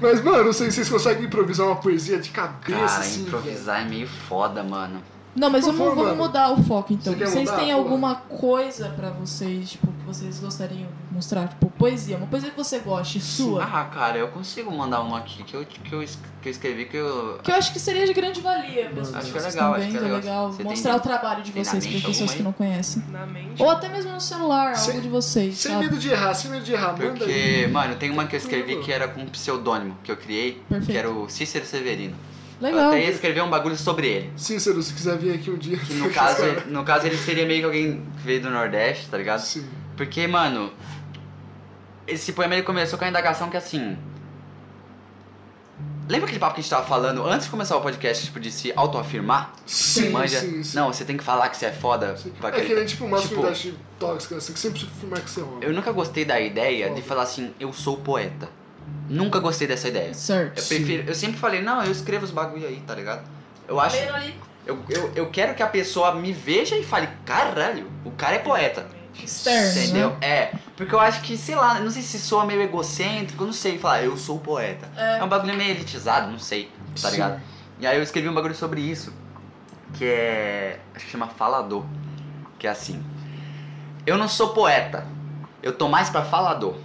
Mas, 0.01 0.23
mano, 0.23 0.45
não 0.45 0.53
sei 0.53 0.71
se 0.71 0.77
vocês 0.77 0.89
conseguem 0.89 1.25
improvisar 1.25 1.67
uma 1.67 1.77
poesia 1.77 2.19
de 2.21 2.31
cabeça, 2.31 2.79
Cara, 2.79 2.85
assim, 2.85 3.25
velho. 3.25 3.27
improvisar 3.39 3.83
é 3.83 3.85
meio 3.89 4.07
foda, 4.29 4.63
mano. 4.63 5.03
Não, 5.39 5.51
mas 5.51 5.65
vamos, 5.65 5.79
vamos 5.95 6.17
mudar 6.17 6.51
o 6.53 6.63
foco 6.63 6.93
então. 6.93 7.13
Você 7.15 7.27
Vocês 7.27 7.51
mudar? 7.51 7.57
têm 7.63 7.73
alguma 7.73 8.15
coisa 8.17 8.89
pra 8.91 9.11
vocês, 9.11 9.71
tipo, 9.71 9.87
que 9.87 10.05
vocês 10.07 10.41
gostariam 10.41 10.89
de 11.09 11.15
mostrar? 11.15 11.49
Tipo, 11.49 11.71
poesia. 11.71 12.17
Uma 12.17 12.27
poesia 12.27 12.51
que 12.51 12.57
você 12.57 12.79
goste, 12.81 13.21
sua. 13.21 13.63
Ah, 13.65 13.85
cara, 13.85 14.19
eu 14.19 14.29
consigo 14.29 14.71
mandar 14.71 15.01
uma 15.01 15.19
aqui 15.19 15.43
que 15.45 15.55
eu, 15.55 15.65
que 15.65 15.93
eu, 15.93 16.05
que 16.43 16.49
eu 16.49 16.51
escrevi 16.51 16.87
que 16.87 16.97
eu. 16.97 17.39
Que 17.43 17.51
eu 17.51 17.55
acho 17.57 17.73
que 17.73 17.79
seria 17.79 18.07
de 18.07 18.13
grande 18.13 18.41
valia 18.41 18.91
para 18.91 19.03
as 19.03 19.15
Acho 19.15 19.33
pessoas 19.33 19.55
que 19.55 19.61
é 19.61 19.63
legal, 19.63 19.71
estão 19.71 19.73
acho 19.75 19.91
que 19.91 19.97
é 19.97 20.01
vendo, 20.01 20.15
legal. 20.15 20.53
Você 20.53 20.63
mostrar 20.65 20.91
tem- 20.93 21.01
o 21.01 21.03
trabalho 21.03 21.43
de 21.43 21.53
vocês 21.53 21.87
para 21.87 22.01
pessoas 22.09 22.35
que 22.35 22.43
não 22.43 22.53
conhecem. 22.53 23.03
Na 23.11 23.27
mente. 23.27 23.63
Ou 23.63 23.71
até 23.71 23.89
mesmo 23.89 24.13
no 24.13 24.21
celular, 24.21 24.77
Sem- 24.77 24.91
algo 24.95 25.03
de 25.03 25.09
vocês, 25.09 25.57
Sem 25.59 25.73
sabe? 25.73 25.85
medo 25.85 25.97
de 25.99 26.09
errar, 26.11 26.35
sem 26.35 26.51
medo 26.51 26.65
de 26.65 26.73
errar, 26.73 26.93
manda 26.93 27.05
aí. 27.05 27.19
Porque, 27.19 27.69
mano, 27.71 27.95
tem 27.97 28.11
uma 28.11 28.27
que 28.27 28.35
eu 28.35 28.39
escrevi 28.39 28.77
que 28.81 28.93
era 28.93 29.07
com 29.09 29.21
um 29.23 29.27
pseudônimo 29.27 29.97
que 30.03 30.11
eu 30.11 30.17
criei, 30.17 30.61
Perfeito. 30.69 30.91
que 30.91 30.97
era 30.97 31.11
o 31.11 31.29
Cícero 31.29 31.65
Severino. 31.67 32.15
Eu 32.61 32.67
Legal. 32.67 32.89
até 32.89 33.01
ia 33.05 33.11
escrever 33.11 33.43
um 33.43 33.49
bagulho 33.51 33.77
sobre 33.77 34.09
ele. 34.09 34.33
Cícero, 34.37 34.83
se 34.83 34.93
quiser 34.93 35.17
vir 35.17 35.33
aqui 35.35 35.51
um 35.51 35.57
dia. 35.57 35.77
Que 35.79 35.95
no 35.95 36.11
caso, 36.11 36.43
no 36.67 36.85
caso 36.85 37.07
ele 37.07 37.17
seria 37.17 37.47
meio 37.47 37.61
que 37.61 37.67
alguém 37.67 38.03
que 38.17 38.23
veio 38.25 38.41
do 38.43 38.51
Nordeste, 38.51 39.09
tá 39.09 39.17
ligado? 39.17 39.41
Sim. 39.41 39.65
Porque, 39.97 40.27
mano, 40.27 40.73
esse 42.07 42.33
poema 42.33 42.55
ele 42.55 42.63
começou 42.65 42.99
com 42.99 43.05
a 43.05 43.09
indagação 43.09 43.49
que 43.49 43.57
assim. 43.57 43.97
Lembra 46.09 46.25
aquele 46.25 46.41
papo 46.41 46.55
que 46.55 46.61
a 46.61 46.63
gente 46.63 46.71
tava 46.71 46.87
falando 46.87 47.23
antes 47.27 47.45
de 47.45 47.51
começar 47.51 47.77
o 47.77 47.83
podcast, 47.83 48.25
tipo, 48.25 48.41
de 48.41 48.51
se 48.51 48.73
autoafirmar? 48.75 49.53
Sim, 49.67 50.09
Manja. 50.09 50.41
sim, 50.41 50.63
sim. 50.63 50.75
Não, 50.77 50.91
você 50.91 51.05
tem 51.05 51.19
que 51.19 51.23
falar 51.23 51.51
que 51.51 51.57
você 51.59 51.67
é 51.67 51.73
foda. 51.73 52.17
Sim. 52.17 52.31
pra 52.31 52.49
É 52.49 52.53
que 52.53 52.57
acreditar. 52.59 52.79
nem 52.79 52.87
tipo 52.87 53.07
masculinidade 53.09 53.75
tóxica, 53.99 54.37
assim, 54.37 54.53
que 54.55 54.59
sempre 54.59 54.79
precisa 54.81 54.97
afirmar 54.97 55.21
que 55.21 55.31
você 55.31 55.41
é 55.41 55.45
homem. 55.45 55.59
Eu 55.61 55.75
nunca 55.75 55.93
gostei 55.93 56.25
da 56.25 56.41
ideia 56.41 56.87
de 56.89 56.95
Foda. 56.95 57.03
falar 57.07 57.23
assim, 57.25 57.53
eu 57.61 57.73
sou 57.75 57.99
poeta. 57.99 58.49
Nunca 59.09 59.39
gostei 59.39 59.67
dessa 59.67 59.89
ideia. 59.89 60.13
Certo. 60.15 60.59
Eu 60.59 60.65
prefiro, 60.65 61.09
eu 61.09 61.15
sempre 61.15 61.39
falei, 61.39 61.63
não, 61.63 61.83
eu 61.83 61.91
escrevo 61.91 62.25
os 62.25 62.31
bagulho 62.31 62.67
aí, 62.67 62.83
tá 62.87 62.95
ligado? 62.95 63.23
Eu 63.67 63.81
acho. 63.81 63.97
Lendo 63.97 64.15
ali. 64.15 64.35
Eu, 64.67 64.79
eu, 64.89 65.13
eu 65.15 65.31
quero 65.31 65.55
que 65.55 65.63
a 65.63 65.67
pessoa 65.67 66.15
me 66.15 66.33
veja 66.33 66.77
e 66.77 66.85
fale, 66.85 67.09
caralho, 67.25 67.91
o 68.05 68.11
cara 68.11 68.37
é 68.37 68.39
poeta. 68.39 68.87
Externo, 69.15 69.81
Entendeu? 69.83 70.11
né? 70.11 70.17
É. 70.21 70.53
Porque 70.77 70.95
eu 70.95 71.01
acho 71.01 71.23
que, 71.23 71.37
sei 71.37 71.57
lá, 71.57 71.81
não 71.81 71.91
sei 71.91 72.03
se 72.03 72.19
soa 72.19 72.45
meio 72.45 72.63
egocêntrico, 72.63 73.45
não 73.45 73.53
sei, 73.53 73.79
falar, 73.79 74.05
eu 74.05 74.17
sou 74.17 74.39
poeta. 74.39 74.89
É. 74.97 75.19
É 75.19 75.25
um 75.25 75.29
bagulho 75.29 75.55
meio 75.55 75.71
elitizado, 75.71 76.31
não 76.31 76.39
sei, 76.39 76.71
tá 77.01 77.09
Sim. 77.09 77.11
ligado? 77.13 77.41
E 77.81 77.87
aí 77.87 77.97
eu 77.97 78.03
escrevi 78.03 78.29
um 78.29 78.35
bagulho 78.35 78.55
sobre 78.55 78.81
isso, 78.81 79.13
que 79.95 80.05
é. 80.05 80.79
Acho 80.95 81.07
que 81.07 81.11
chama 81.11 81.29
Falador. 81.29 81.85
Que 82.59 82.67
é 82.67 82.71
assim. 82.71 83.03
Eu 84.07 84.19
não 84.19 84.29
sou 84.29 84.51
poeta, 84.51 85.07
eu 85.63 85.73
tô 85.73 85.89
mais 85.89 86.11
pra 86.11 86.23
falador. 86.25 86.77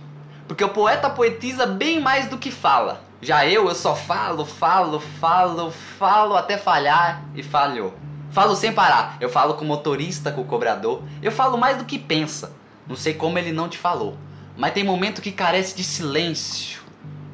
Porque 0.48 0.64
o 0.64 0.70
poeta 0.70 1.10
poetiza 1.10 1.66
bem 1.66 2.00
mais 2.00 2.28
do 2.28 2.38
que 2.38 2.52
fala. 2.52 3.02
Já 3.22 3.48
eu, 3.48 3.68
eu 3.70 3.76
só 3.76 3.96
falo, 3.96 4.46
falo, 4.46 5.00
falo, 5.00 5.72
falo 5.72 6.36
até 6.36 6.58
falhar 6.58 7.24
e 7.34 7.42
falhou. 7.42 7.94
Falo 8.32 8.56
sem 8.56 8.74
parar. 8.74 9.16
Eu 9.22 9.30
falo 9.30 9.54
com 9.54 9.64
o 9.64 9.68
motorista, 9.68 10.32
com 10.32 10.42
o 10.42 10.46
cobrador. 10.46 11.04
Eu 11.22 11.32
falo 11.32 11.58
mais 11.58 11.78
do 11.78 11.86
que 11.86 11.98
pensa. 11.98 12.52
Não 12.88 12.96
sei 12.96 13.14
como 13.14 13.38
ele 13.38 13.52
não 13.52 13.70
te 13.70 13.78
falou. 13.78 14.18
Mas 14.58 14.74
tem 14.74 14.84
momento 14.84 15.22
que 15.22 15.32
carece 15.32 15.76
de 15.76 15.84
silêncio, 15.84 16.82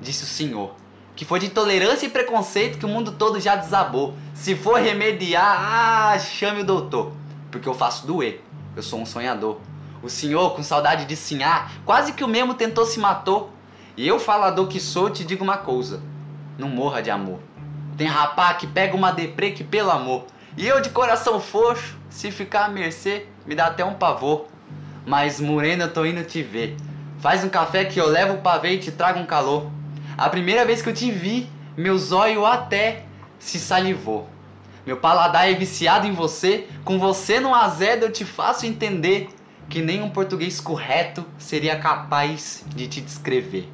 disse 0.02 0.24
o 0.24 0.28
senhor. 0.28 0.76
Que 1.16 1.26
foi 1.26 1.40
de 1.40 1.48
intolerância 1.48 2.06
e 2.06 2.10
preconceito 2.10 2.78
que 2.78 2.86
o 2.86 2.90
mundo 2.90 3.14
todo 3.14 3.40
já 3.40 3.56
desabou. 3.56 4.14
Se 4.34 4.56
for 4.56 4.80
remediar, 4.80 5.44
ah, 5.44 6.20
chame 6.20 6.62
o 6.62 6.66
doutor. 6.66 7.12
Porque 7.50 7.68
eu 7.68 7.74
faço 7.74 8.06
doer. 8.06 8.42
Eu 8.76 8.84
sou 8.84 9.02
um 9.02 9.06
sonhador. 9.06 9.60
O 10.02 10.10
senhor, 10.10 10.56
com 10.56 10.64
saudade 10.64 11.06
de 11.06 11.16
sinhar, 11.16 11.72
quase 11.86 12.14
que 12.14 12.24
o 12.24 12.28
mesmo 12.28 12.54
tentou 12.54 12.86
se 12.86 13.00
matou. 13.00 13.52
E 13.98 14.08
eu, 14.08 14.20
falador 14.20 14.68
que 14.68 14.80
sou, 14.80 15.10
te 15.10 15.24
digo 15.24 15.44
uma 15.44 15.58
coisa: 15.58 16.02
não 16.58 16.70
morra 16.70 17.02
de 17.02 17.10
amor. 17.10 17.40
Tem 17.98 18.08
rapá 18.08 18.54
que 18.54 18.66
pega 18.66 18.96
uma 18.96 19.12
deprê 19.12 19.52
que 19.52 19.64
pelo 19.64 19.92
amor. 19.92 20.26
E 20.56 20.66
eu, 20.66 20.82
de 20.82 20.90
coração 20.90 21.40
foxo, 21.40 21.98
se 22.10 22.32
ficar 22.32 22.66
à 22.66 22.70
mercê, 22.70 23.26
me 23.46 23.56
dá 23.56 23.68
até 23.68 23.84
um 23.84 23.94
pavor. 23.94 24.48
Mas, 25.06 25.40
morena, 25.40 25.86
eu 25.86 25.94
tô 25.94 26.06
indo 26.06 26.24
te 26.24 26.42
ver. 26.42 26.78
Faz 27.20 27.44
um 27.44 27.50
café 27.50 27.84
que 27.86 28.00
eu 28.00 28.08
levo 28.08 28.38
pra 28.38 28.58
ver 28.58 28.76
e 28.76 28.80
te 28.80 28.92
trago 28.92 29.20
um 29.20 29.26
calor. 29.26 29.70
A 30.18 30.30
primeira 30.30 30.66
vez 30.66 30.82
que 30.82 30.90
eu 30.90 30.94
te 30.94 31.12
vi, 31.12 31.50
meu 31.76 31.98
zóio 31.98 32.46
até 32.46 33.04
se 33.38 33.60
salivou. 33.60 34.30
Meu 34.86 34.98
paladar 34.98 35.50
é 35.50 35.54
viciado 35.54 36.08
em 36.08 36.14
você, 36.14 36.68
com 36.84 36.98
você 36.98 37.40
no 37.40 37.54
azedo 37.54 38.06
eu 38.06 38.12
te 38.12 38.26
faço 38.26 38.66
entender 38.66 39.30
que 39.70 39.82
nem 39.82 40.02
um 40.02 40.10
português 40.10 40.60
correto 40.60 41.24
seria 41.38 41.78
capaz 41.80 42.64
de 42.76 42.88
te 42.88 43.02
descrever. 43.02 43.70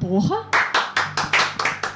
Porra, 0.00 0.48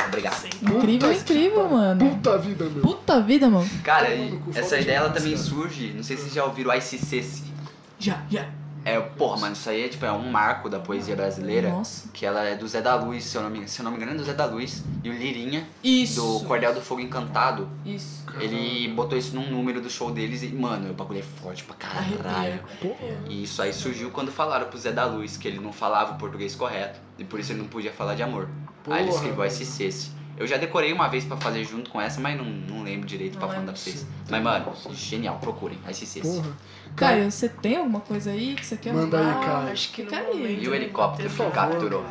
Obrigado. 0.09 0.47
incrível, 0.47 1.09
Puta 1.11 1.13
incrível, 1.15 1.65
que- 1.69 1.75
mano. 1.75 2.11
Puta 2.11 2.39
vida, 2.39 2.65
meu. 2.65 2.83
Puta 2.83 3.21
vida, 3.21 3.49
mano. 3.51 3.69
Cara, 3.85 4.13
e 4.15 4.41
essa 4.55 4.79
ideia 4.79 4.97
ela 4.99 5.11
também 5.11 5.33
cara. 5.33 5.43
surge, 5.45 5.93
não 5.95 6.03
sei 6.03 6.17
se 6.17 6.23
vocês 6.23 6.35
já 6.35 6.45
ouviram 6.45 6.71
o 6.71 6.75
ICC. 6.75 7.25
Já, 7.99 8.23
já. 8.31 8.49
É, 8.85 8.99
porra, 8.99 9.39
mano, 9.41 9.53
isso 9.53 9.69
aí 9.69 9.85
é 9.85 9.89
tipo 9.89 10.05
é 10.05 10.13
um 10.13 10.31
marco 10.31 10.69
da 10.69 10.79
poesia 10.81 11.15
brasileira. 11.15 11.69
Nossa. 11.71 12.09
Que 12.13 12.25
ela 12.25 12.43
é 12.45 12.57
do 12.57 12.67
Zé 12.67 12.81
da 12.81 12.95
Luz, 12.95 13.25
se 13.25 13.37
eu 13.37 13.43
não 13.43 13.51
me, 13.51 13.69
se 13.69 13.81
eu 13.81 13.85
não 13.85 13.91
me 13.91 13.97
engano, 13.99 14.13
é 14.13 14.15
do 14.17 14.25
Zé 14.25 14.33
da 14.33 14.47
Luz. 14.47 14.83
E 15.05 15.11
o 15.11 15.13
Lirinha, 15.13 15.67
Isso. 15.83 16.21
do 16.41 16.45
Cordel 16.47 16.75
do 16.75 16.81
Fogo 16.81 17.01
Encantado, 17.01 17.69
Isso. 17.85 18.25
ele 18.41 18.89
botou 18.95 19.17
isso 19.19 19.35
num 19.35 19.51
número 19.51 19.81
do 19.81 19.91
show 19.91 20.11
deles 20.11 20.43
e, 20.43 20.49
mano, 20.49 20.91
o 20.91 20.95
bagulho 20.95 21.21
é 21.21 21.23
forte 21.23 21.65
pra 21.65 21.75
caralho. 21.77 22.61
Porra. 22.81 23.19
E 23.29 23.43
isso 23.43 23.61
aí 23.63 23.73
surgiu 23.73 24.11
quando 24.11 24.31
falaram 24.33 24.67
pro 24.69 24.79
Zé 24.79 24.93
da 24.93 25.05
Luz 25.05 25.37
que 25.37 25.47
ele 25.49 25.59
não 25.61 25.73
falava 25.73 26.13
o 26.13 26.19
português 26.19 26.55
correto 26.55 26.99
e 27.19 27.25
por 27.25 27.39
isso 27.41 27.53
ele 27.53 27.61
não 27.61 27.69
podia 27.69 27.93
falar 27.93 28.15
de 28.15 28.23
amor. 28.23 28.49
aí 28.89 29.03
ele 29.03 29.09
Porra, 29.11 29.15
escreveu 29.15 29.37
mano. 29.39 29.51
SCC. 29.51 30.11
Eu 30.41 30.47
já 30.47 30.57
decorei 30.57 30.91
uma 30.91 31.07
vez 31.07 31.23
pra 31.27 31.37
fazer 31.37 31.63
junto 31.65 31.91
com 31.91 32.01
essa, 32.01 32.19
mas 32.19 32.35
não, 32.35 32.47
não 32.47 32.83
lembro 32.83 33.07
direito 33.07 33.39
Não 33.39 33.47
pra 33.47 33.59
mandar 33.59 33.73
pra 33.73 33.77
vocês. 33.77 34.07
Mas, 34.31 34.43
mano, 34.43 34.73
genial, 34.91 35.39
procurem. 35.39 35.79
SCC. 35.93 36.23
Porra. 36.23 36.57
Caio, 36.97 37.31
você 37.31 37.47
tem 37.47 37.77
alguma 37.77 38.01
coisa 38.01 38.31
aí 38.31 38.55
que 38.55 38.65
você 38.65 38.79
quer 38.79 38.95
Manda 38.95 39.19
aí, 39.19 39.25
mandar? 39.27 39.45
Caio. 39.45 39.73
Acho 39.73 39.93
que 39.93 40.03
momento 40.03 40.63
E 40.63 40.67
o 40.67 40.71
não 40.71 40.75
helicóptero 40.75 41.29
que 41.29 41.51
capturou. 41.51 42.07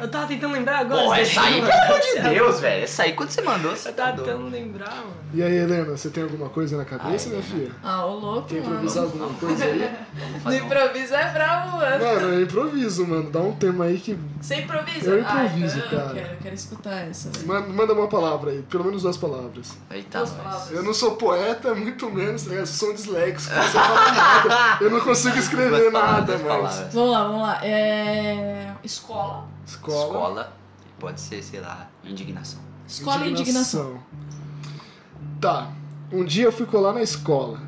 Eu 0.00 0.08
tava 0.10 0.26
tentando 0.26 0.52
lembrar 0.54 0.78
agora. 0.80 1.02
Porra, 1.02 1.20
esse 1.20 1.30
essa 1.38 1.42
aí, 1.46 1.60
pelo 1.60 1.72
amor 1.72 2.00
de 2.00 2.14
mano. 2.22 2.28
Deus, 2.34 2.60
velho. 2.60 2.84
Essa 2.84 3.02
aí, 3.04 3.12
quando 3.12 3.30
você 3.30 3.42
mandou, 3.42 3.70
você 3.76 3.88
Eu 3.88 3.92
tava 3.94 4.10
mandou. 4.10 4.24
tentando 4.24 4.48
lembrar, 4.50 4.94
mano. 4.96 5.12
E 5.34 5.42
aí, 5.42 5.56
Helena, 5.56 5.96
você 5.96 6.10
tem 6.10 6.22
alguma 6.22 6.48
coisa 6.48 6.76
na 6.76 6.84
cabeça, 6.84 7.28
Ai, 7.28 7.34
minha 7.36 7.42
filha? 7.42 7.70
Ah, 7.82 8.04
ô 8.06 8.14
louco, 8.18 8.48
Quer 8.48 8.56
mano. 8.60 8.66
improvisar 8.74 9.04
alguma 9.04 9.28
coisa 9.34 9.64
aí? 9.64 9.90
No 10.44 10.54
improviso 10.54 11.14
é 11.14 11.30
bravo, 11.32 11.76
mano. 11.78 12.04
Mano, 12.04 12.28
eu 12.34 12.42
improviso, 12.42 13.06
mano. 13.06 13.30
Dá 13.30 13.40
um 13.40 13.52
tema 13.52 13.84
aí 13.84 13.98
que. 13.98 14.18
Você 14.40 14.56
improvisa? 14.56 15.10
Eu 15.10 15.20
improviso, 15.20 15.76
ah, 15.80 15.84
então 15.86 15.98
cara. 15.98 16.10
Eu 16.10 16.14
quero, 16.14 16.32
eu 16.34 16.38
quero 16.42 16.54
escutar 16.54 16.94
essa. 17.08 17.30
velho. 17.30 17.72
Manda, 17.72 17.92
uma 17.94 18.08
palavra 18.08 18.50
aí, 18.50 18.62
pelo 18.62 18.84
menos 18.84 19.02
duas 19.02 19.16
palavras. 19.16 19.76
Eita, 19.90 20.18
Duas 20.18 20.30
palavras. 20.30 20.70
Eu 20.72 20.82
não 20.82 20.92
sou 20.92 21.12
poeta, 21.16 21.74
muito 21.74 22.10
menos, 22.10 22.42
ligado? 22.44 22.60
Eu 22.62 22.66
sou 22.66 22.90
um 22.90 22.94
disléxico, 22.94 23.54
não 23.54 23.62
sei 23.62 23.80
falar 23.80 24.12
nada. 24.14 24.78
Eu 24.84 24.90
não 24.90 25.00
consigo 25.00 25.38
escrever 25.38 25.80
Duas 25.90 25.92
nada, 25.92 26.38
palavras. 26.38 26.92
Vamos 26.92 27.10
lá, 27.12 27.22
vamos 27.24 27.42
lá. 27.42 27.60
É... 27.64 28.72
Escola. 28.84 29.44
Escola. 29.66 30.04
Escola. 30.04 30.52
Pode 30.98 31.20
ser, 31.20 31.42
sei 31.42 31.60
lá, 31.60 31.88
indignação. 32.04 32.60
Escola 32.86 33.26
e 33.26 33.30
indignação. 33.30 33.98
Tá. 35.40 35.70
Um 36.12 36.24
dia 36.24 36.44
eu 36.44 36.52
fui 36.52 36.66
colar 36.66 36.92
na 36.92 37.02
escola, 37.02 37.60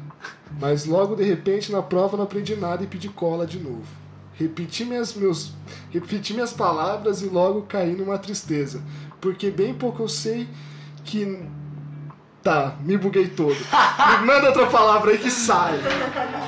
mas 0.60 0.84
logo 0.84 1.16
de 1.16 1.24
repente 1.24 1.72
na 1.72 1.82
prova 1.82 2.16
não 2.16 2.24
aprendi 2.24 2.54
nada 2.54 2.84
e 2.84 2.86
pedi 2.86 3.08
cola 3.08 3.46
de 3.46 3.58
novo. 3.58 3.86
Repeti 4.34 4.84
minhas, 4.84 5.14
meus, 5.14 5.52
repeti 5.90 6.34
minhas 6.34 6.52
palavras 6.52 7.22
e 7.22 7.26
logo 7.26 7.62
caí 7.62 7.94
numa 7.94 8.18
tristeza, 8.18 8.82
porque 9.20 9.50
bem 9.50 9.72
pouco 9.74 10.02
eu 10.02 10.08
sei 10.08 10.48
que. 11.04 11.42
Tá, 12.42 12.76
me 12.80 12.98
buguei 12.98 13.26
todo. 13.28 13.56
Me 14.20 14.26
manda 14.26 14.48
outra 14.48 14.66
palavra 14.66 15.12
aí 15.12 15.18
que 15.18 15.30
sai. 15.30 15.78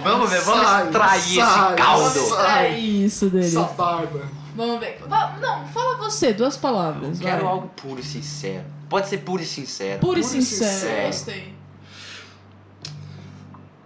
Vamos 0.05 0.28
ver, 0.28 0.42
vamos 0.42 0.66
Sai, 0.66 0.84
extrair 0.84 1.20
sai, 1.22 1.68
esse 1.72 1.76
caldo. 1.76 2.20
sai. 2.20 2.66
É 2.66 2.78
isso 2.78 3.30
deles. 3.30 3.57
Essa 3.57 3.62
barba. 3.72 4.20
Vamos 4.57 4.80
ver. 4.80 4.98
Va- 5.07 5.36
Não, 5.40 5.66
fala 5.68 5.96
você, 5.98 6.32
duas 6.32 6.57
palavras. 6.57 7.18
Quero 7.18 7.42
vai. 7.44 7.52
algo 7.52 7.68
puro 7.76 8.00
e 8.00 8.02
sincero. 8.04 8.64
Pode 8.88 9.09
ser 9.09 9.18
puro 9.18 9.42
e 9.42 9.46
sincero. 9.46 10.00
Puro 10.00 10.18
e 10.18 10.22
puro 10.22 10.36
e 10.38 10.42
sincero. 10.42 10.70
sincero. 10.72 11.07
Gostei. 11.07 11.57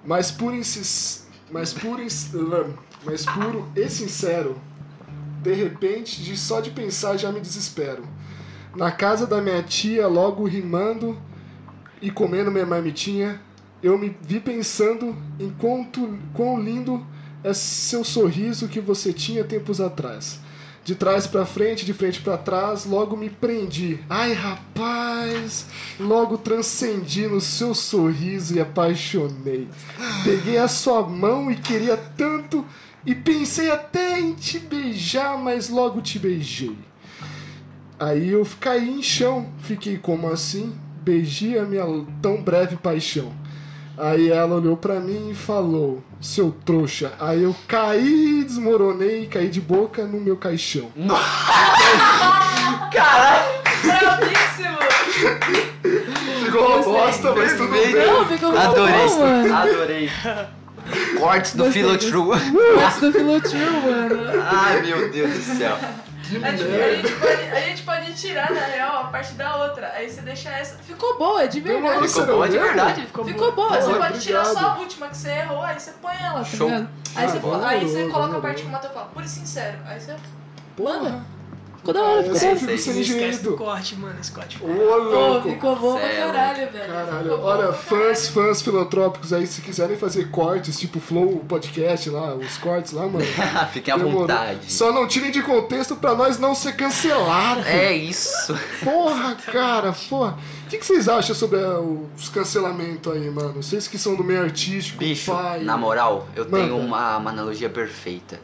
mais 0.05 0.31
puro, 0.31 0.57
e 0.57 0.65
sis- 0.65 1.27
mais 1.51 1.73
puro, 1.73 2.03
e- 2.03 3.05
mais 3.05 3.25
puro 3.27 3.69
e 3.77 3.89
sincero. 3.89 4.59
De 5.43 5.53
repente, 5.55 6.23
de 6.23 6.37
só 6.37 6.61
de 6.61 6.71
pensar 6.71 7.17
já 7.17 7.31
me 7.33 7.41
desespero. 7.41 8.05
Na 8.75 8.91
casa 8.91 9.27
da 9.27 9.41
minha 9.41 9.63
tia, 9.63 10.07
logo 10.07 10.45
rimando 10.47 11.19
e 12.01 12.11
comendo 12.11 12.51
minha 12.51 12.67
marmitinha, 12.67 13.41
eu 13.83 13.99
me 13.99 14.17
vi 14.23 14.39
pensando 14.41 15.17
em 15.39 15.51
quanto, 15.51 16.19
quão 16.35 16.61
lindo 16.61 17.05
é 17.43 17.53
seu 17.55 18.05
sorriso 18.05 18.69
que 18.69 18.81
você 18.81 19.13
tinha 19.13 19.43
tempos 19.45 19.81
atrás. 19.81 20.39
De 20.83 20.95
trás 20.95 21.27
pra 21.27 21.45
frente, 21.45 21.85
de 21.85 21.93
frente 21.93 22.21
pra 22.21 22.39
trás, 22.39 22.85
logo 22.85 23.17
me 23.17 23.29
prendi. 23.29 23.99
Ai, 24.09 24.33
rapaz, 24.33 25.67
logo 25.99 26.39
transcendi 26.39 27.27
no 27.27 27.41
seu 27.41 27.75
sorriso 27.75 28.57
e 28.57 28.61
apaixonei. 28.61 29.69
Peguei 30.25 30.57
a 30.57 30.69
sua 30.69 31.03
mão 31.03 31.51
e 31.51 31.57
queria 31.57 31.97
tanto 31.97 32.67
e 33.05 33.15
pensei 33.15 33.71
até 33.71 34.19
em 34.19 34.35
te 34.35 34.59
beijar, 34.59 35.39
mas 35.39 35.69
logo 35.69 36.01
te 36.01 36.19
beijei. 36.19 36.77
Aí 37.99 38.31
eu 38.31 38.47
caí 38.59 38.89
em 38.89 39.03
chão, 39.03 39.51
fiquei 39.59 39.99
como 39.99 40.29
assim? 40.29 40.75
Beijei 41.03 41.59
a 41.59 41.65
minha 41.65 41.85
tão 42.23 42.43
breve 42.43 42.77
paixão. 42.77 43.33
Aí 43.99 44.31
ela 44.31 44.57
olhou 44.57 44.77
pra 44.77 44.99
mim 45.01 45.31
e 45.31 45.35
falou: 45.35 46.03
Seu 46.21 46.55
trouxa. 46.65 47.13
Aí 47.21 47.43
eu 47.43 47.55
caí, 47.69 48.45
desmoronei, 48.45 49.27
caí 49.27 49.49
de 49.49 49.61
boca 49.61 50.05
no 50.05 50.21
meu 50.21 50.37
caixão. 50.37 50.91
Caralho! 52.93 53.61
Bravíssimo! 53.83 54.79
Ficou 56.45 56.67
uma 56.67 56.83
bosta, 56.83 57.35
mas 57.35 57.53
tudo 57.57 57.71
bem. 57.73 57.95
Não, 57.95 58.27
ficou 58.27 58.57
Adorei, 58.59 59.07
bom, 59.07 59.19
mano. 59.19 59.55
adorei. 59.55 60.11
Cortes 61.19 61.55
do. 61.55 61.71
True. 61.71 62.39
Gosto 62.75 63.01
do 63.01 63.13
Filotrue, 63.13 63.61
mano. 63.61 64.43
Ai, 64.45 64.83
meu 64.83 65.11
Deus 65.11 65.33
do 65.35 65.57
céu. 65.57 65.79
Que 66.31 66.37
A 66.45 66.51
gente, 66.53 66.63
a, 66.63 66.67
merda. 66.69 66.97
gente 66.97 67.13
pode, 67.19 67.43
a 67.51 67.61
gente 67.61 67.83
pode 67.83 68.15
tirar, 68.15 68.51
na 68.53 68.61
real, 68.61 68.97
a 69.01 69.05
parte 69.09 69.33
da 69.35 69.57
outra. 69.65 69.93
Aí 69.97 70.09
você 70.09 70.21
deixa 70.21 70.49
essa. 70.51 70.77
Ficou 70.79 71.19
boa, 71.19 71.49
de 71.49 71.61
verdade. 71.61 71.97
Nossa, 72.01 72.21
Ficou 72.21 72.35
boa 72.37 72.49
de 72.49 72.59
verdade. 72.59 73.01
Ficou, 73.07 73.25
Ficou 73.25 73.53
boa, 73.53 73.69
você 73.81 73.89
Boa, 73.89 73.99
pode 73.99 74.21
tirar 74.21 74.45
só 74.45 74.59
a 74.61 74.79
última 74.79 75.09
que 75.09 75.17
você 75.17 75.31
errou, 75.31 75.61
aí 75.63 75.79
você 75.81 75.91
põe 76.01 76.15
ela, 76.23 76.39
tá 76.39 76.45
Show. 76.45 76.69
ligado? 76.69 76.89
Aí, 77.17 77.25
Ah, 77.25 77.29
você, 77.29 77.65
aí 77.67 77.89
você 77.89 78.09
coloca 78.09 78.37
a 78.39 78.41
parte 78.41 78.63
que 78.63 78.69
o 78.69 78.71
Matheus 78.71 78.93
fala, 78.95 79.07
puro 79.07 79.25
e 79.25 79.29
sincero. 79.29 79.79
Aí 79.87 79.99
você 80.01 80.15
Porra. 80.77 80.99
manda. 81.01 81.25
Ficou 81.81 81.95
da 81.95 82.03
hora, 82.03 82.23
ficou 82.23 82.39
da 82.39 82.47
eu 82.47 82.51
hora. 82.53 82.75
esquece 82.75 83.43
do 83.43 83.57
corte, 83.57 83.97
mano. 83.97 84.15
Esse 84.21 84.31
corte 84.31 84.59
Ô, 84.63 84.67
ficou. 84.69 84.77
Pô, 84.77 84.97
louco. 84.99 85.49
ficou 85.49 85.77
bom 85.77 85.97
pra 85.99 86.09
Céu. 86.11 86.27
caralho, 86.27 86.71
velho. 86.73 86.93
Caralho, 86.93 87.41
olha, 87.41 87.73
fãs, 87.73 88.29
fãs 88.29 88.61
filantrópicos 88.61 89.33
aí, 89.33 89.47
se 89.47 89.63
quiserem 89.63 89.97
fazer 89.97 90.31
cortes, 90.31 90.79
tipo 90.79 91.01
Flow 91.01 91.39
Podcast 91.49 92.11
lá, 92.11 92.35
os 92.35 92.59
cortes 92.59 92.93
lá, 92.93 93.07
mano. 93.07 93.25
Fiquem 93.73 93.95
à 93.95 93.97
demorou. 93.97 94.21
vontade. 94.21 94.71
Só 94.71 94.93
não 94.93 95.07
tirem 95.09 95.31
de 95.31 95.43
contexto 95.43 95.97
pra 95.97 96.15
nós 96.15 96.39
não 96.39 96.55
ser 96.55 96.77
cancelados. 96.77 97.65
É 97.67 97.95
isso. 97.95 98.55
Porra, 98.85 99.35
cara, 99.37 99.95
porra. 100.11 100.37
O 100.67 100.69
que, 100.71 100.77
que 100.79 100.87
vocês 100.87 101.09
acham 101.09 101.35
sobre 101.35 101.59
ah, 101.61 101.81
os 101.81 102.29
cancelamentos 102.29 103.11
aí, 103.13 103.29
mano? 103.31 103.55
Vocês 103.63 103.89
que 103.89 103.97
são 103.99 104.15
do 104.15 104.23
meio 104.23 104.43
artístico, 104.43 104.99
Bicho, 104.99 105.33
pai. 105.33 105.61
na 105.65 105.77
moral, 105.79 106.29
eu 106.37 106.45
tenho 106.45 106.75
Manda. 106.75 106.85
uma, 106.87 107.17
uma 107.17 107.31
analogia 107.31 107.69
perfeita. 107.71 108.39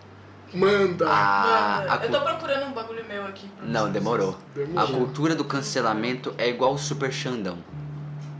Manda. 0.55 1.07
A, 1.09 1.81
Mano, 1.87 1.93
a 1.93 2.05
eu 2.05 2.11
tô 2.11 2.21
procurando 2.21 2.67
um 2.67 2.73
bagulho 2.73 3.05
meu 3.07 3.25
aqui. 3.27 3.49
pra 3.49 3.67
Não, 3.67 3.81
vocês. 3.83 3.93
demorou. 3.93 4.39
A 4.55 4.59
Demorou. 4.59 4.87
cultura 4.89 5.35
do 5.35 5.45
cancelamento 5.45 6.33
é 6.39 6.49
igual 6.49 6.75
o 6.75 6.79
Super 6.79 7.13
Xandão. 7.13 7.59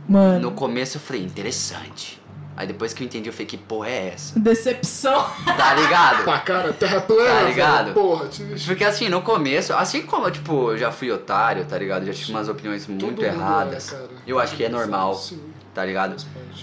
Mano, 0.07 0.39
No 0.39 0.51
começo 0.51 0.97
eu 0.97 1.01
falei, 1.01 1.23
interessante. 1.23 2.21
Aí 2.55 2.65
depois 2.65 2.91
que 2.91 3.03
eu 3.03 3.05
entendi, 3.05 3.29
eu 3.29 3.33
falei, 3.33 3.45
que 3.45 3.57
porra 3.57 3.87
é 3.89 4.07
essa? 4.15 4.39
decepção. 4.39 5.29
Tá 5.45 5.75
ligado? 5.75 6.23
Pá, 6.25 6.39
cara, 6.39 6.73
terra 6.73 7.01
plana, 7.01 7.41
Tá 7.41 7.43
ligado? 7.43 7.83
velho. 7.85 7.93
Porra, 7.93 8.27
te... 8.29 8.43
Porque 8.65 8.83
assim, 8.83 9.09
no 9.09 9.21
começo, 9.21 9.73
assim 9.73 10.01
como, 10.03 10.31
tipo, 10.31 10.71
eu 10.71 10.77
já 10.77 10.91
fui 10.91 11.11
otário, 11.11 11.65
tá 11.65 11.77
ligado? 11.77 12.03
Já 12.05 12.13
tive 12.13 12.31
umas 12.31 12.49
opiniões 12.49 12.83
todo 12.85 12.93
muito 12.95 13.21
mundo 13.21 13.23
erradas, 13.25 13.93
é, 13.93 14.01
eu 14.25 14.39
acho 14.39 14.55
que 14.55 14.63
é 14.63 14.69
normal, 14.69 15.13
Sim, 15.13 15.39
tá 15.71 15.85
ligado? 15.85 16.15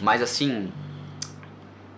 Mas 0.02 0.20
assim, 0.20 0.72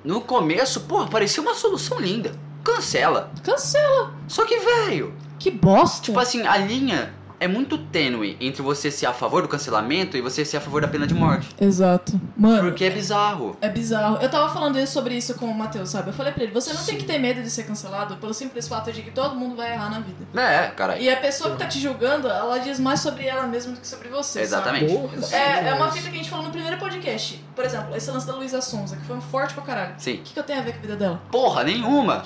no 0.05 0.21
começo, 0.21 0.81
porra, 0.83 1.07
parecia 1.09 1.43
uma 1.43 1.55
solução 1.55 1.99
linda. 1.99 2.33
Cancela. 2.67 3.31
Cancela. 3.45 4.13
Só 4.27 4.45
que, 4.45 4.59
velho, 4.59 5.15
Que 5.39 5.51
bosta. 5.53 6.03
tipo 6.03 6.19
assim, 6.19 6.45
a 6.47 6.57
linha 6.57 7.15
é 7.39 7.47
muito 7.49 7.79
tênue 7.79 8.37
entre 8.41 8.63
você 8.63 8.91
ser 8.91 9.07
a 9.07 9.13
favor 9.13 9.43
do 9.43 9.49
cancelamento 9.49 10.17
e 10.17 10.21
você 10.21 10.45
ser 10.45 10.57
a 10.57 10.61
favor 10.61 10.81
da 10.81 10.89
pena 10.89 11.07
de 11.07 11.15
morte. 11.15 11.49
Exato. 11.61 12.19
Mano, 12.37 12.65
Porque 12.71 12.85
é 12.85 12.91
bizarro. 12.91 13.57
É 13.61 13.69
bizarro. 13.69 14.19
Eu 14.23 14.29
tava 14.31 14.53
falando 14.53 14.79
isso- 14.79 14.93
sobre 14.93 15.15
isso 15.15 15.35
com 15.35 15.47
o 15.47 15.55
Matheus, 15.55 15.91
sabe? 15.91 16.09
Eu 16.09 16.15
falei 16.15 16.33
pra 16.33 16.45
ele, 16.45 16.53
você 16.53 16.73
não 16.73 16.83
tem 16.83 16.97
que 16.97 17.05
ter 17.05 17.19
medo 17.19 17.43
de 17.43 17.51
ser 17.51 17.65
cancelado 17.65 18.17
pelo 18.17 18.33
simples 18.33 18.67
fato 18.67 18.91
de 18.93 19.03
que 19.03 19.11
todo 19.11 19.37
mundo 19.37 19.55
vai 19.57 19.73
errar 19.73 19.91
na 19.91 20.01
vida. 20.01 20.27
É, 20.41 20.69
cara. 20.69 20.99
E 20.99 21.09
a 21.11 21.17
pessoa 21.17 21.51
que 21.51 21.59
tá 21.59 21.67
te 21.67 21.79
julgando, 21.79 22.29
ela 22.29 22.59
diz 22.59 22.81
mais 22.81 23.01
sobre 23.01 23.27
ela 23.27 23.47
mesma 23.47 23.73
do 23.73 23.81
que 23.81 23.87
sobre 23.87 24.09
você, 24.09 24.41
Exatamente. 24.41 24.89
Sim? 24.91 25.35
É, 25.35 25.69
é 25.69 25.75
uma 25.75 25.91
fita 25.91 26.09
que 26.09 26.15
a 26.15 26.19
gente 26.19 26.31
falou 26.31 26.45
no 26.47 26.51
primeiro 26.51 26.79
podcast. 26.79 27.45
Por 27.55 27.65
exemplo, 27.65 27.95
esse 27.97 28.11
lance 28.11 28.27
da 28.27 28.35
Luísa 28.35 28.61
Sonza, 28.61 28.97
que 28.97 29.05
foi 29.05 29.17
um 29.17 29.21
forte 29.21 29.53
pra 29.55 29.63
caralho. 29.63 29.95
Sim. 29.99 30.15
O 30.15 30.19
que, 30.23 30.33
que 30.35 30.39
eu 30.41 30.45
tenho 30.45 30.59
a 30.61 30.63
ver 30.63 30.73
com 30.73 30.79
a 30.79 30.83
vida 30.83 30.97
dela? 30.97 31.21
Porra, 31.31 31.65
nenhuma. 31.65 32.23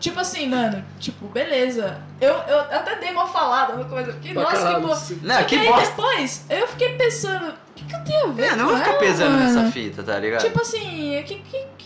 Tipo 0.00 0.20
assim, 0.20 0.48
mano, 0.48 0.84
tipo, 0.98 1.26
beleza. 1.28 1.98
Eu, 2.20 2.32
eu 2.34 2.60
até 2.60 2.96
dei 2.96 3.10
uma 3.12 3.26
falada 3.26 3.74
no 3.74 3.84
começo, 3.86 4.12
porque, 4.12 4.33
Caralho, 4.34 4.74
que 4.76 4.82
boa. 4.82 4.96
sim. 4.96 5.20
Não, 5.22 5.34
Só 5.36 5.44
que 5.44 5.58
bosta. 5.58 5.86
depois, 5.90 6.44
eu 6.50 6.68
fiquei 6.68 6.88
pensando, 6.96 7.48
o 7.50 7.54
que, 7.74 7.84
que 7.84 7.94
eu 7.94 8.04
tenho 8.04 8.24
a 8.26 8.32
ver 8.32 8.42
É, 8.44 8.56
não 8.56 8.66
vou 8.66 8.76
ficar 8.76 8.90
ela, 8.90 8.98
pesando 8.98 9.32
mano? 9.32 9.44
nessa 9.54 9.70
fita, 9.72 10.02
tá 10.02 10.18
ligado? 10.18 10.42
Tipo 10.42 10.60
assim, 10.60 11.22
que, 11.26 11.34
que, 11.36 11.58
que- 11.78 11.84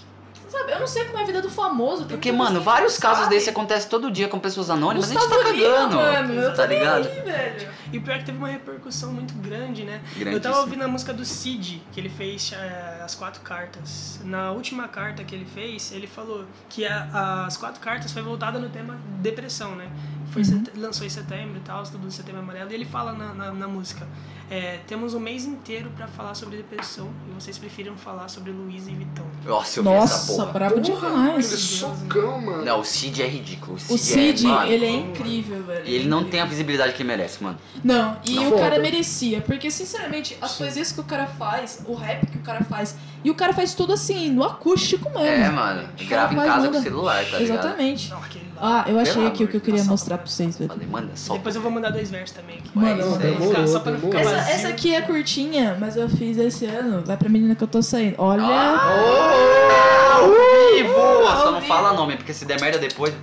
sabe, 0.49 0.73
eu 0.73 0.81
não 0.81 0.87
sei 0.87 1.05
como 1.05 1.19
é 1.19 1.23
a 1.23 1.27
vida 1.27 1.43
do 1.43 1.51
famoso. 1.51 2.05
tem 2.05 2.17
Porque, 2.17 2.33
mano, 2.33 2.59
que 2.61 2.65
vários 2.65 2.95
não 2.95 3.01
casos 3.01 3.25
sabe. 3.25 3.35
desse 3.35 3.51
acontecem 3.51 3.89
todo 3.91 4.11
dia 4.11 4.29
com 4.29 4.39
pessoas 4.39 4.71
anônimas, 4.71 5.11
a 5.11 5.13
gente 5.13 5.21
Gustavo 5.23 5.43
tá 5.43 5.51
cagando. 5.51 5.97
mano, 5.97 6.35
eu 6.35 6.55
tá 6.55 6.63
tô 6.63 6.69
nem 6.69 6.79
ligado? 6.79 7.07
aí, 7.09 7.21
velho. 7.21 7.69
E 7.93 7.97
o 7.99 8.03
pior 8.03 8.15
é 8.17 8.19
que 8.19 8.25
teve 8.27 8.37
uma 8.39 8.49
repercussão 8.49 9.13
muito 9.13 9.33
grande, 9.35 9.85
né? 9.85 10.01
Eu 10.17 10.41
tava 10.41 10.61
ouvindo 10.61 10.83
a 10.85 10.89
música 10.89 11.13
do 11.13 11.25
Cid, 11.25 11.83
que 11.93 11.99
ele 12.01 12.09
fez 12.11 12.53
eh, 12.55 13.01
as 13.03 13.15
quatro 13.15 13.41
cartas. 13.43 14.21
Na 14.25 14.51
última 14.53 14.89
carta 14.89 15.23
que 15.25 15.35
ele 15.35 15.47
fez, 15.47 15.91
ele 15.93 16.07
falou 16.07 16.45
que 16.69 16.87
a- 16.87 17.45
as 17.47 17.57
quatro 17.57 17.81
cartas 17.81 18.13
foi 18.13 18.21
voltada 18.23 18.59
no 18.59 18.69
tema 18.69 18.99
depressão, 19.21 19.75
né? 19.75 19.89
Foi 20.31 20.43
Uhum. 20.43 20.65
sete- 20.65 20.79
lançou 20.79 21.07
em 21.07 21.11
setembro 21.11 21.57
e 21.57 21.61
tal, 21.61 21.83
tudo 21.85 22.07
em 22.07 22.11
setembro 22.11 22.41
amarelo. 22.41 22.71
E 22.71 22.75
ele 22.75 22.85
fala 22.85 23.13
na, 23.13 23.33
na, 23.35 23.53
na 23.53 23.69
música: 23.69 24.07
é, 24.51 24.79
temos 24.87 25.15
um 25.15 25.21
mês 25.21 25.45
inteiro 25.45 25.91
pra 25.97 26.07
falar 26.07 26.35
sobre 26.35 26.57
depressão 26.57 27.09
e 27.31 27.35
vocês 27.41 27.57
preferiram 27.59 27.97
falar 27.97 28.29
sobre 28.29 28.51
Luiz 28.53 28.87
e 28.89 28.93
Vitão. 28.95 29.25
Nossa, 29.45 29.79
eu 29.81 29.83
vi 29.85 29.89
essa 29.91 30.01
Nossa, 30.01 30.33
porra. 30.33 30.53
brabo 30.53 30.81
demais. 30.81 31.47
Aquele 31.47 31.61
socão, 31.61 32.41
mano. 32.41 32.65
Não, 32.65 32.81
o 32.81 32.85
Cid 32.85 33.23
é 33.23 33.27
ridículo. 33.27 33.77
O 33.77 33.79
Cid, 33.81 33.95
O 33.95 33.99
Cid, 33.99 34.45
é, 34.47 34.49
mano, 34.49 34.71
ele 34.71 34.85
é 34.85 34.91
incrível, 34.91 35.63
velho. 35.63 35.87
E 35.87 35.95
ele 35.95 36.09
não 36.09 36.25
tem 36.25 36.41
a 36.41 36.45
visibilidade 36.45 36.93
que 36.93 37.03
ele 37.03 37.09
merece, 37.09 37.43
mano. 37.43 37.59
Não, 37.83 38.17
e 38.27 38.35
Não. 38.35 38.49
o 38.49 38.59
cara 38.59 38.71
Foda. 38.73 38.79
merecia, 38.83 39.41
porque 39.41 39.71
sinceramente, 39.71 40.37
as 40.41 40.55
poesias 40.57 40.93
que 40.93 41.01
o 41.01 41.05
cara 41.05 41.27
faz, 41.27 41.83
o 41.87 41.95
rap 41.95 42.27
que 42.27 42.39
o 42.39 42.43
cara 42.43 42.63
faz, 42.65 42.97
e 43.25 43.31
o 43.31 43.35
cara 43.35 43.53
faz 43.53 43.75
tudo 43.75 43.93
assim, 43.93 44.31
no 44.31 44.45
acústico 44.45 45.09
mesmo. 45.11 45.21
É, 45.27 45.51
mano. 45.51 45.89
Grava 46.09 46.33
em 46.35 46.37
casa 46.37 46.67
manda. 46.67 46.79
com 46.79 46.83
celular, 46.83 47.25
tá 47.25 47.39
ligado? 47.39 47.59
Exatamente. 47.65 48.11
Não. 48.11 48.19
Ah, 48.61 48.85
eu 48.89 48.99
achei 48.99 49.15
Pelo 49.15 49.27
aqui 49.29 49.45
o 49.45 49.49
que 49.49 49.57
eu 49.57 49.61
queria 49.61 49.77
Deus. 49.77 49.87
Mostrar 50.19 50.23
pra 50.23 50.27
vocês, 50.27 50.59
velho. 50.59 50.91
Manda 50.91 51.11
só. 51.15 51.35
Depois 51.35 51.55
eu 51.57 51.63
vou 51.63 51.71
mandar 51.71 51.91
dois 51.91 52.11
versos 52.11 52.37
também. 52.37 52.59
aqui. 52.59 52.71
Mano, 52.75 53.11
não 53.11 53.19
demorou, 53.19 53.49
ficar, 53.49 53.67
só 53.67 53.81
pra 53.81 53.93
não 53.93 54.01
ficar. 54.01 54.21
Essa, 54.21 54.51
essa 54.51 54.69
aqui 54.69 54.95
é 54.95 55.01
curtinha, 55.03 55.77
mas 55.79 55.97
eu 55.97 56.09
fiz 56.09 56.37
esse 56.39 56.67
ano. 56.67 57.03
Vai 57.05 57.17
pra 57.17 57.29
menina 57.29 57.55
que 57.55 57.63
eu 57.65 57.69
tô 57.69 57.83
saindo. 57.83 58.15
Olha. 58.19 58.43
Ah, 58.45 60.15
Ao 60.19 60.29
vivo! 60.29 60.95
Só 60.95 61.47
Ao 61.47 61.53
não 61.53 61.61
fala 61.63 61.93
nome, 61.93 62.17
porque 62.17 62.33
se 62.35 62.45
der 62.45 62.61
merda 62.61 62.79
depois. 62.79 63.15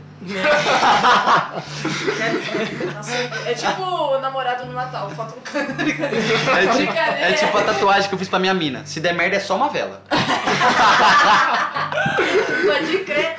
Nossa, 2.96 3.12
é 3.46 3.54
tipo 3.54 3.82
o 3.84 4.20
namorado 4.20 4.66
no 4.66 4.74
Natal, 4.74 5.10
foto 5.12 5.36
no 5.36 5.42
canto. 5.42 5.72
É 5.82 5.86
tipo, 5.86 6.78
Brincadeira. 6.78 7.30
é 7.30 7.34
tipo 7.34 7.58
a 7.58 7.62
tatuagem 7.64 8.10
que 8.10 8.16
eu 8.16 8.20
fiz 8.20 8.28
pra 8.30 8.40
minha 8.40 8.54
mina. 8.54 8.82
Se 8.86 9.00
der 9.00 9.14
merda 9.14 9.36
é 9.36 9.40
só 9.40 9.56
uma 9.56 9.70
vela. 9.70 10.02
Pode 12.66 12.98
crer. 13.00 13.36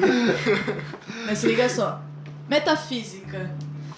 Mas 1.26 1.38
se 1.38 1.46
liga 1.48 1.68
só. 1.68 2.00
Metafísica. 2.48 3.50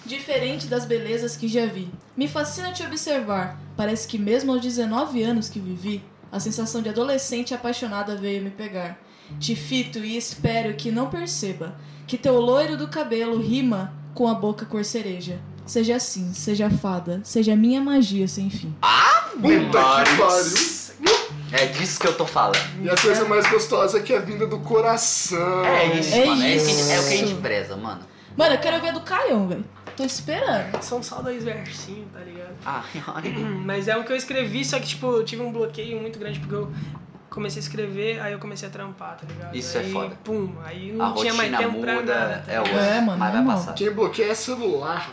Diferente 0.05 0.67
das 0.67 0.85
belezas 0.85 1.37
que 1.37 1.47
já 1.47 1.65
vi. 1.65 1.89
Me 2.17 2.27
fascina 2.27 2.71
te 2.73 2.83
observar. 2.83 3.59
Parece 3.77 4.07
que 4.07 4.17
mesmo 4.17 4.51
aos 4.51 4.61
19 4.61 5.21
anos 5.23 5.49
que 5.49 5.59
vivi, 5.59 6.03
a 6.31 6.39
sensação 6.39 6.81
de 6.81 6.89
adolescente 6.89 7.53
apaixonada 7.53 8.15
veio 8.15 8.41
me 8.41 8.49
pegar. 8.49 8.99
Te 9.39 9.55
fito 9.55 9.99
e 9.99 10.17
espero 10.17 10.73
que 10.73 10.91
não 10.91 11.09
perceba 11.09 11.75
que 12.07 12.17
teu 12.17 12.39
loiro 12.39 12.75
do 12.75 12.87
cabelo 12.87 13.39
rima 13.39 13.93
com 14.15 14.27
a 14.27 14.33
boca 14.33 14.65
cor 14.65 14.83
cereja. 14.83 15.39
Seja 15.65 15.97
assim, 15.97 16.33
seja 16.33 16.67
fada, 16.69 17.21
seja 17.23 17.55
minha 17.55 17.79
magia 17.79 18.27
sem 18.27 18.49
fim. 18.49 18.75
Puta 19.39 20.03
que 20.03 20.17
pariu. 20.17 20.89
É 21.51 21.65
disso 21.67 21.99
que 21.99 22.07
eu 22.07 22.15
tô 22.15 22.25
falando. 22.25 22.57
E 22.83 22.89
a 22.89 22.95
coisa 22.95 23.25
mais 23.25 23.47
gostosa 23.49 23.99
é 23.99 24.01
que 24.01 24.13
é 24.13 24.19
vinda 24.19 24.45
do 24.45 24.59
coração. 24.59 25.65
É 25.65 25.99
isso, 25.99 26.13
É 26.15 26.25
mano. 26.25 26.43
É, 26.43 26.55
isso 26.55 26.91
é 26.91 26.99
o 26.99 27.07
que 27.07 27.13
a 27.13 27.17
gente 27.17 27.35
preza, 27.35 27.75
mano. 27.75 28.01
Mano, 28.39 28.55
eu 28.55 28.59
quero 28.59 28.79
ver 28.79 28.87
a 28.87 28.91
do 28.93 29.01
Caião, 29.01 29.49
velho. 29.49 29.65
Tô 29.97 30.05
esperando. 30.05 30.81
São 30.81 31.03
só 31.03 31.21
dois 31.21 31.43
versinhos, 31.43 32.07
tá 32.13 32.19
ligado? 32.19 32.55
Ai, 32.65 33.03
ai. 33.05 33.33
Mas 33.65 33.89
é 33.89 33.97
o 33.97 34.05
que 34.05 34.13
eu 34.13 34.15
escrevi, 34.15 34.63
só 34.63 34.79
que, 34.79 34.87
tipo, 34.87 35.07
eu 35.07 35.25
tive 35.25 35.41
um 35.41 35.51
bloqueio 35.51 35.99
muito 35.99 36.17
grande 36.17 36.39
porque 36.39 36.55
eu 36.55 36.71
comecei 37.29 37.59
a 37.59 37.63
escrever, 37.63 38.17
aí 38.21 38.31
eu 38.31 38.39
comecei 38.39 38.69
a 38.69 38.71
trampar, 38.71 39.17
tá 39.17 39.27
ligado? 39.27 39.53
Isso 39.53 39.77
é 39.77 39.81
aí, 39.81 39.91
foda. 39.91 40.15
Pum, 40.23 40.53
aí 40.63 40.91
A 40.91 40.93
não 40.93 41.15
tinha 41.15 41.33
mais 41.33 41.51
rotina 41.51 41.57
tempo 41.57 41.81
pra 41.81 41.93
muda, 41.95 42.17
nada. 42.17 42.43
tá 42.45 42.51
é? 42.53 42.55
É, 42.55 43.01
mano, 43.01 43.17
mas 43.19 43.31
vai 43.33 43.41
normal. 43.41 43.57
passar. 43.57 43.73
Quem 43.73 43.91
bloqueia 43.91 44.31
é 44.31 44.35
celular. 44.35 45.11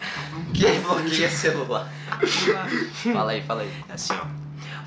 Quem 0.55 0.81
bloqueia 0.83 1.29
celular? 1.29 1.93
Vamos 2.21 2.49
lá. 2.49 2.69
Fala 3.13 3.33
aí, 3.33 3.43
fala 3.43 3.63
aí. 3.63 3.73
É 3.89 3.93
assim, 3.95 4.15
ó. 4.15 4.36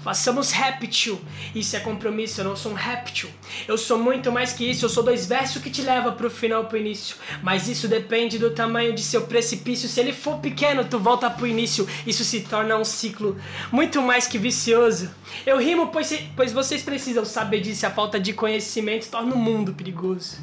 Façamos 0.03 0.51
réptil. 0.51 1.19
Isso 1.53 1.75
é 1.75 1.79
compromisso, 1.79 2.39
eu 2.41 2.45
não 2.45 2.55
sou 2.55 2.71
um 2.71 2.75
réptil. 2.75 3.29
Eu 3.67 3.77
sou 3.77 3.97
muito 3.97 4.31
mais 4.31 4.53
que 4.53 4.69
isso, 4.69 4.85
eu 4.85 4.89
sou 4.89 5.03
dois 5.03 5.25
versos 5.25 5.61
que 5.61 5.69
te 5.69 5.81
leva 5.81 6.11
pro 6.11 6.29
final, 6.29 6.65
pro 6.65 6.77
início. 6.77 7.15
Mas 7.43 7.67
isso 7.67 7.87
depende 7.87 8.37
do 8.39 8.51
tamanho 8.51 8.93
de 8.93 9.01
seu 9.01 9.23
precipício. 9.23 9.89
Se 9.89 9.99
ele 9.99 10.13
for 10.13 10.37
pequeno, 10.37 10.85
tu 10.85 10.97
volta 10.99 11.29
pro 11.29 11.45
início. 11.45 11.87
Isso 12.07 12.23
se 12.23 12.41
torna 12.41 12.77
um 12.77 12.85
ciclo 12.85 13.37
muito 13.71 14.01
mais 14.01 14.25
que 14.27 14.37
vicioso. 14.37 15.09
Eu 15.45 15.57
rimo, 15.57 15.87
pois, 15.87 16.07
se- 16.07 16.29
pois 16.35 16.51
vocês 16.53 16.81
precisam 16.81 17.25
saber 17.25 17.59
disso. 17.61 17.85
A 17.85 17.89
falta 17.89 18.19
de 18.19 18.33
conhecimento 18.33 19.07
torna 19.09 19.33
o 19.33 19.37
mundo 19.37 19.73
perigoso. 19.73 20.37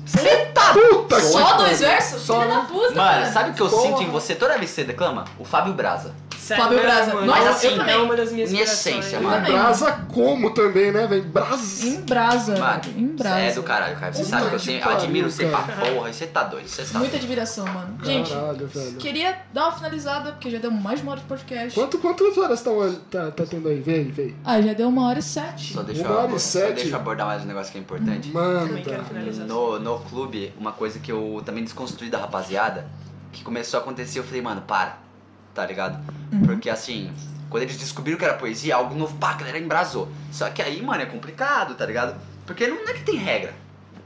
Puta 0.72 1.20
Só 1.20 1.52
que 1.52 1.58
dois 1.58 1.80
versos? 1.80 2.22
Só, 2.22 2.40
Filha 2.42 2.54
da 2.54 2.60
puta, 2.62 2.94
Mano, 2.94 2.94
cara. 2.96 3.32
sabe 3.32 3.50
o 3.50 3.54
que 3.54 3.60
eu 3.62 3.68
Porra. 3.68 3.82
sinto 3.82 4.02
em 4.02 4.10
você 4.10 4.34
toda 4.34 4.58
vez 4.58 4.70
que 4.70 4.76
você 4.76 4.84
declama? 4.84 5.24
O 5.38 5.44
Fábio 5.44 5.72
Braza. 5.72 6.14
Sério, 6.46 6.62
Fábio 6.64 6.78
né, 6.78 6.82
Braza. 6.84 7.14
mano? 7.14 7.26
Nossa, 7.26 7.48
assim, 7.50 7.66
eu 7.68 7.76
também. 7.76 7.94
é 7.94 7.98
uma 7.98 8.16
das 8.16 8.32
minhas 8.32 8.52
inspirações. 8.52 8.96
essência, 8.96 9.16
Eu 9.16 9.22
mano. 9.22 9.46
Brasa 9.46 9.92
como 10.12 10.50
também, 10.54 10.92
né, 10.92 11.06
velho? 11.06 11.24
Brasa. 11.24 11.86
Em 11.86 12.00
brasa, 12.02 12.56
Mano. 12.56 12.80
Em 12.96 13.06
brasa. 13.08 13.38
É 13.40 13.52
do 13.52 13.62
caralho, 13.62 13.96
cara. 13.98 14.12
Você 14.12 14.24
sabe 14.24 14.48
que 14.48 14.54
eu 14.54 14.58
sempre 14.58 14.80
pariu, 14.82 14.96
admiro 14.98 15.30
você 15.30 15.46
pra 15.46 15.58
cara. 15.62 15.86
porra. 15.92 16.10
E 16.10 16.14
você 16.14 16.26
tá 16.26 16.44
doido, 16.44 16.68
você 16.68 16.84
tá 16.84 16.98
Muita 16.98 17.16
admiração, 17.16 17.64
mano. 17.66 17.98
Gente, 18.04 18.30
Caralho, 18.32 18.66
velho. 18.66 18.96
queria 18.96 19.38
dar 19.52 19.64
uma 19.64 19.72
finalizada, 19.72 20.32
porque 20.32 20.50
já 20.50 20.58
deu 20.58 20.70
mais 20.70 20.98
de 21.00 21.02
uma 21.04 21.12
hora 21.12 21.20
de 21.20 21.26
podcast. 21.26 21.74
Quanto, 21.78 21.98
quantas 21.98 22.38
horas 22.38 22.62
tão, 22.62 22.94
tá, 23.10 23.30
tá 23.30 23.44
tendo 23.44 23.68
aí? 23.68 23.80
Vem, 23.80 24.04
vem. 24.04 24.36
Ah, 24.44 24.60
já 24.60 24.72
deu 24.72 24.88
uma 24.88 25.08
hora 25.08 25.18
e 25.18 25.22
sete. 25.22 25.72
Só 25.72 25.82
deixa, 25.82 26.02
Uma 26.02 26.10
eu, 26.10 26.14
hora 26.14 26.22
e 26.22 26.26
abor- 26.28 26.38
só 26.40 26.58
sete. 26.60 26.74
deixa 26.74 26.90
eu 26.90 26.96
abordar 26.96 27.26
mais 27.26 27.42
um 27.42 27.46
negócio 27.46 27.72
que 27.72 27.78
é 27.78 27.80
importante. 27.80 28.28
Mano, 28.30 28.68
Também 28.68 28.84
quero 28.84 28.98
tá. 28.98 29.04
finalizar. 29.04 29.46
No, 29.46 29.78
no 29.80 29.98
clube, 30.00 30.52
uma 30.58 30.72
coisa 30.72 30.98
que 31.00 31.10
eu 31.10 31.42
também 31.44 31.64
desconstruí 31.64 32.08
da 32.08 32.18
rapaziada, 32.18 32.86
que 33.32 33.42
começou 33.42 33.78
a 33.78 33.82
acontecer, 33.82 34.18
eu 34.18 34.24
falei, 34.24 34.40
mano, 34.42 34.62
para, 34.62 34.98
tá 35.56 35.66
ligado? 35.66 35.98
Uhum. 36.30 36.42
Porque 36.44 36.68
assim, 36.70 37.10
quando 37.48 37.62
eles 37.64 37.76
descobriram 37.76 38.18
que 38.18 38.24
era 38.24 38.34
poesia, 38.34 38.76
algo 38.76 38.94
novo, 38.94 39.16
pá, 39.16 39.30
a 39.30 39.34
galera 39.34 39.58
embrasou. 39.58 40.08
Só 40.30 40.50
que 40.50 40.60
aí, 40.62 40.80
mano, 40.82 41.02
é 41.02 41.06
complicado, 41.06 41.74
tá 41.74 41.86
ligado? 41.86 42.14
Porque 42.44 42.66
não 42.66 42.76
é 42.88 42.92
que 42.92 43.02
tem 43.02 43.16
regra. 43.16 43.54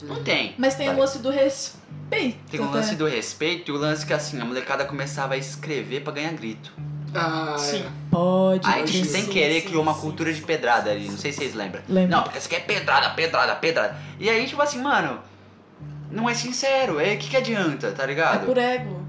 Não 0.02 0.22
tem. 0.22 0.54
Mas 0.56 0.76
tem 0.76 0.86
tá 0.86 0.94
o 0.94 0.98
lance 0.98 1.18
do 1.18 1.28
respeito. 1.28 2.38
Tem 2.50 2.60
o 2.60 2.64
até. 2.64 2.74
lance 2.74 2.94
do 2.96 3.06
respeito 3.06 3.70
e 3.70 3.74
o 3.74 3.76
lance 3.76 4.06
que 4.06 4.12
assim, 4.14 4.40
a 4.40 4.44
molecada 4.44 4.84
começava 4.84 5.34
a 5.34 5.36
escrever 5.36 6.00
pra 6.02 6.12
ganhar 6.12 6.32
grito. 6.32 6.72
Ah, 7.14 7.56
Sim. 7.58 7.84
Pode. 8.10 8.66
Aí 8.66 8.82
a 8.82 8.86
gente, 8.86 9.08
crer. 9.08 9.22
sem 9.22 9.26
querer, 9.26 9.60
sim, 9.62 9.66
criou 9.66 9.82
uma 9.82 9.94
sim, 9.94 10.00
cultura 10.00 10.32
de 10.32 10.38
sim, 10.38 10.46
pedrada 10.46 10.90
sim, 10.90 10.96
ali, 10.96 11.08
não 11.08 11.18
sei 11.18 11.32
se 11.32 11.38
vocês 11.38 11.54
lembram. 11.54 11.82
Lembro. 11.88 12.10
Não, 12.16 12.22
porque 12.22 12.40
você 12.40 12.48
quer 12.48 12.64
pedrada, 12.64 13.10
pedrada, 13.10 13.54
pedrada. 13.56 13.96
E 14.18 14.30
aí, 14.30 14.46
tipo 14.46 14.62
assim, 14.62 14.80
mano, 14.80 15.18
não 16.10 16.30
é 16.30 16.34
sincero, 16.34 17.00
é 17.00 17.14
o 17.14 17.18
que, 17.18 17.28
que 17.28 17.36
adianta, 17.36 17.90
tá 17.92 18.04
É 18.04 18.06
ligado? 18.06 18.46
por 18.46 18.56
ego. 18.56 18.99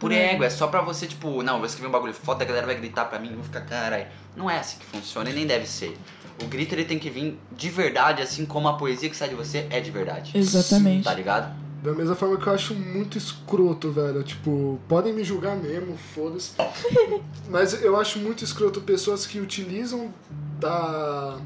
É 0.00 0.08
Por 0.08 0.12
ego, 0.12 0.44
é 0.44 0.50
só 0.50 0.66
pra 0.66 0.80
você, 0.80 1.06
tipo, 1.06 1.42
não, 1.42 1.54
eu 1.54 1.58
vou 1.58 1.66
escrever 1.66 1.88
um 1.88 1.92
bagulho 1.92 2.14
foda, 2.14 2.42
a 2.42 2.46
galera 2.46 2.64
vai 2.66 2.74
gritar 2.74 3.04
pra 3.04 3.18
mim, 3.18 3.28
eu 3.28 3.34
vou 3.34 3.44
ficar, 3.44 3.60
caralho. 3.60 4.06
Não 4.34 4.48
é 4.50 4.58
assim 4.58 4.78
que 4.78 4.86
funciona 4.86 5.28
e 5.28 5.34
nem 5.34 5.46
deve 5.46 5.66
ser. 5.66 5.96
O 6.42 6.46
grito 6.46 6.74
ele 6.74 6.86
tem 6.86 6.98
que 6.98 7.10
vir 7.10 7.38
de 7.52 7.68
verdade, 7.68 8.22
assim 8.22 8.46
como 8.46 8.66
a 8.66 8.74
poesia 8.78 9.10
que 9.10 9.16
sai 9.16 9.28
de 9.28 9.34
você 9.34 9.66
é 9.68 9.78
de 9.78 9.90
verdade. 9.90 10.32
Exatamente. 10.34 11.04
Tá 11.04 11.12
ligado? 11.12 11.54
Da 11.82 11.92
mesma 11.92 12.14
forma 12.14 12.38
que 12.38 12.46
eu 12.46 12.52
acho 12.54 12.74
muito 12.74 13.18
escroto, 13.18 13.90
velho. 13.90 14.22
Tipo, 14.22 14.80
podem 14.88 15.12
me 15.12 15.22
julgar 15.22 15.56
mesmo, 15.56 15.96
foda-se. 16.14 16.52
Mas 17.48 17.82
eu 17.82 17.98
acho 17.98 18.18
muito 18.18 18.42
escroto 18.44 18.80
pessoas 18.80 19.26
que 19.26 19.38
utilizam 19.38 20.12
da. 20.58 21.38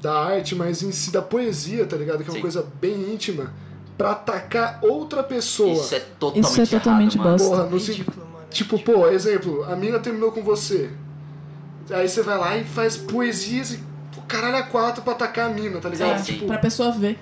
da 0.00 0.18
arte, 0.18 0.54
mas 0.54 0.82
em 0.82 0.92
si 0.92 1.10
da 1.10 1.22
poesia, 1.22 1.86
tá 1.86 1.96
ligado? 1.96 2.18
Que 2.22 2.30
é 2.30 2.32
uma 2.32 2.36
Sim. 2.36 2.40
coisa 2.42 2.66
bem 2.80 3.12
íntima, 3.12 3.52
pra 3.96 4.12
atacar 4.12 4.78
outra 4.82 5.22
pessoa. 5.22 5.72
Isso 5.72 5.94
é 5.94 6.00
totalmente 6.00 6.44
Isso 6.50 6.60
é 6.60 6.66
totalmente 6.78 7.14
errado, 7.16 7.26
mano. 7.26 7.38
bosta. 7.38 7.56
Porra, 7.56 7.70
no 7.70 7.76
Ridículo, 7.78 8.26
mano. 8.32 8.46
Tipo, 8.50 8.78
pô, 8.78 9.08
exemplo, 9.08 9.64
a 9.64 9.76
mina 9.76 9.98
terminou 9.98 10.32
com 10.32 10.42
você. 10.42 10.90
Aí 11.90 12.08
você 12.08 12.22
vai 12.22 12.38
lá 12.38 12.56
e 12.56 12.64
faz 12.64 12.96
poesias 12.96 13.72
e 13.72 13.80
o 14.16 14.22
caralho 14.22 14.56
a 14.56 14.62
quatro 14.62 15.02
pra 15.02 15.12
atacar 15.12 15.50
a 15.50 15.52
mina, 15.52 15.78
tá 15.80 15.88
ligado? 15.88 16.12
É, 16.12 16.18
sim. 16.18 16.34
Tipo, 16.34 16.46
pra 16.46 16.58
pessoa 16.58 16.92
ver. 16.92 17.18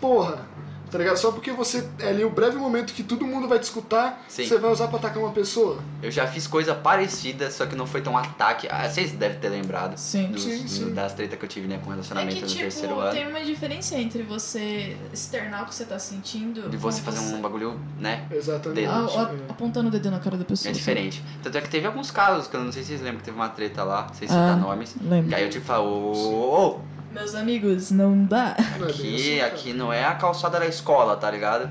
porra. 0.00 0.46
Tá 0.90 0.98
ligado? 0.98 1.16
Só 1.16 1.32
porque 1.32 1.50
você 1.50 1.86
é 1.98 2.08
ali 2.10 2.24
o 2.24 2.30
breve 2.30 2.56
momento 2.56 2.92
que 2.94 3.02
todo 3.02 3.26
mundo 3.26 3.48
vai 3.48 3.58
te 3.58 3.64
escutar, 3.64 4.24
Sim. 4.28 4.46
você 4.46 4.56
vai 4.56 4.70
usar 4.70 4.86
pra 4.88 4.98
atacar 4.98 5.18
uma 5.18 5.32
pessoa. 5.32 5.78
Eu 6.02 6.10
já 6.10 6.26
fiz 6.26 6.46
coisa 6.46 6.74
parecida, 6.74 7.50
só 7.50 7.66
que 7.66 7.74
não 7.74 7.86
foi 7.86 8.00
tão 8.00 8.16
ataque. 8.16 8.68
Ah, 8.70 8.88
vocês 8.88 9.12
devem 9.12 9.38
ter 9.38 9.48
lembrado. 9.48 9.96
Sim. 9.96 10.28
dos- 10.30 10.42
Sim, 10.44 10.66
sim. 10.68 10.94
das 10.94 11.12
tretas 11.12 11.38
que 11.38 11.44
eu 11.44 11.48
tive, 11.48 11.66
né, 11.66 11.78
com 11.84 11.90
É 11.90 11.94
relacionamento 11.94 12.36
que, 12.36 12.42
no 12.42 12.46
tipo, 12.48 12.60
terceiro 12.60 12.98
ano. 13.00 13.12
tem 13.12 13.26
uma 13.28 13.40
diferença 13.42 13.96
entre 13.96 14.22
você 14.22 14.96
externar 15.12 15.64
o 15.64 15.66
que 15.66 15.74
você 15.74 15.84
tá 15.84 15.98
sentindo. 15.98 16.68
De 16.68 16.76
você 16.76 17.00
fazer 17.02 17.18
um 17.34 17.40
bagulho, 17.40 17.80
né? 17.98 18.24
Exatamente. 18.30 18.86
Ah, 18.86 19.06
ó, 19.10 19.22
é. 19.24 19.34
apontando 19.50 19.88
o 19.88 19.90
dedo 19.90 20.10
na 20.10 20.20
cara 20.20 20.36
da 20.36 20.44
pessoa. 20.44 20.70
É 20.70 20.72
diferente. 20.72 21.22
Tanto 21.42 21.58
é 21.58 21.60
que 21.60 21.68
teve 21.68 21.86
alguns 21.86 22.10
casos, 22.10 22.46
que 22.46 22.54
eu 22.56 22.62
não 22.62 22.70
sei 22.70 22.82
se 22.82 22.88
vocês 22.90 23.00
lembram, 23.00 23.18
que 23.18 23.24
teve 23.24 23.36
uma 23.36 23.48
treta 23.48 23.82
lá, 23.82 24.06
não 24.08 24.14
sei 24.14 24.28
se 24.28 24.34
Ah. 24.34 24.36
citar 24.38 24.56
nomes. 24.60 24.94
Lembro. 25.00 25.28
Que 25.28 25.34
aí 25.34 25.42
eu 25.42 25.50
tipo 25.50 25.64
falo, 25.66 25.88
ô, 25.88 26.12
ô, 26.12 26.66
ô, 26.76 26.80
Meus 27.16 27.34
amigos, 27.34 27.90
não 27.90 28.24
dá. 28.24 28.54
É 28.58 28.84
aqui, 28.84 29.14
assim, 29.14 29.40
aqui 29.40 29.72
não 29.72 29.90
é 29.92 30.04
a 30.04 30.14
calçada 30.14 30.58
da 30.58 30.66
escola, 30.66 31.16
tá 31.16 31.30
ligado? 31.30 31.68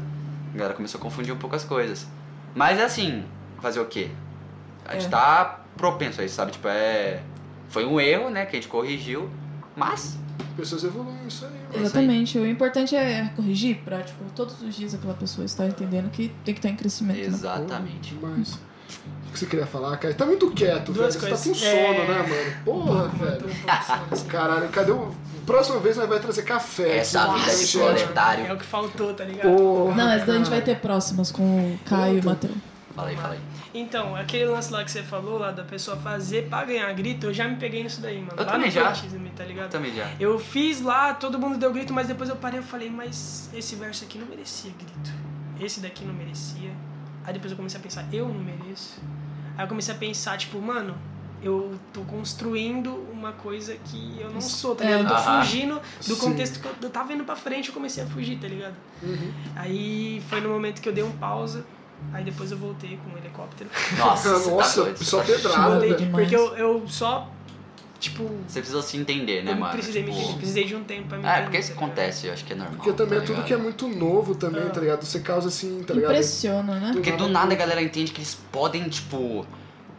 A 0.53 0.57
galera 0.57 0.73
começou 0.73 0.97
a 0.99 1.01
confundir 1.01 1.31
um 1.33 1.37
pouco 1.37 1.55
as 1.55 1.63
coisas. 1.63 2.07
Mas 2.55 2.79
é 2.79 2.83
assim, 2.83 3.23
fazer 3.61 3.79
o 3.79 3.85
quê? 3.85 4.09
A 4.85 4.93
gente 4.93 5.05
É. 5.05 5.09
tá 5.09 5.59
propenso 5.77 6.21
a 6.21 6.25
isso, 6.25 6.35
sabe? 6.35 6.51
Tipo, 6.51 6.67
é. 6.67 7.21
Foi 7.69 7.85
um 7.85 7.99
erro, 7.99 8.29
né, 8.29 8.45
que 8.45 8.55
a 8.55 8.59
gente 8.59 8.69
corrigiu, 8.69 9.29
mas. 9.75 10.17
Pessoas 10.57 10.83
evoluem, 10.83 11.27
isso 11.27 11.45
aí. 11.45 11.51
mano. 11.51 11.85
Exatamente. 11.85 12.37
O 12.39 12.47
importante 12.47 12.95
é 12.95 13.29
corrigir 13.35 13.79
pra, 13.83 14.01
tipo, 14.01 14.23
todos 14.35 14.59
os 14.61 14.73
dias 14.75 14.93
aquela 14.93 15.13
pessoa 15.13 15.45
estar 15.45 15.67
entendendo 15.67 16.09
que 16.09 16.29
tem 16.45 16.53
que 16.53 16.59
estar 16.59 16.69
em 16.69 16.75
crescimento. 16.75 17.17
né? 17.19 17.25
Exatamente. 17.27 18.17
Mas. 18.21 18.53
O 19.27 19.31
que 19.33 19.39
você 19.39 19.45
queria 19.47 19.65
falar, 19.65 19.97
cara? 19.97 20.13
Tá 20.13 20.25
muito 20.25 20.49
quieto, 20.51 20.93
Duas 20.93 21.15
velho. 21.17 21.27
Você 21.27 21.29
tá 21.29 21.35
com 21.37 21.43
coisas. 21.43 21.57
sono, 21.57 21.75
É. 21.77 22.07
né, 22.07 22.17
mano? 22.29 22.63
Porra, 22.63 23.07
velho. 23.09 24.25
Caralho, 24.29 24.69
cadê 24.69 24.91
o. 24.91 25.11
Próxima 25.45 25.79
vez 25.79 25.97
nós 25.97 26.09
vai 26.09 26.19
trazer 26.19 26.43
café. 26.43 26.97
Essa 26.97 27.27
vida 27.33 27.51
de 27.51 27.57
Michel. 27.57 27.85
proletário. 27.85 28.45
É 28.47 28.53
o 28.53 28.57
que 28.57 28.65
faltou, 28.65 29.13
tá 29.13 29.23
ligado? 29.23 29.55
Porra. 29.55 29.95
Não, 29.95 30.05
mas 30.05 30.25
daí 30.25 30.35
a 30.35 30.37
gente 30.39 30.49
vai 30.49 30.61
ter 30.61 30.79
próximas 30.79 31.31
com 31.31 31.43
o 31.43 31.79
Caio 31.85 32.17
e 32.17 32.21
o. 32.21 32.25
Matheus. 32.25 32.53
Fala 32.95 33.09
aí, 33.09 33.15
fala 33.17 33.33
aí. 33.33 33.39
Então, 33.73 34.15
aquele 34.15 34.45
lance 34.45 34.71
lá 34.71 34.83
que 34.85 34.89
você 34.89 35.03
falou, 35.03 35.37
lá 35.37 35.51
da 35.51 35.63
pessoa 35.63 35.97
fazer 35.97 36.47
pra 36.47 36.63
ganhar 36.63 36.91
grito, 36.93 37.27
eu 37.27 37.33
já 37.33 37.45
me 37.45 37.57
peguei 37.57 37.83
nisso 37.83 37.99
daí, 37.99 38.19
mano. 38.19 38.31
Eu 38.37 38.45
lá 38.45 38.51
também 38.53 38.67
no 38.67 38.71
já. 38.73 38.83
batismo, 38.85 39.29
tá 39.35 39.43
ligado? 39.43 39.69
Também 39.69 39.93
já. 39.93 40.09
Eu 40.17 40.39
fiz 40.39 40.81
lá, 40.81 41.13
todo 41.13 41.37
mundo 41.37 41.57
deu 41.57 41.73
grito, 41.73 41.93
mas 41.93 42.07
depois 42.07 42.29
eu 42.29 42.37
parei 42.37 42.61
e 42.61 42.63
falei, 42.63 42.89
mas 42.89 43.49
esse 43.53 43.75
verso 43.75 44.05
aqui 44.05 44.17
não 44.17 44.27
merecia 44.27 44.71
grito. 44.71 45.11
Esse 45.59 45.81
daqui 45.81 46.05
não 46.05 46.13
merecia. 46.13 46.71
Aí 47.25 47.33
depois 47.33 47.51
eu 47.51 47.57
comecei 47.57 47.77
a 47.77 47.83
pensar, 47.83 48.05
eu 48.13 48.29
não 48.29 48.39
mereço. 48.39 49.01
Aí 49.57 49.65
eu 49.65 49.67
comecei 49.67 49.93
a 49.93 49.97
pensar, 49.97 50.37
tipo, 50.37 50.61
mano, 50.61 50.95
eu 51.41 51.73
tô 51.93 52.01
construindo 52.01 52.89
uma 53.11 53.31
coisa 53.33 53.75
que 53.85 54.17
eu 54.19 54.29
não 54.31 54.41
sou, 54.41 54.75
tá 54.75 54.83
ligado? 54.85 55.03
Eu 55.03 55.09
tô 55.09 55.17
fugindo 55.17 55.81
do 56.07 56.15
Sim. 56.15 56.19
contexto 56.21 56.59
que 56.59 56.65
eu, 56.67 56.71
eu 56.81 56.89
tava 56.89 57.13
indo 57.13 57.23
pra 57.23 57.35
frente, 57.35 57.67
eu 57.69 57.73
comecei 57.73 58.03
a 58.03 58.07
fugir, 58.07 58.37
tá 58.39 58.47
ligado? 58.47 58.75
Uhum. 59.03 59.31
Aí 59.55 60.21
foi 60.29 60.41
no 60.41 60.49
momento 60.49 60.81
que 60.81 60.89
eu 60.89 60.93
dei 60.93 61.03
um 61.03 61.11
pausa, 61.11 61.63
aí 62.13 62.23
depois 62.23 62.51
eu 62.51 62.57
voltei 62.57 62.97
com 63.03 63.13
o 63.15 63.17
helicóptero. 63.17 63.69
Nossa, 63.97 64.29
tá 64.41 64.49
Nossa, 64.49 64.83
doido. 64.83 65.03
só 65.03 65.19
tá- 65.19 65.25
pedrada. 65.25 65.85
Porque 66.11 66.35
eu, 66.35 66.55
eu 66.57 66.87
só, 66.87 67.29
tipo, 67.99 68.23
Você 68.47 68.59
precisou 68.59 68.81
se 68.81 68.97
entender, 68.97 69.43
né, 69.43 69.51
eu 69.51 69.55
mano? 69.57 69.71
precisei 69.73 70.01
me 70.03 70.09
Tipo, 70.09 70.21
entender, 70.21 70.37
precisei 70.37 70.63
de 70.65 70.75
um 70.75 70.83
tempo 70.83 71.09
pra 71.09 71.17
me 71.17 71.25
É, 71.25 71.27
entender. 71.29 71.43
porque 71.43 71.57
isso 71.59 71.69
tá 71.73 71.75
acontece, 71.75 72.27
eu 72.27 72.33
acho 72.33 72.45
que 72.45 72.53
é 72.53 72.55
normal. 72.55 72.75
Porque 72.77 72.93
também 72.93 73.17
tá 73.19 73.23
é 73.23 73.27
tudo 73.27 73.43
que 73.43 73.53
é 73.53 73.57
muito 73.57 73.87
novo 73.87 74.35
também, 74.35 74.63
Ah. 74.63 74.69
tá 74.69 74.79
ligado? 74.79 75.03
Você 75.03 75.19
causa 75.19 75.47
assim, 75.49 75.83
tá 75.83 75.93
ligado? 75.93 76.11
Impressiona, 76.11 76.79
né? 76.79 76.91
Porque 76.93 77.11
do 77.11 77.27
nada 77.27 77.53
a 77.53 77.57
galera 77.57 77.81
entende 77.81 78.11
que 78.11 78.19
eles 78.19 78.35
podem, 78.51 78.87
tipo, 78.89 79.45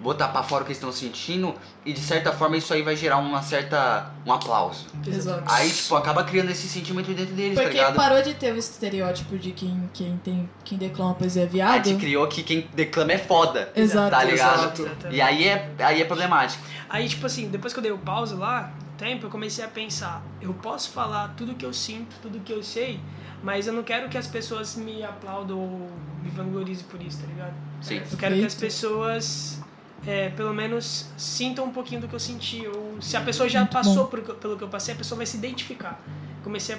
botar 0.06 0.28
pra 0.28 0.40
fora 0.40 0.62
o 0.62 0.64
que 0.64 0.70
eles 0.70 0.78
estão 0.78 0.92
sentindo 0.92 1.52
e 1.84 1.92
de 1.92 1.98
certa 2.00 2.32
forma 2.32 2.56
isso 2.56 2.72
aí 2.72 2.80
vai 2.80 2.94
gerar 2.94 3.16
uma 3.16 3.42
certa. 3.42 4.12
um 4.24 4.32
aplauso. 4.32 4.86
Exato. 5.04 5.42
Aí, 5.46 5.68
tipo, 5.68 5.96
acaba 5.96 6.22
criando 6.22 6.48
esse 6.50 6.68
sentimento 6.68 7.12
dentro 7.12 7.34
deles, 7.34 7.56
tá 7.56 7.62
Porque 7.62 7.76
ligado? 7.76 7.96
parou 7.96 8.22
de 8.22 8.34
ter 8.34 8.52
o 8.52 8.56
estereótipo 8.56 9.36
de 9.36 9.50
quem, 9.50 9.90
quem, 9.92 10.16
tem, 10.18 10.48
quem 10.64 10.78
declama 10.78 11.14
poesia 11.14 11.42
é 11.42 11.46
A 11.46 11.48
viado. 11.48 11.88
gente 11.88 11.98
criou 11.98 12.28
que 12.28 12.44
quem 12.44 12.68
declama 12.72 13.12
é 13.12 13.18
foda. 13.18 13.72
Exato. 13.74 14.10
Tá 14.12 14.22
ligado? 14.22 14.80
Exato. 14.80 15.08
E 15.10 15.20
aí 15.20 15.48
é, 15.48 15.72
aí 15.80 16.00
é 16.00 16.04
problemático. 16.04 16.62
Aí, 16.88 17.08
tipo 17.08 17.26
assim, 17.26 17.48
depois 17.48 17.72
que 17.72 17.80
eu 17.80 17.82
dei 17.82 17.90
o 17.90 17.98
pause 17.98 18.34
lá, 18.36 18.72
tempo, 18.96 19.26
eu 19.26 19.30
comecei 19.30 19.64
a 19.64 19.68
pensar, 19.68 20.22
eu 20.40 20.54
posso 20.54 20.90
falar 20.90 21.34
tudo 21.36 21.54
que 21.54 21.66
eu 21.66 21.72
sinto, 21.74 22.14
tudo 22.22 22.38
que 22.40 22.52
eu 22.52 22.62
sei, 22.62 23.00
mas 23.42 23.66
eu 23.66 23.72
não 23.72 23.82
quero 23.82 24.08
que 24.08 24.16
as 24.16 24.28
pessoas 24.28 24.76
me 24.76 25.02
aplaudam 25.02 25.58
ou 25.58 25.90
me 26.22 26.30
vanglorizem 26.30 26.84
por 26.88 27.02
isso, 27.02 27.20
tá 27.20 27.26
ligado? 27.26 27.54
Sim. 27.80 28.00
Eu 28.10 28.16
quero 28.16 28.36
que 28.36 28.44
as 28.44 28.54
pessoas, 28.54 29.60
é, 30.06 30.28
pelo 30.30 30.54
menos, 30.54 31.06
sintam 31.16 31.64
um 31.64 31.72
pouquinho 31.72 32.00
do 32.00 32.08
que 32.08 32.14
eu 32.14 32.20
senti. 32.20 32.66
Ou 32.66 33.00
se 33.02 33.16
a 33.16 33.20
pessoa 33.20 33.48
já 33.48 33.60
Muito 33.60 33.72
passou 33.72 34.06
por, 34.06 34.20
pelo 34.22 34.56
que 34.56 34.64
eu 34.64 34.68
passei, 34.68 34.94
a 34.94 34.96
pessoa 34.96 35.16
vai 35.16 35.26
se 35.26 35.36
identificar. 35.36 36.00
Comecei 36.44 36.76
a 36.76 36.78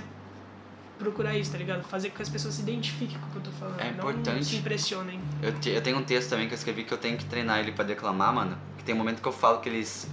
procurar 0.97 1.35
isso, 1.37 1.51
tá 1.51 1.57
ligado? 1.57 1.83
Fazer 1.83 2.09
com 2.09 2.15
que 2.15 2.21
as 2.23 2.29
pessoas 2.29 2.55
se 2.55 2.61
identifiquem 2.61 3.17
com 3.19 3.27
o 3.27 3.29
que 3.31 3.37
eu 3.37 3.41
tô 3.43 3.51
falando. 3.51 3.79
É 3.79 3.91
Não 3.91 4.09
importante. 4.09 4.45
se 4.45 4.55
impressionem. 4.55 5.19
Eu, 5.41 5.53
te- 5.59 5.69
eu 5.69 5.81
tenho 5.81 5.97
um 5.97 6.03
texto 6.03 6.29
também 6.29 6.47
que 6.47 6.53
eu 6.53 6.57
escrevi 6.57 6.83
que 6.83 6.93
eu 6.93 6.97
tenho 6.97 7.17
que 7.17 7.25
treinar 7.25 7.59
ele 7.59 7.71
pra 7.71 7.83
declamar, 7.83 8.33
mano. 8.33 8.57
Que 8.77 8.83
tem 8.83 8.95
um 8.95 8.97
momento 8.97 9.21
que 9.21 9.27
eu 9.27 9.31
falo 9.33 9.59
que 9.59 9.69
eles. 9.69 10.07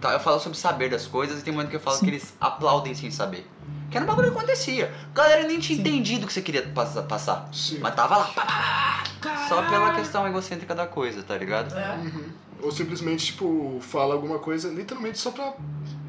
tá, 0.00 0.12
Eu 0.12 0.20
falo 0.20 0.38
sobre 0.38 0.56
saber 0.58 0.88
das 0.90 1.06
coisas 1.06 1.40
e 1.40 1.42
tem 1.42 1.52
um 1.52 1.56
momento 1.56 1.70
que 1.70 1.76
eu 1.76 1.80
falo 1.80 1.96
Sim. 1.96 2.04
que 2.04 2.10
eles 2.12 2.34
aplaudem 2.40 2.94
sem 2.94 3.10
saber. 3.10 3.48
Que 3.90 3.96
era 3.96 4.04
um 4.04 4.08
bagulho 4.08 4.30
que 4.30 4.36
acontecia. 4.38 4.94
A 5.12 5.16
galera 5.16 5.42
nem 5.48 5.58
tinha 5.58 5.74
Sim. 5.76 5.80
entendido 5.80 6.24
o 6.24 6.26
que 6.26 6.32
você 6.34 6.42
queria 6.42 6.62
passa- 6.62 7.02
passar. 7.02 7.48
Sim. 7.52 7.78
Mas 7.80 7.94
tava 7.94 8.18
lá. 8.18 9.02
Só 9.48 9.62
pela 9.68 9.94
questão 9.94 10.28
egocêntrica 10.28 10.74
da 10.74 10.86
coisa, 10.86 11.22
tá 11.22 11.36
ligado? 11.36 11.74
É. 11.76 11.94
Uhum. 11.96 12.24
Ou 12.62 12.72
simplesmente, 12.72 13.26
tipo, 13.26 13.78
fala 13.80 14.14
alguma 14.14 14.38
coisa 14.38 14.68
literalmente 14.68 15.18
só 15.18 15.30
pra 15.30 15.54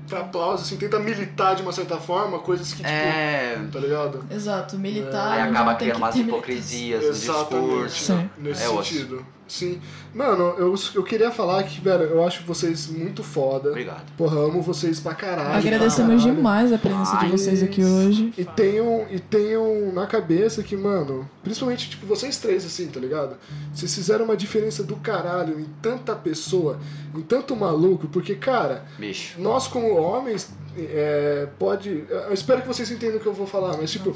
pra 0.08 0.22
aplauso, 0.22 0.64
assim, 0.64 0.76
tenta 0.76 0.98
militar 0.98 1.56
de 1.56 1.62
uma 1.62 1.72
certa 1.72 1.98
forma, 1.98 2.40
coisas 2.40 2.70
que, 2.72 2.78
tipo, 2.78 2.90
É. 2.90 3.62
tá 3.72 3.80
ligado? 3.80 4.26
Exato, 4.32 4.76
militar. 4.76 5.34
Aí 5.34 5.48
onde 5.48 5.52
acaba 5.52 5.76
criando 5.76 5.98
umas 5.98 6.16
hipocrisias 6.16 7.04
no 7.06 7.14
discurso. 7.14 8.06
Sim. 8.16 8.30
Nesse 8.40 8.64
É 8.64 8.70
osso. 8.70 9.24
Sim. 9.50 9.82
Mano, 10.14 10.56
eu, 10.58 10.74
eu 10.96 11.04
queria 11.04 11.32
falar 11.32 11.64
que, 11.64 11.82
velho, 11.82 12.04
eu 12.04 12.26
acho 12.26 12.44
vocês 12.44 12.88
muito 12.88 13.24
foda. 13.24 13.70
Obrigado. 13.70 14.06
Porra, 14.16 14.38
amo 14.40 14.62
vocês 14.62 15.00
pra 15.00 15.14
caralho. 15.14 15.58
Agradecemos 15.58 15.96
pra 15.96 16.18
caralho. 16.18 16.36
demais 16.36 16.72
a 16.74 16.78
presença 16.78 17.18
de 17.18 17.26
Ai, 17.26 17.32
vocês 17.32 17.64
aqui 17.64 17.84
hoje. 17.84 18.34
E 18.38 18.46
tenham, 18.46 19.06
e 19.10 19.20
tenham 19.20 19.92
na 19.92 20.06
cabeça 20.06 20.64
que, 20.64 20.76
mano, 20.78 21.30
principalmente, 21.44 21.90
tipo, 21.90 22.06
vocês 22.06 22.38
três, 22.38 22.66
assim, 22.66 22.88
tá 22.88 23.00
ligado? 23.00 23.36
Vocês 23.74 23.94
fizeram 23.94 24.26
uma 24.26 24.38
diferença 24.38 24.84
do 24.84 24.96
caralho 24.98 25.60
em 25.60 25.66
tanta 25.82 26.16
pessoa, 26.16 26.80
em 27.16 27.22
tanto 27.22 27.56
maluco, 27.56 28.08
porque, 28.08 28.36
cara, 28.36 28.86
Bicho. 28.98 29.40
nós 29.42 29.68
como 29.68 29.96
homens, 29.96 30.52
é, 30.78 31.48
pode. 31.58 32.06
Eu 32.10 32.34
espero 32.34 32.62
que 32.62 32.68
vocês 32.68 32.92
entendam 32.92 33.18
o 33.18 33.20
que 33.20 33.28
eu 33.28 33.34
vou 33.34 33.48
falar, 33.48 33.76
mas, 33.78 33.92
tipo, 33.92 34.16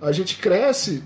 a 0.00 0.12
gente 0.12 0.36
cresce. 0.38 1.02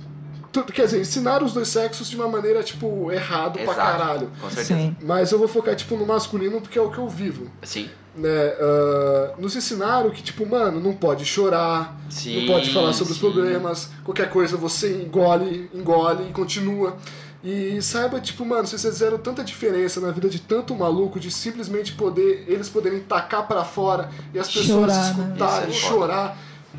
Quer 0.65 0.85
dizer, 0.87 1.01
ensinar 1.01 1.43
os 1.43 1.53
dois 1.53 1.69
sexos 1.69 2.09
de 2.09 2.17
uma 2.17 2.29
maneira, 2.29 2.63
tipo, 2.63 3.11
errado 3.13 3.55
pra 3.55 3.63
Exato. 3.63 3.77
caralho. 3.79 4.31
Com 4.41 4.49
certeza. 4.51 4.81
Sim. 4.81 4.97
Mas 5.03 5.33
eu 5.33 5.39
vou 5.39 5.49
focar, 5.49 5.75
tipo, 5.75 5.97
no 5.97 6.07
masculino 6.07 6.61
porque 6.61 6.79
é 6.79 6.83
o 6.83 6.91
que 6.91 6.99
eu 6.99 7.09
vivo. 7.09 7.51
Sim. 7.63 7.89
Né? 8.17 8.55
Ah, 8.59 9.33
nos 9.39 9.55
ensinaram 9.57 10.11
que, 10.11 10.23
tipo, 10.23 10.47
mano, 10.47 10.81
não 10.81 10.95
pode 10.95 11.25
chorar, 11.25 11.95
Sim. 12.09 12.41
não 12.47 12.55
pode 12.55 12.73
falar 12.73 12.93
sobre 12.93 13.13
os 13.13 13.19
sim. 13.19 13.31
problemas, 13.31 13.91
qualquer 14.05 14.31
coisa 14.31 14.57
você 14.57 15.03
engole, 15.03 15.71
engole 15.75 16.29
e 16.31 16.33
continua. 16.33 16.97
E 17.45 17.81
saiba, 17.81 18.19
tipo, 18.21 18.45
mano, 18.45 18.67
vocês 18.67 18.83
fizeram 18.83 19.19
tanta 19.19 19.45
diferença 19.45 20.01
na 20.01 20.11
vida 20.11 20.29
de 20.29 20.41
tanto 20.41 20.75
maluco, 20.75 21.21
de 21.21 21.31
simplesmente 21.31 21.93
poder, 21.93 22.45
eles 22.49 22.69
poderem 22.69 23.01
tacar 23.01 23.47
pra 23.47 23.63
fora 23.63 24.11
e 24.35 24.39
as 24.39 24.49
pessoas 24.49 24.93
Chorar, 24.93 25.17
né? 25.17 25.27
escutarem, 25.29 25.71
Isso 25.71 25.87
é 25.87 25.91
foda. 25.91 26.35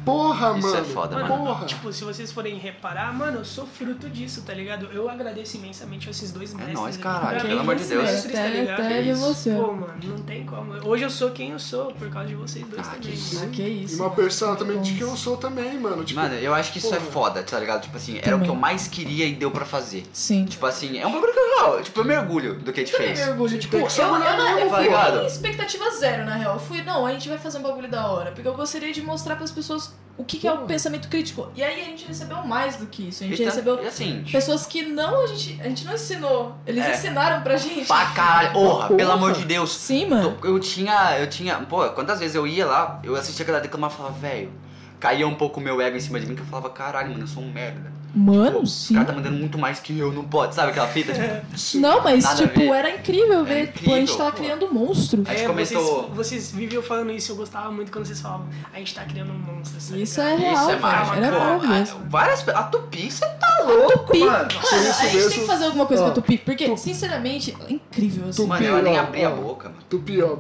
Porra, 0.06 0.58
Isso 0.58 0.68
mano. 0.68 0.80
é 0.80 0.84
foda, 0.84 1.16
Mano, 1.18 1.28
Porra. 1.46 1.66
tipo, 1.66 1.92
se 1.92 2.04
vocês 2.04 2.32
forem 2.32 2.58
reparar, 2.58 3.14
mano, 3.14 3.40
eu 3.40 3.46
sou 3.46 3.66
fruto 3.66 4.10
disso, 4.10 4.42
tá 4.44 4.54
ligado? 4.54 4.88
Eu 4.94 5.10
agradeço 5.10 5.58
imensamente 5.58 6.08
a 6.08 6.12
esses 6.12 6.32
dois 6.32 6.54
mestres. 6.54 6.76
nóis, 6.80 6.96
aqui. 6.96 7.04
caralho, 7.04 7.42
pelo 7.42 7.60
amor 7.60 7.76
de 7.76 7.84
Deus. 7.84 8.04
mestres, 8.04 8.32
tá 8.34 8.40
Até- 8.40 8.50
ligado? 8.50 8.80
até 8.82 9.14
você. 9.14 9.52
Pô, 9.52 9.74
mano, 9.74 9.94
não 10.04 10.18
tem 10.20 10.46
como. 10.46 10.74
Hoje 10.88 11.04
eu 11.04 11.10
sou 11.10 11.32
quem 11.32 11.52
eu 11.52 11.60
sou 11.60 11.92
por 11.94 12.10
causa 12.10 12.28
de 12.30 12.36
vocês 12.36 12.66
dois 12.68 12.88
Ah, 12.88 12.92
também. 12.92 13.12
que 13.12 13.36
né? 13.36 13.42
Ah, 13.44 13.50
que 13.52 13.62
E 13.62 13.84
isso. 13.84 14.02
uma 14.02 14.10
persona 14.12 14.56
também 14.56 14.82
de 14.82 14.94
que 14.94 15.02
eu 15.02 15.16
sou 15.18 15.36
também, 15.38 15.78
mano. 15.80 16.04
Tipo, 16.04 16.22
Mano, 16.22 16.36
eu 16.36 16.54
acho 16.54 16.72
que 16.72 16.78
isso 16.80 16.94
é 16.94 16.98
porra. 17.00 17.12
foda, 17.12 17.44
tá 17.44 17.60
ligado? 17.60 17.82
Tipo 17.84 17.98
assim, 17.98 18.18
era 18.18 18.28
o 18.28 18.32
Também. 18.32 18.44
que 18.46 18.50
eu 18.50 18.56
mais 18.56 18.88
queria 18.88 19.26
e 19.26 19.34
deu 19.34 19.52
pra 19.52 19.66
fazer. 19.66 20.06
Sim. 20.14 20.46
Tipo 20.46 20.66
assim, 20.66 20.98
é 20.98 21.06
um 21.06 21.12
bagulho 21.12 21.34
que 21.34 21.40
eu, 21.40 21.84
tipo, 21.84 22.00
eu 22.00 22.06
mergulho 22.06 22.56
do 22.60 22.72
que 22.72 22.80
a 22.82 22.86
gente 22.86 22.96
fez. 22.96 23.20
mergulho, 23.20 23.58
tipo, 23.60 23.72
tem 23.72 23.82
eu, 23.82 23.88
eu, 24.06 24.12
não, 24.20 24.60
eu, 24.60 24.70
tá 24.70 24.78
fui 24.78 25.26
expectativa 25.26 25.90
zero, 25.92 26.26
na 26.26 26.36
real. 26.36 26.54
Eu 26.56 26.60
fui, 26.60 26.82
não, 26.84 27.06
a 27.06 27.12
gente 27.12 27.28
vai 27.30 27.38
fazer 27.38 27.58
um 27.58 27.62
bagulho 27.62 27.90
da 27.90 28.08
hora. 28.08 28.32
Porque 28.32 28.48
eu 28.48 28.54
gostaria 28.54 28.92
de 28.94 29.02
mostrar 29.02 29.36
pras 29.36 29.52
pessoas 29.52 29.87
o 30.18 30.24
que, 30.24 30.40
que 30.40 30.48
é 30.48 30.52
o 30.52 30.60
pensamento 30.66 31.08
crítico. 31.10 31.48
E 31.56 31.64
aí 31.64 31.80
a 31.82 31.84
gente 31.86 32.06
recebeu 32.08 32.38
mais 32.44 32.76
do 32.78 32.88
que 32.88 33.10
isso. 33.10 33.24
A 33.24 33.28
gente 33.28 33.40
E 33.42 33.46
recebeu 33.46 33.84
E 33.84 33.88
assim, 33.88 34.26
pessoas 34.32 34.66
que 34.66 34.82
não, 34.82 35.24
a 35.24 35.28
gente, 35.28 35.62
a 35.62 35.66
gente 35.70 35.86
não 35.86 35.94
ensinou. 35.94 36.56
Eles 36.66 36.84
É. 36.84 36.92
ensinaram 36.96 37.44
pra 37.44 37.56
gente. 37.58 37.86
pra 37.86 38.08
caralho. 38.08 38.54
Porra, 38.54 38.88
pelo 38.96 39.12
amor 39.12 39.34
de 39.34 39.46
Deus. 39.46 39.72
Sim, 39.76 40.08
mano. 40.08 40.36
Eu 40.44 40.60
tinha, 40.60 41.20
eu 41.20 41.30
tinha, 41.30 41.56
pô, 41.60 41.88
quantas 41.92 42.20
vezes 42.20 42.36
eu 42.36 42.48
ia 42.48 42.66
lá, 42.66 43.00
eu 43.04 43.16
assistia 43.16 43.44
aquela 43.44 43.60
declamar 43.60 43.92
e 43.92 43.94
falava, 43.94 44.16
velho, 44.18 44.52
caía 45.00 45.28
um 45.28 45.36
pouco 45.36 45.60
o 45.60 45.64
meu 45.64 45.80
ego 45.80 45.96
em 45.96 46.02
cima 46.02 46.20
de 46.20 46.26
mim, 46.26 46.34
que 46.34 46.42
eu 46.42 46.46
falava, 46.48 46.72
caralho, 46.72 47.12
mano, 47.12 47.24
eu 47.24 47.28
sou 47.28 47.44
um 47.44 47.52
merda. 47.52 47.92
Mano, 48.18 48.62
O 48.62 48.66
sim. 48.66 48.96
cara 48.96 49.06
tá 49.06 49.14
mandando 49.14 49.38
muito 49.38 49.58
mais 49.60 49.80
que 49.80 49.98
eu, 49.98 50.12
não 50.12 50.24
pode, 50.24 50.56
sabe 50.56 50.72
aquela 50.72 50.88
fita? 50.88 51.14
Tipo, 51.14 51.58
sim. 51.58 51.80
Não, 51.80 52.04
mas 52.04 52.26
tipo, 52.36 52.74
era 52.74 52.90
incrível 52.96 53.46
ver. 53.46 53.54
Era 53.60 53.68
tipo, 53.68 53.92
a 53.94 54.00
gente 54.00 54.12
incrível, 54.12 54.18
tava 54.18 54.32
pô. 54.32 54.38
criando 54.38 54.74
monstro. 54.74 55.24
A 55.28 55.32
gente 55.32 55.44
É, 55.44 55.48
começou- 55.48 56.10
vocês, 56.10 56.16
vocês 56.16 56.52
viviam 56.52 56.82
falando 56.82 57.12
isso, 57.12 57.32
eu 57.32 57.36
gostava 57.36 57.72
muito 57.72 57.92
quando 57.92 58.06
vocês 58.06 58.20
falavam, 58.20 58.48
a 58.74 58.78
gente 58.80 58.96
tá 58.96 59.04
criando 59.06 59.32
um 59.32 59.38
monstro. 59.38 59.78
tá 59.80 59.98
Isso 59.98 60.20
é 60.20 60.36
real, 60.36 60.54
isso 60.56 60.70
é 60.72 60.80
mágico. 60.80 61.16
Era 61.18 61.32
pô. 61.38 61.44
maravilhoso. 61.44 61.96
A- 61.96 62.10
Várias 62.10 62.48
A 62.50 62.64
Tupi, 62.64 63.12
você 63.12 63.26
tá 63.26 63.64
louco, 63.68 64.00
Tupi. 64.00 64.20
mano. 64.20 64.32
Mano, 64.32 64.48
a 64.56 65.04
gente 65.04 65.16
mesmo. 65.16 65.30
tem 65.30 65.40
que 65.42 65.46
fazer 65.46 65.66
alguma 65.66 65.86
coisa 65.86 66.02
Ó, 66.04 66.06
com 66.06 66.12
a 66.12 66.16
Tupi, 66.16 66.38
porque, 66.40 66.66
Tu- 66.70 66.78
sinceramente, 66.78 67.56
é 67.70 67.74
incrível, 67.74 68.30
assim. 68.30 68.42
Tu- 68.42 68.48
Mano, 68.48 68.66
ela 68.66 68.82
nem 68.82 68.98
ó, 68.98 69.02
abria 69.04 69.28
a 69.28 69.32
boca, 69.32 69.70
mano. 69.70 69.82
Tupi, 69.90 70.22
ó, 70.24 70.38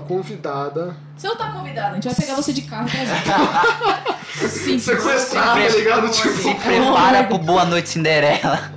tá 0.00 0.06
convidada. 0.06 0.96
Você 1.16 1.28
não 1.28 1.36
tá 1.36 1.50
convidado, 1.52 1.92
a 1.92 1.94
gente 1.94 2.04
vai 2.08 2.14
pegar 2.14 2.34
você 2.34 2.52
de 2.52 2.62
carro 2.62 2.88
trazer. 2.88 4.48
Sim, 4.48 4.78
Sequestrar, 4.78 5.54
tá 5.56 5.70
Se 5.70 5.76
ligado? 5.78 6.12
Se 6.12 6.22
Tipo, 6.22 6.60
prepara 6.60 7.24
pro 7.24 7.38
Boa 7.38 7.64
Noite 7.64 7.88
Cinderela. 7.90 8.72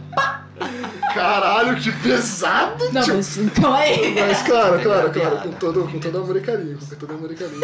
Caralho, 1.13 1.75
que 1.77 1.91
pesado. 1.91 2.91
Não, 2.91 3.01
tipo, 3.01 3.15
mas 3.17 3.39
calma 3.59 3.77
aí. 3.77 4.15
Mas 4.19 4.41
claro, 4.43 4.79
claro, 4.81 5.11
claro, 5.11 5.37
com 5.37 5.51
todo, 5.53 5.83
com 5.91 5.99
todo 5.99 6.17
amor 6.17 6.37
e 6.37 6.41
carinho, 6.41 6.77
com 6.77 6.95
todo 6.95 7.13
amor 7.13 7.31
e 7.31 7.35
carinho. 7.35 7.61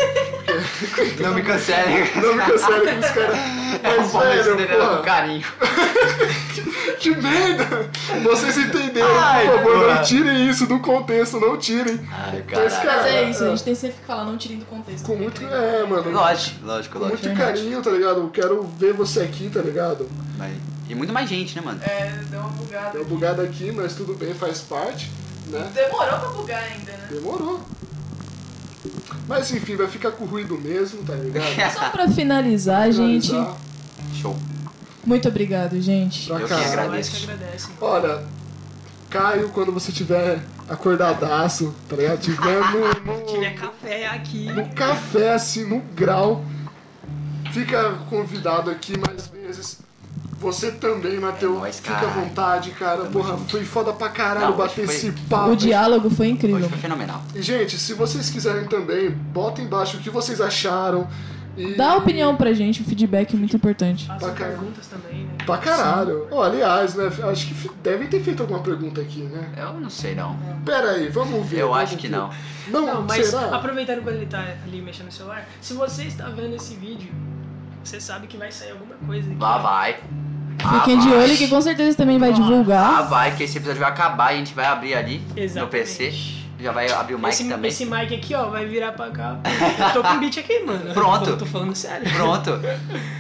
Não 1.19 1.33
me 1.33 1.41
cancele. 1.41 2.11
Não 2.15 2.35
me 2.35 2.43
cancele 2.43 2.91
com 2.91 2.99
os 2.99 3.11
caras. 3.11 3.37
É 3.83 3.97
Mas, 3.97 4.11
velho, 4.45 4.57
com 4.67 4.73
porra, 4.75 5.01
carinho. 5.01 5.43
que 6.99 7.09
merda! 7.15 7.89
Vocês 8.21 8.57
entenderam, 8.57 9.07
Ai, 9.17 9.47
por 9.47 9.55
favor, 9.57 9.79
porra. 9.79 9.95
não 9.95 10.03
tirem 10.03 10.49
isso 10.49 10.67
do 10.67 10.79
contexto, 10.79 11.39
não 11.39 11.57
tirem. 11.57 11.99
Ai, 12.11 12.43
Mas, 12.45 12.45
caralho. 12.45 12.69
Mas 12.69 12.73
é 12.73 12.85
Cara, 12.85 13.21
isso, 13.23 13.43
a 13.43 13.47
é. 13.47 13.49
gente 13.51 13.63
tem 13.63 13.75
sempre 13.75 13.97
que 14.01 14.05
falar, 14.05 14.25
não 14.25 14.37
tirem 14.37 14.59
do 14.59 14.65
contexto. 14.65 15.05
Com 15.05 15.17
porque 15.17 15.43
muito. 15.45 15.55
É, 15.55 15.83
mano. 15.85 16.11
Lógico, 16.11 16.65
lógico, 16.65 16.99
Com 16.99 17.05
muito 17.07 17.25
lógico. 17.25 17.43
carinho, 17.43 17.81
tá 17.81 17.89
ligado? 17.91 18.19
Eu 18.19 18.29
quero 18.29 18.61
ver 18.77 18.93
você 18.93 19.21
aqui, 19.21 19.49
tá 19.51 19.61
ligado? 19.61 20.07
Mas- 20.37 20.51
E 20.91 20.95
muito 20.95 21.13
mais 21.13 21.29
gente, 21.29 21.55
né, 21.55 21.61
mano? 21.61 21.79
É, 21.83 22.09
deu 22.29 22.39
uma 22.41 22.49
bugada. 22.49 22.91
Deu 22.91 23.05
bugada 23.05 23.43
aqui, 23.43 23.71
mas 23.71 23.93
tudo 23.95 24.13
bem, 24.13 24.33
faz 24.33 24.59
parte, 24.59 25.09
né? 25.47 25.71
Demorou 25.73 26.19
pra 26.19 26.29
bugar 26.31 26.61
ainda, 26.63 26.91
né? 26.91 27.07
Demorou. 27.09 27.61
Mas 29.25 29.49
enfim, 29.53 29.77
vai 29.77 29.87
ficar 29.87 30.11
com 30.11 30.25
ruído 30.25 30.59
mesmo, 30.59 31.01
tá 31.03 31.13
ligado? 31.13 31.45
Só 31.73 31.89
pra 31.89 32.09
finalizar, 32.09 32.91
gente. 32.91 33.27
Finalizar. 33.29 33.57
Show. 34.21 34.35
Muito 35.05 35.29
obrigado, 35.29 35.79
gente. 35.81 36.27
Pra 36.27 36.39
Eu 36.41 36.47
que 36.47 36.53
agradeço. 36.53 37.11
que 37.15 37.23
agradece. 37.31 37.67
mano. 37.67 37.77
Olha, 37.79 38.23
Caio, 39.09 39.49
quando 39.49 39.71
você 39.71 39.93
tiver 39.93 40.41
acordadaço, 40.67 41.73
tá 41.87 41.95
ligado? 41.95 42.19
Tiver 42.19 42.59
no, 42.71 42.79
no- 43.19 43.25
Tiver 43.25 43.55
café 43.55 44.07
aqui. 44.07 44.51
no 44.51 44.67
café, 44.73 45.33
assim, 45.33 45.65
no 45.65 45.79
grau, 45.95 46.43
fica 47.53 47.93
convidado 48.09 48.69
aqui 48.69 48.93
mais 48.97 49.27
vezes. 49.27 49.79
Você 50.41 50.71
também, 50.71 51.19
Matheus, 51.19 51.63
É 51.67 51.71
fica 51.71 51.97
à 51.99 52.09
vontade, 52.09 52.71
cara. 52.71 52.97
Tamo 53.03 53.11
Porra, 53.11 53.37
junto. 53.37 53.51
foi 53.51 53.63
foda 53.63 53.93
pra 53.93 54.09
caralho 54.09 54.47
Não, 54.49 54.57
bater 54.57 54.81
hoje 54.81 54.85
foi- 54.87 54.95
esse 55.09 55.11
papo. 55.29 55.51
O 55.51 55.55
diálogo 55.55 56.09
foi 56.09 56.25
Hoje 56.27 56.35
incrível. 56.35 56.67
foi 56.69 56.77
fenomenal. 56.79 57.21
E, 57.35 57.41
gente, 57.43 57.77
se 57.77 57.93
vocês 57.93 58.29
quiserem 58.29 58.65
também, 58.67 59.11
bota 59.11 59.61
embaixo 59.61 59.97
o 59.97 59.99
que 59.99 60.09
vocês 60.09 60.41
acharam. 60.41 61.07
E... 61.55 61.75
Dá 61.75 61.95
opinião 61.97 62.35
pra 62.37 62.53
gente, 62.53 62.81
o 62.81 62.85
feedback 62.85 63.35
é 63.35 63.37
muito 63.37 63.55
importante. 63.55 64.07
Façam 64.07 64.19
Pra 64.29 64.31
caralho. 64.37 64.57
perguntas 64.57 64.87
também, 64.87 65.25
né? 65.25 65.31
Pra 65.45 65.57
caralho. 65.57 66.25
Oh, 66.31 66.41
aliás, 66.41 66.95
né? 66.95 67.11
Acho 67.29 67.47
que 67.47 67.69
devem 67.83 68.07
ter 68.07 68.21
feito 68.23 68.41
alguma 68.41 68.61
pergunta 68.61 68.99
aqui, 69.01 69.19
né? 69.23 69.49
Eu 69.57 69.73
não 69.73 69.89
sei, 69.89 70.15
não. 70.15 70.35
Pera 70.65 70.91
aí, 70.91 71.09
vamos 71.09 71.45
ver. 71.45 71.59
Eu 71.59 71.67
vamos 71.67 71.83
acho 71.83 71.97
que 71.97 72.07
ver. 72.07 72.15
não. 72.17 72.29
Não, 72.69 72.85
Não, 72.85 73.01
mas 73.01 73.27
será? 73.27 73.53
aproveitando 73.55 74.01
quando 74.01 74.15
ele 74.15 74.27
tá 74.27 74.39
ali 74.65 74.81
mexendo 74.81 75.07
no 75.07 75.11
celular, 75.11 75.45
se 75.59 75.73
você 75.73 76.03
está 76.05 76.29
vendo 76.29 76.55
esse 76.55 76.73
vídeo, 76.75 77.11
você 77.83 77.99
sabe 77.99 78.27
que 78.27 78.37
vai 78.37 78.49
sair 78.51 78.71
alguma 78.71 78.95
coisa 79.05 79.29
aqui. 79.29 79.37
Lá 79.39 79.57
vai. 79.57 79.99
Ah, 80.63 80.79
Fiquem 80.79 80.99
de 80.99 81.09
vai. 81.09 81.17
olho 81.23 81.37
que 81.37 81.47
com 81.47 81.61
certeza 81.61 81.97
também 81.97 82.17
vai 82.19 82.29
Ah, 82.29 82.33
divulgar. 82.33 83.07
vai, 83.09 83.35
que 83.35 83.43
esse 83.43 83.57
episódio 83.57 83.81
vai 83.81 83.89
acabar 83.89 84.31
e 84.31 84.35
a 84.35 84.37
gente 84.37 84.53
vai 84.53 84.65
abrir 84.65 84.93
ali 84.93 85.21
no 85.35 85.39
Exatamente. 85.41 85.71
PC. 85.71 86.13
Já 86.61 86.71
vai 86.71 86.91
abrir 86.91 87.15
o 87.15 87.19
mic 87.19 87.29
esse, 87.29 87.45
também. 87.49 87.69
esse 87.69 87.85
mic 87.85 88.13
aqui, 88.13 88.35
ó, 88.35 88.45
vai 88.49 88.65
virar 88.65 88.91
pra 88.91 89.09
cá. 89.09 89.39
Eu 89.87 89.93
tô 89.93 90.07
com 90.07 90.15
o 90.15 90.19
beat 90.19 90.37
aqui, 90.37 90.59
mano. 90.63 90.93
Pronto. 90.93 91.29
Eu 91.31 91.37
tô 91.37 91.45
falando 91.45 91.75
sério. 91.75 92.07
Pronto. 92.13 92.59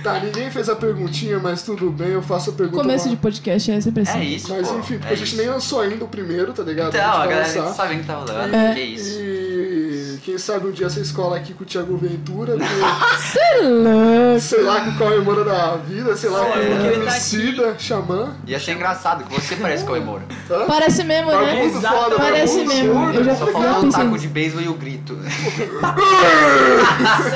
Tá, 0.03 0.19
ninguém 0.19 0.49
fez 0.51 0.69
a 0.69 0.75
perguntinha, 0.75 1.39
mas 1.39 1.63
tudo 1.63 1.89
bem, 1.91 2.09
eu 2.09 2.21
faço 2.21 2.51
a 2.51 2.53
pergunta. 2.53 2.81
Começo 2.83 3.05
lá. 3.05 3.11
de 3.11 3.17
podcast 3.17 3.71
é 3.71 3.81
sempre 3.81 4.03
assim. 4.03 4.19
É 4.19 4.23
isso, 4.23 4.53
Mas 4.53 4.67
pô. 4.67 4.77
enfim, 4.79 4.97
porque 4.97 5.09
é 5.09 5.11
a 5.13 5.15
gente 5.15 5.27
isso. 5.29 5.37
nem 5.37 5.47
lançou 5.47 5.81
ainda 5.81 6.05
o 6.05 6.07
primeiro, 6.07 6.53
tá 6.53 6.63
ligado? 6.63 6.89
Então, 6.89 7.01
a 7.11 7.25
galera 7.27 7.39
lançar. 7.47 7.73
sabe 7.73 7.95
o 7.95 7.99
que 7.99 8.05
tá 8.05 8.13
rolando. 8.15 8.55
É. 8.55 8.73
Que 8.73 8.79
isso. 8.81 9.19
E 9.19 10.19
quem 10.23 10.37
sabe 10.37 10.67
um 10.67 10.71
dia 10.71 10.85
essa 10.87 10.99
escola 10.99 11.37
aqui 11.37 11.53
com 11.53 11.63
o 11.63 11.65
Thiago 11.67 11.97
Ventura, 11.97 12.53
com, 12.57 12.63
É 13.41 13.61
louco. 13.61 14.39
sei 14.39 14.61
lá, 14.61 14.81
com 14.81 14.89
o 14.91 14.97
Cauê 14.97 15.19
Moura 15.19 15.43
da 15.43 15.75
vida, 15.77 16.15
sei 16.15 16.29
lá, 16.29 16.47
É, 16.47 16.51
com 16.51 16.75
o 17.01 17.05
tá 17.05 17.11
Emicida, 17.11 17.75
Xamã. 17.79 18.35
Ia 18.45 18.59
ser 18.59 18.73
engraçado, 18.73 19.23
que 19.23 19.33
você 19.39 19.55
parece 19.55 19.83
Moura. 19.83 20.23
Hã? 20.49 20.65
Parece 20.67 21.03
mesmo, 21.03 21.31
né? 21.31 21.37
Barbudo 21.37 21.77
Exato, 21.77 21.95
foda, 21.95 22.15
Parece 22.17 22.65
mesmo. 22.65 23.11
Eu 23.11 23.23
já 23.23 23.30
Só 23.35 23.45
fui 23.45 23.53
faltou 23.53 23.89
o 23.89 23.91
taco 23.91 24.05
nisso. 24.07 24.19
de 24.19 24.27
beisebol 24.27 24.63
e 24.63 24.67
o 24.67 24.73
grito. 24.73 25.15
Você 25.15 25.63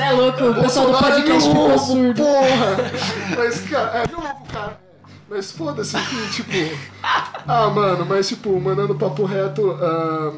é 0.00 0.12
louco, 0.12 0.44
o 0.44 0.54
pessoal 0.62 0.86
do 0.90 0.96
é 0.96 1.00
podcast 1.00 1.48
ficou 1.48 1.70
ovo, 1.74 1.78
surdo. 1.78 2.22
Porra! 2.22 2.76
Mas, 3.36 3.60
cara, 3.62 3.90
é 3.98 4.04
meu 4.08 4.18
ovo, 4.18 4.46
cara. 4.52 4.80
Mas 5.28 5.50
foda-se 5.52 5.96
que, 5.98 6.30
tipo. 6.32 6.50
Ah, 7.48 7.68
mano, 7.68 8.06
mas, 8.06 8.28
tipo, 8.28 8.58
mandando 8.60 8.94
papo 8.94 9.24
reto. 9.24 9.76
ah, 9.82 10.32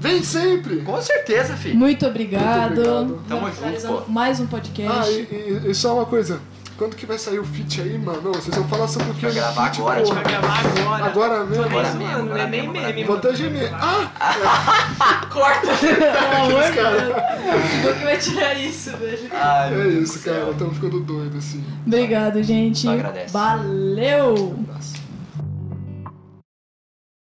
Vem 0.00 0.24
sempre! 0.24 0.80
Com 0.82 1.00
certeza, 1.00 1.56
filho. 1.56 1.76
Muito 1.78 2.04
obrigado. 2.04 2.74
Muito 2.74 2.90
obrigado. 2.90 3.22
Tamo 3.28 3.48
junto, 3.52 3.86
pô. 3.86 4.02
mais 4.10 4.40
um 4.40 4.44
Ah, 4.44 4.48
podcast. 4.48 5.12
e, 5.12 5.62
e- 5.66 5.70
e 5.70 5.74
só 5.74 5.94
uma 5.94 6.04
coisa. 6.04 6.40
Quando 6.82 6.96
que 6.96 7.06
vai 7.06 7.16
sair 7.16 7.38
o 7.38 7.44
feat 7.44 7.80
aí, 7.80 7.96
mano? 7.96 8.32
Vocês 8.32 8.56
vão 8.56 8.66
falar 8.66 8.88
sobre 8.88 9.12
o 9.12 9.14
que? 9.14 9.22
Vai 9.22 9.34
gravar 9.34 9.66
feat, 9.66 9.80
agora, 9.80 10.02
porra. 10.02 10.14
Vai 10.16 10.24
gravar 10.24 10.58
agora. 10.58 11.04
Agora 11.04 11.44
mesmo? 11.44 11.64
Agora 11.64 11.84
zoando, 11.84 11.98
mesmo, 11.98 12.12
não 12.12 12.20
é 12.20 12.32
agora 12.32 12.46
nem 12.48 12.60
mesmo, 12.60 12.72
meme. 12.72 13.02
agora 13.04 13.18
até 13.18 13.34
gemer. 13.36 13.70
Ah! 13.72 15.26
Corta! 15.32 15.68
Pelo 15.78 16.44
amor 16.44 16.62
de. 16.64 16.72
Deus. 16.72 17.82
Vou 17.84 17.94
que 17.94 18.04
vai 18.04 18.18
tirar 18.18 18.54
isso, 18.54 18.96
velho. 18.96 19.30
Ai, 19.30 19.74
É 19.80 19.86
isso, 19.90 20.18
cara. 20.24 20.50
Estamos 20.50 20.74
ficando 20.74 20.98
doido 20.98 21.38
assim. 21.38 21.64
Obrigado, 21.86 22.42
gente. 22.42 22.84
Valeu! 23.30 24.34
Um 24.34 24.64
abraço. 24.68 25.01